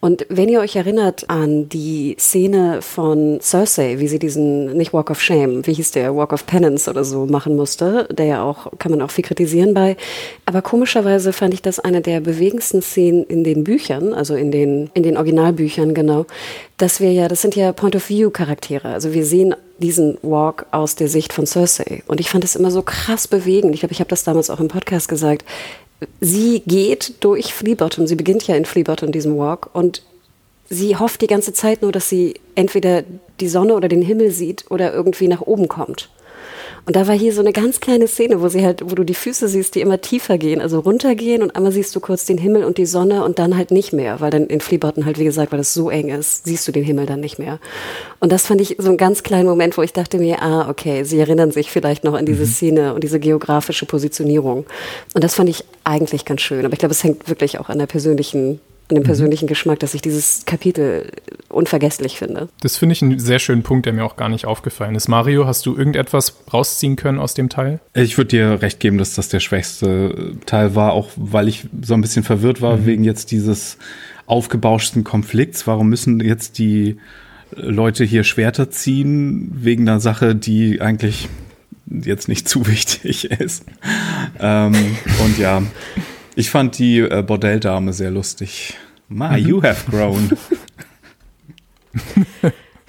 Und 0.00 0.26
wenn 0.28 0.48
ihr 0.48 0.60
euch 0.60 0.76
erinnert 0.76 1.28
an 1.28 1.68
die 1.68 2.14
Szene 2.20 2.82
von 2.82 3.40
Cersei, 3.40 3.98
wie 3.98 4.06
sie 4.06 4.20
diesen, 4.20 4.76
nicht 4.76 4.92
Walk 4.92 5.10
of 5.10 5.20
Shame, 5.20 5.66
wie 5.66 5.72
hieß 5.72 5.90
der, 5.90 6.14
Walk 6.14 6.32
of 6.32 6.46
Penance 6.46 6.88
oder 6.88 7.02
so 7.02 7.26
machen 7.26 7.56
musste, 7.56 8.06
der 8.12 8.26
ja 8.26 8.42
auch, 8.44 8.70
kann 8.78 8.92
man 8.92 9.02
auch 9.02 9.10
viel 9.10 9.24
kritisieren 9.24 9.74
bei. 9.74 9.96
Aber 10.46 10.62
komischerweise 10.62 11.32
fand 11.32 11.52
ich 11.52 11.62
das 11.62 11.80
eine 11.80 12.00
der 12.00 12.20
bewegendsten 12.20 12.80
Szenen 12.80 13.24
in 13.24 13.42
den 13.42 13.64
Büchern, 13.64 14.14
also 14.14 14.36
in 14.36 14.52
den, 14.52 14.88
in 14.94 15.02
den 15.02 15.16
Originalbüchern, 15.16 15.94
genau. 15.94 16.26
Dass 16.76 17.00
wir 17.00 17.12
ja, 17.12 17.26
das 17.26 17.42
sind 17.42 17.56
ja 17.56 17.72
Point-of-View-Charaktere. 17.72 18.88
Also 18.90 19.12
wir 19.12 19.24
sehen 19.24 19.56
diesen 19.78 20.16
Walk 20.22 20.66
aus 20.70 20.94
der 20.94 21.08
Sicht 21.08 21.32
von 21.32 21.44
Cersei. 21.44 22.04
Und 22.06 22.20
ich 22.20 22.30
fand 22.30 22.44
es 22.44 22.54
immer 22.54 22.70
so 22.70 22.82
krass 22.82 23.26
bewegend. 23.26 23.74
Ich 23.74 23.80
glaube, 23.80 23.92
ich 23.92 24.00
habe 24.00 24.10
das 24.10 24.22
damals 24.22 24.48
auch 24.48 24.60
im 24.60 24.68
Podcast 24.68 25.08
gesagt 25.08 25.44
sie 26.20 26.62
geht 26.66 27.14
durch 27.20 27.52
Fleabottom, 27.52 28.06
sie 28.06 28.16
beginnt 28.16 28.46
ja 28.46 28.54
in 28.54 28.64
Fleabottom, 28.64 29.12
diesem 29.12 29.36
Walk, 29.36 29.70
und 29.72 30.02
sie 30.68 30.96
hofft 30.96 31.20
die 31.22 31.26
ganze 31.26 31.52
Zeit 31.52 31.82
nur, 31.82 31.92
dass 31.92 32.08
sie 32.08 32.34
entweder 32.54 33.04
die 33.40 33.48
Sonne 33.48 33.74
oder 33.74 33.88
den 33.88 34.02
Himmel 34.02 34.30
sieht 34.30 34.64
oder 34.70 34.92
irgendwie 34.92 35.28
nach 35.28 35.42
oben 35.42 35.68
kommt. 35.68 36.08
Und 36.86 36.96
da 36.96 37.06
war 37.06 37.14
hier 37.14 37.32
so 37.32 37.40
eine 37.40 37.52
ganz 37.52 37.80
kleine 37.80 38.08
Szene, 38.08 38.40
wo 38.40 38.48
sie 38.48 38.64
halt, 38.64 38.82
wo 38.90 38.94
du 38.94 39.04
die 39.04 39.14
Füße 39.14 39.48
siehst, 39.48 39.74
die 39.74 39.80
immer 39.80 40.00
tiefer 40.00 40.38
gehen, 40.38 40.60
also 40.60 40.80
runtergehen 40.80 41.42
und 41.42 41.54
einmal 41.54 41.72
siehst 41.72 41.94
du 41.94 42.00
kurz 42.00 42.24
den 42.24 42.38
Himmel 42.38 42.64
und 42.64 42.78
die 42.78 42.86
Sonne 42.86 43.24
und 43.24 43.38
dann 43.38 43.56
halt 43.56 43.70
nicht 43.70 43.92
mehr, 43.92 44.20
weil 44.20 44.30
dann 44.30 44.46
in 44.46 44.60
Fleabottom 44.60 45.04
halt, 45.04 45.18
wie 45.18 45.24
gesagt, 45.24 45.52
weil 45.52 45.58
das 45.58 45.74
so 45.74 45.90
eng 45.90 46.08
ist, 46.08 46.44
siehst 46.44 46.66
du 46.66 46.72
den 46.72 46.84
Himmel 46.84 47.06
dann 47.06 47.20
nicht 47.20 47.38
mehr. 47.38 47.58
Und 48.20 48.32
das 48.32 48.46
fand 48.46 48.60
ich 48.60 48.76
so 48.78 48.88
einen 48.88 48.96
ganz 48.96 49.22
kleinen 49.22 49.48
Moment, 49.48 49.76
wo 49.76 49.82
ich 49.82 49.92
dachte 49.92 50.18
mir, 50.18 50.42
ah, 50.42 50.68
okay, 50.68 51.04
sie 51.04 51.18
erinnern 51.18 51.50
sich 51.50 51.70
vielleicht 51.70 52.04
noch 52.04 52.14
an 52.14 52.26
diese 52.26 52.42
mhm. 52.42 52.48
Szene 52.48 52.94
und 52.94 53.04
diese 53.04 53.20
geografische 53.20 53.86
Positionierung. 53.86 54.66
Und 55.14 55.24
das 55.24 55.34
fand 55.34 55.48
ich 55.48 55.64
eigentlich 55.84 56.24
ganz 56.24 56.40
schön. 56.40 56.64
Aber 56.64 56.72
ich 56.72 56.78
glaube, 56.78 56.92
es 56.92 57.04
hängt 57.04 57.28
wirklich 57.28 57.58
auch 57.58 57.68
an 57.68 57.78
der 57.78 57.86
persönlichen 57.86 58.60
dem 58.90 58.98
mhm. 58.98 59.04
persönlichen 59.04 59.46
mhm. 59.46 59.48
Geschmack, 59.48 59.78
dass 59.80 59.94
ich 59.94 60.02
dieses 60.02 60.44
Kapitel 60.46 61.10
unvergesslich 61.48 62.18
finde. 62.18 62.48
Das 62.60 62.76
finde 62.76 62.94
ich 62.94 63.02
einen 63.02 63.18
sehr 63.18 63.38
schönen 63.38 63.62
Punkt, 63.62 63.86
der 63.86 63.92
mir 63.92 64.04
auch 64.04 64.16
gar 64.16 64.28
nicht 64.28 64.46
aufgefallen 64.46 64.94
ist. 64.94 65.08
Mario, 65.08 65.46
hast 65.46 65.66
du 65.66 65.76
irgendetwas 65.76 66.34
rausziehen 66.52 66.96
können 66.96 67.18
aus 67.18 67.34
dem 67.34 67.48
Teil? 67.48 67.80
Ich 67.94 68.16
würde 68.16 68.28
dir 68.28 68.62
recht 68.62 68.80
geben, 68.80 68.98
dass 68.98 69.14
das 69.14 69.28
der 69.28 69.40
schwächste 69.40 70.36
Teil 70.46 70.74
war, 70.74 70.92
auch 70.92 71.10
weil 71.16 71.48
ich 71.48 71.66
so 71.82 71.94
ein 71.94 72.00
bisschen 72.00 72.22
verwirrt 72.22 72.60
war 72.60 72.78
mhm. 72.78 72.86
wegen 72.86 73.04
jetzt 73.04 73.30
dieses 73.30 73.78
aufgebauschten 74.26 75.04
Konflikts. 75.04 75.66
Warum 75.66 75.88
müssen 75.88 76.20
jetzt 76.20 76.58
die 76.58 76.98
Leute 77.54 78.04
hier 78.04 78.24
Schwerter 78.24 78.70
ziehen 78.70 79.50
wegen 79.54 79.88
einer 79.88 80.00
Sache, 80.00 80.34
die 80.34 80.80
eigentlich 80.80 81.28
jetzt 81.86 82.28
nicht 82.28 82.48
zu 82.48 82.66
wichtig 82.66 83.30
ist. 83.30 83.64
ähm, 84.38 84.74
und 85.24 85.38
ja, 85.38 85.62
ich 86.38 86.50
fand 86.50 86.78
die 86.78 87.00
äh, 87.00 87.22
Bordelldame 87.22 87.92
sehr 87.92 88.10
lustig. 88.10 88.74
Ma, 89.08 89.30
mhm. 89.36 89.38
you 89.38 89.62
have 89.62 89.90
grown. 89.90 90.30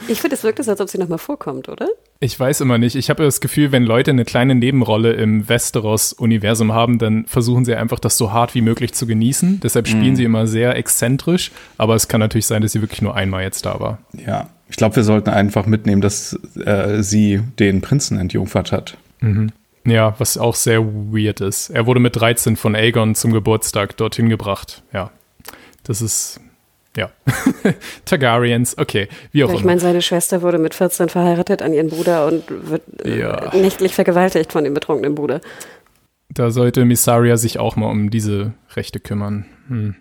Ich 0.08 0.22
finde, 0.22 0.36
es 0.36 0.43
wirkt 0.43 0.64
so, 0.64 0.72
als 0.72 0.82
ob 0.82 0.89
sie 0.89 0.97
nochmal 0.97 1.20
vorkommt, 1.20 1.70
oder? 1.70 1.88
Ich 2.20 2.39
weiß 2.39 2.62
immer 2.62 2.78
nicht. 2.78 2.95
Ich 2.95 3.10
habe 3.10 3.24
das 3.24 3.41
Gefühl, 3.41 3.72
wenn 3.72 3.84
Leute 3.84 4.12
eine 4.12 4.26
kleine 4.26 4.56
Nebenrolle 4.56 5.14
im 5.14 5.47
Westeros-Universum 5.47 6.74
haben, 6.74 6.97
dann 6.97 7.26
versuchen 7.26 7.64
sie 7.64 7.76
einfach, 7.76 8.00
das 8.00 8.18
so 8.18 8.32
hart 8.32 8.56
wie 8.56 8.62
möglich 8.62 8.93
zu 8.93 9.06
genießen. 9.06 9.60
Deshalb 9.62 9.88
spielen 9.88 10.12
mhm. 10.12 10.16
sie 10.16 10.24
immer 10.24 10.47
sehr 10.47 10.76
exzentrisch. 10.78 11.52
Aber 11.78 11.95
es 11.95 12.08
kann 12.08 12.20
natürlich 12.20 12.47
sein, 12.47 12.62
dass 12.62 12.72
sie 12.72 12.82
wirklich 12.82 13.04
nur 13.04 13.16
einmal 13.16 13.43
jetzt 13.43 13.66
da 13.66 13.80
war. 13.80 14.00
Ja, 14.14 14.50
ich 14.68 14.78
glaube, 14.78 14.95
wir 14.95 15.04
sollten 15.04 15.30
einfach 15.30 15.68
mitnehmen, 15.68 16.02
dass 16.02 16.39
äh, 16.56 17.04
sie 17.04 17.41
den 17.60 17.82
Prinzen 17.82 18.18
entjungfert 18.18 18.72
hat. 18.72 18.97
Mhm. 19.20 19.52
Ja, 19.86 20.16
was 20.20 20.38
auch 20.38 20.56
sehr 20.56 20.84
weird 20.86 21.42
ist. 21.42 21.70
Er 21.70 21.86
wurde 21.86 22.00
mit 22.00 22.16
13 22.16 22.56
von 22.56 22.76
Aegon 22.76 23.16
zum 23.16 23.32
Geburtstag 23.32 23.98
dorthin 23.98 24.30
gebracht. 24.30 24.84
Ja, 24.94 25.12
das 25.84 26.02
ist 26.02 26.42
ja. 26.98 27.12
Targaryens, 28.06 28.78
okay, 28.78 29.08
wie 29.32 29.44
auch 29.44 29.50
ja, 29.50 29.54
ich 29.54 29.60
immer. 29.60 29.60
Ich 29.60 29.66
meine, 29.66 29.80
seine 29.80 30.02
Schwester 30.02 30.42
wurde 30.42 30.58
mit 30.58 30.74
14 30.74 31.10
verheiratet 31.10 31.62
an 31.62 31.74
ihren 31.74 31.90
Bruder 31.90 32.28
und 32.28 32.44
wird 32.50 32.84
äh, 33.06 33.20
ja. 33.20 33.52
nächtlich 33.56 33.96
vergewaltigt 33.96 34.52
von 34.52 34.64
dem 34.64 34.74
betrunkenen 34.74 35.16
Bruder. 35.16 35.40
Da 36.30 36.52
sollte 36.52 36.86
Missaria 36.86 37.38
sich 37.38 37.58
auch 37.58 37.76
mal 37.76 37.90
um 37.90 38.10
diese 38.10 38.54
Rechte 38.76 39.00
kümmern. 39.00 39.46
Hm. 39.68 39.96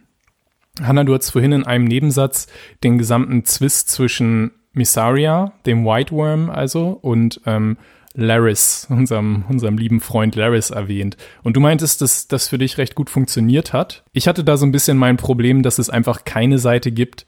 Hannah, 0.82 1.04
du 1.04 1.14
hast 1.14 1.30
vorhin 1.30 1.52
in 1.52 1.66
einem 1.66 1.84
Nebensatz 1.84 2.46
den 2.84 2.98
gesamten 2.98 3.44
Zwist 3.44 3.90
zwischen 3.90 4.52
Missaria, 4.72 5.52
dem 5.66 5.84
White 5.84 6.12
Worm 6.12 6.50
also, 6.50 6.98
und 7.00 7.40
ähm, 7.46 7.78
Laris, 8.20 8.88
unserem, 8.90 9.44
unserem 9.48 9.78
lieben 9.78 10.00
Freund 10.00 10.34
Laris 10.34 10.70
erwähnt. 10.70 11.16
Und 11.44 11.56
du 11.56 11.60
meintest, 11.60 12.00
dass 12.00 12.26
das 12.26 12.48
für 12.48 12.58
dich 12.58 12.76
recht 12.76 12.96
gut 12.96 13.10
funktioniert 13.10 13.72
hat. 13.72 14.02
Ich 14.12 14.26
hatte 14.26 14.42
da 14.42 14.56
so 14.56 14.66
ein 14.66 14.72
bisschen 14.72 14.98
mein 14.98 15.16
Problem, 15.16 15.62
dass 15.62 15.78
es 15.78 15.88
einfach 15.88 16.24
keine 16.24 16.58
Seite 16.58 16.90
gibt, 16.90 17.26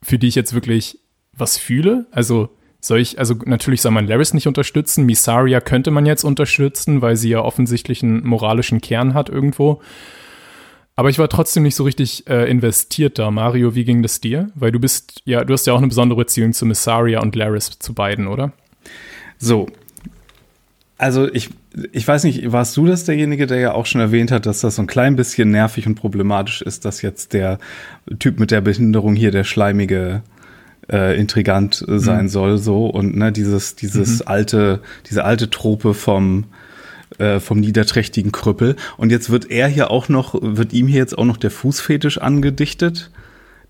für 0.00 0.20
die 0.20 0.28
ich 0.28 0.36
jetzt 0.36 0.54
wirklich 0.54 1.00
was 1.32 1.58
fühle. 1.58 2.06
Also 2.12 2.50
soll 2.78 3.00
ich, 3.00 3.18
also 3.18 3.34
natürlich 3.44 3.82
soll 3.82 3.90
man 3.90 4.06
Laris 4.06 4.32
nicht 4.32 4.46
unterstützen. 4.46 5.06
Misaria 5.06 5.60
könnte 5.60 5.90
man 5.90 6.06
jetzt 6.06 6.22
unterstützen, 6.22 7.02
weil 7.02 7.16
sie 7.16 7.30
ja 7.30 7.40
offensichtlich 7.40 8.04
einen 8.04 8.24
moralischen 8.24 8.80
Kern 8.80 9.14
hat 9.14 9.28
irgendwo. 9.28 9.80
Aber 10.94 11.10
ich 11.10 11.18
war 11.18 11.28
trotzdem 11.28 11.64
nicht 11.64 11.74
so 11.74 11.82
richtig 11.82 12.28
äh, 12.28 12.48
investiert 12.48 13.18
da. 13.18 13.32
Mario, 13.32 13.74
wie 13.74 13.84
ging 13.84 14.02
das 14.02 14.20
dir? 14.20 14.52
Weil 14.54 14.70
du 14.70 14.78
bist, 14.78 15.22
ja, 15.24 15.42
du 15.42 15.52
hast 15.52 15.66
ja 15.66 15.72
auch 15.72 15.78
eine 15.78 15.88
besondere 15.88 16.18
Beziehung 16.18 16.52
zu 16.52 16.64
Missaria 16.64 17.20
und 17.20 17.34
Laris, 17.34 17.70
zu 17.80 17.92
beiden, 17.92 18.28
oder? 18.28 18.52
So, 19.38 19.66
also 21.02 21.28
ich, 21.32 21.50
ich 21.90 22.06
weiß 22.06 22.22
nicht, 22.22 22.52
warst 22.52 22.76
du 22.76 22.86
das 22.86 23.04
derjenige, 23.04 23.48
der 23.48 23.58
ja 23.58 23.72
auch 23.72 23.86
schon 23.86 24.00
erwähnt 24.00 24.30
hat, 24.30 24.46
dass 24.46 24.60
das 24.60 24.76
so 24.76 24.82
ein 24.82 24.86
klein 24.86 25.16
bisschen 25.16 25.50
nervig 25.50 25.88
und 25.88 25.96
problematisch 25.96 26.62
ist, 26.62 26.84
dass 26.84 27.02
jetzt 27.02 27.32
der 27.32 27.58
Typ 28.20 28.38
mit 28.38 28.52
der 28.52 28.60
Behinderung 28.60 29.16
hier 29.16 29.32
der 29.32 29.42
schleimige 29.42 30.22
äh, 30.88 31.18
Intrigant 31.18 31.84
äh, 31.88 31.98
sein 31.98 32.26
mhm. 32.26 32.28
soll, 32.28 32.58
so 32.58 32.86
und 32.86 33.16
ne, 33.16 33.32
dieses, 33.32 33.74
dieses 33.74 34.20
mhm. 34.20 34.28
alte, 34.28 34.80
diese 35.10 35.24
alte 35.24 35.50
Trope 35.50 35.92
vom 35.92 36.44
äh, 37.18 37.40
vom 37.40 37.58
niederträchtigen 37.58 38.30
Krüppel. 38.30 38.76
Und 38.96 39.10
jetzt 39.10 39.28
wird 39.28 39.50
er 39.50 39.66
hier 39.66 39.90
auch 39.90 40.08
noch, 40.08 40.38
wird 40.40 40.72
ihm 40.72 40.86
hier 40.86 41.00
jetzt 41.00 41.18
auch 41.18 41.24
noch 41.24 41.36
der 41.36 41.50
Fußfetisch 41.50 42.18
angedichtet 42.18 43.10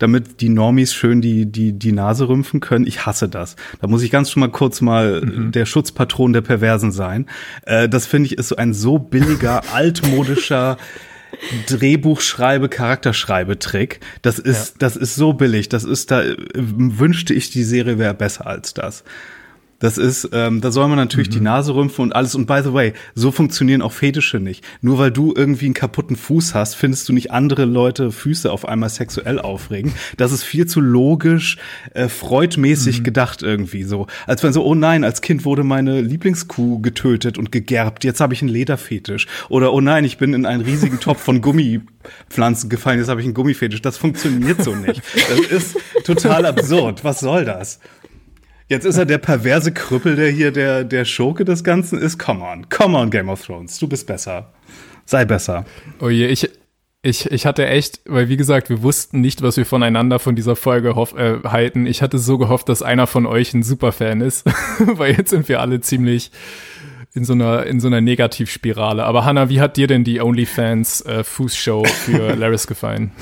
damit 0.03 0.41
die 0.41 0.49
Normis 0.49 0.93
schön 0.93 1.21
die, 1.21 1.47
die, 1.47 1.73
die 1.73 1.93
Nase 1.93 2.29
rümpfen 2.29 2.61
können. 2.61 2.87
Ich 2.87 3.07
hasse 3.07 3.29
das. 3.29 3.57
Da 3.81 3.87
muss 3.87 4.03
ich 4.03 4.11
ganz 4.11 4.31
schon 4.31 4.41
mal 4.41 4.51
kurz 4.51 4.81
mal 4.81 5.23
mhm. 5.23 5.53
der 5.53 5.65
Schutzpatron 5.65 6.33
der 6.33 6.41
Perversen 6.41 6.93
sein. 6.93 7.27
Äh, 7.65 7.89
das 7.89 8.07
finde 8.07 8.27
ich 8.27 8.39
ist 8.39 8.49
so 8.49 8.57
ein 8.57 8.75
so 8.75 8.99
billiger, 8.99 9.63
altmodischer 9.73 10.77
Drehbuchschreibe, 11.67 12.69
Charakterschreibe-Trick. 12.69 14.01
Das 14.23 14.39
ist, 14.39 14.71
ja. 14.71 14.77
das 14.81 14.97
ist 14.97 15.15
so 15.15 15.33
billig. 15.33 15.69
Das 15.69 15.85
ist 15.85 16.11
da, 16.11 16.23
äh, 16.23 16.37
wünschte 16.55 17.33
ich, 17.33 17.51
die 17.51 17.65
Serie 17.65 17.99
wäre 17.99 18.15
besser 18.15 18.47
als 18.47 18.75
das. 18.75 19.05
Das 19.83 19.99
ist, 19.99 20.29
ähm, 20.33 20.61
da 20.61 20.71
soll 20.71 20.87
man 20.87 20.97
natürlich 20.97 21.29
mhm. 21.29 21.33
die 21.33 21.41
Nase 21.41 21.75
rümpfen 21.75 22.05
und 22.05 22.15
alles. 22.15 22.37
Und 22.37 22.47
by 22.47 22.61
the 22.63 22.73
way, 22.73 22.93
so 23.17 23.33
funktionieren 23.33 23.83
auch 23.83 23.91
Fetische 23.91 24.39
nicht. 24.39 24.65
Nur 24.81 24.99
weil 24.99 25.11
du 25.11 25.35
irgendwie 25.37 25.65
einen 25.65 25.75
kaputten 25.75 26.15
Fuß 26.15 26.55
hast, 26.55 26.77
findest 26.77 27.09
du 27.09 27.13
nicht 27.13 27.33
andere 27.33 27.65
Leute 27.65 28.13
Füße 28.13 28.53
auf 28.53 28.65
einmal 28.65 28.91
sexuell 28.91 29.41
aufregen. 29.41 29.93
Das 30.17 30.31
ist 30.31 30.45
viel 30.45 30.67
zu 30.67 30.81
logisch, 30.81 31.57
äh, 31.95 32.07
freudmäßig 32.07 33.01
mhm. 33.01 33.03
gedacht 33.03 33.43
irgendwie 33.43 33.83
so. 33.83 34.07
Als 34.29 34.45
wenn 34.45 34.53
so, 34.53 34.65
oh 34.65 34.77
nein, 34.77 35.03
als 35.03 35.21
Kind 35.21 35.45
wurde 35.45 35.65
meine 35.65 36.01
Lieblingskuh 36.01 36.79
getötet 36.79 37.37
und 37.37 37.51
gegerbt. 37.51 38.05
Jetzt 38.05 38.21
habe 38.21 38.35
ich 38.35 38.41
einen 38.41 38.53
Lederfetisch. 38.53 39.27
Oder 39.49 39.73
oh 39.73 39.81
nein, 39.81 40.05
ich 40.05 40.17
bin 40.17 40.33
in 40.33 40.47
einen 40.47 40.63
riesigen 40.63 41.01
Topf 41.01 41.21
von 41.21 41.41
Gummipflanzen 41.41 42.71
gefallen. 42.71 43.01
Jetzt 43.01 43.09
habe 43.09 43.21
ich 43.21 43.27
einen 43.27 43.35
Gummifetisch. 43.35 43.83
Das 43.83 43.97
funktioniert 43.97 44.63
so 44.63 44.77
nicht. 44.77 45.03
Das 45.29 45.41
ist 45.41 45.77
total 46.05 46.47
absurd. 46.47 47.03
Was 47.03 47.19
soll 47.19 47.45
das? 47.45 47.81
Jetzt 48.69 48.85
ist 48.85 48.97
er 48.97 49.07
der 49.07 49.19
perverse 49.19 49.73
Krüppel, 49.73 50.17
der 50.17 50.31
hier 50.31 50.53
der, 50.53 50.85
der 50.85 51.05
Schurke 51.05 51.45
des 51.45 51.65
Ganzen 51.65 51.99
ist. 51.99 52.19
Come 52.19 52.45
on, 52.45 52.69
come 52.69 52.97
on, 52.97 53.11
Game 53.11 53.29
of 53.29 53.45
Thrones. 53.45 53.79
Du 53.79 53.89
bist 53.89 54.07
besser. 54.07 54.53
Sei 55.05 55.25
besser. 55.25 55.65
Oh 56.01 56.09
je, 56.09 56.27
ich, 56.27 56.49
ich, 57.03 57.31
ich 57.31 57.47
hatte 57.47 57.67
echt, 57.67 58.01
weil 58.07 58.29
wie 58.29 58.37
gesagt, 58.37 58.71
wir 58.71 58.83
wussten 58.83 59.21
nicht, 59.21 59.43
was 59.43 59.57
wir 59.57 59.67
voneinander 59.67 60.19
von 60.19 60.37
dieser 60.37 60.55
Folge 60.55 60.95
hoff, 60.95 61.15
äh, 61.15 61.41
halten. 61.45 61.87
Ich 61.87 62.01
hatte 62.01 62.19
so 62.19 62.39
gehofft, 62.39 62.69
dass 62.69 62.83
einer 62.83 63.07
von 63.07 63.27
euch 63.27 63.53
ein 63.55 63.65
Superfan 63.65 64.21
ist, 64.21 64.47
weil 64.79 65.17
jetzt 65.17 65.31
sind 65.31 65.49
wir 65.49 65.61
alle 65.61 65.81
ziemlich 65.81 66.31
in 67.15 67.25
so 67.25 67.33
einer, 67.33 67.67
in 67.67 67.81
so 67.81 67.89
einer 67.89 68.01
Negativspirale. 68.01 69.05
Aber 69.05 69.25
Hannah, 69.25 69.49
wie 69.49 69.61
hat 69.61 69.77
dir 69.77 69.87
denn 69.87 70.05
die 70.05 70.21
OnlyFans 70.21 71.03
äh, 71.03 71.25
Fußshow 71.25 71.85
für 71.85 72.35
Laris 72.37 72.67
gefallen? 72.67 73.13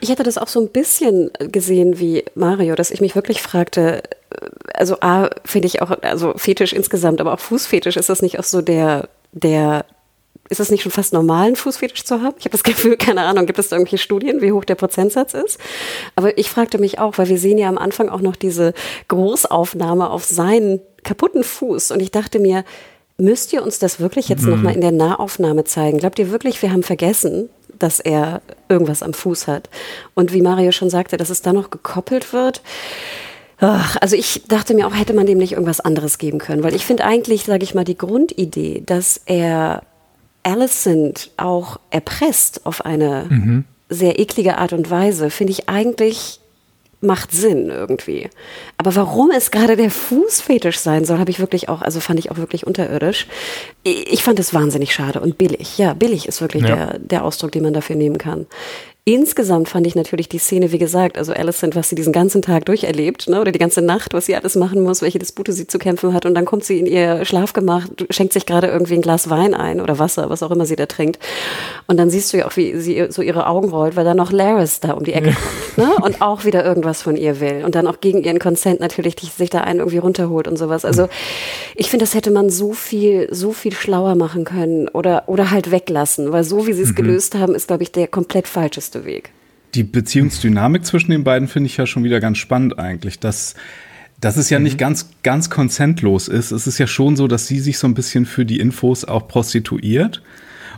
Ich 0.00 0.10
hatte 0.10 0.24
das 0.24 0.38
auch 0.38 0.48
so 0.48 0.60
ein 0.60 0.68
bisschen 0.68 1.30
gesehen 1.38 2.00
wie 2.00 2.24
Mario, 2.34 2.74
dass 2.74 2.90
ich 2.90 3.00
mich 3.00 3.14
wirklich 3.14 3.40
fragte, 3.40 4.02
also 4.74 4.96
A, 5.00 5.30
finde 5.44 5.66
ich 5.66 5.82
auch, 5.82 5.90
also 6.02 6.34
Fetisch 6.36 6.72
insgesamt, 6.72 7.20
aber 7.20 7.34
auch 7.34 7.40
Fußfetisch, 7.40 7.96
ist 7.96 8.08
das 8.08 8.22
nicht 8.22 8.38
auch 8.38 8.44
so 8.44 8.62
der, 8.62 9.08
der, 9.32 9.84
ist 10.48 10.60
das 10.60 10.70
nicht 10.70 10.82
schon 10.82 10.92
fast 10.92 11.12
normal, 11.12 11.46
einen 11.46 11.56
Fußfetisch 11.56 12.04
zu 12.04 12.22
haben? 12.22 12.34
Ich 12.38 12.44
habe 12.44 12.52
das 12.52 12.62
Gefühl, 12.64 12.96
keine 12.96 13.22
Ahnung, 13.22 13.46
gibt 13.46 13.58
es 13.58 13.68
da 13.68 13.76
irgendwelche 13.76 14.02
Studien, 14.02 14.40
wie 14.40 14.52
hoch 14.52 14.64
der 14.64 14.74
Prozentsatz 14.74 15.34
ist? 15.34 15.58
Aber 16.16 16.36
ich 16.38 16.50
fragte 16.50 16.78
mich 16.78 16.98
auch, 16.98 17.18
weil 17.18 17.28
wir 17.28 17.38
sehen 17.38 17.58
ja 17.58 17.68
am 17.68 17.78
Anfang 17.78 18.08
auch 18.08 18.20
noch 18.20 18.36
diese 18.36 18.74
Großaufnahme 19.08 20.10
auf 20.10 20.24
seinen 20.24 20.80
kaputten 21.04 21.44
Fuß 21.44 21.90
und 21.90 22.00
ich 22.00 22.10
dachte 22.10 22.38
mir, 22.38 22.64
müsst 23.18 23.52
ihr 23.52 23.62
uns 23.62 23.78
das 23.78 24.00
wirklich 24.00 24.28
jetzt 24.28 24.42
mhm. 24.42 24.50
nochmal 24.50 24.74
in 24.74 24.80
der 24.80 24.92
Nahaufnahme 24.92 25.64
zeigen? 25.64 25.98
Glaubt 25.98 26.18
ihr 26.18 26.30
wirklich, 26.30 26.60
wir 26.62 26.72
haben 26.72 26.82
vergessen, 26.82 27.48
dass 27.78 28.00
er 28.00 28.42
irgendwas 28.68 29.02
am 29.02 29.14
Fuß 29.14 29.46
hat? 29.46 29.68
Und 30.14 30.32
wie 30.32 30.42
Mario 30.42 30.72
schon 30.72 30.90
sagte, 30.90 31.16
dass 31.16 31.30
es 31.30 31.42
da 31.42 31.52
noch 31.52 31.70
gekoppelt 31.70 32.32
wird, 32.32 32.62
Ach, 33.64 33.96
also 34.00 34.16
ich 34.16 34.42
dachte 34.48 34.74
mir 34.74 34.88
auch, 34.88 34.94
hätte 34.94 35.14
man 35.14 35.24
dem 35.24 35.38
nicht 35.38 35.52
irgendwas 35.52 35.78
anderes 35.78 36.18
geben 36.18 36.38
können, 36.38 36.64
weil 36.64 36.74
ich 36.74 36.84
finde 36.84 37.04
eigentlich, 37.04 37.44
sage 37.44 37.62
ich 37.62 37.76
mal, 37.76 37.84
die 37.84 37.96
Grundidee, 37.96 38.82
dass 38.84 39.20
er 39.24 39.84
Alicent 40.42 41.30
auch 41.36 41.78
erpresst 41.90 42.66
auf 42.66 42.84
eine 42.84 43.26
mhm. 43.30 43.64
sehr 43.88 44.18
eklige 44.18 44.58
Art 44.58 44.72
und 44.72 44.90
Weise, 44.90 45.30
finde 45.30 45.52
ich 45.52 45.68
eigentlich 45.68 46.40
macht 47.02 47.32
Sinn 47.32 47.68
irgendwie. 47.68 48.30
Aber 48.78 48.94
warum 48.94 49.30
es 49.32 49.50
gerade 49.50 49.76
der 49.76 49.90
Fußfetisch 49.90 50.78
sein 50.78 51.04
soll, 51.04 51.18
habe 51.18 51.30
ich 51.30 51.40
wirklich 51.40 51.68
auch, 51.68 51.82
also 51.82 51.98
fand 51.98 52.20
ich 52.20 52.30
auch 52.30 52.38
wirklich 52.38 52.64
unterirdisch. 52.66 53.26
Ich 53.82 54.22
fand 54.22 54.38
es 54.38 54.54
wahnsinnig 54.54 54.94
schade 54.94 55.20
und 55.20 55.36
billig. 55.36 55.78
Ja, 55.78 55.94
billig 55.94 56.26
ist 56.26 56.40
wirklich 56.40 56.62
ja. 56.62 56.76
der, 56.76 56.98
der 57.00 57.24
Ausdruck, 57.24 57.50
den 57.52 57.64
man 57.64 57.74
dafür 57.74 57.96
nehmen 57.96 58.18
kann. 58.18 58.46
Insgesamt 59.04 59.68
fand 59.68 59.84
ich 59.88 59.96
natürlich 59.96 60.28
die 60.28 60.38
Szene, 60.38 60.70
wie 60.70 60.78
gesagt, 60.78 61.18
also 61.18 61.32
Alicent, 61.32 61.74
was 61.74 61.88
sie 61.88 61.96
diesen 61.96 62.12
ganzen 62.12 62.40
Tag 62.40 62.66
durcherlebt, 62.66 63.28
ne, 63.28 63.40
oder 63.40 63.50
die 63.50 63.58
ganze 63.58 63.82
Nacht, 63.82 64.14
was 64.14 64.26
sie 64.26 64.36
alles 64.36 64.54
machen 64.54 64.80
muss, 64.80 65.02
welche 65.02 65.18
Dispute 65.18 65.52
sie 65.52 65.66
zu 65.66 65.80
kämpfen 65.80 66.14
hat, 66.14 66.24
und 66.24 66.36
dann 66.36 66.44
kommt 66.44 66.62
sie 66.62 66.78
in 66.78 66.86
ihr 66.86 67.24
Schlafgemach, 67.24 67.88
schenkt 68.10 68.32
sich 68.32 68.46
gerade 68.46 68.68
irgendwie 68.68 68.94
ein 68.94 69.02
Glas 69.02 69.28
Wein 69.28 69.54
ein 69.54 69.80
oder 69.80 69.98
Wasser, 69.98 70.30
was 70.30 70.44
auch 70.44 70.52
immer 70.52 70.66
sie 70.66 70.76
da 70.76 70.86
trinkt. 70.86 71.18
Und 71.88 71.96
dann 71.96 72.10
siehst 72.10 72.32
du 72.32 72.36
ja 72.36 72.46
auch, 72.46 72.56
wie 72.56 72.78
sie 72.78 73.06
so 73.08 73.22
ihre 73.22 73.48
Augen 73.48 73.70
rollt, 73.70 73.96
weil 73.96 74.04
dann 74.04 74.16
noch 74.16 74.30
Laris 74.30 74.78
da 74.78 74.92
um 74.92 75.02
die 75.02 75.14
Ecke 75.14 75.34
kommt, 75.74 75.78
ne, 75.78 75.96
und 76.00 76.22
auch 76.22 76.44
wieder 76.44 76.64
irgendwas 76.64 77.02
von 77.02 77.16
ihr 77.16 77.40
will. 77.40 77.64
Und 77.64 77.74
dann 77.74 77.88
auch 77.88 78.00
gegen 78.00 78.22
ihren 78.22 78.38
Consent 78.38 78.78
natürlich 78.78 79.16
die, 79.16 79.26
sich 79.26 79.50
da 79.50 79.62
einen 79.62 79.80
irgendwie 79.80 79.98
runterholt 79.98 80.46
und 80.46 80.56
sowas. 80.56 80.84
Also, 80.84 81.08
ich 81.74 81.90
finde, 81.90 82.04
das 82.04 82.14
hätte 82.14 82.30
man 82.30 82.50
so 82.50 82.72
viel, 82.72 83.26
so 83.34 83.50
viel 83.50 83.72
schlauer 83.72 84.14
machen 84.14 84.44
können 84.44 84.86
oder, 84.86 85.24
oder 85.26 85.50
halt 85.50 85.72
weglassen, 85.72 86.30
weil 86.30 86.44
so 86.44 86.68
wie 86.68 86.72
sie 86.72 86.82
es 86.82 86.90
mhm. 86.90 86.94
gelöst 86.94 87.34
haben, 87.34 87.56
ist, 87.56 87.66
glaube 87.66 87.82
ich, 87.82 87.90
der 87.90 88.06
komplett 88.06 88.46
falscheste 88.46 88.91
kürzeste 88.92 89.04
Weg. 89.04 89.30
Die 89.74 89.84
Beziehungsdynamik 89.84 90.84
zwischen 90.84 91.10
den 91.10 91.24
beiden 91.24 91.48
finde 91.48 91.68
ich 91.68 91.76
ja 91.76 91.86
schon 91.86 92.04
wieder 92.04 92.20
ganz 92.20 92.38
spannend 92.38 92.78
eigentlich, 92.78 93.18
dass 93.18 93.54
dass 94.20 94.36
es 94.36 94.50
ja 94.50 94.60
mhm. 94.60 94.64
nicht 94.64 94.78
ganz, 94.78 95.10
ganz 95.24 95.50
konsentlos 95.50 96.28
ist. 96.28 96.52
Es 96.52 96.68
ist 96.68 96.78
ja 96.78 96.86
schon 96.86 97.16
so, 97.16 97.26
dass 97.26 97.48
sie 97.48 97.58
sich 97.58 97.78
so 97.78 97.88
ein 97.88 97.94
bisschen 97.94 98.24
für 98.24 98.44
die 98.44 98.60
Infos 98.60 99.04
auch 99.04 99.26
prostituiert 99.26 100.22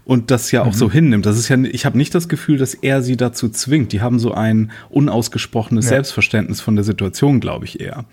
und 0.06 0.30
das 0.30 0.50
ja 0.50 0.62
auch 0.62 0.72
mhm. 0.72 0.78
so 0.78 0.90
hinnimmt. 0.90 1.26
Das 1.26 1.38
ist 1.38 1.50
ja, 1.50 1.58
ich 1.58 1.84
habe 1.84 1.98
nicht 1.98 2.14
das 2.14 2.30
Gefühl, 2.30 2.56
dass 2.56 2.72
er 2.72 3.02
sie 3.02 3.18
dazu 3.18 3.50
zwingt. 3.50 3.92
Die 3.92 4.00
haben 4.00 4.18
so 4.18 4.32
ein 4.32 4.70
unausgesprochenes 4.88 5.84
ja. 5.84 5.90
Selbstverständnis 5.90 6.62
von 6.62 6.74
der 6.74 6.84
Situation, 6.84 7.40
glaube 7.40 7.66
ich 7.66 7.80
eher. 7.80 8.06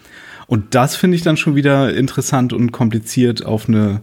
Und 0.48 0.76
das 0.76 0.98
finde 0.98 1.16
ich 1.16 1.22
dann 1.22 1.38
schon 1.38 1.56
wieder 1.56 1.96
interessant 1.96 2.52
und 2.52 2.74
kompliziert 2.74 3.46
auf 3.46 3.70
eine 3.70 4.02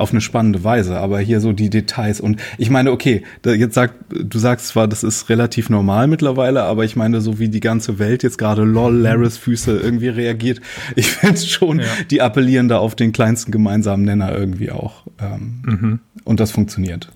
auf 0.00 0.12
eine 0.12 0.20
spannende 0.20 0.64
Weise, 0.64 0.98
aber 0.98 1.20
hier 1.20 1.40
so 1.40 1.52
die 1.52 1.70
Details 1.70 2.20
und 2.20 2.40
ich 2.58 2.70
meine, 2.70 2.90
okay, 2.90 3.22
jetzt 3.44 3.74
sagt, 3.74 3.94
du 4.08 4.38
sagst 4.38 4.68
zwar, 4.68 4.88
das 4.88 5.02
ist 5.02 5.28
relativ 5.28 5.68
normal 5.68 6.06
mittlerweile, 6.06 6.62
aber 6.62 6.84
ich 6.84 6.96
meine, 6.96 7.20
so 7.20 7.38
wie 7.38 7.48
die 7.48 7.60
ganze 7.60 7.98
Welt 7.98 8.22
jetzt 8.22 8.38
gerade 8.38 8.64
lol, 8.64 8.96
Laris 8.96 9.36
Füße 9.36 9.78
irgendwie 9.78 10.08
reagiert, 10.08 10.60
ich 10.96 11.08
finde 11.08 11.40
schon, 11.40 11.80
ja. 11.80 11.86
die 12.10 12.22
appellieren 12.22 12.68
da 12.68 12.78
auf 12.78 12.94
den 12.94 13.12
kleinsten 13.12 13.52
gemeinsamen 13.52 14.04
Nenner 14.04 14.36
irgendwie 14.36 14.70
auch. 14.70 15.04
Ähm, 15.20 15.62
mhm. 15.64 16.00
Und 16.24 16.40
das 16.40 16.50
funktioniert. 16.50 17.12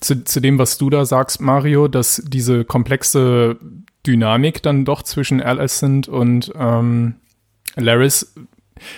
Zu, 0.00 0.24
zu 0.24 0.40
dem, 0.40 0.58
was 0.58 0.78
du 0.78 0.88
da 0.88 1.04
sagst, 1.04 1.40
Mario, 1.40 1.88
dass 1.88 2.22
diese 2.26 2.64
komplexe 2.64 3.56
Dynamik 4.06 4.62
dann 4.62 4.84
doch 4.84 5.02
zwischen 5.02 5.40
Alicent 5.40 6.08
und 6.08 6.52
ähm, 6.56 7.14
Laris 7.76 8.34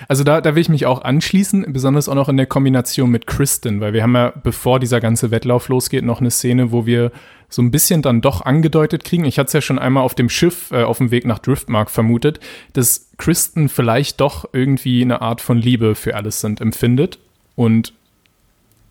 also 0.08 0.24
da, 0.24 0.40
da 0.40 0.54
will 0.54 0.62
ich 0.62 0.68
mich 0.68 0.86
auch 0.86 1.02
anschließen, 1.02 1.66
besonders 1.72 2.08
auch 2.08 2.14
noch 2.14 2.28
in 2.28 2.36
der 2.36 2.46
Kombination 2.46 3.10
mit 3.10 3.26
Kristen, 3.26 3.80
weil 3.80 3.92
wir 3.92 4.02
haben 4.02 4.14
ja, 4.14 4.32
bevor 4.42 4.80
dieser 4.80 5.00
ganze 5.00 5.30
Wettlauf 5.30 5.68
losgeht, 5.68 6.04
noch 6.04 6.20
eine 6.20 6.30
Szene, 6.30 6.72
wo 6.72 6.86
wir 6.86 7.12
so 7.48 7.62
ein 7.62 7.70
bisschen 7.70 8.02
dann 8.02 8.20
doch 8.20 8.42
angedeutet 8.42 9.04
kriegen. 9.04 9.24
Ich 9.24 9.38
hatte 9.38 9.48
es 9.48 9.52
ja 9.52 9.60
schon 9.60 9.78
einmal 9.78 10.02
auf 10.02 10.14
dem 10.14 10.28
Schiff 10.28 10.70
äh, 10.72 10.82
auf 10.82 10.98
dem 10.98 11.10
Weg 11.10 11.24
nach 11.24 11.38
Driftmark 11.38 11.90
vermutet, 11.90 12.40
dass 12.72 13.10
Kristen 13.16 13.68
vielleicht 13.68 14.20
doch 14.20 14.48
irgendwie 14.52 15.02
eine 15.02 15.22
Art 15.22 15.40
von 15.40 15.58
Liebe 15.58 15.94
für 15.94 16.16
Alicent 16.16 16.60
empfindet. 16.60 17.18
Und 17.54 17.92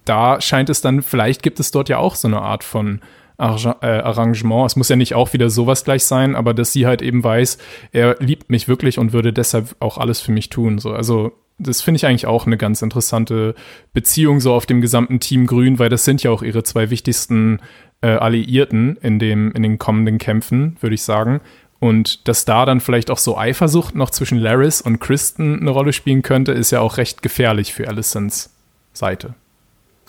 da 0.06 0.42
scheint 0.42 0.70
es 0.70 0.82
dann, 0.82 1.02
vielleicht 1.02 1.44
gibt 1.44 1.60
es 1.60 1.72
dort 1.72 1.90
ja 1.90 1.98
auch 1.98 2.16
so 2.16 2.28
eine 2.28 2.42
Art 2.42 2.64
von 2.64 3.02
äh, 3.44 3.86
Arrangement. 3.86 4.66
Es 4.68 4.76
muss 4.76 4.90
ja 4.90 4.96
nicht 4.96 5.14
auch 5.14 5.34
wieder 5.34 5.50
sowas 5.50 5.84
gleich 5.84 6.06
sein, 6.06 6.36
aber 6.36 6.54
dass 6.54 6.74
sie 6.74 6.86
halt 6.86 7.02
eben 7.02 7.24
weiß, 7.24 7.58
er 7.92 8.18
liebt 8.20 8.50
mich 8.50 8.68
wirklich 8.68 8.98
und 8.98 9.14
würde 9.14 9.34
deshalb 9.34 9.76
auch 9.80 9.98
alles 9.98 10.22
für 10.22 10.32
mich 10.32 10.50
tun. 10.50 10.80
So, 10.80 10.92
also 10.92 11.34
das 11.60 11.82
finde 11.82 11.98
ich 11.98 12.06
eigentlich 12.06 12.26
auch 12.26 12.46
eine 12.46 12.58
ganz 12.58 12.82
interessante 12.82 13.56
Beziehung 13.94 14.40
so 14.40 14.54
auf 14.54 14.66
dem 14.66 14.82
gesamten 14.82 15.20
Team 15.20 15.46
Grün, 15.46 15.80
weil 15.80 15.90
das 15.90 16.06
sind 16.06 16.24
ja 16.24 16.32
auch 16.32 16.42
ihre 16.42 16.64
zwei 16.64 16.90
wichtigsten 16.90 17.60
äh, 18.02 18.08
Alliierten 18.08 18.98
in 19.02 19.20
dem 19.20 19.52
in 19.52 19.64
den 19.64 19.78
kommenden 19.78 20.18
Kämpfen, 20.18 20.78
würde 20.82 20.96
ich 20.96 21.04
sagen. 21.04 21.42
Und 21.80 22.30
dass 22.30 22.46
da 22.46 22.66
dann 22.66 22.80
vielleicht 22.80 23.12
auch 23.12 23.18
so 23.18 23.38
Eifersucht 23.38 23.94
noch 23.94 24.10
zwischen 24.10 24.38
Laris 24.38 24.82
und 24.82 25.00
Kristen 25.00 25.60
eine 25.60 25.70
Rolle 25.70 25.92
spielen 25.92 26.22
könnte, 26.22 26.54
ist 26.54 26.72
ja 26.72 26.80
auch 26.80 26.98
recht 26.98 27.22
gefährlich 27.22 27.74
für 27.74 27.90
Alicents 27.90 28.54
Seite. 28.94 29.34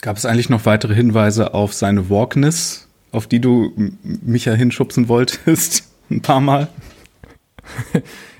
Gab 0.01 0.17
es 0.17 0.25
eigentlich 0.25 0.51
noch 0.51 0.67
weitere 0.67 0.95
Hinweise 0.95 1.53
auf 1.53 1.73
seine 1.73 2.11
Walkness 2.11 2.89
auf 3.15 3.27
die 3.27 3.41
du 3.41 3.73
mich 4.03 4.45
ja 4.45 4.55
hinschubsen 4.55 5.09
wolltest, 5.09 5.89
ein 6.11 6.21
paar 6.21 6.41
Mal. 6.41 6.69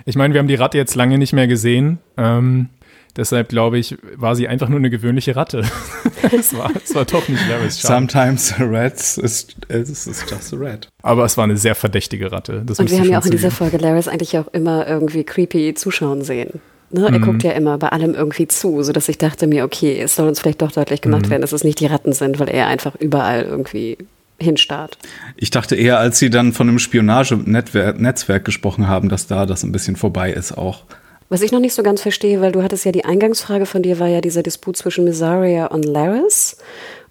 Ich 0.05 0.17
meine, 0.17 0.35
wir 0.35 0.41
haben 0.41 0.49
die 0.49 0.55
Ratte 0.55 0.77
jetzt 0.77 0.95
lange 0.95 1.17
nicht 1.19 1.33
mehr 1.33 1.47
gesehen. 1.47 1.99
Ähm, 2.19 2.69
deshalb 3.17 3.49
glaube 3.49 3.79
ich, 3.79 3.97
war 4.17 4.37
sie 4.37 4.49
einfach 4.49 4.69
nur 4.69 4.79
eine 4.79 4.91
gewöhnliche 4.91 5.35
Ratte. 5.35 5.65
es, 6.33 6.57
war, 6.57 6.71
es 6.83 6.95
war 6.95 7.05
doch 7.05 7.27
nicht 7.29 7.49
Laris 7.49 7.81
Sometimes 7.81 8.53
a 8.59 8.65
rat 8.65 8.95
is, 8.95 9.49
is 9.69 10.25
just 10.29 10.53
a 10.53 10.57
rat. 10.59 10.89
Aber 11.03 11.25
es 11.25 11.37
war 11.37 11.45
eine 11.45 11.57
sehr 11.57 11.75
verdächtige 11.75 12.33
Ratte. 12.33 12.65
Und 12.67 12.91
wir 12.91 12.99
haben 12.99 13.09
ja 13.09 13.19
auch 13.19 13.25
in 13.25 13.31
dieser 13.31 13.51
Folge 13.51 13.79
Laris 13.79 14.09
eigentlich 14.09 14.37
auch 14.37 14.49
immer 14.49 14.87
irgendwie 14.87 15.25
creepy 15.25 15.75
zuschauen 15.75 16.23
sehen. 16.23 16.61
Ne? 16.91 17.07
Er 17.07 17.19
mhm. 17.19 17.23
guckt 17.23 17.43
ja 17.43 17.53
immer 17.53 17.79
bei 17.79 17.89
allem 17.89 18.15
irgendwie 18.15 18.47
zu, 18.47 18.83
sodass 18.83 19.09
ich 19.09 19.19
dachte 19.19 19.47
mir, 19.47 19.65
okay, 19.65 20.01
es 20.01 20.17
soll 20.17 20.29
uns 20.29 20.41
vielleicht 20.41 20.63
doch 20.63 20.71
deutlich 20.71 21.01
gemacht 21.01 21.27
mhm. 21.27 21.31
werden, 21.31 21.41
dass 21.41 21.53
es 21.53 21.65
nicht 21.65 21.81
die 21.81 21.87
Ratten 21.87 22.13
sind, 22.13 22.39
weil 22.39 22.49
er 22.49 22.67
einfach 22.67 22.95
überall 22.95 23.43
irgendwie 23.43 23.97
hinstarrt. 24.41 24.99
Ich 25.37 25.51
dachte 25.51 25.77
eher, 25.77 25.99
als 25.99 26.19
sie 26.19 26.31
dann 26.31 26.53
von 26.53 26.69
einem 26.69 26.79
Spionagenetzwerk 26.79 28.45
gesprochen 28.45 28.89
haben, 28.89 29.09
dass 29.09 29.27
da 29.27 29.47
das 29.47 29.63
ein 29.63 29.73
bisschen 29.73 29.97
vorbei 29.97 30.33
ist 30.33 30.57
auch. 30.57 30.85
Was 31.29 31.43
ich 31.43 31.53
noch 31.53 31.61
nicht 31.61 31.75
so 31.75 31.83
ganz 31.83 32.03
verstehe, 32.03 32.41
weil 32.41 32.53
du 32.53 32.63
hattest 32.63 32.85
ja 32.85 32.93
die 32.93 33.05
Eingangsfrage 33.05 33.67
von 33.67 33.83
dir, 33.83 33.99
war 33.99 34.09
ja 34.09 34.21
dieser 34.21 34.43
Disput 34.43 34.77
zwischen 34.77 35.05
Missaria 35.05 35.67
und 35.67 35.85
Laris. 35.85 36.59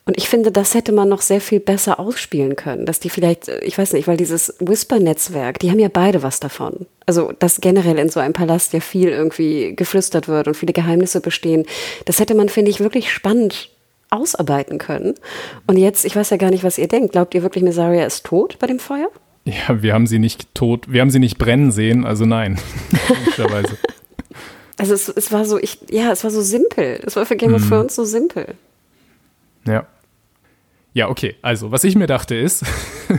Und 0.05 0.17
ich 0.17 0.28
finde, 0.28 0.51
das 0.51 0.74
hätte 0.74 0.91
man 0.91 1.07
noch 1.07 1.21
sehr 1.21 1.39
viel 1.39 1.61
besser 1.61 1.97
ausspielen 1.97 2.57
können, 2.57 2.86
dass 2.86 2.99
die 2.99 3.09
vielleicht, 3.09 3.47
ich 3.47 3.78
weiß 3.78 3.93
nicht, 3.93 4.07
weil 4.07 4.17
dieses 4.17 4.53
Whisper-Netzwerk, 4.59 5.59
die 5.59 5.71
haben 5.71 5.80
ja 5.80 5.88
beide 5.91 6.24
was 6.24 6.41
davon. 6.41 6.86
Also, 7.05 7.32
dass 7.39 7.61
generell 7.61 7.97
in 7.97 8.09
so 8.09 8.19
einem 8.19 8.34
Palast 8.34 8.74
ja 8.74 8.82
viel 8.82 9.07
irgendwie 9.07 9.76
geflüstert 9.76 10.28
wird 10.28 10.47
und 10.47 10.57
viele 10.57 10.74
Geheimnisse 10.74 11.21
bestehen. 11.21 11.65
Das 12.03 12.19
hätte 12.19 12.36
man, 12.36 12.49
finde 12.49 12.69
ich, 12.69 12.82
wirklich 12.82 13.13
spannend 13.13 13.69
ausarbeiten 14.14 14.78
können. 14.78 15.16
Und 15.68 15.78
jetzt, 15.78 16.05
ich 16.05 16.16
weiß 16.16 16.30
ja 16.30 16.38
gar 16.38 16.51
nicht, 16.51 16.64
was 16.64 16.78
ihr 16.78 16.88
denkt. 16.88 17.14
Glaubt 17.14 17.34
ihr 17.34 17.43
wirklich, 17.43 17.64
Mesaria 17.64 18.05
ist 18.05 18.26
tot 18.26 18.59
bei 18.59 18.68
dem 18.68 18.80
Feuer? 18.80 19.09
Ja, 19.45 19.82
wir 19.82 19.93
haben 19.93 20.07
sie 20.07 20.20
nicht 20.20 20.53
tot, 20.53 20.86
wir 20.91 21.01
haben 21.01 21.09
sie 21.09 21.20
nicht 21.20 21.38
brennen 21.38 21.72
sehen, 21.72 22.05
also 22.05 22.26
nein. 22.26 22.57
also 24.78 24.93
es, 24.93 25.09
es, 25.09 25.32
war 25.32 25.43
so, 25.43 25.57
ich, 25.57 25.80
ja, 25.89 26.11
es 26.11 26.24
war 26.24 26.32
so 26.32 26.41
simpel. 26.41 27.01
Es 27.05 27.16
war 27.16 27.26
für 27.26 27.36
Game 27.36 27.53
of 27.53 27.66
mhm. 27.66 27.70
Thrones 27.70 27.95
so 27.95 28.05
simpel. 28.05 28.55
Ja. 29.68 29.86
Ja, 30.95 31.09
okay. 31.09 31.35
Also, 31.41 31.71
was 31.71 31.83
ich 31.83 31.95
mir 31.95 32.05
dachte 32.05 32.35
ist, 32.35 32.63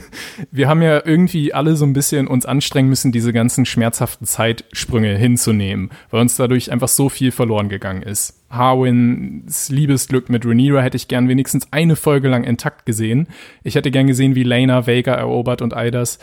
wir 0.53 0.69
haben 0.69 0.81
ja 0.81 1.05
irgendwie 1.05 1.53
alle 1.53 1.75
so 1.75 1.85
ein 1.85 1.93
bisschen 1.93 2.29
uns 2.29 2.47
anstrengen 2.47 2.89
müssen, 2.89 3.11
diese 3.11 3.33
ganzen 3.33 3.67
schmerzhaften 3.67 4.27
Zeitsprünge 4.27 5.17
hinzunehmen, 5.17 5.91
weil 6.11 6.21
uns 6.21 6.37
dadurch 6.37 6.71
einfach 6.71 6.87
so 6.87 7.09
viel 7.09 7.33
verloren 7.33 7.69
gegangen 7.69 8.03
ist. 8.03 8.45
Harwins 8.49 9.71
Liebesglück 9.71 10.29
mit 10.29 10.47
Rhaenyra 10.47 10.83
hätte 10.83 10.97
ich 10.97 11.09
gern 11.09 11.29
wenigstens 11.29 11.73
eine 11.73 11.97
Folge 11.97 12.29
lang 12.29 12.45
intakt 12.45 12.87
gesehen. 12.87 13.27
Ich 13.65 13.75
hätte 13.75 13.91
gern 13.91 14.07
gesehen, 14.07 14.37
wie 14.37 14.45
Lena 14.45 14.87
Vega 14.87 15.13
erobert 15.13 15.61
und 15.61 15.75
all 15.75 15.91
das. 15.91 16.21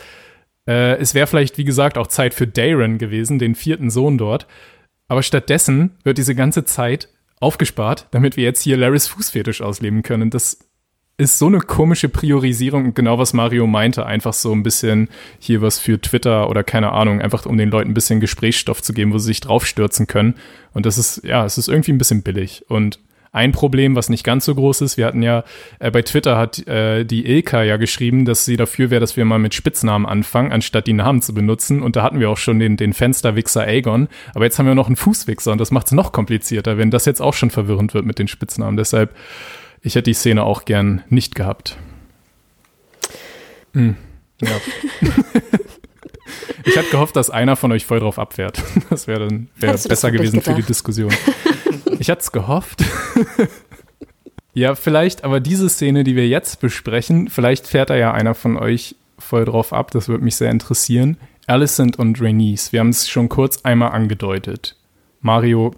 Äh, 0.66 0.96
es 0.96 1.14
wäre 1.14 1.26
vielleicht, 1.26 1.58
wie 1.58 1.64
gesagt, 1.64 1.98
auch 1.98 2.06
Zeit 2.06 2.32
für 2.32 2.46
Daron 2.46 2.96
gewesen, 2.96 3.38
den 3.38 3.54
vierten 3.54 3.90
Sohn 3.90 4.16
dort. 4.16 4.46
Aber 5.06 5.22
stattdessen 5.22 5.90
wird 6.02 6.16
diese 6.16 6.34
ganze 6.34 6.64
Zeit 6.64 7.10
aufgespart, 7.40 8.06
damit 8.12 8.38
wir 8.38 8.44
jetzt 8.44 8.62
hier 8.62 8.78
Laris 8.78 9.08
Fußfetisch 9.08 9.60
ausleben 9.60 10.02
können. 10.02 10.30
Das 10.30 10.71
ist 11.22 11.38
so 11.38 11.46
eine 11.46 11.60
komische 11.60 12.08
Priorisierung, 12.08 12.94
genau 12.94 13.18
was 13.18 13.32
Mario 13.32 13.66
meinte, 13.66 14.04
einfach 14.06 14.32
so 14.32 14.52
ein 14.52 14.62
bisschen 14.62 15.08
hier 15.38 15.62
was 15.62 15.78
für 15.78 16.00
Twitter 16.00 16.50
oder 16.50 16.64
keine 16.64 16.92
Ahnung, 16.92 17.20
einfach 17.20 17.46
um 17.46 17.56
den 17.56 17.70
Leuten 17.70 17.90
ein 17.90 17.94
bisschen 17.94 18.20
Gesprächsstoff 18.20 18.82
zu 18.82 18.92
geben, 18.92 19.12
wo 19.12 19.18
sie 19.18 19.26
sich 19.26 19.40
draufstürzen 19.40 20.06
können. 20.06 20.34
Und 20.74 20.86
das 20.86 20.98
ist, 20.98 21.24
ja, 21.24 21.44
es 21.44 21.58
ist 21.58 21.68
irgendwie 21.68 21.92
ein 21.92 21.98
bisschen 21.98 22.22
billig. 22.22 22.64
Und 22.68 22.98
ein 23.34 23.52
Problem, 23.52 23.96
was 23.96 24.10
nicht 24.10 24.24
ganz 24.24 24.44
so 24.44 24.54
groß 24.54 24.82
ist, 24.82 24.98
wir 24.98 25.06
hatten 25.06 25.22
ja, 25.22 25.44
äh, 25.78 25.90
bei 25.90 26.02
Twitter 26.02 26.36
hat 26.36 26.66
äh, 26.68 27.04
die 27.04 27.24
Ilka 27.24 27.62
ja 27.62 27.78
geschrieben, 27.78 28.26
dass 28.26 28.44
sie 28.44 28.58
dafür 28.58 28.90
wäre, 28.90 29.00
dass 29.00 29.16
wir 29.16 29.24
mal 29.24 29.38
mit 29.38 29.54
Spitznamen 29.54 30.04
anfangen, 30.06 30.52
anstatt 30.52 30.86
die 30.86 30.92
Namen 30.92 31.22
zu 31.22 31.32
benutzen. 31.32 31.80
Und 31.82 31.96
da 31.96 32.02
hatten 32.02 32.20
wir 32.20 32.28
auch 32.28 32.36
schon 32.36 32.58
den, 32.58 32.76
den 32.76 32.92
Fensterwichser 32.92 33.62
Aegon. 33.62 34.08
Aber 34.34 34.44
jetzt 34.44 34.58
haben 34.58 34.66
wir 34.66 34.74
noch 34.74 34.88
einen 34.88 34.96
Fußwichser 34.96 35.52
und 35.52 35.58
das 35.58 35.70
macht 35.70 35.86
es 35.86 35.92
noch 35.92 36.12
komplizierter, 36.12 36.76
wenn 36.76 36.90
das 36.90 37.06
jetzt 37.06 37.22
auch 37.22 37.32
schon 37.32 37.50
verwirrend 37.50 37.94
wird 37.94 38.04
mit 38.04 38.18
den 38.18 38.28
Spitznamen. 38.28 38.76
Deshalb 38.76 39.14
ich 39.82 39.94
hätte 39.94 40.10
die 40.10 40.14
Szene 40.14 40.44
auch 40.44 40.64
gern 40.64 41.02
nicht 41.08 41.34
gehabt. 41.34 41.76
Hm. 43.74 43.96
Ja. 44.40 44.60
ich 46.64 46.76
hatte 46.76 46.90
gehofft, 46.90 47.16
dass 47.16 47.30
einer 47.30 47.56
von 47.56 47.72
euch 47.72 47.84
voll 47.84 48.00
drauf 48.00 48.18
abfährt. 48.18 48.62
Das 48.90 49.06
wäre 49.06 49.28
dann 49.28 49.48
wär 49.56 49.72
besser 49.72 50.10
gewesen 50.10 50.40
für 50.42 50.54
die 50.54 50.62
Diskussion. 50.62 51.12
Ich 51.98 52.10
hatte 52.10 52.20
es 52.20 52.32
gehofft. 52.32 52.84
ja, 54.54 54.74
vielleicht, 54.74 55.24
aber 55.24 55.40
diese 55.40 55.68
Szene, 55.68 56.04
die 56.04 56.16
wir 56.16 56.28
jetzt 56.28 56.60
besprechen, 56.60 57.28
vielleicht 57.28 57.66
fährt 57.66 57.90
da 57.90 57.96
ja 57.96 58.12
einer 58.12 58.34
von 58.34 58.56
euch 58.56 58.96
voll 59.18 59.44
drauf 59.44 59.72
ab. 59.72 59.90
Das 59.90 60.08
würde 60.08 60.24
mich 60.24 60.36
sehr 60.36 60.50
interessieren. 60.50 61.16
Alicent 61.46 61.98
und 61.98 62.20
Rhaenys, 62.20 62.72
wir 62.72 62.80
haben 62.80 62.90
es 62.90 63.08
schon 63.08 63.28
kurz 63.28 63.62
einmal 63.62 63.92
angedeutet. 63.92 64.76
Mario, 65.20 65.74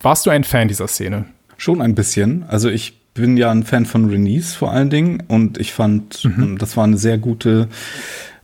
warst 0.00 0.26
du 0.26 0.30
ein 0.30 0.44
Fan 0.44 0.68
dieser 0.68 0.88
Szene? 0.88 1.26
Schon 1.56 1.80
ein 1.80 1.94
bisschen. 1.94 2.44
Also 2.44 2.68
ich 2.68 2.94
bin 3.16 3.36
ja 3.36 3.50
ein 3.50 3.64
Fan 3.64 3.86
von 3.86 4.08
Renice 4.08 4.54
vor 4.54 4.72
allen 4.72 4.90
Dingen 4.90 5.22
und 5.28 5.58
ich 5.58 5.72
fand, 5.72 6.24
mhm. 6.24 6.42
Ähm, 6.42 6.58
das 6.58 6.76
war 6.76 6.84
eine 6.84 6.98
sehr 6.98 7.18
gute 7.18 7.68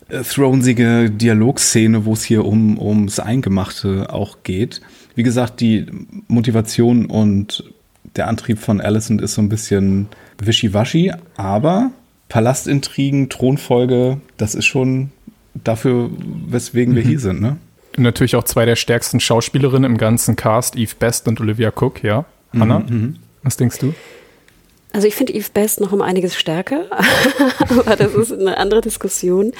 äh, 0.09 0.23
thronesige 0.23 1.11
Dialogszene, 1.11 2.05
wo 2.05 2.13
es 2.13 2.25
hier 2.25 2.45
um 2.45 2.79
ums 2.79 3.21
Eingemachte 3.21 4.13
auch 4.13 4.39
geht. 4.43 4.81
Wie 5.15 5.23
gesagt, 5.23 5.61
die 5.61 5.87
Motivation 6.29 7.07
und 7.07 7.65
der 8.17 8.29
Antrieb 8.29 8.59
von 8.59 8.81
Alicent 8.81 9.23
ist 9.23 9.35
so 9.35 9.43
ein 9.43 9.49
bisschen 9.49 10.09
wischiwaschi, 10.39 11.13
aber 11.37 11.91
Palastintrigen, 12.29 13.29
Thronfolge, 13.29 14.21
das 14.37 14.55
ist 14.55 14.65
schon 14.65 15.11
dafür, 15.55 16.11
weswegen 16.47 16.95
mhm. 16.95 16.97
wir 16.97 17.05
hier 17.05 17.21
sind, 17.21 17.41
ne? 17.41 17.57
Natürlich 17.99 18.37
auch 18.37 18.45
zwei 18.45 18.65
der 18.65 18.77
stärksten 18.77 19.21
Schauspielerinnen 19.21 19.91
im 19.91 19.99
ganzen 19.99 20.35
Cast, 20.35 20.77
Eve 20.77 20.95
Best 20.99 21.29
und 21.29 21.41
Olivia 21.43 21.71
Cook, 21.71 22.03
ja. 22.03 22.25
Anna, 22.53 22.81
mhm, 22.81 22.87
mhm. 22.89 23.17
was 23.43 23.57
denkst 23.59 23.79
du? 23.79 23.95
Also 24.93 25.07
ich 25.07 25.15
finde 25.15 25.33
Eve 25.33 25.49
Best 25.53 25.81
noch 25.81 25.93
um 25.93 26.03
einiges 26.03 26.37
stärker, 26.37 26.85
aber 27.59 27.97
das 27.97 28.15
ist 28.15 28.33
eine 28.33 28.59
andere 28.59 28.83
Diskussion. 28.83 29.53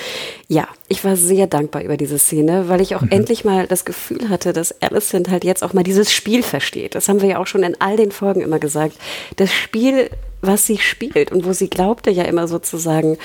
Ja, 0.47 0.69
ich 0.89 1.05
war 1.05 1.17
sehr 1.17 1.47
dankbar 1.47 1.83
über 1.83 1.97
diese 1.97 2.19
Szene, 2.19 2.69
weil 2.69 2.83
ich 2.83 2.97
auch 2.97 3.01
mhm. 3.01 3.11
endlich 3.11 3.45
mal 3.45 3.67
das 3.67 3.85
Gefühl 3.85 4.29
hatte, 4.29 4.53
dass 4.53 4.83
Alicent 4.83 5.31
halt 5.31 5.45
jetzt 5.45 5.65
auch 5.65 5.73
mal 5.73 5.85
dieses 5.85 6.13
Spiel 6.13 6.43
versteht. 6.43 6.95
Das 6.95 7.09
haben 7.09 7.23
wir 7.23 7.29
ja 7.31 7.39
auch 7.39 7.47
schon 7.47 7.63
in 7.63 7.81
all 7.81 7.97
den 7.97 8.13
Folgen 8.13 8.43
immer 8.43 8.59
gesagt. 8.59 8.97
Das 9.37 9.51
Spiel 9.51 10.11
was 10.43 10.67
sie 10.67 10.79
spielt 10.79 11.33
und 11.33 11.47
wo 11.47 11.53
sie 11.53 11.71
glaubte 11.71 12.11
ja 12.11 12.25
immer 12.25 12.49
sozusagen 12.49 13.17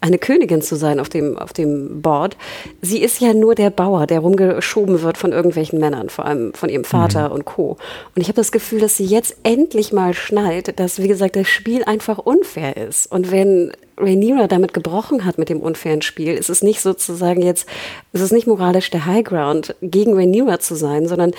eine 0.00 0.18
Königin 0.18 0.60
zu 0.60 0.76
sein 0.76 1.00
auf 1.00 1.08
dem, 1.08 1.38
auf 1.38 1.52
dem 1.52 2.02
Board. 2.02 2.36
Sie 2.82 3.02
ist 3.02 3.20
ja 3.20 3.32
nur 3.32 3.54
der 3.54 3.70
Bauer, 3.70 4.06
der 4.06 4.20
rumgeschoben 4.20 5.00
wird 5.00 5.16
von 5.16 5.32
irgendwelchen 5.32 5.80
Männern, 5.80 6.10
vor 6.10 6.26
allem 6.26 6.52
von 6.52 6.68
ihrem 6.68 6.84
Vater 6.84 7.30
mhm. 7.30 7.34
und 7.34 7.44
Co. 7.46 7.78
Und 8.14 8.22
ich 8.22 8.28
habe 8.28 8.36
das 8.36 8.52
Gefühl, 8.52 8.80
dass 8.80 8.96
sie 8.96 9.06
jetzt 9.06 9.36
endlich 9.42 9.92
mal 9.92 10.12
schnallt, 10.12 10.78
dass, 10.78 11.02
wie 11.02 11.08
gesagt, 11.08 11.36
das 11.36 11.48
Spiel 11.48 11.82
einfach 11.82 12.18
unfair 12.18 12.76
ist. 12.76 13.10
Und 13.10 13.30
wenn 13.30 13.72
Rhaenyra 13.98 14.46
damit 14.46 14.74
gebrochen 14.74 15.24
hat 15.24 15.38
mit 15.38 15.48
dem 15.48 15.60
unfairen 15.60 16.02
Spiel, 16.02 16.34
ist 16.34 16.50
es 16.50 16.62
nicht 16.62 16.82
sozusagen 16.82 17.40
jetzt, 17.40 17.66
ist 18.12 18.20
es 18.20 18.32
nicht 18.32 18.46
moralisch 18.46 18.90
der 18.90 19.06
Highground, 19.06 19.74
gegen 19.80 20.12
Rhaenyra 20.12 20.60
zu 20.60 20.74
sein, 20.74 21.08
sondern 21.08 21.32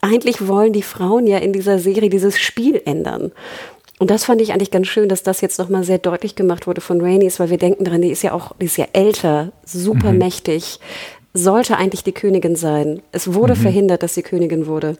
eigentlich 0.00 0.46
wollen 0.46 0.72
die 0.72 0.82
Frauen 0.82 1.26
ja 1.26 1.38
in 1.38 1.52
dieser 1.52 1.78
Serie 1.78 2.10
dieses 2.10 2.38
Spiel 2.38 2.80
ändern. 2.84 3.32
Und 3.98 4.10
das 4.10 4.24
fand 4.24 4.40
ich 4.40 4.52
eigentlich 4.52 4.70
ganz 4.70 4.88
schön, 4.88 5.08
dass 5.08 5.22
das 5.22 5.40
jetzt 5.40 5.58
nochmal 5.58 5.84
sehr 5.84 5.98
deutlich 5.98 6.34
gemacht 6.34 6.66
wurde 6.66 6.80
von 6.80 7.00
Rhaenys, 7.00 7.38
weil 7.38 7.50
wir 7.50 7.58
denken 7.58 7.84
dran, 7.84 8.02
die 8.02 8.10
ist 8.10 8.22
ja 8.22 8.32
auch, 8.32 8.56
die 8.60 8.66
ist 8.66 8.76
ja 8.76 8.86
älter, 8.92 9.52
super 9.64 10.12
mhm. 10.12 10.18
mächtig, 10.18 10.80
sollte 11.32 11.76
eigentlich 11.76 12.04
die 12.04 12.12
Königin 12.12 12.56
sein. 12.56 13.02
Es 13.12 13.34
wurde 13.34 13.54
mhm. 13.54 13.60
verhindert, 13.60 14.02
dass 14.02 14.14
sie 14.14 14.22
Königin 14.22 14.66
wurde. 14.66 14.96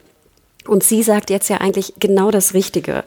Und 0.65 0.83
sie 0.83 1.03
sagt 1.03 1.29
jetzt 1.29 1.49
ja 1.49 1.57
eigentlich 1.57 1.93
genau 1.99 2.31
das 2.31 2.53
Richtige 2.53 3.03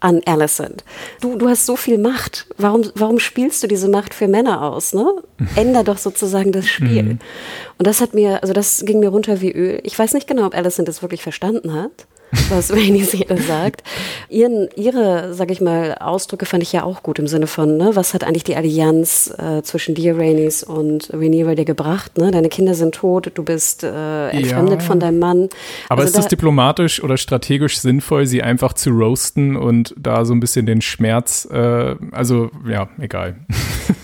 an 0.00 0.20
Alicent. 0.26 0.84
Du, 1.22 1.36
du 1.36 1.48
hast 1.48 1.64
so 1.64 1.76
viel 1.76 1.96
Macht. 1.96 2.46
Warum, 2.58 2.84
warum 2.94 3.18
spielst 3.18 3.62
du 3.62 3.66
diese 3.66 3.88
Macht 3.88 4.12
für 4.12 4.28
Männer 4.28 4.62
aus? 4.62 4.92
Ne? 4.92 5.06
Änder 5.56 5.82
doch 5.82 5.96
sozusagen 5.96 6.52
das 6.52 6.68
Spiel. 6.68 7.02
Mhm. 7.02 7.18
Und 7.78 7.86
das 7.86 8.02
hat 8.02 8.12
mir, 8.12 8.42
also 8.42 8.52
das 8.52 8.84
ging 8.84 9.00
mir 9.00 9.08
runter 9.08 9.40
wie 9.40 9.52
Öl. 9.52 9.80
Ich 9.82 9.98
weiß 9.98 10.12
nicht 10.12 10.28
genau, 10.28 10.46
ob 10.46 10.54
Alicent 10.54 10.86
das 10.86 11.00
wirklich 11.00 11.22
verstanden 11.22 11.72
hat 11.72 12.06
was 12.50 12.72
Rainy 12.72 13.04
Seele 13.04 13.40
sagt. 13.40 13.82
Ihren, 14.28 14.68
ihre, 14.76 15.34
sag 15.34 15.50
ich 15.50 15.60
mal, 15.60 15.94
Ausdrücke 16.00 16.46
fand 16.46 16.62
ich 16.62 16.72
ja 16.72 16.84
auch 16.84 17.02
gut 17.02 17.18
im 17.18 17.26
Sinne 17.26 17.46
von, 17.46 17.76
ne, 17.76 17.90
was 17.94 18.14
hat 18.14 18.24
eigentlich 18.24 18.44
die 18.44 18.56
Allianz 18.56 19.32
äh, 19.38 19.62
zwischen 19.62 19.94
dir, 19.94 20.18
Rainis, 20.18 20.62
und 20.62 21.10
Rhaenyra 21.12 21.54
dir 21.54 21.64
gebracht? 21.64 22.18
Ne? 22.18 22.30
Deine 22.30 22.48
Kinder 22.48 22.74
sind 22.74 22.94
tot, 22.94 23.30
du 23.34 23.42
bist 23.42 23.84
äh, 23.84 24.28
entfremdet 24.30 24.80
ja. 24.80 24.86
von 24.86 25.00
deinem 25.00 25.18
Mann. 25.18 25.48
Aber 25.88 26.02
also 26.02 26.18
ist 26.18 26.24
es 26.24 26.28
diplomatisch 26.28 27.02
oder 27.02 27.16
strategisch 27.16 27.78
sinnvoll, 27.78 28.26
sie 28.26 28.42
einfach 28.42 28.72
zu 28.72 28.90
roasten 28.90 29.56
und 29.56 29.94
da 29.96 30.24
so 30.24 30.34
ein 30.34 30.40
bisschen 30.40 30.66
den 30.66 30.80
Schmerz, 30.80 31.48
äh, 31.50 31.96
also 32.12 32.50
ja, 32.68 32.88
egal. 32.98 33.36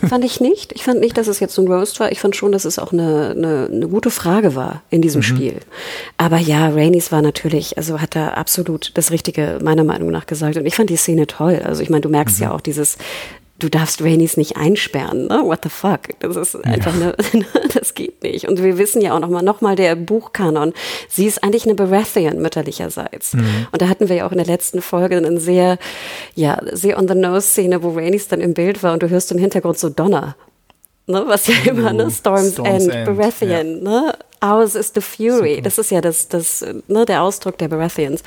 Fand 0.08 0.24
ich 0.24 0.40
nicht. 0.40 0.72
Ich 0.72 0.84
fand 0.84 1.00
nicht, 1.00 1.16
dass 1.16 1.26
es 1.26 1.40
jetzt 1.40 1.54
so 1.54 1.62
ein 1.62 1.68
Roast 1.68 2.00
war. 2.00 2.10
Ich 2.12 2.20
fand 2.20 2.36
schon, 2.36 2.52
dass 2.52 2.64
es 2.64 2.78
auch 2.78 2.92
eine, 2.92 3.34
eine, 3.36 3.68
eine 3.70 3.88
gute 3.88 4.10
Frage 4.10 4.54
war 4.54 4.82
in 4.90 5.02
diesem 5.02 5.20
mhm. 5.20 5.24
Spiel. 5.24 5.60
Aber 6.16 6.38
ja, 6.38 6.68
Rainis 6.68 7.12
war 7.12 7.22
natürlich, 7.22 7.76
also 7.76 8.00
hat 8.00 8.16
da 8.16 8.28
absolut 8.30 8.92
das 8.94 9.10
Richtige 9.10 9.58
meiner 9.62 9.84
Meinung 9.84 10.10
nach 10.10 10.26
gesagt. 10.26 10.56
Und 10.56 10.66
ich 10.66 10.74
fand 10.74 10.90
die 10.90 10.96
Szene 10.96 11.26
toll. 11.26 11.60
Also 11.64 11.82
ich 11.82 11.90
meine, 11.90 12.02
du 12.02 12.08
merkst 12.08 12.38
mhm. 12.38 12.44
ja 12.44 12.52
auch 12.52 12.60
dieses, 12.60 12.98
du 13.62 13.68
darfst 13.68 14.02
Rainys 14.02 14.36
nicht 14.36 14.56
einsperren, 14.56 15.26
ne? 15.26 15.42
What 15.44 15.60
the 15.62 15.68
fuck? 15.68 16.00
Das 16.20 16.36
ist 16.36 16.56
einfach 16.64 16.98
ja. 16.98 17.12
eine, 17.32 17.46
das 17.72 17.94
geht 17.94 18.22
nicht. 18.22 18.48
Und 18.48 18.62
wir 18.62 18.78
wissen 18.78 19.00
ja 19.00 19.14
auch 19.14 19.20
nochmal, 19.20 19.42
nochmal 19.42 19.76
der 19.76 19.94
Buchkanon. 19.94 20.72
Sie 21.08 21.26
ist 21.26 21.44
eigentlich 21.44 21.64
eine 21.64 21.74
Baratheon 21.74 22.40
mütterlicherseits. 22.40 23.34
Mhm. 23.34 23.66
Und 23.70 23.82
da 23.82 23.88
hatten 23.88 24.08
wir 24.08 24.16
ja 24.16 24.26
auch 24.26 24.32
in 24.32 24.38
der 24.38 24.46
letzten 24.46 24.82
Folge 24.82 25.16
eine 25.16 25.38
sehr, 25.40 25.78
ja, 26.34 26.58
sehr 26.72 26.98
on 26.98 27.06
the 27.06 27.14
nose 27.14 27.48
Szene, 27.48 27.82
wo 27.82 27.90
Rainys 27.90 28.28
dann 28.28 28.40
im 28.40 28.54
Bild 28.54 28.82
war 28.82 28.94
und 28.94 29.02
du 29.02 29.08
hörst 29.08 29.30
im 29.32 29.38
Hintergrund 29.38 29.78
so 29.78 29.88
Donner. 29.88 30.36
Ne? 31.06 31.24
Was 31.26 31.46
ja 31.46 31.54
immer, 31.66 31.92
ne? 31.92 32.10
Storm's, 32.10 32.52
Storm's 32.52 32.86
End, 32.86 32.94
End, 32.94 33.04
Baratheon, 33.04 33.84
ja. 33.84 33.90
ne? 33.90 34.14
Ours 34.42 34.74
is 34.74 34.92
the 34.94 35.02
Fury. 35.02 35.56
Super. 35.56 35.62
Das 35.62 35.78
ist 35.78 35.90
ja 35.90 36.00
das, 36.00 36.28
das, 36.28 36.64
ne, 36.88 37.04
der 37.04 37.22
Ausdruck 37.22 37.58
der 37.58 37.68
Baratheons. 37.68 38.22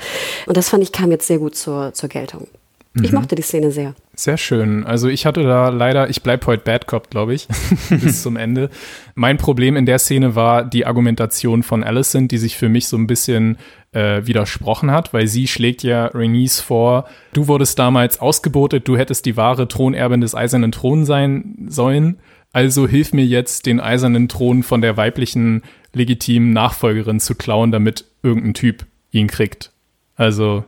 Und 0.46 0.56
das 0.56 0.68
fand 0.68 0.82
ich 0.82 0.92
kam 0.92 1.10
jetzt 1.10 1.26
sehr 1.26 1.38
gut 1.38 1.56
zur, 1.56 1.92
zur 1.92 2.08
Geltung. 2.08 2.46
Ich 3.02 3.10
mhm. 3.10 3.18
mochte 3.18 3.34
die 3.34 3.42
Szene 3.42 3.72
sehr. 3.72 3.94
Sehr 4.14 4.36
schön. 4.36 4.84
Also 4.84 5.08
ich 5.08 5.26
hatte 5.26 5.42
da 5.42 5.70
leider, 5.70 6.08
ich 6.08 6.22
bleibe 6.22 6.46
heute 6.46 6.62
Bad 6.62 6.86
Cop, 6.86 7.10
glaube 7.10 7.34
ich, 7.34 7.48
bis 7.90 8.22
zum 8.22 8.36
Ende. 8.36 8.70
Mein 9.16 9.36
Problem 9.36 9.74
in 9.74 9.84
der 9.84 9.98
Szene 9.98 10.36
war 10.36 10.64
die 10.64 10.86
Argumentation 10.86 11.64
von 11.64 11.82
Alicent, 11.82 12.30
die 12.30 12.38
sich 12.38 12.56
für 12.56 12.68
mich 12.68 12.86
so 12.86 12.96
ein 12.96 13.08
bisschen 13.08 13.58
äh, 13.90 14.24
widersprochen 14.26 14.92
hat, 14.92 15.12
weil 15.12 15.26
sie 15.26 15.48
schlägt 15.48 15.82
ja 15.82 16.06
Rhaenys 16.06 16.60
vor, 16.60 17.06
du 17.32 17.48
wurdest 17.48 17.78
damals 17.80 18.20
ausgebotet, 18.20 18.86
du 18.86 18.96
hättest 18.96 19.26
die 19.26 19.36
wahre 19.36 19.66
Thronerbin 19.66 20.20
des 20.20 20.36
Eisernen 20.36 20.70
Thron 20.70 21.04
sein 21.04 21.66
sollen. 21.68 22.18
Also 22.52 22.86
hilf 22.86 23.12
mir 23.12 23.26
jetzt, 23.26 23.66
den 23.66 23.80
eisernen 23.80 24.28
Thron 24.28 24.62
von 24.62 24.80
der 24.80 24.96
weiblichen 24.96 25.62
legitimen 25.92 26.52
Nachfolgerin 26.52 27.18
zu 27.18 27.34
klauen, 27.34 27.72
damit 27.72 28.04
irgendein 28.22 28.54
Typ 28.54 28.86
ihn 29.10 29.26
kriegt. 29.26 29.72
Also, 30.14 30.64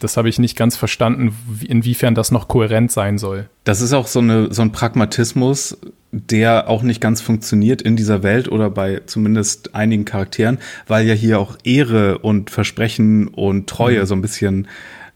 das 0.00 0.16
habe 0.16 0.28
ich 0.28 0.38
nicht 0.38 0.56
ganz 0.56 0.76
verstanden, 0.76 1.36
inwiefern 1.66 2.14
das 2.14 2.30
noch 2.30 2.48
kohärent 2.48 2.92
sein 2.92 3.18
soll. 3.18 3.48
Das 3.64 3.80
ist 3.80 3.92
auch 3.92 4.06
so, 4.06 4.20
eine, 4.20 4.52
so 4.52 4.62
ein 4.62 4.72
Pragmatismus, 4.72 5.78
der 6.10 6.68
auch 6.68 6.82
nicht 6.82 7.00
ganz 7.00 7.20
funktioniert 7.20 7.82
in 7.82 7.96
dieser 7.96 8.22
Welt 8.22 8.48
oder 8.48 8.70
bei 8.70 9.02
zumindest 9.06 9.74
einigen 9.74 10.04
Charakteren, 10.04 10.58
weil 10.86 11.06
ja 11.06 11.14
hier 11.14 11.38
auch 11.38 11.56
Ehre 11.64 12.18
und 12.18 12.50
Versprechen 12.50 13.28
und 13.28 13.68
Treue 13.68 14.00
mhm. 14.00 14.06
so 14.06 14.14
ein 14.14 14.22
bisschen 14.22 14.68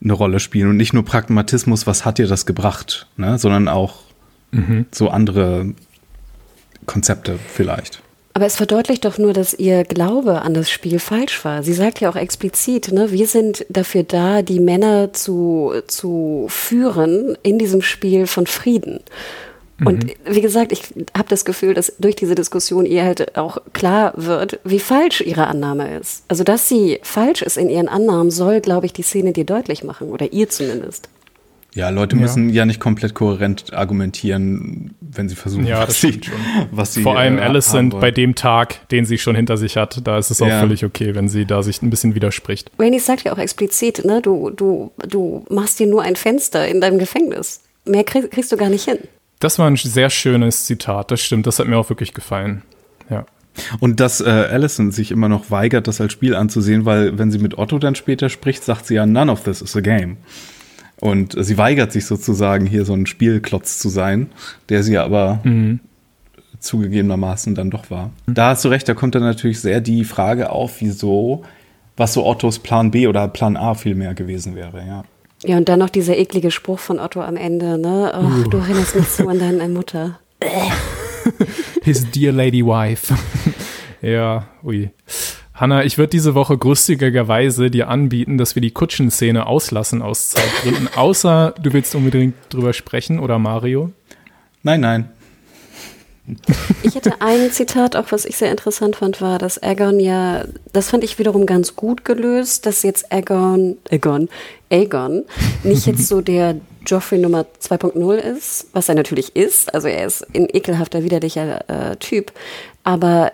eine 0.03 0.12
Rolle 0.12 0.41
spielen 0.41 0.68
und 0.68 0.76
nicht 0.76 0.93
nur 0.93 1.05
Pragmatismus, 1.05 1.87
was 1.87 2.05
hat 2.05 2.18
dir 2.18 2.26
das 2.26 2.45
gebracht, 2.45 3.07
ne, 3.16 3.39
sondern 3.39 3.68
auch 3.68 4.01
mhm. 4.51 4.87
so 4.91 5.09
andere 5.09 5.74
Konzepte 6.87 7.39
vielleicht. 7.47 8.03
Aber 8.35 8.47
es 8.47 8.57
verdeutlicht 8.57 9.05
doch 9.05 9.18
nur, 9.18 9.33
dass 9.33 9.53
ihr 9.53 9.85
Glaube 9.85 10.43
an 10.43 10.55
das 10.55 10.70
Spiel 10.70 10.99
falsch 10.99 11.45
war. 11.45 11.62
Sie 11.62 11.74
sagt 11.74 12.01
ja 12.01 12.09
auch 12.09 12.16
explizit, 12.16 12.91
ne, 12.91 13.12
wir 13.12 13.26
sind 13.26 13.66
dafür 13.68 14.05
da, 14.05 14.43
die 14.43 14.61
Männer 14.61 15.12
zu, 15.12 15.74
zu 15.87 16.47
führen 16.49 17.37
in 17.43 17.59
diesem 17.59 17.83
Spiel 17.83 18.26
von 18.26 18.47
Frieden. 18.47 19.01
Und 19.85 20.05
mhm. 20.05 20.12
wie 20.24 20.41
gesagt, 20.41 20.72
ich 20.72 20.83
habe 21.16 21.28
das 21.28 21.45
Gefühl, 21.45 21.74
dass 21.74 21.95
durch 21.99 22.16
diese 22.16 22.35
Diskussion 22.35 22.87
ihr 22.87 23.05
halt 23.05 23.37
auch 23.37 23.59
klar 23.72 24.12
wird, 24.16 24.61
wie 24.64 24.78
falsch 24.78 25.20
ihre 25.20 25.47
Annahme 25.47 25.99
ist. 25.99 26.24
Also, 26.28 26.45
dass 26.45 26.68
sie 26.68 27.01
falsch 27.03 27.43
ist 27.43 27.57
in 27.57 27.68
ihren 27.68 27.89
Annahmen, 27.89 28.30
soll, 28.30 28.61
glaube 28.61 28.87
ich, 28.87 28.93
die 28.93 29.03
Szene 29.03 29.33
dir 29.33 29.45
deutlich 29.45 29.83
machen 29.83 30.11
oder 30.11 30.33
ihr 30.33 30.49
zumindest. 30.49 31.09
Ja, 31.74 31.88
Leute 31.88 32.16
müssen 32.16 32.50
ja. 32.50 32.56
ja 32.56 32.66
nicht 32.66 32.80
komplett 32.80 33.14
kohärent 33.14 33.72
argumentieren, 33.72 34.94
wenn 35.00 35.28
sie 35.28 35.36
versuchen, 35.36 35.66
ja, 35.66 35.88
was, 35.88 36.00
sie, 36.00 36.20
was 36.70 36.92
sie 36.92 37.02
Vor 37.02 37.18
allem 37.18 37.38
äh, 37.38 37.42
Alicent 37.42 37.98
bei 37.98 38.10
dem 38.10 38.34
Tag, 38.34 38.86
den 38.90 39.06
sie 39.06 39.16
schon 39.16 39.34
hinter 39.34 39.56
sich 39.56 39.78
hat, 39.78 40.06
da 40.06 40.18
ist 40.18 40.30
es 40.30 40.42
auch 40.42 40.48
ja. 40.48 40.60
völlig 40.60 40.84
okay, 40.84 41.14
wenn 41.14 41.28
sie 41.28 41.46
da 41.46 41.62
sich 41.62 41.80
ein 41.80 41.88
bisschen 41.88 42.14
widerspricht. 42.14 42.70
Rainey 42.78 42.98
sagt 42.98 43.24
ja 43.24 43.32
auch 43.32 43.38
explizit, 43.38 44.04
ne, 44.04 44.20
du, 44.20 44.50
du, 44.50 44.92
du 45.08 45.46
machst 45.48 45.78
dir 45.78 45.86
nur 45.86 46.02
ein 46.02 46.16
Fenster 46.16 46.68
in 46.68 46.80
deinem 46.82 46.98
Gefängnis. 46.98 47.62
Mehr 47.86 48.04
krieg, 48.04 48.30
kriegst 48.30 48.52
du 48.52 48.56
gar 48.56 48.68
nicht 48.68 48.84
hin. 48.84 48.98
Das 49.40 49.58
war 49.58 49.66
ein 49.66 49.76
sehr 49.76 50.10
schönes 50.10 50.66
Zitat, 50.66 51.10
das 51.10 51.20
stimmt, 51.22 51.46
das 51.46 51.58
hat 51.58 51.66
mir 51.66 51.78
auch 51.78 51.88
wirklich 51.88 52.12
gefallen. 52.12 52.62
Ja. 53.08 53.24
Und 53.80 54.00
dass 54.00 54.20
äh, 54.20 54.28
Allison 54.28 54.92
sich 54.92 55.10
immer 55.10 55.28
noch 55.28 55.50
weigert, 55.50 55.86
das 55.86 56.00
als 56.00 56.12
Spiel 56.12 56.34
anzusehen, 56.34 56.84
weil 56.84 57.18
wenn 57.18 57.30
sie 57.30 57.38
mit 57.38 57.56
Otto 57.58 57.78
dann 57.78 57.94
später 57.94 58.28
spricht, 58.28 58.62
sagt 58.62 58.86
sie 58.86 58.94
ja, 58.94 59.06
none 59.06 59.32
of 59.32 59.42
this 59.42 59.62
is 59.62 59.74
a 59.74 59.80
game. 59.80 60.18
Und 61.03 61.34
sie 61.36 61.59
weigert 61.59 61.90
sich 61.90 62.07
sozusagen, 62.07 62.64
hier 62.64 62.84
so 62.84 62.92
ein 62.92 63.07
Spielklotz 63.07 63.80
zu 63.80 63.88
sein, 63.88 64.28
der 64.68 64.84
sie 64.84 64.98
aber 64.98 65.40
mhm. 65.42 65.80
zugegebenermaßen 66.61 67.57
dann 67.57 67.72
doch 67.72 67.90
war. 67.90 68.11
Da 68.28 68.50
hast 68.50 68.64
du 68.64 68.68
recht, 68.68 68.88
da 68.88 68.94
kommt 68.94 69.16
dann 69.16 69.24
natürlich 69.24 69.61
sehr 69.61 69.80
die 69.80 70.05
Frage 70.05 70.50
auf, 70.50 70.80
wieso, 70.80 71.42
was 71.96 72.12
so 72.12 72.24
Ottos 72.24 72.61
Plan 72.61 72.92
B 72.92 73.09
oder 73.09 73.26
Plan 73.26 73.57
A 73.57 73.74
viel 73.74 73.96
mehr 73.96 74.14
gewesen 74.14 74.55
wäre, 74.55 74.86
ja. 74.86 75.03
Ja, 75.42 75.57
und 75.57 75.68
dann 75.68 75.80
noch 75.80 75.90
dieser 75.90 76.16
eklige 76.16 76.53
Spruch 76.53 76.78
von 76.78 77.00
Otto 77.00 77.20
am 77.20 77.36
Ende, 77.36 77.78
ne? 77.78 78.12
Oh, 78.16 78.24
uh. 78.24 78.48
Du 78.48 78.59
erinnerst 78.59 78.94
mich 78.94 79.09
so 79.09 79.26
an 79.26 79.40
deine 79.40 79.68
Mutter. 79.70 80.20
His 81.82 82.09
dear 82.12 82.30
lady 82.32 82.64
wife. 82.64 83.12
ja, 84.03 84.46
ui. 84.62 84.88
Hanna, 85.55 85.84
ich 85.84 85.98
würde 85.98 86.11
diese 86.11 86.34
Woche 86.34 86.57
großzügigerweise 86.57 87.70
dir 87.70 87.88
anbieten, 87.88 88.38
dass 88.38 88.55
wir 88.55 88.62
die 88.62 88.70
Kutschenszene 88.70 89.46
auslassen 89.46 90.00
aus 90.00 90.30
Zeitgründen, 90.30 90.88
außer 90.96 91.55
du 91.61 91.72
willst 91.72 91.94
unbedingt 91.94 92.34
drüber 92.48 92.72
sprechen 92.72 93.18
oder 93.18 93.38
Mario? 93.38 93.92
Nein, 94.62 94.80
nein. 94.80 95.09
Ich 96.84 96.94
hätte 96.94 97.20
ein 97.20 97.50
Zitat, 97.50 97.96
auch 97.96 98.07
was 98.11 98.24
ich 98.24 98.36
sehr 98.36 98.50
interessant 98.50 98.96
fand, 98.96 99.20
war, 99.20 99.38
dass 99.38 99.61
Aegon 99.61 99.98
ja, 99.98 100.44
das 100.72 100.88
fand 100.88 101.03
ich 101.03 101.18
wiederum 101.18 101.46
ganz 101.46 101.74
gut 101.74 102.05
gelöst, 102.05 102.64
dass 102.64 102.84
jetzt 102.84 103.12
Aegon, 103.12 103.76
Aegon, 103.90 104.28
Aegon 104.70 105.24
nicht 105.64 105.86
jetzt 105.86 106.07
so 106.07 106.20
der 106.20 106.57
Joffrey 106.86 107.18
Nummer 107.18 107.44
2.0 107.61 108.14
ist, 108.14 108.68
was 108.72 108.88
er 108.88 108.94
natürlich 108.94 109.34
ist, 109.34 109.74
also 109.74 109.88
er 109.88 110.07
ist 110.07 110.24
ein 110.34 110.48
ekelhafter, 110.48 111.03
widerlicher 111.03 111.90
äh, 111.92 111.96
Typ, 111.96 112.32
aber 112.84 113.32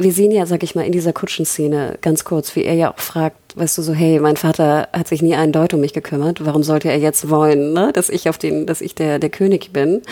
wir 0.00 0.12
sehen 0.12 0.32
ja, 0.32 0.46
sag 0.46 0.62
ich 0.62 0.74
mal, 0.74 0.86
in 0.86 0.92
dieser 0.92 1.12
Kutschenszene 1.12 1.98
ganz 2.00 2.24
kurz, 2.24 2.56
wie 2.56 2.64
er 2.64 2.74
ja 2.74 2.92
auch 2.92 2.98
fragt, 2.98 3.36
weißt 3.56 3.78
du, 3.78 3.82
so, 3.82 3.92
hey, 3.92 4.18
mein 4.20 4.36
Vater 4.36 4.88
hat 4.92 5.08
sich 5.08 5.22
nie 5.22 5.34
einen 5.34 5.52
Deut 5.52 5.74
um 5.74 5.80
mich 5.80 5.92
gekümmert, 5.92 6.44
warum 6.44 6.62
sollte 6.62 6.88
er 6.88 6.98
jetzt 6.98 7.28
wollen, 7.28 7.72
ne, 7.72 7.92
dass 7.92 8.08
ich 8.08 8.28
auf 8.28 8.38
den, 8.38 8.66
dass 8.66 8.80
ich 8.80 8.94
der, 8.94 9.18
der 9.18 9.30
König 9.30 9.72
bin? 9.72 10.02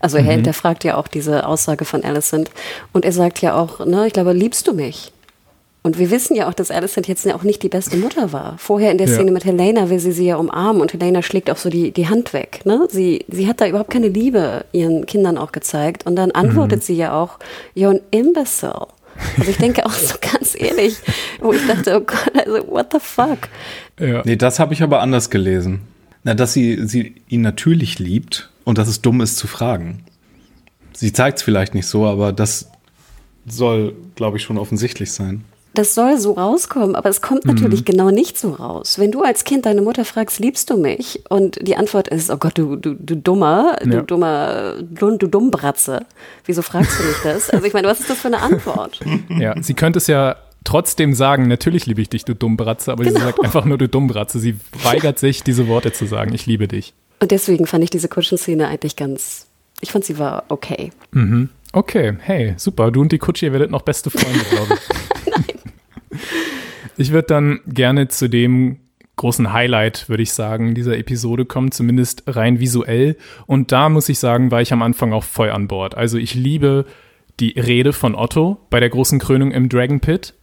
Also 0.00 0.18
mhm. 0.18 0.28
er, 0.28 0.36
der 0.38 0.54
fragt 0.54 0.84
ja 0.84 0.96
auch 0.96 1.08
diese 1.08 1.46
Aussage 1.46 1.84
von 1.84 2.04
Alicent 2.04 2.50
und 2.92 3.04
er 3.04 3.12
sagt 3.12 3.40
ja 3.40 3.54
auch, 3.54 3.84
ne, 3.86 4.06
ich 4.06 4.12
glaube, 4.12 4.32
liebst 4.32 4.66
du 4.66 4.72
mich? 4.72 5.12
Und 5.86 6.00
wir 6.00 6.10
wissen 6.10 6.34
ja 6.34 6.48
auch, 6.48 6.52
dass 6.52 6.72
Alicent 6.72 7.06
jetzt 7.06 7.24
ja 7.24 7.36
auch 7.36 7.44
nicht 7.44 7.62
die 7.62 7.68
beste 7.68 7.96
Mutter 7.96 8.32
war. 8.32 8.56
Vorher 8.58 8.90
in 8.90 8.98
der 8.98 9.06
Szene 9.06 9.26
ja. 9.26 9.32
mit 9.32 9.44
Helena 9.44 9.88
will 9.88 10.00
sie 10.00 10.10
sie 10.10 10.26
ja 10.26 10.34
umarmen 10.34 10.82
und 10.82 10.92
Helena 10.92 11.22
schlägt 11.22 11.48
auch 11.48 11.58
so 11.58 11.70
die, 11.70 11.92
die 11.92 12.08
Hand 12.08 12.32
weg. 12.32 12.62
Ne? 12.64 12.88
Sie, 12.90 13.24
sie 13.28 13.46
hat 13.46 13.60
da 13.60 13.68
überhaupt 13.68 13.92
keine 13.92 14.08
Liebe 14.08 14.64
ihren 14.72 15.06
Kindern 15.06 15.38
auch 15.38 15.52
gezeigt. 15.52 16.04
Und 16.04 16.16
dann 16.16 16.32
antwortet 16.32 16.80
mhm. 16.80 16.82
sie 16.82 16.94
ja 16.94 17.14
auch, 17.14 17.38
you're 17.76 17.90
an 17.90 18.00
imbecile. 18.10 18.88
Also 19.38 19.50
ich 19.50 19.56
denke 19.56 19.84
auch 19.84 19.92
so 19.92 20.16
ganz 20.20 20.54
ehrlich, 20.58 20.96
wo 21.40 21.52
ich 21.52 21.66
dachte, 21.66 21.96
oh 21.96 22.00
Gott, 22.00 22.32
also 22.34 22.68
what 22.68 22.92
the 22.92 22.98
fuck. 23.00 23.48
Ja. 23.98 24.22
Nee, 24.24 24.36
das 24.36 24.58
habe 24.58 24.74
ich 24.74 24.82
aber 24.82 25.00
anders 25.00 25.30
gelesen. 25.30 25.80
Na, 26.24 26.34
dass 26.34 26.52
sie, 26.52 26.86
sie 26.86 27.14
ihn 27.28 27.42
natürlich 27.42 27.98
liebt 27.98 28.50
und 28.64 28.78
dass 28.78 28.88
es 28.88 29.00
dumm 29.00 29.20
ist 29.20 29.36
zu 29.36 29.46
fragen. 29.46 30.04
Sie 30.92 31.12
zeigt 31.12 31.38
es 31.38 31.44
vielleicht 31.44 31.74
nicht 31.74 31.86
so, 31.86 32.06
aber 32.06 32.32
das 32.32 32.70
soll, 33.46 33.94
glaube 34.16 34.38
ich, 34.38 34.42
schon 34.42 34.58
offensichtlich 34.58 35.12
sein 35.12 35.44
das 35.78 35.94
soll 35.94 36.18
so 36.18 36.32
rauskommen, 36.32 36.96
aber 36.96 37.08
es 37.08 37.20
kommt 37.20 37.44
mhm. 37.44 37.54
natürlich 37.54 37.84
genau 37.84 38.10
nicht 38.10 38.38
so 38.38 38.52
raus. 38.52 38.98
Wenn 38.98 39.12
du 39.12 39.22
als 39.22 39.44
Kind 39.44 39.66
deine 39.66 39.82
Mutter 39.82 40.04
fragst, 40.04 40.38
liebst 40.38 40.70
du 40.70 40.76
mich? 40.76 41.22
Und 41.28 41.58
die 41.66 41.76
Antwort 41.76 42.08
ist, 42.08 42.30
oh 42.30 42.36
Gott, 42.36 42.58
du, 42.58 42.76
du, 42.76 42.94
du 42.94 43.16
dummer, 43.16 43.76
ja. 43.80 43.86
du 43.86 44.02
dummer, 44.02 44.74
du, 44.80 45.16
du 45.16 45.26
Dummbratze. 45.26 46.06
Wieso 46.44 46.62
fragst 46.62 46.98
du 46.98 47.04
mich 47.04 47.16
das? 47.22 47.50
Also 47.50 47.64
ich 47.66 47.74
meine, 47.74 47.88
was 47.88 48.00
ist 48.00 48.10
das 48.10 48.18
für 48.18 48.28
eine 48.28 48.40
Antwort? 48.40 49.00
Ja, 49.38 49.60
sie 49.60 49.74
könnte 49.74 49.98
es 49.98 50.06
ja 50.06 50.36
trotzdem 50.64 51.14
sagen, 51.14 51.46
natürlich 51.48 51.86
liebe 51.86 52.00
ich 52.00 52.08
dich, 52.08 52.24
du 52.24 52.34
Dummbratze, 52.34 52.90
aber 52.90 53.04
genau. 53.04 53.18
sie 53.18 53.24
sagt 53.24 53.44
einfach 53.44 53.64
nur, 53.64 53.76
du 53.76 53.88
Dummbratze. 53.88 54.38
Sie 54.38 54.56
weigert 54.82 55.18
sich, 55.18 55.42
diese 55.42 55.68
Worte 55.68 55.92
zu 55.92 56.06
sagen, 56.06 56.32
ich 56.32 56.46
liebe 56.46 56.68
dich. 56.68 56.94
Und 57.20 57.30
deswegen 57.30 57.66
fand 57.66 57.84
ich 57.84 57.90
diese 57.90 58.08
Kutschenszene 58.08 58.68
eigentlich 58.68 58.96
ganz, 58.96 59.46
ich 59.80 59.90
fand 59.90 60.04
sie 60.04 60.18
war 60.18 60.44
okay. 60.48 60.90
Mhm. 61.12 61.50
Okay, 61.72 62.16
hey, 62.20 62.54
super. 62.56 62.90
Du 62.90 63.02
und 63.02 63.12
die 63.12 63.18
Kutsche, 63.18 63.46
ihr 63.46 63.52
werdet 63.52 63.70
noch 63.70 63.82
beste 63.82 64.10
Freunde, 64.10 64.40
glaube 64.50 64.74
ich. 64.74 64.96
Ich 66.96 67.12
würde 67.12 67.28
dann 67.28 67.60
gerne 67.66 68.08
zu 68.08 68.28
dem 68.28 68.78
großen 69.16 69.52
Highlight, 69.52 70.08
würde 70.08 70.22
ich 70.22 70.32
sagen, 70.32 70.74
dieser 70.74 70.96
Episode 70.98 71.46
kommen, 71.46 71.72
zumindest 71.72 72.24
rein 72.26 72.60
visuell. 72.60 73.16
Und 73.46 73.72
da 73.72 73.88
muss 73.88 74.08
ich 74.08 74.18
sagen, 74.18 74.50
war 74.50 74.60
ich 74.60 74.72
am 74.72 74.82
Anfang 74.82 75.12
auch 75.12 75.24
voll 75.24 75.50
an 75.50 75.68
Bord. 75.68 75.96
Also 75.96 76.18
ich 76.18 76.34
liebe 76.34 76.84
die 77.40 77.58
Rede 77.58 77.92
von 77.92 78.14
Otto 78.14 78.58
bei 78.70 78.80
der 78.80 78.90
großen 78.90 79.18
Krönung 79.18 79.52
im 79.52 79.68
Dragon 79.68 80.00
Pit, 80.00 80.34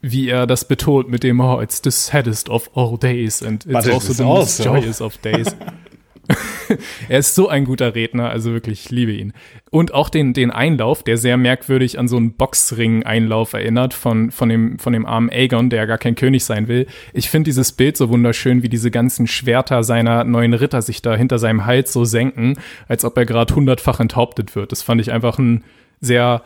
wie 0.00 0.28
er 0.28 0.46
das 0.46 0.66
betont 0.66 1.08
mit 1.08 1.22
dem, 1.22 1.40
oh, 1.40 1.60
it's 1.60 1.80
the 1.82 1.90
saddest 1.90 2.48
of 2.48 2.70
all 2.74 2.98
days 2.98 3.42
and 3.42 3.66
it's 3.66 3.88
also 3.88 4.12
the 4.12 4.24
most 4.24 4.64
joyous 4.64 5.00
of 5.00 5.16
days. 5.18 5.54
er 7.08 7.18
ist 7.18 7.34
so 7.34 7.48
ein 7.48 7.64
guter 7.64 7.94
Redner, 7.94 8.30
also 8.30 8.52
wirklich, 8.52 8.84
ich 8.84 8.90
liebe 8.90 9.12
ihn. 9.12 9.32
Und 9.70 9.92
auch 9.92 10.08
den, 10.08 10.32
den 10.32 10.50
Einlauf, 10.50 11.02
der 11.02 11.16
sehr 11.18 11.36
merkwürdig 11.36 11.98
an 11.98 12.08
so 12.08 12.16
einen 12.16 12.32
Boxring-Einlauf 12.32 13.52
erinnert 13.52 13.94
von, 13.94 14.30
von, 14.30 14.48
dem, 14.48 14.78
von 14.78 14.92
dem 14.92 15.06
armen 15.06 15.30
Aegon, 15.30 15.70
der 15.70 15.86
gar 15.86 15.98
kein 15.98 16.14
König 16.14 16.44
sein 16.44 16.68
will. 16.68 16.86
Ich 17.12 17.30
finde 17.30 17.48
dieses 17.48 17.72
Bild 17.72 17.96
so 17.96 18.08
wunderschön, 18.08 18.62
wie 18.62 18.68
diese 18.68 18.90
ganzen 18.90 19.26
Schwerter 19.26 19.82
seiner 19.84 20.24
neuen 20.24 20.54
Ritter 20.54 20.82
sich 20.82 21.02
da 21.02 21.16
hinter 21.16 21.38
seinem 21.38 21.66
Hals 21.66 21.92
so 21.92 22.04
senken, 22.04 22.58
als 22.88 23.04
ob 23.04 23.16
er 23.16 23.26
gerade 23.26 23.54
hundertfach 23.54 24.00
enthauptet 24.00 24.56
wird. 24.56 24.72
Das 24.72 24.82
fand 24.82 25.00
ich 25.00 25.12
einfach 25.12 25.38
ein 25.38 25.64
sehr 26.00 26.42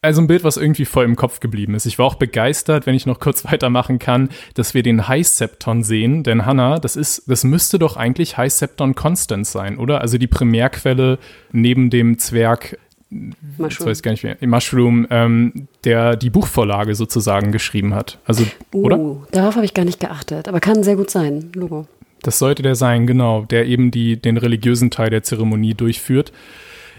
also 0.00 0.20
ein 0.20 0.26
Bild, 0.28 0.44
was 0.44 0.56
irgendwie 0.56 0.84
voll 0.84 1.04
im 1.04 1.16
Kopf 1.16 1.40
geblieben 1.40 1.74
ist. 1.74 1.86
Ich 1.86 1.98
war 1.98 2.06
auch 2.06 2.14
begeistert, 2.14 2.86
wenn 2.86 2.94
ich 2.94 3.06
noch 3.06 3.18
kurz 3.18 3.44
weitermachen 3.50 3.98
kann, 3.98 4.28
dass 4.54 4.74
wir 4.74 4.82
den 4.82 5.08
High 5.08 5.26
Septon 5.26 5.82
sehen, 5.82 6.22
denn 6.22 6.46
Hannah, 6.46 6.78
das 6.78 6.96
ist, 6.96 7.28
das 7.28 7.44
müsste 7.44 7.78
doch 7.78 7.96
eigentlich 7.96 8.36
High 8.36 8.52
Septon 8.52 8.94
Constance 8.94 9.52
sein, 9.52 9.78
oder? 9.78 10.00
Also 10.00 10.18
die 10.18 10.26
Primärquelle 10.26 11.18
neben 11.52 11.90
dem 11.90 12.18
Zwerg 12.18 12.78
Mushroom, 13.10 13.88
weiß 13.88 14.02
gar 14.02 14.10
nicht 14.10 14.22
mehr, 14.22 14.36
Mushroom 14.42 15.06
ähm, 15.10 15.68
der 15.84 16.14
die 16.14 16.28
Buchvorlage 16.28 16.94
sozusagen 16.94 17.52
geschrieben 17.52 17.94
hat. 17.94 18.18
Also, 18.26 18.44
uh, 18.74 18.84
oder? 18.84 19.16
Darauf 19.30 19.56
habe 19.56 19.64
ich 19.64 19.72
gar 19.72 19.86
nicht 19.86 19.98
geachtet, 19.98 20.46
aber 20.46 20.60
kann 20.60 20.82
sehr 20.82 20.96
gut 20.96 21.10
sein, 21.10 21.50
Logo. 21.54 21.86
Das 22.22 22.38
sollte 22.38 22.62
der 22.62 22.74
sein, 22.74 23.06
genau, 23.06 23.44
der 23.44 23.66
eben 23.66 23.90
die, 23.90 24.20
den 24.20 24.36
religiösen 24.36 24.90
Teil 24.90 25.08
der 25.08 25.22
Zeremonie 25.22 25.74
durchführt. 25.74 26.32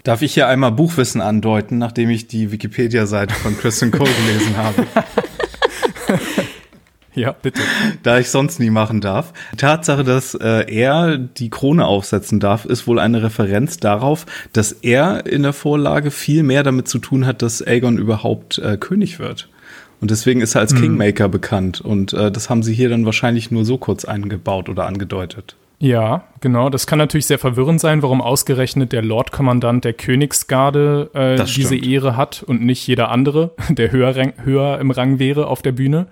Darf 0.04 0.22
ich 0.22 0.34
hier 0.34 0.48
einmal 0.48 0.72
Buchwissen 0.72 1.22
andeuten, 1.22 1.78
nachdem 1.78 2.10
ich 2.10 2.28
die 2.28 2.52
Wikipedia-Seite 2.52 3.34
von 3.34 3.58
Kristen 3.58 3.92
Cole 3.92 4.12
gelesen 4.26 4.58
habe? 4.58 4.86
Ja, 7.16 7.34
bitte. 7.34 7.62
Da 8.04 8.20
ich 8.20 8.30
sonst 8.30 8.60
nie 8.60 8.70
machen 8.70 9.02
darf. 9.02 9.34
Tatsache, 9.58 10.06
dass 10.06 10.36
äh, 10.36 10.72
er 10.74 11.18
die 11.18 11.50
Krone 11.50 11.86
aufsetzen 11.86 12.40
darf, 12.40 12.64
ist 12.64 12.88
wohl 12.88 12.98
eine 12.98 13.22
Referenz 13.22 13.78
darauf, 13.78 14.26
dass 14.54 14.72
er 14.72 15.26
in 15.26 15.44
der 15.44 15.52
Vorlage 15.52 16.12
viel 16.12 16.44
mehr 16.44 16.64
damit 16.64 16.88
zu 16.88 16.98
tun 17.00 17.26
hat, 17.26 17.42
dass 17.42 17.66
Aegon 17.66 17.98
überhaupt 17.98 18.60
äh, 18.60 18.78
König 18.78 19.20
wird. 19.20 19.50
Und 20.00 20.12
deswegen 20.12 20.40
ist 20.40 20.56
er 20.56 20.62
als 20.62 20.74
mhm. 20.74 20.82
Kingmaker 20.82 21.28
bekannt. 21.28 21.82
Und 21.82 22.14
äh, 22.14 22.32
das 22.32 22.50
haben 22.50 22.64
sie 22.64 22.74
hier 22.74 22.88
dann 22.88 23.06
wahrscheinlich 23.06 23.52
nur 23.52 23.66
so 23.66 23.78
kurz 23.78 24.06
eingebaut 24.06 24.70
oder 24.70 24.86
angedeutet. 24.86 25.58
Ja, 25.80 26.24
genau. 26.42 26.70
Das 26.70 26.88
kann 26.88 27.00
natürlich 27.00 27.26
sehr 27.26 27.40
verwirrend 27.40 27.80
sein, 27.80 28.02
warum 28.02 28.22
ausgerechnet 28.22 28.92
der 28.92 29.02
Lordkommandant 29.02 29.86
der 29.86 29.94
Königsgarde 29.94 31.10
äh, 31.14 31.44
diese 31.46 31.78
Ehre 31.78 32.18
hat 32.18 32.44
und 32.44 32.62
nicht 32.62 32.86
jeder 32.86 33.10
andere, 33.10 33.52
der 33.70 33.92
höher, 33.92 34.14
höher 34.44 34.80
im 34.80 34.92
Rang 34.92 35.20
wäre 35.20 35.48
auf 35.48 35.62
der 35.62 35.72
Bühne. 35.72 36.08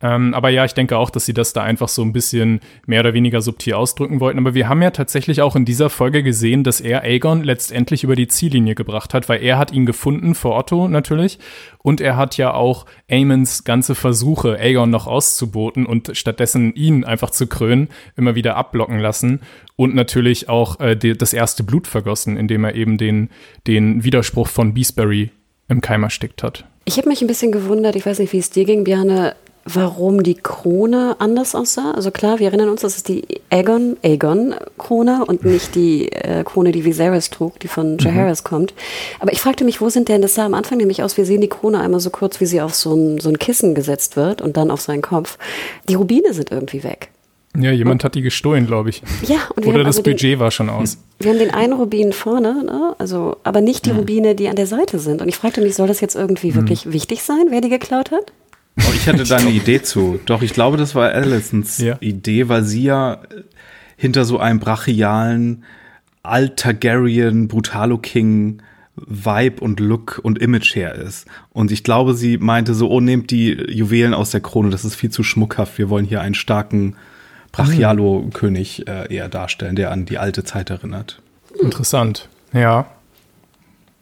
Ähm, 0.00 0.32
aber 0.32 0.48
ja, 0.50 0.64
ich 0.64 0.74
denke 0.74 0.96
auch, 0.96 1.10
dass 1.10 1.26
sie 1.26 1.34
das 1.34 1.52
da 1.52 1.62
einfach 1.62 1.88
so 1.88 2.02
ein 2.02 2.12
bisschen 2.12 2.60
mehr 2.86 3.00
oder 3.00 3.14
weniger 3.14 3.40
subtil 3.40 3.74
ausdrücken 3.74 4.20
wollten. 4.20 4.38
Aber 4.38 4.54
wir 4.54 4.68
haben 4.68 4.80
ja 4.80 4.92
tatsächlich 4.92 5.42
auch 5.42 5.56
in 5.56 5.64
dieser 5.64 5.90
Folge 5.90 6.22
gesehen, 6.22 6.62
dass 6.62 6.80
er 6.80 7.02
Aegon 7.02 7.42
letztendlich 7.42 8.04
über 8.04 8.14
die 8.14 8.28
Ziellinie 8.28 8.76
gebracht 8.76 9.12
hat, 9.12 9.28
weil 9.28 9.42
er 9.42 9.58
hat 9.58 9.72
ihn 9.72 9.86
gefunden 9.86 10.36
vor 10.36 10.56
Otto 10.56 10.86
natürlich. 10.86 11.40
Und 11.78 12.00
er 12.00 12.16
hat 12.16 12.36
ja 12.36 12.54
auch 12.54 12.86
Aemons 13.10 13.64
ganze 13.64 13.96
Versuche, 13.96 14.58
Aegon 14.60 14.90
noch 14.90 15.08
auszuboten 15.08 15.84
und 15.84 16.16
stattdessen 16.16 16.74
ihn 16.74 17.04
einfach 17.04 17.30
zu 17.30 17.48
krönen, 17.48 17.88
immer 18.16 18.36
wieder 18.36 18.56
abblocken 18.56 19.00
lassen. 19.00 19.40
Und 19.74 19.96
natürlich 19.96 20.48
auch 20.48 20.78
äh, 20.78 20.96
die, 20.96 21.18
das 21.18 21.32
erste 21.32 21.64
Blut 21.64 21.88
vergossen, 21.88 22.36
indem 22.36 22.62
er 22.62 22.76
eben 22.76 22.98
den, 22.98 23.30
den 23.66 24.04
Widerspruch 24.04 24.46
von 24.46 24.74
Beesbury 24.74 25.30
im 25.68 25.80
Keim 25.80 26.04
erstickt 26.04 26.44
hat. 26.44 26.64
Ich 26.84 26.96
habe 26.98 27.08
mich 27.08 27.20
ein 27.20 27.26
bisschen 27.26 27.52
gewundert, 27.52 27.96
ich 27.96 28.06
weiß 28.06 28.20
nicht, 28.20 28.32
wie 28.32 28.38
es 28.38 28.50
dir 28.50 28.64
ging, 28.64 28.84
Björne, 28.84 29.34
warum 29.64 30.22
die 30.22 30.34
Krone 30.34 31.16
anders 31.18 31.54
aussah. 31.54 31.92
Also 31.92 32.10
klar, 32.10 32.38
wir 32.38 32.46
erinnern 32.48 32.68
uns, 32.68 32.82
das 32.82 32.96
ist 32.96 33.08
die 33.08 33.24
Aegon, 33.50 33.96
Aegon 34.02 34.54
Krone 34.78 35.24
und 35.26 35.44
nicht 35.44 35.74
die 35.74 36.10
äh, 36.12 36.44
Krone, 36.44 36.72
die 36.72 36.84
Viserys 36.84 37.30
trug, 37.30 37.60
die 37.60 37.68
von 37.68 37.98
Jaehaerys 37.98 38.42
mhm. 38.42 38.48
kommt. 38.48 38.74
Aber 39.20 39.32
ich 39.32 39.40
fragte 39.40 39.64
mich, 39.64 39.80
wo 39.80 39.88
sind 39.88 40.08
denn, 40.08 40.22
das 40.22 40.34
sah 40.34 40.46
am 40.46 40.54
Anfang 40.54 40.78
nämlich 40.78 41.02
aus, 41.02 41.16
wir 41.16 41.24
sehen 41.24 41.40
die 41.40 41.48
Krone 41.48 41.80
einmal 41.80 42.00
so 42.00 42.10
kurz, 42.10 42.40
wie 42.40 42.46
sie 42.46 42.60
auf 42.60 42.74
so 42.74 42.94
ein, 42.94 43.18
so 43.20 43.28
ein 43.28 43.38
Kissen 43.38 43.74
gesetzt 43.74 44.16
wird 44.16 44.40
und 44.40 44.56
dann 44.56 44.70
auf 44.70 44.80
seinen 44.80 45.02
Kopf. 45.02 45.38
Die 45.88 45.94
Rubine 45.94 46.32
sind 46.32 46.50
irgendwie 46.50 46.82
weg. 46.84 47.10
Ja, 47.56 47.72
jemand 47.72 48.04
hat 48.04 48.14
die 48.14 48.22
gestohlen, 48.22 48.66
glaube 48.66 48.90
ich. 48.90 49.02
Ja, 49.26 49.38
und 49.56 49.66
Oder 49.66 49.78
das 49.78 49.96
also 49.96 50.02
Budget 50.02 50.34
den, 50.34 50.38
war 50.38 50.50
schon 50.50 50.68
aus. 50.68 50.98
Wir 51.18 51.30
haben 51.30 51.38
den 51.38 51.50
einen 51.50 51.72
Rubin 51.72 52.12
vorne, 52.12 52.62
ne? 52.64 52.94
also, 52.98 53.36
aber 53.42 53.60
nicht 53.60 53.86
die 53.86 53.90
Rubine, 53.90 54.34
die 54.34 54.48
an 54.48 54.56
der 54.56 54.66
Seite 54.66 54.98
sind. 54.98 55.22
Und 55.22 55.28
ich 55.28 55.36
fragte 55.36 55.60
mich, 55.60 55.74
soll 55.74 55.88
das 55.88 56.00
jetzt 56.00 56.14
irgendwie 56.14 56.50
hm. 56.50 56.56
wirklich 56.56 56.92
wichtig 56.92 57.22
sein, 57.22 57.46
wer 57.50 57.60
die 57.60 57.70
geklaut 57.70 58.10
hat? 58.10 58.32
Oh, 58.78 58.92
ich 58.94 59.08
hatte 59.08 59.24
da 59.28 59.36
eine 59.36 59.50
Idee 59.50 59.82
zu. 59.82 60.20
Doch, 60.26 60.42
ich 60.42 60.52
glaube, 60.52 60.76
das 60.76 60.94
war 60.94 61.10
Alisons 61.12 61.78
ja. 61.78 61.96
Idee, 62.00 62.48
weil 62.48 62.64
sie 62.64 62.84
ja 62.84 63.22
hinter 63.96 64.24
so 64.24 64.38
einem 64.38 64.60
brachialen, 64.60 65.64
alt-Targaryen, 66.22 67.48
Brutalo-King 67.48 68.62
Vibe 69.06 69.60
und 69.60 69.80
Look 69.80 70.20
und 70.22 70.38
Image 70.38 70.74
her 70.74 70.94
ist. 70.94 71.26
Und 71.50 71.70
ich 71.70 71.84
glaube, 71.84 72.14
sie 72.14 72.38
meinte 72.38 72.74
so, 72.74 72.90
oh, 72.90 73.00
nehmt 73.00 73.30
die 73.30 73.52
Juwelen 73.52 74.14
aus 74.14 74.30
der 74.30 74.40
Krone, 74.40 74.70
das 74.70 74.84
ist 74.84 74.96
viel 74.96 75.10
zu 75.10 75.22
schmuckhaft. 75.22 75.78
Wir 75.78 75.88
wollen 75.88 76.04
hier 76.04 76.20
einen 76.20 76.34
starken 76.34 76.96
Brachialo-König 77.52 78.86
äh, 78.88 79.14
eher 79.14 79.28
darstellen, 79.28 79.76
der 79.76 79.90
an 79.90 80.04
die 80.04 80.18
alte 80.18 80.44
Zeit 80.44 80.70
erinnert. 80.70 81.20
Interessant. 81.60 82.28
Ja, 82.52 82.86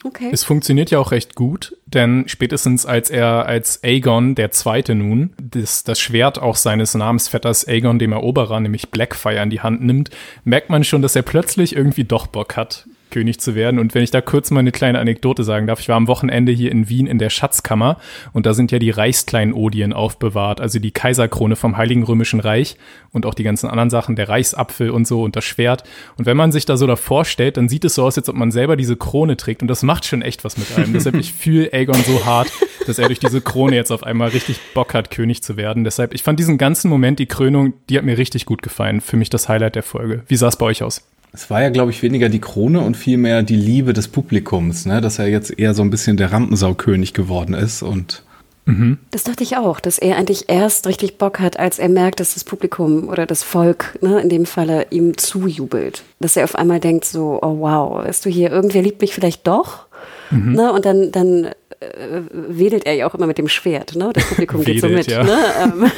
Okay. 0.06 0.30
Es 0.30 0.44
funktioniert 0.44 0.92
ja 0.92 1.00
auch 1.00 1.10
recht 1.10 1.34
gut, 1.34 1.76
denn 1.86 2.28
spätestens 2.28 2.86
als 2.86 3.10
er 3.10 3.46
als 3.46 3.82
Aegon 3.82 4.36
der 4.36 4.52
Zweite 4.52 4.94
nun 4.94 5.34
das, 5.42 5.82
das 5.82 5.98
Schwert 5.98 6.38
auch 6.40 6.54
seines 6.54 6.94
Namensvetters 6.94 7.66
Aegon 7.66 7.98
dem 7.98 8.12
Eroberer, 8.12 8.60
nämlich 8.60 8.90
Blackfire, 8.90 9.42
in 9.42 9.50
die 9.50 9.62
Hand 9.62 9.82
nimmt, 9.82 10.10
merkt 10.44 10.70
man 10.70 10.84
schon, 10.84 11.02
dass 11.02 11.16
er 11.16 11.22
plötzlich 11.22 11.74
irgendwie 11.74 12.04
doch 12.04 12.28
Bock 12.28 12.56
hat, 12.56 12.86
König 13.10 13.40
zu 13.40 13.54
werden. 13.54 13.78
Und 13.78 13.94
wenn 13.94 14.02
ich 14.02 14.10
da 14.10 14.20
kurz 14.20 14.50
mal 14.50 14.60
eine 14.60 14.72
kleine 14.72 14.98
Anekdote 14.98 15.44
sagen 15.44 15.66
darf, 15.66 15.80
ich 15.80 15.88
war 15.88 15.96
am 15.96 16.08
Wochenende 16.08 16.52
hier 16.52 16.72
in 16.72 16.88
Wien 16.88 17.06
in 17.06 17.18
der 17.18 17.30
Schatzkammer 17.30 17.98
und 18.32 18.46
da 18.46 18.54
sind 18.54 18.72
ja 18.72 18.78
die 18.78 18.90
Reichskleinodien 18.90 19.92
aufbewahrt, 19.92 20.60
also 20.60 20.78
die 20.78 20.90
Kaiserkrone 20.90 21.56
vom 21.56 21.76
Heiligen 21.76 22.02
Römischen 22.02 22.40
Reich 22.40 22.76
und 23.12 23.26
auch 23.26 23.34
die 23.34 23.42
ganzen 23.42 23.68
anderen 23.68 23.90
Sachen, 23.90 24.16
der 24.16 24.28
Reichsapfel 24.28 24.90
und 24.90 25.06
so 25.06 25.22
und 25.22 25.36
das 25.36 25.44
Schwert. 25.44 25.84
Und 26.18 26.26
wenn 26.26 26.36
man 26.36 26.52
sich 26.52 26.66
da 26.66 26.76
so 26.76 26.86
davor 26.86 27.24
stellt, 27.24 27.56
dann 27.56 27.68
sieht 27.68 27.84
es 27.84 27.94
so 27.94 28.04
aus, 28.04 28.18
als 28.18 28.28
ob 28.28 28.36
man 28.36 28.50
selber 28.50 28.76
diese 28.76 28.96
Krone 28.96 29.36
trägt 29.36 29.62
und 29.62 29.68
das 29.68 29.82
macht 29.82 30.04
schon 30.04 30.22
echt 30.22 30.44
was 30.44 30.56
mit 30.56 30.76
einem. 30.76 30.92
Deshalb, 30.92 31.16
ich 31.16 31.32
fühle 31.32 31.72
Aegon 31.72 32.02
so 32.02 32.24
hart, 32.24 32.50
dass 32.86 32.98
er 32.98 33.06
durch 33.06 33.18
diese 33.18 33.40
Krone 33.40 33.76
jetzt 33.76 33.90
auf 33.90 34.02
einmal 34.02 34.28
richtig 34.28 34.58
Bock 34.74 34.94
hat, 34.94 35.10
König 35.10 35.42
zu 35.42 35.56
werden. 35.56 35.84
Deshalb, 35.84 36.14
ich 36.14 36.22
fand 36.22 36.38
diesen 36.38 36.58
ganzen 36.58 36.88
Moment, 36.88 37.18
die 37.18 37.26
Krönung, 37.26 37.74
die 37.88 37.98
hat 37.98 38.04
mir 38.04 38.18
richtig 38.18 38.46
gut 38.46 38.62
gefallen. 38.62 39.00
Für 39.00 39.16
mich 39.16 39.30
das 39.30 39.48
Highlight 39.48 39.74
der 39.74 39.82
Folge. 39.82 40.22
Wie 40.28 40.36
sah 40.36 40.48
es 40.48 40.56
bei 40.56 40.66
euch 40.66 40.82
aus? 40.82 41.06
Es 41.36 41.50
war 41.50 41.60
ja, 41.60 41.68
glaube 41.68 41.90
ich, 41.90 42.02
weniger 42.02 42.30
die 42.30 42.40
Krone 42.40 42.80
und 42.80 42.96
vielmehr 42.96 43.42
die 43.42 43.56
Liebe 43.56 43.92
des 43.92 44.08
Publikums, 44.08 44.86
ne? 44.86 45.02
dass 45.02 45.18
er 45.18 45.28
jetzt 45.28 45.58
eher 45.58 45.74
so 45.74 45.82
ein 45.82 45.90
bisschen 45.90 46.16
der 46.16 46.32
Rampensaukönig 46.32 47.12
geworden 47.12 47.54
ist 47.54 47.82
und 47.82 48.22
Mhm. 48.68 48.98
Das 49.12 49.22
dachte 49.22 49.44
ich 49.44 49.56
auch, 49.56 49.78
dass 49.78 49.96
er 49.96 50.16
eigentlich 50.16 50.48
erst 50.48 50.88
richtig 50.88 51.18
Bock 51.18 51.38
hat, 51.38 51.56
als 51.56 51.78
er 51.78 51.88
merkt, 51.88 52.18
dass 52.18 52.34
das 52.34 52.42
Publikum 52.42 53.08
oder 53.08 53.24
das 53.24 53.44
Volk 53.44 53.96
ne, 54.00 54.20
in 54.20 54.28
dem 54.28 54.44
Falle 54.44 54.88
ihm 54.90 55.16
zujubelt. 55.16 56.02
Dass 56.18 56.36
er 56.36 56.42
auf 56.42 56.56
einmal 56.56 56.80
denkt 56.80 57.04
so, 57.04 57.38
oh 57.42 57.60
wow, 57.60 58.04
weißt 58.04 58.24
du 58.24 58.28
hier, 58.28 58.50
irgendwer 58.50 58.82
liebt 58.82 59.02
mich 59.02 59.14
vielleicht 59.14 59.46
doch. 59.46 59.86
Mhm. 60.32 60.54
Ne, 60.54 60.72
und 60.72 60.84
dann, 60.84 61.12
dann 61.12 61.44
äh, 61.78 62.22
wedelt 62.32 62.86
er 62.86 62.94
ja 62.94 63.06
auch 63.06 63.14
immer 63.14 63.28
mit 63.28 63.38
dem 63.38 63.46
Schwert. 63.46 63.94
Ne? 63.94 64.10
Das 64.12 64.24
Publikum 64.24 64.64
geht 64.64 64.80
so 64.80 64.88
mit. 64.88 65.08
Ja. 65.08 65.22
Ne? 65.22 65.38
Ähm, 65.62 65.90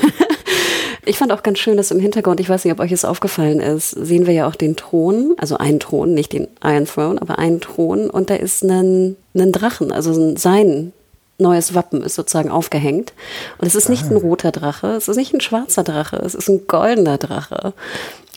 ich 1.09 1.19
fand 1.19 1.33
auch 1.33 1.43
ganz 1.43 1.59
schön, 1.59 1.77
dass 1.77 1.91
im 1.91 2.01
Hintergrund, 2.01 2.39
ich 2.39 2.49
weiß 2.49 2.65
nicht, 2.65 2.73
ob 2.73 2.81
euch 2.81 2.93
es 2.93 3.05
aufgefallen 3.05 3.61
ist, 3.61 3.91
sehen 3.91 4.27
wir 4.27 4.35
ja 4.35 4.47
auch 4.47 4.55
den 4.55 4.77
Thron, 4.77 5.35
also 5.39 5.57
einen 5.57 5.81
Thron, 5.81 6.13
nicht 6.13 6.33
den 6.33 6.49
Iron 6.63 6.85
Throne, 6.85 7.21
aber 7.21 7.39
einen 7.39 7.61
Thron 7.61 8.11
und 8.11 8.31
da 8.31 8.35
ist 8.35 8.63
ein, 8.63 9.17
ein 9.35 9.53
Drachen, 9.53 9.91
also 9.91 10.37
sein 10.37 10.93
neues 11.39 11.75
Wappen 11.75 12.03
ist 12.03 12.17
sozusagen 12.17 12.51
aufgehängt. 12.51 13.13
Und 13.59 13.67
es 13.67 13.75
ist 13.75 13.89
nicht 13.89 14.05
ein 14.11 14.17
ah. 14.17 14.21
roter 14.21 14.53
Drache, 14.53 14.89
es 14.89 15.09
ist 15.09 15.17
nicht 15.17 15.33
ein 15.33 15.41
schwarzer 15.41 15.85
Drache, 15.85 16.17
es 16.17 16.35
ist 16.35 16.49
ein 16.49 16.67
goldener 16.67 17.17
Drache. 17.17 17.73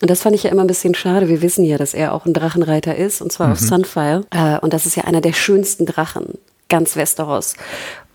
Und 0.02 0.10
das 0.10 0.22
fand 0.22 0.36
ich 0.36 0.44
ja 0.44 0.52
immer 0.52 0.64
ein 0.64 0.68
bisschen 0.68 0.96
schade. 0.96 1.28
Wir 1.28 1.42
wissen 1.42 1.64
ja, 1.64 1.78
dass 1.78 1.94
er 1.94 2.14
auch 2.14 2.26
ein 2.26 2.34
Drachenreiter 2.34 2.96
ist, 2.96 3.22
und 3.22 3.32
zwar 3.32 3.48
mhm. 3.48 3.54
auf 3.54 3.60
Sunfire. 3.60 4.24
Äh, 4.32 4.60
und 4.60 4.74
das 4.74 4.86
ist 4.86 4.96
ja 4.96 5.04
einer 5.04 5.22
der 5.22 5.34
schönsten 5.34 5.86
Drachen 5.86 6.38
ganz 6.72 6.96
Westeros. 6.96 7.54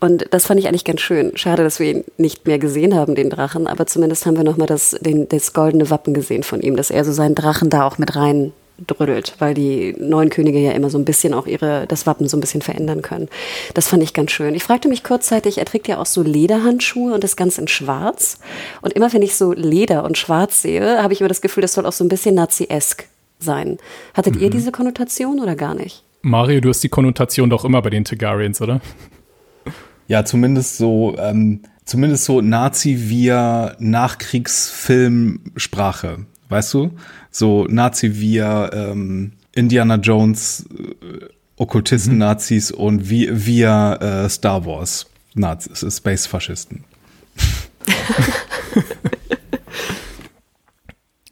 Und 0.01 0.25
das 0.31 0.45
fand 0.45 0.59
ich 0.59 0.67
eigentlich 0.67 0.83
ganz 0.83 0.99
schön. 0.99 1.31
Schade, 1.37 1.63
dass 1.63 1.79
wir 1.79 1.89
ihn 1.89 2.03
nicht 2.17 2.45
mehr 2.45 2.59
gesehen 2.59 2.93
haben, 2.93 3.15
den 3.15 3.29
Drachen, 3.29 3.67
aber 3.67 3.87
zumindest 3.87 4.25
haben 4.25 4.35
wir 4.35 4.43
nochmal 4.43 4.67
das, 4.67 4.97
das 5.01 5.53
goldene 5.53 5.89
Wappen 5.89 6.13
gesehen 6.13 6.43
von 6.43 6.61
ihm, 6.61 6.75
dass 6.75 6.91
er 6.91 7.05
so 7.05 7.13
seinen 7.13 7.35
Drachen 7.35 7.69
da 7.69 7.87
auch 7.87 7.97
mit 7.97 8.15
rein 8.15 8.51
drödelt, 8.85 9.33
weil 9.39 9.55
die 9.55 9.95
neuen 9.97 10.29
Könige 10.29 10.59
ja 10.59 10.71
immer 10.71 10.91
so 10.91 10.99
ein 10.99 11.05
bisschen 11.05 11.33
auch 11.33 11.47
ihre, 11.47 11.87
das 11.87 12.05
Wappen 12.05 12.27
so 12.27 12.37
ein 12.37 12.41
bisschen 12.41 12.61
verändern 12.61 13.01
können. 13.01 13.27
Das 13.73 13.87
fand 13.87 14.03
ich 14.03 14.13
ganz 14.13 14.31
schön. 14.31 14.53
Ich 14.53 14.63
fragte 14.63 14.87
mich 14.87 15.03
kurzzeitig, 15.03 15.57
er 15.57 15.65
trägt 15.65 15.87
ja 15.87 15.97
auch 15.97 16.05
so 16.05 16.21
Lederhandschuhe 16.21 17.13
und 17.13 17.23
das 17.23 17.35
Ganze 17.35 17.61
in 17.61 17.67
schwarz. 17.67 18.37
Und 18.81 18.93
immer 18.93 19.11
wenn 19.13 19.23
ich 19.23 19.35
so 19.35 19.53
Leder 19.53 20.03
und 20.03 20.17
schwarz 20.17 20.61
sehe, 20.61 21.01
habe 21.01 21.13
ich 21.13 21.21
immer 21.21 21.29
das 21.29 21.41
Gefühl, 21.41 21.61
das 21.61 21.73
soll 21.73 21.87
auch 21.87 21.93
so 21.93 22.03
ein 22.03 22.09
bisschen 22.09 22.35
nazi-esk 22.35 23.07
sein. 23.39 23.77
Hattet 24.13 24.35
mhm. 24.35 24.41
ihr 24.41 24.49
diese 24.51 24.71
Konnotation 24.71 25.39
oder 25.39 25.55
gar 25.55 25.73
nicht? 25.73 26.03
Mario, 26.21 26.61
du 26.61 26.69
hast 26.69 26.83
die 26.83 26.89
Konnotation 26.89 27.49
doch 27.49 27.65
immer 27.65 27.81
bei 27.81 27.89
den 27.89 28.05
Targaryens, 28.05 28.61
oder? 28.61 28.79
Ja, 30.07 30.23
zumindest 30.25 30.77
so, 30.77 31.17
ähm, 31.17 31.63
zumindest 31.85 32.25
so 32.25 32.41
Nazi 32.41 33.09
via 33.09 33.75
Nachkriegsfilmsprache. 33.79 36.27
Weißt 36.49 36.73
du? 36.73 36.91
So 37.29 37.65
Nazi 37.65 38.19
via 38.19 38.71
ähm, 38.71 39.33
Indiana 39.53 39.95
Jones, 39.95 40.65
äh, 40.71 41.25
Okkultisten-Nazis 41.57 42.71
mhm. 42.71 42.77
und 42.77 43.09
via, 43.09 43.31
via 43.33 43.95
äh, 43.95 44.29
Star 44.29 44.65
Wars 44.65 45.07
Nazis, 45.33 45.97
Space-Faschisten. 45.97 46.85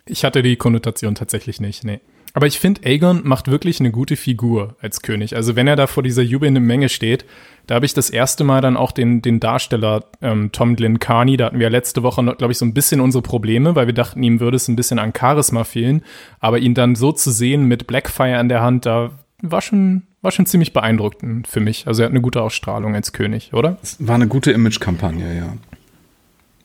ich 0.06 0.24
hatte 0.24 0.44
die 0.44 0.58
Konnotation 0.58 1.16
tatsächlich 1.16 1.60
nicht, 1.60 1.84
nee. 1.84 2.02
Aber 2.36 2.48
ich 2.48 2.60
finde, 2.60 2.82
Aegon 2.86 3.22
macht 3.24 3.50
wirklich 3.50 3.80
eine 3.80 3.92
gute 3.92 4.18
Figur 4.18 4.76
als 4.82 5.02
König. 5.02 5.38
Also 5.38 5.56
wenn 5.56 5.70
er 5.70 5.78
da 5.78 5.88
vor 5.88 6.04
dieser 6.04 6.22
jubelnden 6.22 6.66
Menge 6.66 6.90
steht, 6.90 7.24
da 7.66 7.76
habe 7.76 7.86
ich 7.86 7.94
das 7.94 8.10
erste 8.10 8.44
Mal 8.44 8.60
dann 8.60 8.76
auch 8.76 8.92
den, 8.92 9.22
den 9.22 9.40
Darsteller 9.40 10.04
ähm, 10.22 10.52
Tom 10.52 10.76
Glenn 10.76 11.00
Carney, 11.00 11.38
da 11.38 11.46
hatten 11.46 11.60
wir 11.60 11.70
letzte 11.70 12.04
Woche, 12.04 12.22
glaube 12.38 12.52
ich, 12.52 12.58
so 12.58 12.66
ein 12.66 12.74
bisschen 12.74 13.00
unsere 13.00 13.22
Probleme, 13.22 13.78
weil 13.78 13.88
wir 13.88 13.94
dachten, 13.94 14.22
ihm 14.22 14.42
würde 14.42 14.58
es 14.58 14.68
ein 14.68 14.76
bisschen 14.76 15.00
an 15.00 15.14
Charisma 15.18 15.64
fehlen. 15.64 16.04
Aber 16.42 16.60
ihn 16.60 16.74
dann 16.74 16.96
so 16.96 17.14
zu 17.14 17.32
sehen 17.32 17.70
mit 17.70 17.88
Blackfire 17.88 18.38
in 18.42 18.50
der 18.50 18.62
Hand, 18.62 18.86
da 18.86 19.12
war 19.42 19.62
schon, 19.62 20.04
war 20.22 20.32
schon 20.32 20.46
ziemlich 20.46 20.74
beeindruckend 20.74 21.48
für 21.48 21.62
mich. 21.62 21.88
Also 21.88 22.02
er 22.04 22.08
hat 22.08 22.12
eine 22.12 22.22
gute 22.22 22.42
Ausstrahlung 22.42 22.96
als 22.96 23.14
König, 23.14 23.54
oder? 23.54 23.78
Es 23.82 23.96
war 24.06 24.16
eine 24.16 24.28
gute 24.28 24.52
Image-Kampagne, 24.52 25.38
ja. 25.38 25.54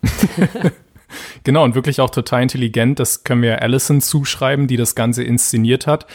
Genau, 1.45 1.65
und 1.65 1.75
wirklich 1.75 2.01
auch 2.01 2.11
total 2.11 2.43
intelligent. 2.43 2.99
Das 2.99 3.25
können 3.25 3.43
wir 3.43 3.63
Allison 3.63 4.01
zuschreiben, 4.01 4.67
die 4.67 4.77
das 4.77 4.95
Ganze 4.95 5.23
inszeniert 5.23 5.87
hat. 5.87 6.07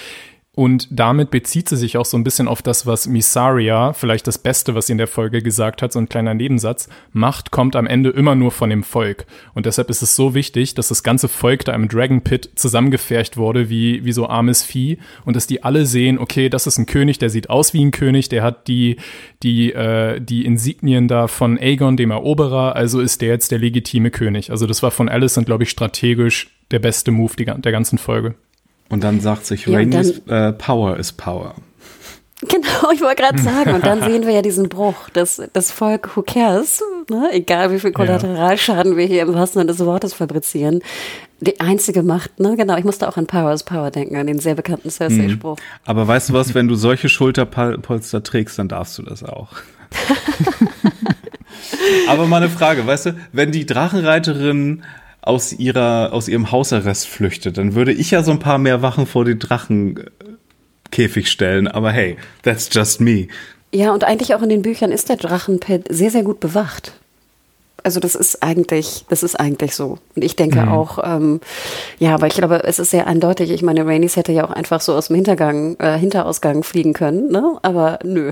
Und 0.56 0.88
damit 0.90 1.32
bezieht 1.32 1.68
sie 1.68 1.76
sich 1.76 1.98
auch 1.98 2.06
so 2.06 2.18
ein 2.18 2.24
bisschen 2.24 2.48
auf 2.48 2.62
das, 2.62 2.86
was 2.86 3.08
Misaria, 3.08 3.92
vielleicht 3.92 4.26
das 4.26 4.38
Beste, 4.38 4.74
was 4.74 4.88
sie 4.88 4.94
in 4.94 4.98
der 4.98 5.08
Folge 5.08 5.42
gesagt 5.42 5.82
hat, 5.82 5.92
so 5.92 6.00
ein 6.00 6.08
kleiner 6.08 6.34
Nebensatz, 6.34 6.88
Macht 7.12 7.52
kommt 7.52 7.76
am 7.76 7.86
Ende 7.86 8.10
immer 8.10 8.36
nur 8.36 8.52
von 8.52 8.70
dem 8.70 8.84
Volk. 8.84 9.26
Und 9.54 9.66
deshalb 9.66 9.90
ist 9.90 10.02
es 10.02 10.16
so 10.16 10.34
wichtig, 10.34 10.74
dass 10.74 10.88
das 10.88 11.04
ganze 11.04 11.28
Volk 11.28 11.66
da 11.66 11.74
im 11.74 11.90
Dragon 11.90 12.22
Pit 12.22 12.52
zusammengefercht 12.56 13.36
wurde, 13.36 13.70
wie, 13.70 14.06
wie 14.06 14.14
so 14.14 14.28
armes 14.28 14.64
Vieh. 14.64 14.98
Und 15.26 15.36
dass 15.36 15.46
die 15.46 15.64
alle 15.64 15.86
sehen, 15.86 16.18
okay, 16.18 16.48
das 16.48 16.68
ist 16.68 16.78
ein 16.78 16.86
König, 16.86 17.20
der 17.20 17.30
sieht 17.30 17.50
aus 17.50 17.74
wie 17.74 17.84
ein 17.84 17.92
König, 17.92 18.30
der 18.30 18.42
hat 18.42 18.70
die, 18.70 18.96
die, 19.44 19.74
äh, 19.74 20.22
die 20.22 20.46
Insignien 20.46 21.10
da 21.10 21.28
von 21.28 21.60
Aegon, 21.60 21.98
dem 21.98 22.12
Eroberer, 22.12 22.78
also 22.78 23.02
ist 23.02 23.22
der 23.22 23.30
jetzt 23.30 23.52
der 23.52 23.60
legitime 23.60 24.10
König. 24.10 24.52
Also 24.52 24.68
das 24.68 24.82
war 24.82 24.92
von 24.92 25.10
Alice 25.10 25.38
und, 25.38 25.46
glaube 25.46 25.64
ich, 25.64 25.70
strategisch 25.70 26.56
der 26.72 26.80
beste 26.80 27.12
Move 27.12 27.36
der 27.36 27.72
ganzen 27.72 27.98
Folge. 27.98 28.36
Und 28.90 29.04
dann 29.04 29.20
sagt 29.20 29.46
sich 29.46 29.66
ja, 29.66 29.76
Rainy's 29.76 30.22
äh, 30.28 30.54
Power 30.54 30.98
is 30.98 31.12
Power. 31.12 31.56
Genau, 32.48 32.92
ich 32.94 33.02
wollte 33.02 33.22
gerade 33.22 33.42
sagen. 33.42 33.74
Und 33.74 33.86
dann 33.86 34.04
sehen 34.04 34.28
wir 34.28 34.34
ja 34.34 34.42
diesen 34.42 34.70
Bruch. 34.70 35.10
Das, 35.14 35.42
das 35.54 35.72
Volk, 35.72 36.16
who 36.16 36.22
cares? 36.22 36.84
Ne? 37.10 37.30
Egal 37.32 37.72
wie 37.72 37.80
viel 37.80 37.92
Kollateralschaden 37.92 38.92
ja. 38.92 38.98
wir 38.98 39.06
hier 39.06 39.22
im 39.24 39.34
wahrsten 39.34 39.62
Sinne 39.62 39.72
des 39.72 39.84
Wortes 39.86 40.14
fabrizieren. 40.14 40.82
Die 41.40 41.60
einzige 41.60 42.04
Macht, 42.04 42.40
ne? 42.40 42.56
Genau, 42.58 42.78
ich 42.78 42.84
musste 42.84 43.08
auch 43.08 43.18
an 43.18 43.26
Power 43.26 43.54
is 43.54 43.64
Power 43.64 43.90
denken, 43.90 44.18
an 44.18 44.28
den 44.28 44.40
sehr 44.40 44.56
bekannten 44.56 44.90
Cersei-Spruch. 44.90 45.58
Mhm. 45.58 45.64
Aber 45.86 46.08
weißt 46.08 46.30
du 46.30 46.34
was, 46.34 46.54
wenn 46.54 46.68
du 46.68 46.76
solche 46.76 47.10
Schulterpolster 47.10 48.22
trägst, 48.22 48.60
dann 48.60 48.68
darfst 48.68 48.98
du 48.98 49.04
das 49.04 49.24
auch. 49.24 49.50
Aber 52.10 52.28
mal 52.28 52.38
eine 52.38 52.50
Frage, 52.50 52.86
weißt 52.86 53.08
du, 53.08 53.16
wenn 53.32 53.52
die 53.52 53.66
Drachenreiterin 53.66 54.84
aus 55.26 55.54
ihrer, 55.54 56.14
aus 56.14 56.28
ihrem 56.28 56.52
Hausarrest 56.52 57.08
flüchtet, 57.08 57.58
dann 57.58 57.76
würde 57.76 57.92
ich 57.92 58.12
ja 58.12 58.24
so 58.24 58.32
ein 58.32 58.40
paar 58.40 58.58
mehr 58.58 58.82
Wachen 58.82 59.08
vor 59.08 59.26
den 59.26 59.40
Drachenkäfig 59.40 61.30
stellen. 61.30 61.68
Aber 61.68 61.92
hey, 61.92 62.18
that's 62.44 62.70
just 62.72 63.02
me. 63.02 63.28
Ja, 63.74 63.92
und 63.92 64.04
eigentlich 64.04 64.34
auch 64.36 64.42
in 64.42 64.50
den 64.50 64.62
Büchern 64.62 64.92
ist 64.92 65.10
der 65.10 65.18
Drachenpit 65.18 65.88
sehr, 65.90 66.12
sehr 66.12 66.24
gut 66.24 66.40
bewacht. 66.40 66.94
Also 67.86 68.00
das 68.00 68.16
ist 68.16 68.42
eigentlich, 68.42 69.06
das 69.10 69.22
ist 69.22 69.40
eigentlich 69.40 69.76
so. 69.76 70.00
Und 70.16 70.24
ich 70.24 70.36
denke 70.36 70.64
mhm. 70.64 70.70
auch, 70.70 70.98
ähm, 71.04 71.40
ja, 72.00 72.16
aber 72.16 72.26
ich 72.26 72.34
glaube, 72.34 72.64
es 72.64 72.80
ist 72.80 72.90
sehr 72.90 73.06
eindeutig. 73.06 73.52
Ich 73.52 73.62
meine, 73.62 73.86
Rainys 73.86 74.16
hätte 74.16 74.32
ja 74.32 74.44
auch 74.44 74.50
einfach 74.50 74.82
so 74.82 74.96
aus 74.96 75.10
dem 75.10 75.18
Hintergang, 75.18 75.78
äh, 75.78 75.96
Hinterausgang 75.96 76.64
fliegen 76.64 76.94
können, 76.94 77.30
ne? 77.32 77.60
Aber 77.62 78.00
nö. 78.04 78.32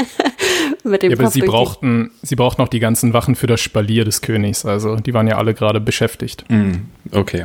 mit 0.84 1.02
dem 1.02 1.10
ja, 1.12 1.18
aber 1.18 1.30
sie 1.30 1.42
brauchten, 1.42 2.10
sie 2.22 2.36
brauchten 2.36 2.62
auch 2.62 2.68
die 2.68 2.80
ganzen 2.80 3.12
Wachen 3.12 3.34
für 3.34 3.46
das 3.46 3.60
Spalier 3.60 4.06
des 4.06 4.22
Königs. 4.22 4.64
Also 4.64 4.96
die 4.96 5.12
waren 5.12 5.28
ja 5.28 5.36
alle 5.36 5.52
gerade 5.52 5.78
beschäftigt. 5.78 6.46
Mm, 6.48 6.76
okay. 7.12 7.44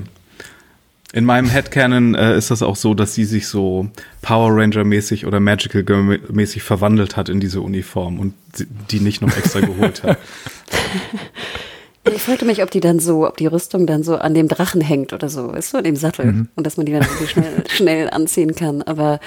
In 1.16 1.24
meinem 1.24 1.48
Headcanon 1.48 2.14
äh, 2.14 2.38
ist 2.38 2.52
das 2.52 2.62
auch 2.62 2.76
so, 2.76 2.94
dass 2.94 3.16
sie 3.16 3.24
sich 3.24 3.48
so 3.48 3.88
Power 4.22 4.50
Ranger-mäßig 4.52 5.26
oder 5.26 5.40
Magical 5.40 5.82
Girl-mäßig 5.82 6.62
verwandelt 6.62 7.16
hat 7.16 7.30
in 7.30 7.40
diese 7.40 7.62
Uniform 7.62 8.20
und 8.20 8.34
die 8.92 9.00
nicht 9.00 9.22
noch 9.22 9.36
extra 9.36 9.62
geholt 9.62 10.04
hat. 10.04 10.18
Ich 12.14 12.22
fragte 12.22 12.46
mich, 12.46 12.62
ob 12.62 12.70
die 12.70 12.82
dann 12.82 13.00
so, 13.00 13.28
ob 13.28 13.36
die 13.38 13.48
Rüstung 13.48 13.88
dann 13.88 14.04
so 14.04 14.18
an 14.18 14.36
dem 14.36 14.48
Drachen 14.48 14.80
hängt 14.80 15.12
oder 15.12 15.28
so, 15.28 15.50
ist 15.54 15.72
so 15.72 15.80
in 15.80 15.86
dem 15.86 15.96
Sattel 15.96 16.26
mhm. 16.28 16.48
und 16.54 16.64
dass 16.68 16.78
man 16.78 16.86
die 16.86 16.92
dann 16.92 17.02
irgendwie 17.02 17.26
schnell, 17.26 17.64
schnell 17.68 18.10
anziehen 18.12 18.54
kann. 18.54 18.84
Aber 18.84 19.20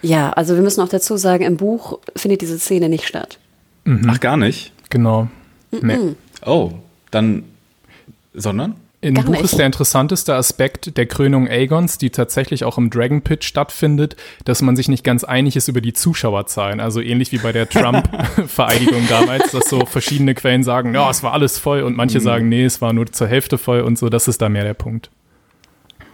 ja, 0.00 0.30
also 0.30 0.54
wir 0.54 0.62
müssen 0.62 0.80
auch 0.80 0.88
dazu 0.88 1.18
sagen, 1.18 1.44
im 1.44 1.58
Buch 1.58 1.98
findet 2.16 2.40
diese 2.40 2.58
Szene 2.58 2.88
nicht 2.88 3.06
statt. 3.06 3.38
Mhm. 3.84 4.08
Ach, 4.08 4.20
gar 4.20 4.38
nicht? 4.38 4.72
Genau. 4.88 5.28
Nee. 5.70 5.98
Oh, 6.46 6.72
dann, 7.10 7.44
sondern? 8.32 8.76
Im 9.00 9.14
Gar 9.14 9.26
Buch 9.26 9.32
nicht. 9.32 9.44
ist 9.44 9.58
der 9.58 9.66
interessanteste 9.66 10.34
Aspekt 10.34 10.96
der 10.96 11.06
Krönung 11.06 11.46
Aegons, 11.46 11.98
die 11.98 12.10
tatsächlich 12.10 12.64
auch 12.64 12.78
im 12.78 12.90
Dragon 12.90 13.22
Pit 13.22 13.44
stattfindet, 13.44 14.16
dass 14.44 14.60
man 14.60 14.74
sich 14.74 14.88
nicht 14.88 15.04
ganz 15.04 15.22
einig 15.22 15.54
ist 15.54 15.68
über 15.68 15.80
die 15.80 15.92
Zuschauerzahlen. 15.92 16.80
Also 16.80 17.00
ähnlich 17.00 17.30
wie 17.30 17.38
bei 17.38 17.52
der 17.52 17.68
Trump-Vereidigung 17.70 19.06
damals, 19.08 19.52
dass 19.52 19.68
so 19.68 19.86
verschiedene 19.86 20.34
Quellen 20.34 20.64
sagen, 20.64 20.94
ja, 20.94 21.08
es 21.10 21.22
war 21.22 21.32
alles 21.32 21.58
voll 21.58 21.82
und 21.82 21.96
manche 21.96 22.18
mhm. 22.18 22.24
sagen, 22.24 22.48
nee, 22.48 22.64
es 22.64 22.80
war 22.80 22.92
nur 22.92 23.06
zur 23.06 23.28
Hälfte 23.28 23.56
voll 23.56 23.82
und 23.82 23.96
so. 23.96 24.08
Das 24.08 24.26
ist 24.26 24.42
da 24.42 24.48
mehr 24.48 24.64
der 24.64 24.74
Punkt. 24.74 25.10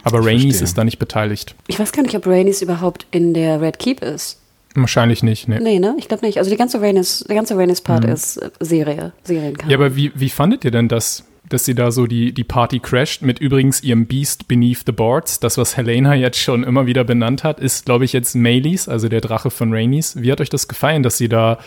Aber 0.03 0.23
Rainys 0.23 0.61
ist 0.61 0.77
da 0.77 0.83
nicht 0.83 0.99
beteiligt. 0.99 1.55
Ich 1.65 1.79
weiß 1.79 1.91
gar 1.91 2.03
nicht, 2.03 2.15
ob 2.15 2.27
Rainys 2.27 2.61
überhaupt 2.61 3.07
in 3.09 3.33
der 3.33 3.61
Red 3.61 3.79
Keep 3.79 4.03
ist. 4.03 4.39
Wahrscheinlich 4.75 5.23
nicht, 5.23 5.47
ne? 5.47 5.59
Nee, 5.61 5.79
ne? 5.79 5.95
Ich 5.97 6.09
glaube 6.09 6.25
nicht. 6.25 6.37
Also 6.37 6.51
die 6.51 6.57
ganze 6.57 6.81
Rhaenys, 6.81 7.25
der 7.27 7.35
ganze 7.35 7.57
Rhaenys-Part 7.57 8.03
mhm. 8.03 8.11
ist 8.11 8.37
äh, 8.37 8.51
Serie, 8.59 9.13
Serienkampf. 9.23 9.71
Ja, 9.71 9.77
aber 9.77 9.95
wie, 9.95 10.11
wie 10.13 10.29
fandet 10.29 10.65
ihr 10.65 10.71
denn 10.71 10.89
das? 10.89 11.23
Dass 11.49 11.65
sie 11.65 11.75
da 11.75 11.91
so 11.91 12.07
die, 12.07 12.33
die 12.33 12.43
Party 12.43 12.79
crasht 12.79 13.21
mit 13.21 13.39
übrigens 13.39 13.83
ihrem 13.83 14.05
Beast 14.05 14.47
Beneath 14.47 14.83
the 14.85 14.91
Boards. 14.91 15.39
Das, 15.39 15.57
was 15.57 15.77
Helena 15.77 16.15
jetzt 16.15 16.39
schon 16.39 16.63
immer 16.63 16.85
wieder 16.85 17.03
benannt 17.03 17.43
hat, 17.43 17.59
ist, 17.59 17.85
glaube 17.85 18.05
ich, 18.05 18.13
jetzt 18.13 18.35
Maylis, 18.35 18.87
also 18.87 19.09
der 19.09 19.21
Drache 19.21 19.49
von 19.49 19.73
Rhaenys. 19.73 20.21
Wie 20.21 20.31
hat 20.31 20.41
euch 20.41 20.49
das 20.49 20.67
gefallen, 20.67 21.03
dass 21.03 21.17
sie 21.17 21.29
da 21.29 21.59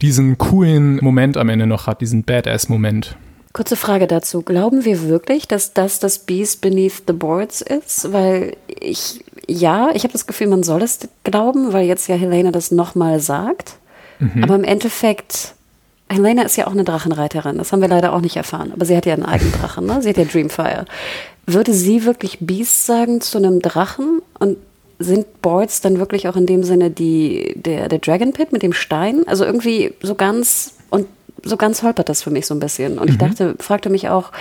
diesen 0.00 0.38
coolen 0.38 0.96
Moment 1.02 1.36
am 1.36 1.48
Ende 1.48 1.66
noch 1.66 1.86
hat, 1.86 2.00
diesen 2.00 2.24
Badass-Moment? 2.24 3.16
Kurze 3.52 3.76
Frage 3.76 4.06
dazu. 4.06 4.42
Glauben 4.42 4.84
wir 4.84 5.08
wirklich, 5.08 5.48
dass 5.48 5.72
das 5.72 5.98
das 5.98 6.20
Beast 6.20 6.60
Beneath 6.60 7.02
the 7.06 7.12
Boards 7.12 7.60
ist? 7.62 8.12
Weil 8.12 8.56
ich, 8.68 9.24
ja, 9.48 9.90
ich 9.94 10.04
habe 10.04 10.12
das 10.12 10.26
Gefühl, 10.26 10.48
man 10.48 10.62
soll 10.62 10.82
es 10.82 11.08
glauben, 11.24 11.72
weil 11.72 11.86
jetzt 11.86 12.08
ja 12.08 12.14
Helena 12.14 12.52
das 12.52 12.70
nochmal 12.70 13.20
sagt. 13.20 13.78
Mhm. 14.20 14.44
Aber 14.44 14.54
im 14.54 14.64
Endeffekt 14.64 15.54
Helena 16.10 16.42
ist 16.42 16.56
ja 16.56 16.66
auch 16.66 16.72
eine 16.72 16.84
Drachenreiterin. 16.84 17.58
Das 17.58 17.72
haben 17.72 17.80
wir 17.80 17.88
leider 17.88 18.12
auch 18.12 18.20
nicht 18.20 18.36
erfahren. 18.36 18.72
Aber 18.72 18.84
sie 18.84 18.96
hat 18.96 19.06
ja 19.06 19.14
einen 19.14 19.24
eigenen 19.24 19.52
Drachen, 19.52 19.86
ne? 19.86 20.00
Sie 20.02 20.08
hat 20.08 20.16
ja 20.16 20.24
Dreamfire. 20.24 20.86
Würde 21.46 21.72
sie 21.74 22.04
wirklich 22.04 22.38
Beast 22.40 22.86
sagen 22.86 23.20
zu 23.20 23.38
einem 23.38 23.60
Drachen? 23.60 24.22
Und 24.38 24.56
sind 24.98 25.42
Boards 25.42 25.80
dann 25.80 25.98
wirklich 25.98 26.28
auch 26.28 26.36
in 26.36 26.46
dem 26.46 26.64
Sinne 26.64 26.90
die, 26.90 27.54
der, 27.56 27.88
der 27.88 27.98
Dragon 27.98 28.32
Pit 28.32 28.52
mit 28.52 28.62
dem 28.62 28.72
Stein? 28.72 29.26
Also 29.26 29.44
irgendwie 29.44 29.94
so 30.02 30.14
ganz, 30.14 30.74
und 30.90 31.06
so 31.44 31.56
ganz 31.56 31.82
holpert 31.82 32.08
das 32.08 32.22
für 32.22 32.30
mich 32.30 32.46
so 32.46 32.54
ein 32.54 32.60
bisschen. 32.60 32.98
Und 32.98 33.06
mhm. 33.06 33.12
ich 33.12 33.18
dachte, 33.18 33.54
fragte 33.58 33.90
mich 33.90 34.08
auch, 34.08 34.32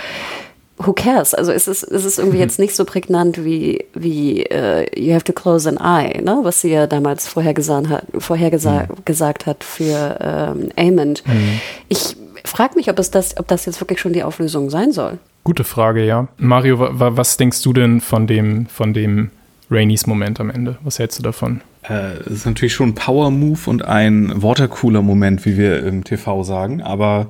who 0.77 0.93
cares? 0.93 1.33
Also 1.33 1.51
ist 1.51 1.67
es, 1.67 1.83
ist 1.83 2.05
es 2.05 2.17
irgendwie 2.17 2.37
mhm. 2.37 2.43
jetzt 2.43 2.59
nicht 2.59 2.75
so 2.75 2.85
prägnant 2.85 3.43
wie, 3.43 3.85
wie 3.93 4.45
uh, 4.51 4.83
You 4.95 5.13
have 5.13 5.23
to 5.25 5.33
close 5.33 5.67
an 5.67 5.77
eye, 5.77 6.21
ne? 6.21 6.39
was 6.43 6.61
sie 6.61 6.69
ja 6.69 6.87
damals 6.87 7.27
vorhergesagt 7.27 7.89
hat, 7.89 8.05
vorhergesagt 8.17 8.89
mhm. 8.89 9.05
gesagt 9.05 9.45
hat 9.45 9.63
für 9.63 10.17
ähm, 10.19 10.69
Amond. 10.75 11.23
Mhm. 11.25 11.59
Ich 11.89 12.15
frage 12.43 12.75
mich, 12.75 12.89
ob, 12.89 12.99
es 12.99 13.11
das, 13.11 13.37
ob 13.37 13.47
das 13.47 13.65
jetzt 13.65 13.81
wirklich 13.81 13.99
schon 13.99 14.13
die 14.13 14.23
Auflösung 14.23 14.69
sein 14.69 14.91
soll. 14.91 15.17
Gute 15.43 15.63
Frage, 15.63 16.05
ja. 16.05 16.27
Mario, 16.37 16.77
was 16.79 17.37
denkst 17.37 17.61
du 17.61 17.73
denn 17.73 18.01
von 18.01 18.27
dem, 18.27 18.67
von 18.67 18.93
dem 18.93 19.31
Rainys 19.71 20.05
Moment 20.07 20.39
am 20.39 20.49
Ende? 20.49 20.77
Was 20.83 20.99
hältst 20.99 21.19
du 21.19 21.23
davon? 21.23 21.61
Äh, 21.83 22.17
es 22.25 22.27
ist 22.27 22.45
natürlich 22.45 22.73
schon 22.73 22.89
ein 22.89 22.95
Power-Move 22.95 23.69
und 23.69 23.85
ein 23.85 24.31
Watercooler-Moment, 24.41 25.45
wie 25.45 25.57
wir 25.57 25.85
im 25.85 26.03
TV 26.03 26.43
sagen, 26.43 26.81
aber 26.81 27.27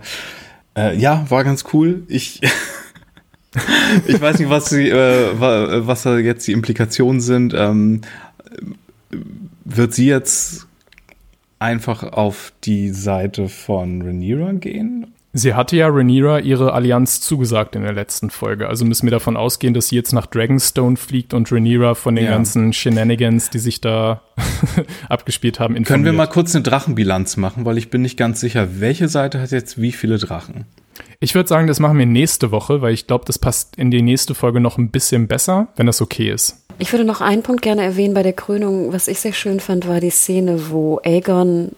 äh, 0.75 0.95
ja, 0.97 1.25
war 1.29 1.43
ganz 1.43 1.65
cool. 1.73 2.03
Ich 2.07 2.41
ich 4.07 4.19
weiß 4.19 4.39
nicht, 4.39 4.49
was, 4.49 4.69
die, 4.69 4.89
äh, 4.89 5.39
was 5.39 6.03
da 6.03 6.17
jetzt 6.17 6.47
die 6.47 6.53
Implikationen 6.53 7.21
sind. 7.21 7.53
Ähm, 7.55 8.01
wird 9.65 9.93
sie 9.93 10.07
jetzt 10.07 10.67
einfach 11.59 12.03
auf 12.03 12.53
die 12.63 12.89
Seite 12.89 13.49
von 13.49 14.01
Rhaenyra 14.01 14.53
gehen? 14.53 15.07
Sie 15.33 15.53
hatte 15.53 15.75
ja 15.75 15.87
Rhaenyra 15.87 16.39
ihre 16.39 16.73
Allianz 16.73 17.21
zugesagt 17.21 17.75
in 17.75 17.83
der 17.83 17.93
letzten 17.93 18.29
Folge. 18.29 18.67
Also 18.67 18.85
müssen 18.85 19.05
wir 19.05 19.11
davon 19.11 19.37
ausgehen, 19.37 19.73
dass 19.73 19.89
sie 19.89 19.95
jetzt 19.95 20.11
nach 20.11 20.25
Dragonstone 20.25 20.97
fliegt 20.97 21.33
und 21.33 21.51
Rhaenyra 21.51 21.93
von 21.95 22.15
den 22.15 22.25
ja. 22.25 22.31
ganzen 22.31 22.73
Shenanigans, 22.73 23.49
die 23.49 23.59
sich 23.59 23.79
da 23.79 24.21
abgespielt 25.09 25.59
haben, 25.59 25.75
informiert. 25.75 25.87
Können 25.87 26.05
wir 26.05 26.13
mal 26.13 26.27
kurz 26.27 26.55
eine 26.55 26.63
Drachenbilanz 26.63 27.37
machen, 27.37 27.65
weil 27.65 27.77
ich 27.77 27.89
bin 27.89 28.01
nicht 28.01 28.17
ganz 28.17 28.39
sicher, 28.39 28.79
welche 28.79 29.07
Seite 29.09 29.39
hat 29.39 29.51
jetzt 29.51 29.79
wie 29.79 29.91
viele 29.91 30.17
Drachen? 30.17 30.65
Ich 31.19 31.33
würde 31.33 31.49
sagen, 31.49 31.67
das 31.67 31.79
machen 31.79 31.97
wir 31.97 32.05
nächste 32.05 32.51
Woche, 32.51 32.81
weil 32.81 32.93
ich 32.93 33.07
glaube, 33.07 33.25
das 33.25 33.39
passt 33.39 33.75
in 33.75 33.89
die 33.89 34.03
nächste 34.03 34.35
Folge 34.35 34.59
noch 34.59 34.77
ein 34.77 34.89
bisschen 34.89 35.27
besser, 35.27 35.67
wenn 35.75 35.87
das 35.87 36.01
okay 36.01 36.31
ist. 36.31 36.63
Ich 36.79 36.91
würde 36.93 37.05
noch 37.05 37.21
einen 37.21 37.41
Punkt 37.41 37.63
gerne 37.63 37.83
erwähnen 37.83 38.13
bei 38.13 38.21
der 38.21 38.33
Krönung. 38.33 38.93
Was 38.93 39.07
ich 39.07 39.19
sehr 39.19 39.33
schön 39.33 39.59
fand, 39.59 39.87
war 39.87 39.99
die 39.99 40.11
Szene, 40.11 40.69
wo 40.69 40.99
Aegon 41.03 41.71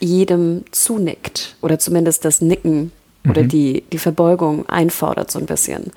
jedem 0.00 0.64
zunickt 0.70 1.56
oder 1.60 1.78
zumindest 1.78 2.24
das 2.24 2.40
Nicken 2.40 2.92
mhm. 3.24 3.30
oder 3.30 3.42
die, 3.42 3.84
die 3.92 3.98
Verbeugung 3.98 4.66
einfordert 4.68 5.30
so 5.30 5.38
ein 5.38 5.46
bisschen. 5.46 5.92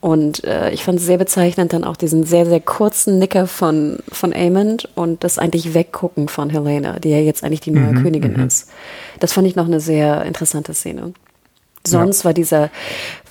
Und 0.00 0.44
äh, 0.44 0.70
ich 0.70 0.84
fand 0.84 0.98
es 0.98 1.06
sehr 1.06 1.18
bezeichnend 1.18 1.72
dann 1.72 1.84
auch 1.84 1.96
diesen 1.96 2.24
sehr, 2.24 2.46
sehr 2.46 2.60
kurzen 2.60 3.18
Nicker 3.18 3.46
von, 3.46 3.98
von 4.10 4.32
Aemond 4.32 4.88
und 4.94 5.24
das 5.24 5.38
eigentlich 5.38 5.74
Weggucken 5.74 6.28
von 6.28 6.50
Helena, 6.50 6.98
die 6.98 7.10
ja 7.10 7.18
jetzt 7.18 7.44
eigentlich 7.44 7.60
die 7.60 7.70
neue 7.70 7.92
mhm, 7.92 8.02
Königin 8.02 8.34
mhm. 8.34 8.46
ist. 8.46 8.70
Das 9.20 9.32
fand 9.32 9.46
ich 9.46 9.56
noch 9.56 9.66
eine 9.66 9.80
sehr 9.80 10.24
interessante 10.24 10.74
Szene. 10.74 11.12
Sonst 11.86 12.20
ja. 12.20 12.24
war 12.26 12.34
dieser 12.34 12.70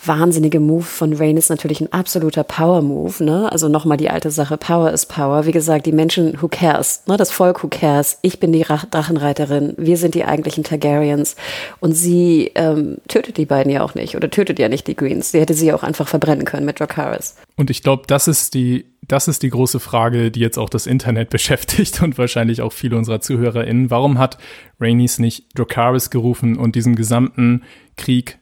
wahnsinnige 0.08 0.60
Move 0.60 0.84
von 0.84 1.14
Rhaenys 1.14 1.50
natürlich 1.50 1.82
ein 1.82 1.92
absoluter 1.92 2.44
Power-Move. 2.44 3.24
Ne? 3.24 3.52
Also 3.52 3.70
nochmal 3.70 3.98
die 3.98 4.10
alte 4.10 4.32
Sache, 4.32 4.58
Power 4.58 4.92
is 4.92 5.06
Power. 5.06 5.46
Wie 5.46 5.52
gesagt, 5.52 5.86
die 5.86 5.92
Menschen, 5.92 6.42
who 6.42 6.48
cares? 6.48 7.04
Ne? 7.08 7.18
Das 7.18 7.32
Volk, 7.32 7.64
who 7.64 7.68
cares? 7.70 8.20
Ich 8.22 8.40
bin 8.40 8.52
die 8.52 8.64
Drachenreiterin. 8.64 9.74
Wir 9.78 9.98
sind 9.98 10.16
die 10.16 10.26
eigentlichen 10.26 10.64
Targaryens. 10.64 11.36
Und 11.80 11.94
sie 11.94 12.52
ähm, 12.56 12.98
tötet 13.08 13.38
die 13.38 13.46
beiden 13.46 13.72
ja 13.72 13.84
auch 13.84 13.96
nicht. 13.96 14.16
Oder 14.16 14.30
tötet 14.30 14.60
ja 14.60 14.70
nicht 14.70 14.88
die 14.88 14.96
Greens. 14.96 15.32
Sie 15.32 15.40
hätte 15.40 15.54
sie 15.54 15.74
auch 15.74 15.84
einfach 15.84 16.08
verbrennen 16.08 16.46
können 16.46 16.66
mit 16.66 16.80
Dracarys. 16.80 17.36
Und 17.56 17.70
ich 17.70 17.84
glaube, 17.84 18.04
das 18.08 18.28
ist 18.28 18.54
die 18.54 18.86
das 19.08 19.28
ist 19.28 19.44
die 19.44 19.52
große 19.52 19.80
Frage, 19.80 20.32
die 20.32 20.40
jetzt 20.40 20.58
auch 20.58 20.70
das 20.70 20.88
Internet 20.88 21.30
beschäftigt 21.36 22.02
und 22.02 22.18
wahrscheinlich 22.18 22.64
auch 22.64 22.74
viele 22.74 22.98
unserer 22.98 23.22
ZuhörerInnen. 23.22 23.92
Warum 23.92 24.18
hat 24.18 24.40
Rhaenys 24.80 25.20
nicht 25.20 25.58
Dracarys 25.58 26.10
gerufen 26.10 26.58
und 26.58 26.76
diesen 26.76 26.96
gesamten 26.96 27.62
Krieg 27.98 28.40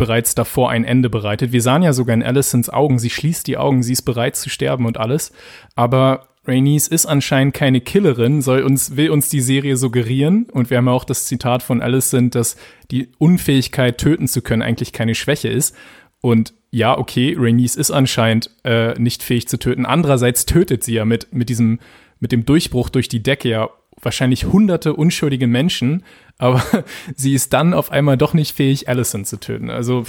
bereits 0.00 0.34
davor 0.34 0.70
ein 0.70 0.84
Ende 0.84 1.10
bereitet. 1.10 1.52
Wir 1.52 1.60
sahen 1.60 1.82
ja 1.82 1.92
sogar 1.92 2.14
in 2.14 2.22
Alicents 2.22 2.70
Augen, 2.70 2.98
sie 2.98 3.10
schließt 3.10 3.46
die 3.46 3.58
Augen, 3.58 3.82
sie 3.82 3.92
ist 3.92 4.02
bereit 4.02 4.34
zu 4.34 4.48
sterben 4.48 4.86
und 4.86 4.96
alles. 4.96 5.30
Aber 5.76 6.28
Rhaenys 6.46 6.88
ist 6.88 7.04
anscheinend 7.04 7.52
keine 7.52 7.82
Killerin, 7.82 8.40
soll 8.40 8.62
uns, 8.62 8.96
will 8.96 9.10
uns 9.10 9.28
die 9.28 9.42
Serie 9.42 9.76
suggerieren. 9.76 10.46
Und 10.50 10.70
wir 10.70 10.78
haben 10.78 10.86
ja 10.86 10.92
auch 10.92 11.04
das 11.04 11.26
Zitat 11.26 11.62
von 11.62 11.82
Alicent, 11.82 12.34
dass 12.34 12.56
die 12.90 13.10
Unfähigkeit, 13.18 13.98
töten 13.98 14.26
zu 14.26 14.40
können, 14.40 14.62
eigentlich 14.62 14.94
keine 14.94 15.14
Schwäche 15.14 15.48
ist. 15.48 15.76
Und 16.22 16.54
ja, 16.70 16.96
okay, 16.96 17.36
Rhaenys 17.38 17.76
ist 17.76 17.90
anscheinend 17.90 18.48
äh, 18.64 18.98
nicht 18.98 19.22
fähig 19.22 19.48
zu 19.48 19.58
töten. 19.58 19.84
Andererseits 19.84 20.46
tötet 20.46 20.82
sie 20.82 20.94
ja 20.94 21.04
mit, 21.04 21.30
mit 21.34 21.50
diesem, 21.50 21.78
mit 22.20 22.32
dem 22.32 22.46
Durchbruch 22.46 22.88
durch 22.88 23.08
die 23.08 23.22
Decke 23.22 23.50
ja 23.50 23.68
wahrscheinlich 24.00 24.46
hunderte 24.46 24.94
unschuldige 24.94 25.46
Menschen, 25.46 26.04
aber 26.40 26.62
sie 27.14 27.34
ist 27.34 27.52
dann 27.52 27.74
auf 27.74 27.92
einmal 27.92 28.16
doch 28.16 28.34
nicht 28.34 28.56
fähig, 28.56 28.88
Allison 28.88 29.24
zu 29.24 29.38
töten. 29.38 29.70
Also, 29.70 30.04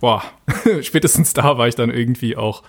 boah, 0.00 0.22
spätestens 0.82 1.32
da 1.32 1.56
war 1.56 1.68
ich 1.68 1.76
dann 1.76 1.90
irgendwie 1.90 2.36
auch, 2.36 2.64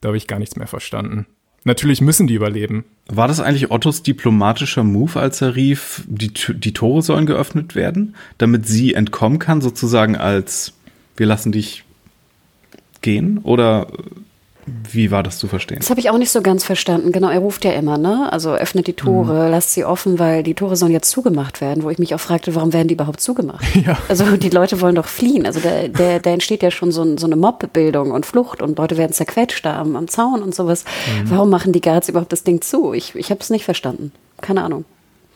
da 0.00 0.08
habe 0.08 0.16
ich 0.18 0.26
gar 0.26 0.38
nichts 0.38 0.56
mehr 0.56 0.66
verstanden. 0.66 1.26
Natürlich 1.64 2.00
müssen 2.00 2.26
die 2.26 2.34
überleben. 2.34 2.84
War 3.08 3.28
das 3.28 3.40
eigentlich 3.40 3.70
Ottos 3.70 4.02
diplomatischer 4.02 4.84
Move, 4.84 5.18
als 5.18 5.40
er 5.40 5.56
rief, 5.56 6.04
die, 6.06 6.30
die 6.32 6.72
Tore 6.72 7.02
sollen 7.02 7.26
geöffnet 7.26 7.74
werden, 7.74 8.14
damit 8.36 8.66
sie 8.68 8.94
entkommen 8.94 9.38
kann, 9.38 9.60
sozusagen 9.60 10.14
als 10.14 10.74
wir 11.16 11.26
lassen 11.26 11.50
dich 11.50 11.84
gehen? 13.00 13.38
Oder 13.38 13.88
wie 14.90 15.10
war 15.10 15.22
das 15.22 15.38
zu 15.38 15.48
verstehen? 15.48 15.78
Das 15.78 15.90
habe 15.90 16.00
ich 16.00 16.10
auch 16.10 16.18
nicht 16.18 16.30
so 16.30 16.42
ganz 16.42 16.64
verstanden. 16.64 17.12
Genau, 17.12 17.28
er 17.28 17.38
ruft 17.38 17.64
ja 17.64 17.72
immer, 17.72 17.98
ne? 17.98 18.32
Also 18.32 18.54
öffnet 18.54 18.86
die 18.86 18.92
Tore, 18.94 19.46
mhm. 19.46 19.50
lasst 19.50 19.72
sie 19.72 19.84
offen, 19.84 20.18
weil 20.18 20.42
die 20.42 20.54
Tore 20.54 20.76
sollen 20.76 20.92
jetzt 20.92 21.10
zugemacht 21.10 21.60
werden, 21.60 21.82
wo 21.82 21.90
ich 21.90 21.98
mich 21.98 22.14
auch 22.14 22.20
fragte, 22.20 22.54
warum 22.54 22.72
werden 22.72 22.88
die 22.88 22.94
überhaupt 22.94 23.20
zugemacht? 23.20 23.64
Ja. 23.78 23.96
Also 24.08 24.36
die 24.36 24.50
Leute 24.50 24.80
wollen 24.80 24.96
doch 24.96 25.06
fliehen. 25.06 25.46
Also 25.46 25.60
da, 25.60 25.86
der, 25.86 26.18
der 26.18 26.32
entsteht 26.32 26.64
ja 26.64 26.70
schon 26.70 26.90
so, 26.90 27.16
so 27.16 27.26
eine 27.26 27.36
Mobbildung 27.36 28.10
und 28.10 28.26
Flucht 28.26 28.60
und 28.60 28.76
Leute 28.76 28.96
werden 28.96 29.12
zerquetscht 29.12 29.64
da 29.64 29.80
am, 29.80 29.94
am 29.94 30.08
Zaun 30.08 30.42
und 30.42 30.52
sowas. 30.52 30.84
Mhm. 31.06 31.30
Warum 31.30 31.48
machen 31.48 31.72
die 31.72 31.80
Guards 31.80 32.08
überhaupt 32.08 32.32
das 32.32 32.42
Ding 32.42 32.60
zu? 32.60 32.92
Ich, 32.92 33.14
ich 33.14 33.30
habe 33.30 33.40
es 33.40 33.50
nicht 33.50 33.64
verstanden. 33.64 34.10
Keine 34.40 34.62
Ahnung. 34.62 34.84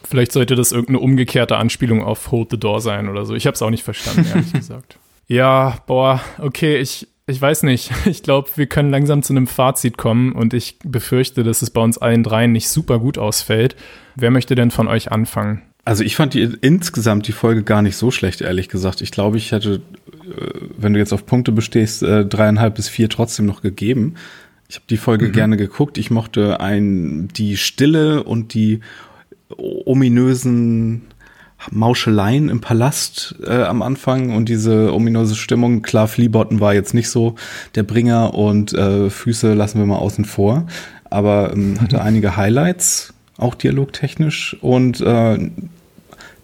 Vielleicht 0.04 0.32
sollte 0.32 0.56
das 0.56 0.72
irgendeine 0.72 0.98
umgekehrte 0.98 1.56
Anspielung 1.56 2.02
auf 2.02 2.30
Hold 2.32 2.50
the 2.50 2.58
Door 2.58 2.80
sein 2.80 3.08
oder 3.08 3.24
so. 3.24 3.34
Ich 3.34 3.46
habe 3.46 3.54
es 3.54 3.62
auch 3.62 3.70
nicht 3.70 3.84
verstanden, 3.84 4.26
ehrlich 4.28 4.52
gesagt. 4.52 4.98
Ja, 5.28 5.78
boah, 5.86 6.20
okay, 6.38 6.78
ich, 6.78 7.08
ich 7.26 7.40
weiß 7.40 7.62
nicht. 7.64 7.90
Ich 8.06 8.22
glaube, 8.22 8.50
wir 8.56 8.66
können 8.66 8.90
langsam 8.90 9.22
zu 9.22 9.32
einem 9.32 9.46
Fazit 9.46 9.96
kommen 9.96 10.32
und 10.32 10.54
ich 10.54 10.78
befürchte, 10.84 11.42
dass 11.44 11.62
es 11.62 11.70
bei 11.70 11.80
uns 11.80 11.98
allen 11.98 12.22
dreien 12.22 12.52
nicht 12.52 12.68
super 12.68 12.98
gut 12.98 13.18
ausfällt. 13.18 13.76
Wer 14.16 14.30
möchte 14.30 14.54
denn 14.54 14.70
von 14.70 14.88
euch 14.88 15.10
anfangen? 15.12 15.62
Also 15.84 16.04
ich 16.04 16.14
fand 16.14 16.34
die, 16.34 16.42
insgesamt 16.60 17.26
die 17.26 17.32
Folge 17.32 17.64
gar 17.64 17.82
nicht 17.82 17.96
so 17.96 18.10
schlecht, 18.10 18.40
ehrlich 18.40 18.68
gesagt. 18.68 19.00
Ich 19.00 19.10
glaube, 19.10 19.36
ich 19.36 19.50
hätte, 19.50 19.82
äh, 20.06 20.50
wenn 20.76 20.92
du 20.92 20.98
jetzt 20.98 21.12
auf 21.12 21.26
Punkte 21.26 21.50
bestehst, 21.50 22.02
äh, 22.02 22.24
dreieinhalb 22.24 22.76
bis 22.76 22.88
vier 22.88 23.08
trotzdem 23.08 23.46
noch 23.46 23.62
gegeben. 23.62 24.14
Ich 24.68 24.76
habe 24.76 24.86
die 24.88 24.96
Folge 24.96 25.28
mhm. 25.28 25.32
gerne 25.32 25.56
geguckt. 25.56 25.98
Ich 25.98 26.10
mochte 26.10 26.60
ein, 26.60 27.28
die 27.28 27.56
Stille 27.56 28.22
und 28.22 28.54
die 28.54 28.80
ominösen 29.58 31.02
Mauscheleien 31.70 32.48
im 32.48 32.60
Palast 32.60 33.36
äh, 33.44 33.62
am 33.62 33.82
Anfang 33.82 34.34
und 34.34 34.48
diese 34.48 34.92
ominöse 34.92 35.34
Stimmung. 35.34 35.82
Klar, 35.82 36.08
Fleabottom 36.08 36.60
war 36.60 36.74
jetzt 36.74 36.94
nicht 36.94 37.08
so 37.08 37.36
der 37.74 37.82
Bringer 37.82 38.34
und 38.34 38.72
äh, 38.72 39.10
Füße 39.10 39.54
lassen 39.54 39.78
wir 39.78 39.86
mal 39.86 39.98
außen 39.98 40.24
vor, 40.24 40.66
aber 41.10 41.52
ähm, 41.52 41.80
hatte 41.80 41.96
mhm. 41.96 42.02
einige 42.06 42.36
Highlights, 42.36 43.14
auch 43.38 43.54
dialogtechnisch 43.54 44.56
und 44.60 45.00
äh, 45.00 45.50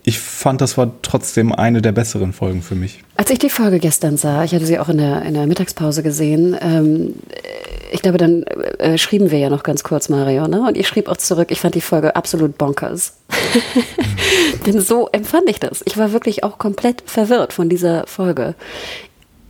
ich 0.09 0.21
fand, 0.21 0.63
das 0.63 0.79
war 0.79 0.91
trotzdem 1.03 1.53
eine 1.53 1.83
der 1.83 1.93
besseren 1.93 2.33
Folgen 2.33 2.63
für 2.63 2.75
mich. 2.75 3.05
Als 3.17 3.29
ich 3.29 3.39
die 3.39 3.51
Folge 3.51 3.79
gestern 3.79 4.17
sah, 4.17 4.43
ich 4.43 4.55
hatte 4.55 4.65
sie 4.65 4.79
auch 4.79 4.89
in 4.89 4.97
der, 4.97 5.21
in 5.21 5.35
der 5.35 5.47
Mittagspause 5.47 6.03
gesehen, 6.03 6.57
ähm, 6.63 7.15
ich 7.93 8.01
glaube, 8.01 8.17
dann 8.17 8.43
äh, 8.43 8.97
schrieben 8.97 9.31
wir 9.31 9.39
ja 9.39 9.51
noch 9.51 9.63
ganz 9.63 9.83
kurz, 9.83 10.09
Mario, 10.09 10.49
ne? 10.49 10.67
Und 10.67 10.79
ich 10.79 10.89
schrieb 10.89 11.09
auch 11.09 11.19
zurück, 11.19 11.51
ich 11.51 11.61
fand 11.61 11.75
die 11.75 11.83
Folge 11.83 12.17
absolut 12.17 12.57
bonkers. 12.57 13.19
Denn 14.67 14.81
so 14.81 15.11
empfand 15.13 15.51
ich 15.51 15.61
das. 15.61 15.83
Ich 15.85 15.99
war 15.99 16.13
wirklich 16.13 16.43
auch 16.43 16.57
komplett 16.57 17.03
verwirrt 17.05 17.53
von 17.53 17.69
dieser 17.69 18.07
Folge. 18.07 18.55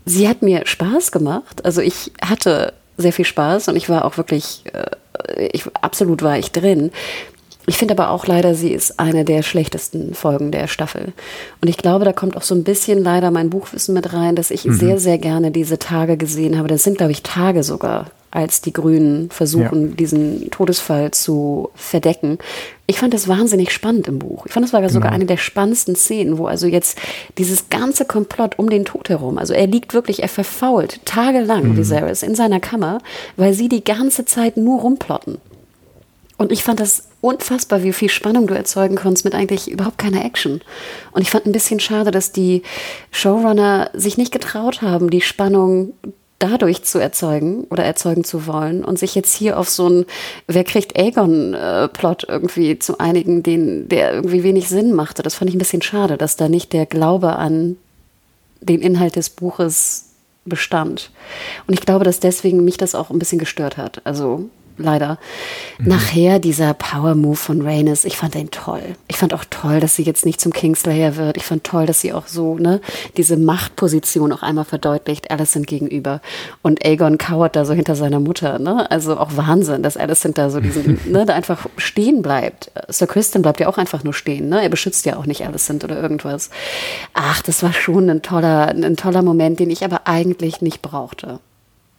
Sie 0.07 0.29
hat 0.29 0.43
mir 0.43 0.67
Spaß 0.67 1.13
gemacht. 1.13 1.65
Also 1.65 1.83
ich 1.83 2.11
hatte 2.21 2.73
sehr 2.97 3.13
viel 3.13 3.25
Spaß 3.25 3.69
und 3.69 3.77
ich 3.77 3.89
war 3.89 4.05
auch 4.05 4.17
wirklich, 4.17 4.65
äh, 4.73 5.47
ich, 5.53 5.65
absolut 5.81 6.23
war 6.23 6.37
ich 6.37 6.51
drin. 6.51 6.91
Ich 7.69 7.77
finde 7.77 7.93
aber 7.93 8.11
auch 8.11 8.27
leider, 8.27 8.55
sie 8.55 8.73
ist 8.73 8.99
eine 8.99 9.27
der 9.27 9.43
schlechtesten 9.43 10.15
Folgen 10.15 10.51
der 10.51 10.69
Staffel. 10.69 11.13
Und 11.61 11.69
ich 11.69 11.77
glaube, 11.77 12.07
da 12.07 12.15
kommt 12.15 12.35
auch 12.37 12.43
so 12.43 12.55
ein 12.55 12.65
bisschen 12.65 13.03
leider 13.03 13.31
mein 13.31 13.51
Buchwissen 13.51 13.95
mit 13.95 14.15
rein, 14.15 14.37
dass 14.37 14.51
ich 14.51 14.65
mhm. 14.65 14.73
sehr, 14.73 14.99
sehr 14.99 15.19
gerne 15.19 15.51
diese 15.51 15.79
Tage 15.79 16.17
gesehen 16.17 16.57
habe. 16.57 16.69
Das 16.69 16.83
sind, 16.83 16.97
glaube 16.97 17.13
ich, 17.13 17.23
Tage 17.23 17.63
sogar, 17.63 18.07
als 18.31 18.63
die 18.63 18.73
Grünen 18.73 19.31
versuchen, 19.31 19.91
ja. 19.91 19.95
diesen 19.97 20.51
Todesfall 20.51 21.11
zu 21.11 21.69
verdecken. 21.75 22.39
Ich 22.87 22.99
fand 22.99 23.13
das 23.13 23.29
wahnsinnig 23.29 23.71
spannend 23.71 24.09
im 24.09 24.19
Buch. 24.19 24.47
Ich 24.47 24.53
fand, 24.53 24.65
das 24.65 24.73
war 24.73 24.81
sogar 24.89 25.11
genau. 25.11 25.15
eine 25.15 25.27
der 25.27 25.37
spannendsten 25.37 25.95
Szenen, 25.95 26.39
wo 26.39 26.47
also 26.47 26.67
jetzt 26.67 26.99
dieses 27.37 27.69
ganze 27.69 28.07
Komplott 28.07 28.59
um 28.59 28.71
den 28.71 28.87
Tod 28.87 29.11
herum, 29.11 29.37
also 29.37 29.53
er 29.53 29.67
liegt 29.67 29.93
wirklich, 29.93 30.23
er 30.23 30.29
verfault 30.29 31.05
tagelang, 31.05 31.69
mhm. 31.69 31.77
Viserys, 31.77 32.23
in 32.23 32.35
seiner 32.35 32.61
Kammer, 32.61 33.01
weil 33.37 33.53
sie 33.53 33.69
die 33.69 33.85
ganze 33.85 34.25
Zeit 34.25 34.57
nur 34.57 34.81
rumplotten. 34.81 35.39
Und 36.39 36.53
ich 36.53 36.63
fand 36.63 36.81
das 36.81 37.08
unfassbar, 37.21 37.83
wie 37.83 37.93
viel 37.93 38.09
Spannung 38.09 38.47
du 38.47 38.55
erzeugen 38.55 38.97
konntest 38.97 39.25
mit 39.25 39.35
eigentlich 39.35 39.71
überhaupt 39.71 39.99
keiner 39.99 40.25
Action. 40.25 40.61
Und 41.13 41.23
ich 41.23 41.31
fand 41.31 41.47
ein 41.47 41.53
bisschen 41.53 41.81
schade, 41.81 42.11
dass 42.11 42.33
die 42.33 42.63
Showrunner 43.11 43.91
sich 43.93 44.19
nicht 44.19 44.33
getraut 44.33 44.83
haben, 44.83 45.11
die 45.11 45.21
Spannung 45.21 45.95
dadurch 46.39 46.85
zu 46.85 47.01
erzeugen 47.01 47.65
oder 47.65 47.85
erzeugen 47.85 48.23
zu 48.23 48.47
wollen 48.47 48.85
und 48.85 48.99
sich 48.99 49.15
jetzt 49.17 49.35
hier 49.35 49.59
auf 49.59 49.69
so 49.69 49.87
einen 49.87 50.07
Wer 50.47 50.63
kriegt 50.63 50.97
Aegon-Plot 50.97 52.27
irgendwie 52.29 52.79
zu 52.79 52.99
einigen, 52.99 53.43
den, 53.43 53.89
der 53.89 54.13
irgendwie 54.13 54.45
wenig 54.45 54.69
Sinn 54.69 54.95
machte. 54.95 55.23
Das 55.23 55.35
fand 55.35 55.49
ich 55.49 55.57
ein 55.57 55.61
bisschen 55.61 55.83
schade, 55.83 56.17
dass 56.17 56.37
da 56.37 56.49
nicht 56.49 56.73
der 56.73 56.87
Glaube 56.87 57.37
an 57.37 57.77
den 58.61 58.81
Inhalt 58.81 59.17
des 59.17 59.31
Buches 59.31 60.11
bestand. 60.45 61.11
Und 61.67 61.75
ich 61.75 61.81
glaube, 61.81 62.05
dass 62.05 62.21
deswegen 62.21 62.65
mich 62.65 62.77
das 62.77 62.95
auch 62.95 63.11
ein 63.11 63.19
bisschen 63.19 63.39
gestört 63.39 63.77
hat. 63.77 64.01
Also 64.05 64.49
leider. 64.79 65.19
Mhm. 65.79 65.89
Nachher 65.89 66.39
dieser 66.39 66.75
Power-Move 66.75 67.37
von 67.37 67.63
Rhaenys, 67.63 68.05
ich 68.05 68.17
fand 68.17 68.35
den 68.35 68.51
toll. 68.51 68.83
Ich 69.09 69.17
fand 69.17 69.35
auch 69.35 69.45
toll, 69.49 69.81
dass 69.81 69.97
sie 69.97 70.03
jetzt 70.03 70.25
nicht 70.25 70.41
zum 70.41 70.53
Kingslayer 70.53 71.17
wird. 71.17 71.37
Ich 71.37 71.45
fand 71.45 71.65
toll, 71.65 71.87
dass 71.87 72.01
sie 72.01 72.13
auch 72.13 72.27
so, 72.27 72.57
ne, 72.57 72.81
diese 73.17 73.37
Machtposition 73.37 74.33
auch 74.33 74.43
einmal 74.43 74.65
verdeutlicht, 74.65 75.31
Alicent 75.31 75.67
gegenüber. 75.67 76.21
Und 76.63 76.85
Aegon 76.85 77.19
kauert 77.19 77.57
da 77.57 77.65
so 77.65 77.75
hinter 77.75 77.95
seiner 77.95 78.21
Mutter, 78.21 78.59
ne? 78.59 78.91
Also 78.91 79.19
auch 79.19 79.37
Wahnsinn, 79.37 79.83
dass 79.83 79.97
Alicent 79.97 80.39
da 80.39 80.51
so 80.51 80.61
diesen, 80.61 81.01
ne, 81.11 81.27
da 81.27 81.35
einfach 81.35 81.67
stehen 81.77 82.23
bleibt. 82.23 82.71
Sir 82.89 83.07
Kristen 83.07 83.43
bleibt 83.43 83.61
ja 83.61 83.69
auch 83.69 83.79
einfach 83.79 84.05
nur 84.05 84.15
stehen, 84.15 84.49
ne? 84.49 84.63
Er 84.63 84.69
beschützt 84.69 85.07
ja 85.07 85.17
auch 85.17 85.27
nicht 85.27 85.45
Alicent 85.47 85.85
oder 85.85 86.01
irgendwas. 86.01 86.51
Ach, 87.15 87.43
das 87.43 87.63
war 87.63 87.73
schon 87.73 88.09
ein 88.11 88.23
toller, 88.23 88.69
ein 88.69 88.97
toller 88.97 89.23
Moment, 89.23 89.61
den 89.61 89.71
ich 89.71 89.85
aber 89.85 90.03
eigentlich 90.07 90.61
nicht 90.61 90.83
brauchte. 90.83 91.41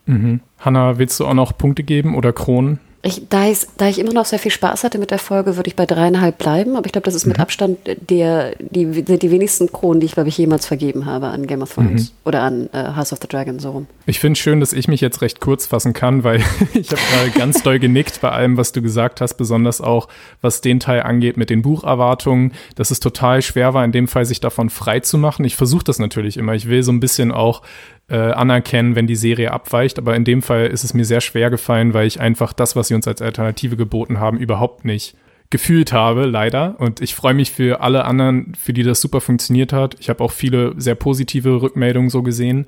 Mhm. 0.10 0.40
Hanna, 0.60 0.98
willst 0.98 1.20
du 1.20 1.26
auch 1.26 1.34
noch 1.34 1.58
Punkte 1.58 1.84
geben 1.84 2.16
oder 2.16 2.34
Kronen? 2.34 2.80
Ich, 3.02 3.30
da, 3.30 3.48
ich, 3.48 3.60
da 3.78 3.88
ich 3.88 3.98
immer 3.98 4.12
noch 4.12 4.26
sehr 4.26 4.40
viel 4.40 4.52
Spaß 4.52 4.84
hatte 4.84 4.98
mit 4.98 5.10
der 5.10 5.20
Folge, 5.20 5.56
würde 5.56 5.70
ich 5.70 5.78
bei 5.78 5.86
dreieinhalb 5.86 6.38
bleiben. 6.38 6.76
Aber 6.76 6.86
ich 6.86 6.92
glaube, 6.92 7.06
das 7.06 7.16
ist 7.16 7.26
mit 7.26 7.38
mhm. 7.38 7.44
Abstand 7.44 7.78
der, 8.10 8.56
die, 8.60 9.04
die 9.04 9.32
wenigsten 9.32 9.72
Kronen, 9.72 10.02
die 10.02 10.08
ich, 10.08 10.12
glaube 10.12 10.28
ich, 10.28 10.38
jemals 10.38 10.66
vergeben 10.66 11.06
habe 11.06 11.28
an 11.28 11.48
Game 11.48 11.62
of 11.62 11.74
Thrones 11.74 12.10
mhm. 12.10 12.16
oder 12.26 12.42
an 12.42 12.70
äh, 12.74 12.96
House 12.98 13.14
of 13.14 13.20
the 13.22 13.28
Dragon, 13.30 13.60
so 13.60 13.72
rum. 13.72 13.88
Ich 14.06 14.20
finde 14.20 14.34
es 14.34 14.40
schön, 14.40 14.60
dass 14.60 14.74
ich 14.74 14.90
mich 14.90 15.00
jetzt 15.00 15.22
recht 15.22 15.40
kurz 15.40 15.66
fassen 15.66 15.94
kann, 15.94 16.26
weil 16.26 16.42
ich 16.74 16.92
habe 16.92 17.02
gerade 17.14 17.32
ganz 17.32 17.64
doll 17.64 17.80
genickt 17.80 18.20
bei 18.20 18.32
allem, 18.32 18.58
was 18.58 18.74
du 18.74 18.82
gesagt 18.82 19.22
hast, 19.22 19.36
besonders 19.36 19.80
auch, 19.80 20.10
was 20.42 20.60
den 20.60 20.82
Teil 20.82 21.04
angeht 21.04 21.38
mit 21.38 21.50
den 21.50 21.62
Bucherwartungen, 21.62 22.52
dass 22.76 22.92
es 22.92 23.00
total 23.00 23.42
schwer 23.42 23.74
war, 23.74 23.86
in 23.86 23.94
dem 23.94 24.10
Fall 24.10 24.26
sich 24.26 24.42
davon 24.42 24.70
frei 24.70 25.00
zu 25.00 25.18
machen. 25.18 25.46
Ich 25.46 25.56
versuche 25.56 25.86
das 25.86 26.00
natürlich 26.00 26.36
immer. 26.36 26.54
Ich 26.54 26.68
will 26.68 26.84
so 26.84 26.92
ein 26.92 27.00
bisschen 27.00 27.32
auch 27.32 27.62
äh, 28.10 28.32
anerkennen, 28.32 28.96
wenn 28.96 29.08
die 29.08 29.16
Serie 29.16 29.52
abweicht. 29.52 29.98
Aber 29.98 30.16
in 30.16 30.24
dem 30.24 30.42
Fall 30.42 30.68
ist 30.68 30.84
es 30.84 30.94
mir 30.94 31.06
sehr 31.06 31.22
schwer 31.22 31.50
gefallen, 31.50 31.94
weil 31.94 32.08
ich 32.08 32.20
einfach 32.20 32.54
das, 32.54 32.76
was 32.76 32.88
sie 32.88 32.96
uns 32.96 33.08
als 33.08 33.22
Alternative 33.22 33.78
geboten 33.78 34.20
haben, 34.20 34.38
überhaupt 34.38 34.86
nicht 34.86 35.16
gefühlt 35.50 35.94
habe, 35.94 36.26
leider. 36.26 36.76
Und 36.80 37.02
ich 37.02 37.16
freue 37.16 37.34
mich 37.34 37.52
für 37.52 37.82
alle 37.82 38.06
anderen, 38.06 38.54
für 38.56 38.74
die 38.74 38.84
das 38.84 39.02
super 39.02 39.22
funktioniert 39.22 39.74
hat. 39.74 39.96
Ich 40.00 40.10
habe 40.10 40.24
auch 40.24 40.32
viele 40.32 40.74
sehr 40.78 40.96
positive 40.96 41.62
Rückmeldungen 41.62 42.10
so 42.10 42.22
gesehen. 42.22 42.66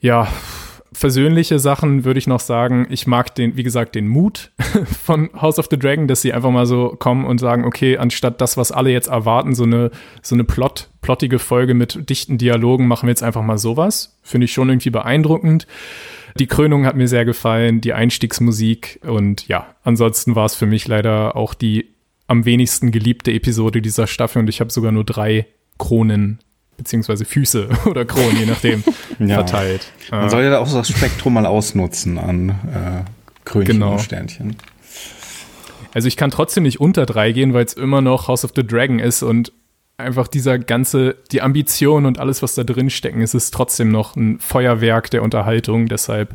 Ja, 0.00 0.28
versöhnliche 0.92 1.58
Sachen 1.58 2.04
würde 2.04 2.18
ich 2.18 2.26
noch 2.26 2.40
sagen, 2.40 2.86
ich 2.90 3.06
mag 3.06 3.34
den, 3.34 3.56
wie 3.56 3.62
gesagt, 3.62 3.94
den 3.94 4.08
Mut 4.08 4.50
von 5.04 5.30
House 5.40 5.58
of 5.58 5.68
the 5.70 5.78
Dragon, 5.78 6.08
dass 6.08 6.22
sie 6.22 6.32
einfach 6.32 6.50
mal 6.50 6.66
so 6.66 6.96
kommen 6.98 7.24
und 7.24 7.38
sagen, 7.38 7.64
okay, 7.64 7.96
anstatt 7.96 8.40
das, 8.40 8.56
was 8.56 8.72
alle 8.72 8.90
jetzt 8.90 9.08
erwarten, 9.08 9.54
so 9.54 9.64
eine, 9.64 9.90
so 10.22 10.34
eine 10.34 10.44
Plot, 10.44 10.90
plottige 11.00 11.38
Folge 11.38 11.74
mit 11.74 12.08
dichten 12.10 12.38
Dialogen, 12.38 12.86
machen 12.86 13.06
wir 13.06 13.12
jetzt 13.12 13.22
einfach 13.22 13.42
mal 13.42 13.58
sowas. 13.58 14.18
Finde 14.22 14.44
ich 14.46 14.52
schon 14.52 14.68
irgendwie 14.68 14.90
beeindruckend. 14.90 15.66
Die 16.38 16.46
Krönung 16.46 16.86
hat 16.86 16.96
mir 16.96 17.08
sehr 17.08 17.24
gefallen, 17.24 17.80
die 17.80 17.92
Einstiegsmusik 17.92 19.00
und 19.02 19.48
ja, 19.48 19.74
ansonsten 19.84 20.34
war 20.34 20.46
es 20.46 20.54
für 20.54 20.66
mich 20.66 20.88
leider 20.88 21.36
auch 21.36 21.54
die 21.54 21.90
am 22.26 22.46
wenigsten 22.46 22.90
geliebte 22.90 23.32
Episode 23.32 23.82
dieser 23.82 24.06
Staffel 24.06 24.40
und 24.40 24.48
ich 24.48 24.60
habe 24.60 24.70
sogar 24.70 24.92
nur 24.92 25.04
drei 25.04 25.46
Kronen 25.78 26.38
beziehungsweise 26.76 27.24
Füße 27.24 27.68
oder 27.86 28.04
Kronen, 28.04 28.38
je 28.38 28.46
nachdem, 28.46 28.84
ja. 29.18 29.36
verteilt. 29.36 29.92
Man 30.10 30.30
soll 30.30 30.44
ja 30.44 30.58
auch 30.58 30.72
das 30.72 30.88
Spektrum 30.88 31.34
mal 31.34 31.46
ausnutzen 31.46 32.18
an 32.18 32.50
äh, 32.50 33.10
Krönchen 33.44 33.74
genau. 33.74 33.92
und 33.92 34.00
Sternchen. 34.00 34.56
Also 35.94 36.08
ich 36.08 36.16
kann 36.16 36.30
trotzdem 36.30 36.62
nicht 36.62 36.80
unter 36.80 37.06
drei 37.06 37.32
gehen, 37.32 37.52
weil 37.52 37.64
es 37.64 37.74
immer 37.74 38.00
noch 38.00 38.28
House 38.28 38.44
of 38.44 38.52
the 38.56 38.66
Dragon 38.66 38.98
ist 38.98 39.22
und 39.22 39.52
einfach 39.98 40.26
dieser 40.26 40.58
ganze, 40.58 41.16
die 41.30 41.42
Ambition 41.42 42.06
und 42.06 42.18
alles, 42.18 42.42
was 42.42 42.54
da 42.54 42.64
drin 42.64 42.90
stecken, 42.90 43.20
ist 43.20 43.34
es 43.34 43.50
trotzdem 43.50 43.90
noch 43.90 44.16
ein 44.16 44.38
Feuerwerk 44.38 45.10
der 45.10 45.22
Unterhaltung. 45.22 45.86
Deshalb 45.86 46.34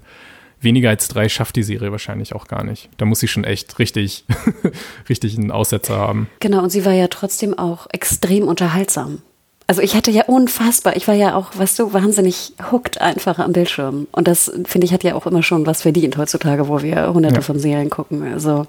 weniger 0.61 0.89
als 0.89 1.07
drei 1.07 1.29
schafft 1.29 1.55
die 1.55 1.63
Serie 1.63 1.91
wahrscheinlich 1.91 2.33
auch 2.33 2.47
gar 2.47 2.63
nicht. 2.63 2.89
Da 2.97 3.05
muss 3.05 3.19
sie 3.19 3.27
schon 3.27 3.43
echt 3.43 3.79
richtig, 3.79 4.25
richtig 5.09 5.37
einen 5.37 5.51
Aussetzer 5.51 5.97
haben. 5.97 6.29
Genau, 6.39 6.63
und 6.63 6.69
sie 6.69 6.85
war 6.85 6.93
ja 6.93 7.07
trotzdem 7.07 7.57
auch 7.57 7.87
extrem 7.91 8.47
unterhaltsam. 8.47 9.21
Also 9.69 9.81
ich 9.81 9.95
hatte 9.95 10.11
ja 10.11 10.23
unfassbar, 10.25 10.95
ich 10.95 11.09
war 11.09 11.15
ja 11.15 11.35
auch, 11.35 11.49
weißt 11.53 11.79
du, 11.79 11.91
wahnsinnig 11.91 12.53
hooked 12.71 13.01
einfach 13.01 13.37
am 13.37 13.51
Bildschirm. 13.51 14.07
Und 14.13 14.29
das, 14.29 14.49
finde 14.65 14.85
ich, 14.85 14.93
hat 14.93 15.03
ja 15.03 15.13
auch 15.13 15.27
immer 15.27 15.43
schon 15.43 15.65
was 15.65 15.81
verdient 15.81 16.17
heutzutage, 16.17 16.69
wo 16.69 16.81
wir 16.81 17.13
hunderte 17.13 17.35
ja. 17.37 17.41
von 17.41 17.59
Serien 17.59 17.89
gucken. 17.89 18.23
Also 18.31 18.65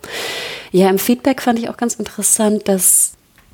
ja, 0.73 0.91
im 0.91 0.99
Feedback 0.99 1.41
fand 1.41 1.61
ich 1.61 1.71
auch 1.71 1.77
ganz 1.77 1.95
interessant, 1.95 2.67
dass 2.67 3.13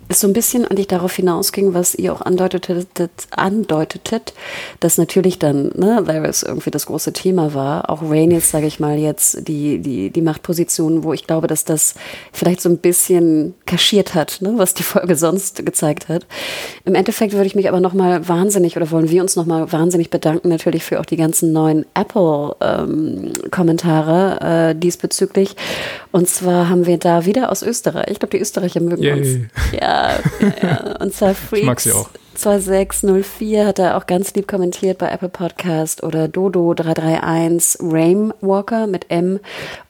es 0.09 0.21
so 0.21 0.29
ein 0.29 0.33
bisschen 0.33 0.67
an 0.67 0.77
dich 0.77 0.87
darauf 0.87 1.15
hinausging, 1.15 1.75
was 1.75 1.95
ihr 1.95 2.13
auch 2.13 2.21
andeutetet, 2.21 2.89
andeutetet 3.31 4.35
dass 4.81 4.99
natürlich 4.99 5.39
dann 5.39 5.71
ne, 5.75 6.03
Varys 6.05 6.43
irgendwie 6.43 6.71
das 6.71 6.87
große 6.87 7.13
Thema 7.13 7.55
war. 7.55 7.91
Auch 7.91 8.03
Rhaenys, 8.03 8.51
sage 8.51 8.67
ich 8.67 8.81
mal 8.81 8.99
jetzt, 8.99 9.47
die, 9.49 9.79
die, 9.79 10.11
die 10.11 10.23
Machtposition, 10.23 11.05
wo 11.05 11.13
ich 11.13 11.27
glaube, 11.27 11.47
dass 11.47 11.65
das 11.65 11.95
vielleicht 12.33 12.61
so 12.61 12.69
ein 12.69 12.79
bisschen 12.79 13.55
kaschiert 13.67 14.15
hat, 14.15 14.39
ne, 14.41 14.55
was 14.57 14.75
die 14.75 14.83
Folge 14.83 15.15
sonst 15.17 15.65
gezeigt 15.65 16.09
hat. 16.09 16.27
Im 16.85 16.95
Endeffekt 16.95 17.33
würde 17.33 17.47
ich 17.47 17.55
mich 17.55 17.69
aber 17.69 17.81
nochmal 17.81 18.29
wahnsinnig 18.29 18.77
oder 18.77 18.91
wollen 18.91 19.09
wir 19.11 19.23
uns 19.23 19.37
nochmal 19.37 19.73
wahnsinnig 19.73 20.11
bedanken 20.11 20.49
natürlich 20.49 20.85
für 20.85 21.01
auch 21.01 21.07
die 21.07 21.17
ganzen 21.17 21.53
neuen 21.53 21.87
Apple-Kommentare 21.95 24.39
ähm, 24.43 24.71
äh, 24.71 24.75
diesbezüglich. 24.75 25.57
Und 26.13 26.29
zwar 26.29 26.69
haben 26.69 26.87
wir 26.87 26.99
da 26.99 27.27
wieder 27.27 27.51
aus 27.51 27.63
Österreich, 27.63 28.11
ich 28.11 28.19
glaube, 28.19 28.37
die 28.37 28.43
Österreicher 28.43 28.81
mögen 28.81 29.03
Yay. 29.03 29.13
uns. 29.13 29.29
Ja, 29.81 29.94
ja, 30.41 30.53
ja. 30.63 30.97
Und 31.01 31.15
zwar 31.15 31.35
Freaks. 31.35 31.61
Ich 31.61 31.67
mag 31.67 31.81
sie 31.81 31.93
auch. 31.93 32.09
2604 32.35 33.67
hat 33.67 33.79
er 33.79 33.97
auch 33.97 34.07
ganz 34.07 34.35
lieb 34.35 34.49
kommentiert 34.49 34.99
bei 34.99 35.09
Apple 35.09 35.29
Podcast 35.29 36.03
oder 36.03 36.25
Dodo331, 36.27 37.77
Rame 37.81 38.35
Walker 38.41 38.87
mit 38.87 39.11
M 39.11 39.41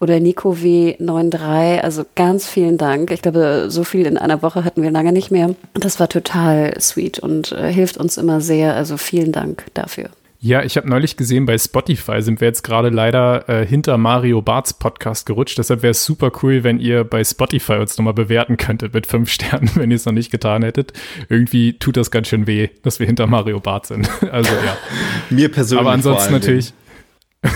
oder 0.01 0.21
Nico 0.21 0.53
W93. 0.53 1.81
Also 1.81 2.05
ganz 2.15 2.47
vielen 2.47 2.79
Dank. 2.79 3.11
Ich 3.11 3.23
glaube, 3.23 3.67
so 3.69 3.85
viel 3.85 4.07
in 4.07 4.19
einer 4.19 4.43
Woche 4.43 4.65
hatten 4.65 4.83
wir 4.83 4.91
lange 4.91 5.13
nicht 5.13 5.31
mehr. 5.31 5.55
Das 5.75 6.01
war 6.01 6.09
total 6.09 6.79
sweet 6.81 7.19
und 7.19 7.53
äh, 7.53 7.73
hilft 7.73 7.97
uns 7.97 8.19
immer 8.19 8.41
sehr. 8.41 8.75
Also 8.75 8.97
vielen 8.97 9.33
Dank 9.33 9.65
dafür. 9.75 10.11
Ja, 10.45 10.63
ich 10.63 10.77
habe 10.77 10.91
neulich 10.91 11.17
gesehen, 11.17 11.47
bei 11.47 11.57
Spotify 11.57 12.21
sind 12.21 12.43
wir 12.43 12.49
jetzt 12.49 12.63
gerade 12.63 12.91
leider 12.91 13.49
äh, 13.49 13.67
hinter 13.67 13.97
Mario 13.97 14.43
Barts 14.43 14.75
Podcast 14.75 15.25
gerutscht. 15.25 15.57
Deshalb 15.57 15.83
wäre 15.83 15.93
es 15.93 16.05
super 16.05 16.31
cool, 16.43 16.63
wenn 16.65 16.79
ihr 16.81 17.03
bei 17.03 17.25
Spotify 17.25 17.77
uns 17.77 17.97
nochmal 17.97 18.13
bewerten 18.13 18.59
könntet 18.59 18.93
mit 18.93 19.07
fünf 19.07 19.31
Sternen, 19.33 19.71
wenn 19.77 19.91
ihr 19.91 19.97
es 19.97 20.05
noch 20.05 20.13
nicht 20.13 20.31
getan 20.31 20.63
hättet. 20.63 20.93
Irgendwie 21.31 21.79
tut 21.79 21.97
das 21.97 22.11
ganz 22.11 22.29
schön 22.29 22.47
weh, 22.47 22.69
dass 22.83 23.01
wir 23.01 23.07
hinter 23.07 23.27
Mario 23.27 23.59
Bart 23.59 23.87
sind. 23.87 24.07
Also 24.31 24.53
ja. 24.53 24.77
Mir 25.31 25.51
persönlich. 25.51 25.81
Aber 25.81 25.93
ansonsten 25.93 26.33
natürlich. 26.35 26.75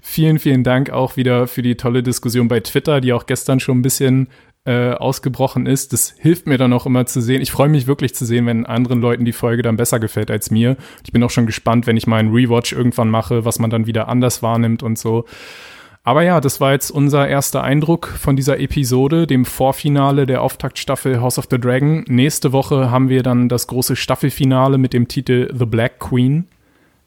vielen, 0.00 0.38
vielen 0.38 0.62
Dank 0.62 0.90
auch 0.90 1.16
wieder 1.16 1.48
für 1.48 1.62
die 1.62 1.76
tolle 1.76 2.04
Diskussion 2.04 2.46
bei 2.46 2.60
Twitter, 2.60 3.00
die 3.00 3.12
auch 3.12 3.26
gestern 3.26 3.58
schon 3.58 3.78
ein 3.78 3.82
bisschen 3.82 4.28
äh, 4.64 4.90
ausgebrochen 4.90 5.66
ist. 5.66 5.92
Das 5.92 6.14
hilft 6.18 6.46
mir 6.46 6.58
dann 6.58 6.72
auch 6.72 6.86
immer 6.86 7.06
zu 7.06 7.20
sehen. 7.20 7.40
Ich 7.40 7.50
freue 7.50 7.68
mich 7.68 7.86
wirklich 7.86 8.14
zu 8.14 8.24
sehen, 8.24 8.46
wenn 8.46 8.66
anderen 8.66 9.00
Leuten 9.00 9.24
die 9.24 9.32
Folge 9.32 9.62
dann 9.62 9.76
besser 9.76 9.98
gefällt 10.00 10.30
als 10.30 10.50
mir. 10.50 10.76
Ich 11.04 11.12
bin 11.12 11.22
auch 11.22 11.30
schon 11.30 11.46
gespannt, 11.46 11.86
wenn 11.86 11.96
ich 11.96 12.06
mal 12.06 12.18
einen 12.18 12.32
Rewatch 12.32 12.72
irgendwann 12.72 13.08
mache, 13.08 13.44
was 13.44 13.58
man 13.58 13.70
dann 13.70 13.86
wieder 13.86 14.08
anders 14.08 14.42
wahrnimmt 14.42 14.82
und 14.82 14.98
so. 14.98 15.24
Aber 16.04 16.22
ja, 16.22 16.40
das 16.40 16.60
war 16.60 16.72
jetzt 16.72 16.90
unser 16.90 17.28
erster 17.28 17.62
Eindruck 17.62 18.06
von 18.06 18.34
dieser 18.34 18.58
Episode, 18.60 19.26
dem 19.26 19.44
Vorfinale 19.44 20.24
der 20.24 20.42
Auftaktstaffel 20.42 21.20
House 21.20 21.38
of 21.38 21.48
the 21.50 21.58
Dragon. 21.58 22.04
Nächste 22.08 22.52
Woche 22.52 22.90
haben 22.90 23.10
wir 23.10 23.22
dann 23.22 23.48
das 23.50 23.66
große 23.66 23.94
Staffelfinale 23.94 24.78
mit 24.78 24.94
dem 24.94 25.08
Titel 25.08 25.52
The 25.54 25.66
Black 25.66 25.98
Queen. 25.98 26.46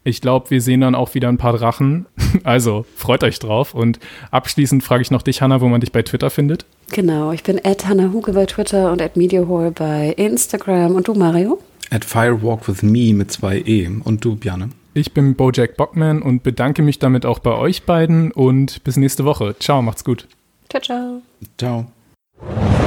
Ich 0.03 0.21
glaube, 0.21 0.49
wir 0.49 0.61
sehen 0.61 0.81
dann 0.81 0.95
auch 0.95 1.13
wieder 1.13 1.29
ein 1.29 1.37
paar 1.37 1.57
Drachen. 1.57 2.05
Also 2.45 2.85
freut 2.95 3.25
euch 3.25 3.39
drauf. 3.39 3.73
Und 3.73 3.99
abschließend 4.31 4.83
frage 4.83 5.01
ich 5.01 5.11
noch 5.11 5.21
dich, 5.21 5.41
Hanna, 5.41 5.59
wo 5.59 5.67
man 5.67 5.81
dich 5.81 5.91
bei 5.91 6.01
Twitter 6.01 6.29
findet. 6.29 6.65
Genau, 6.89 7.33
ich 7.33 7.43
bin 7.43 7.59
at 7.63 7.85
Hannah 7.85 8.13
Huge 8.13 8.31
bei 8.31 8.45
Twitter 8.45 8.89
und 8.89 9.01
at 9.01 9.17
MediaHole 9.17 9.71
bei 9.71 10.13
Instagram. 10.15 10.95
Und 10.95 11.09
du, 11.09 11.13
Mario? 11.13 11.59
At 11.89 12.05
Firewalk 12.05 12.69
with 12.69 12.83
Me 12.83 13.13
mit 13.13 13.33
zwei 13.33 13.57
E. 13.59 13.89
Und 14.05 14.23
du, 14.23 14.37
Bjane? 14.37 14.69
Ich 14.93 15.13
bin 15.13 15.35
Bojack 15.35 15.75
Bockman 15.75 16.21
und 16.21 16.43
bedanke 16.43 16.81
mich 16.81 16.99
damit 16.99 17.25
auch 17.25 17.39
bei 17.39 17.53
euch 17.53 17.83
beiden 17.83 18.31
und 18.31 18.83
bis 18.83 18.95
nächste 18.97 19.25
Woche. 19.25 19.55
Ciao, 19.59 19.81
macht's 19.81 20.05
gut. 20.05 20.27
Ciao, 20.69 20.81
ciao. 20.81 21.21
Ciao. 21.57 22.80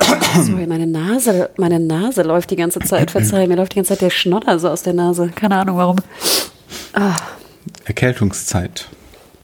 Sorry, 0.00 0.66
meine 0.66 0.86
Nase, 0.86 1.50
meine 1.56 1.80
Nase 1.80 2.22
läuft 2.22 2.50
die 2.50 2.56
ganze 2.56 2.80
Zeit. 2.80 3.10
Verzeih, 3.10 3.46
mir 3.46 3.56
läuft 3.56 3.72
die 3.72 3.76
ganze 3.76 3.90
Zeit 3.90 4.00
der 4.00 4.10
Schnodder 4.10 4.58
so 4.58 4.68
aus 4.68 4.82
der 4.82 4.94
Nase. 4.94 5.30
Keine 5.34 5.56
Ahnung 5.56 5.76
warum. 5.76 5.96
Ah. 6.92 7.16
Erkältungszeit. 7.84 8.88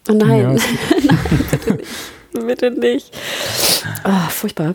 Oh 0.08 0.12
nein. 0.12 0.40
Ja. 0.40 0.48
nein, 1.12 1.48
bitte 1.50 1.74
nicht. 1.74 2.46
Bitte 2.46 2.70
nicht. 2.70 3.10
Oh, 4.04 4.30
furchtbar. 4.30 4.74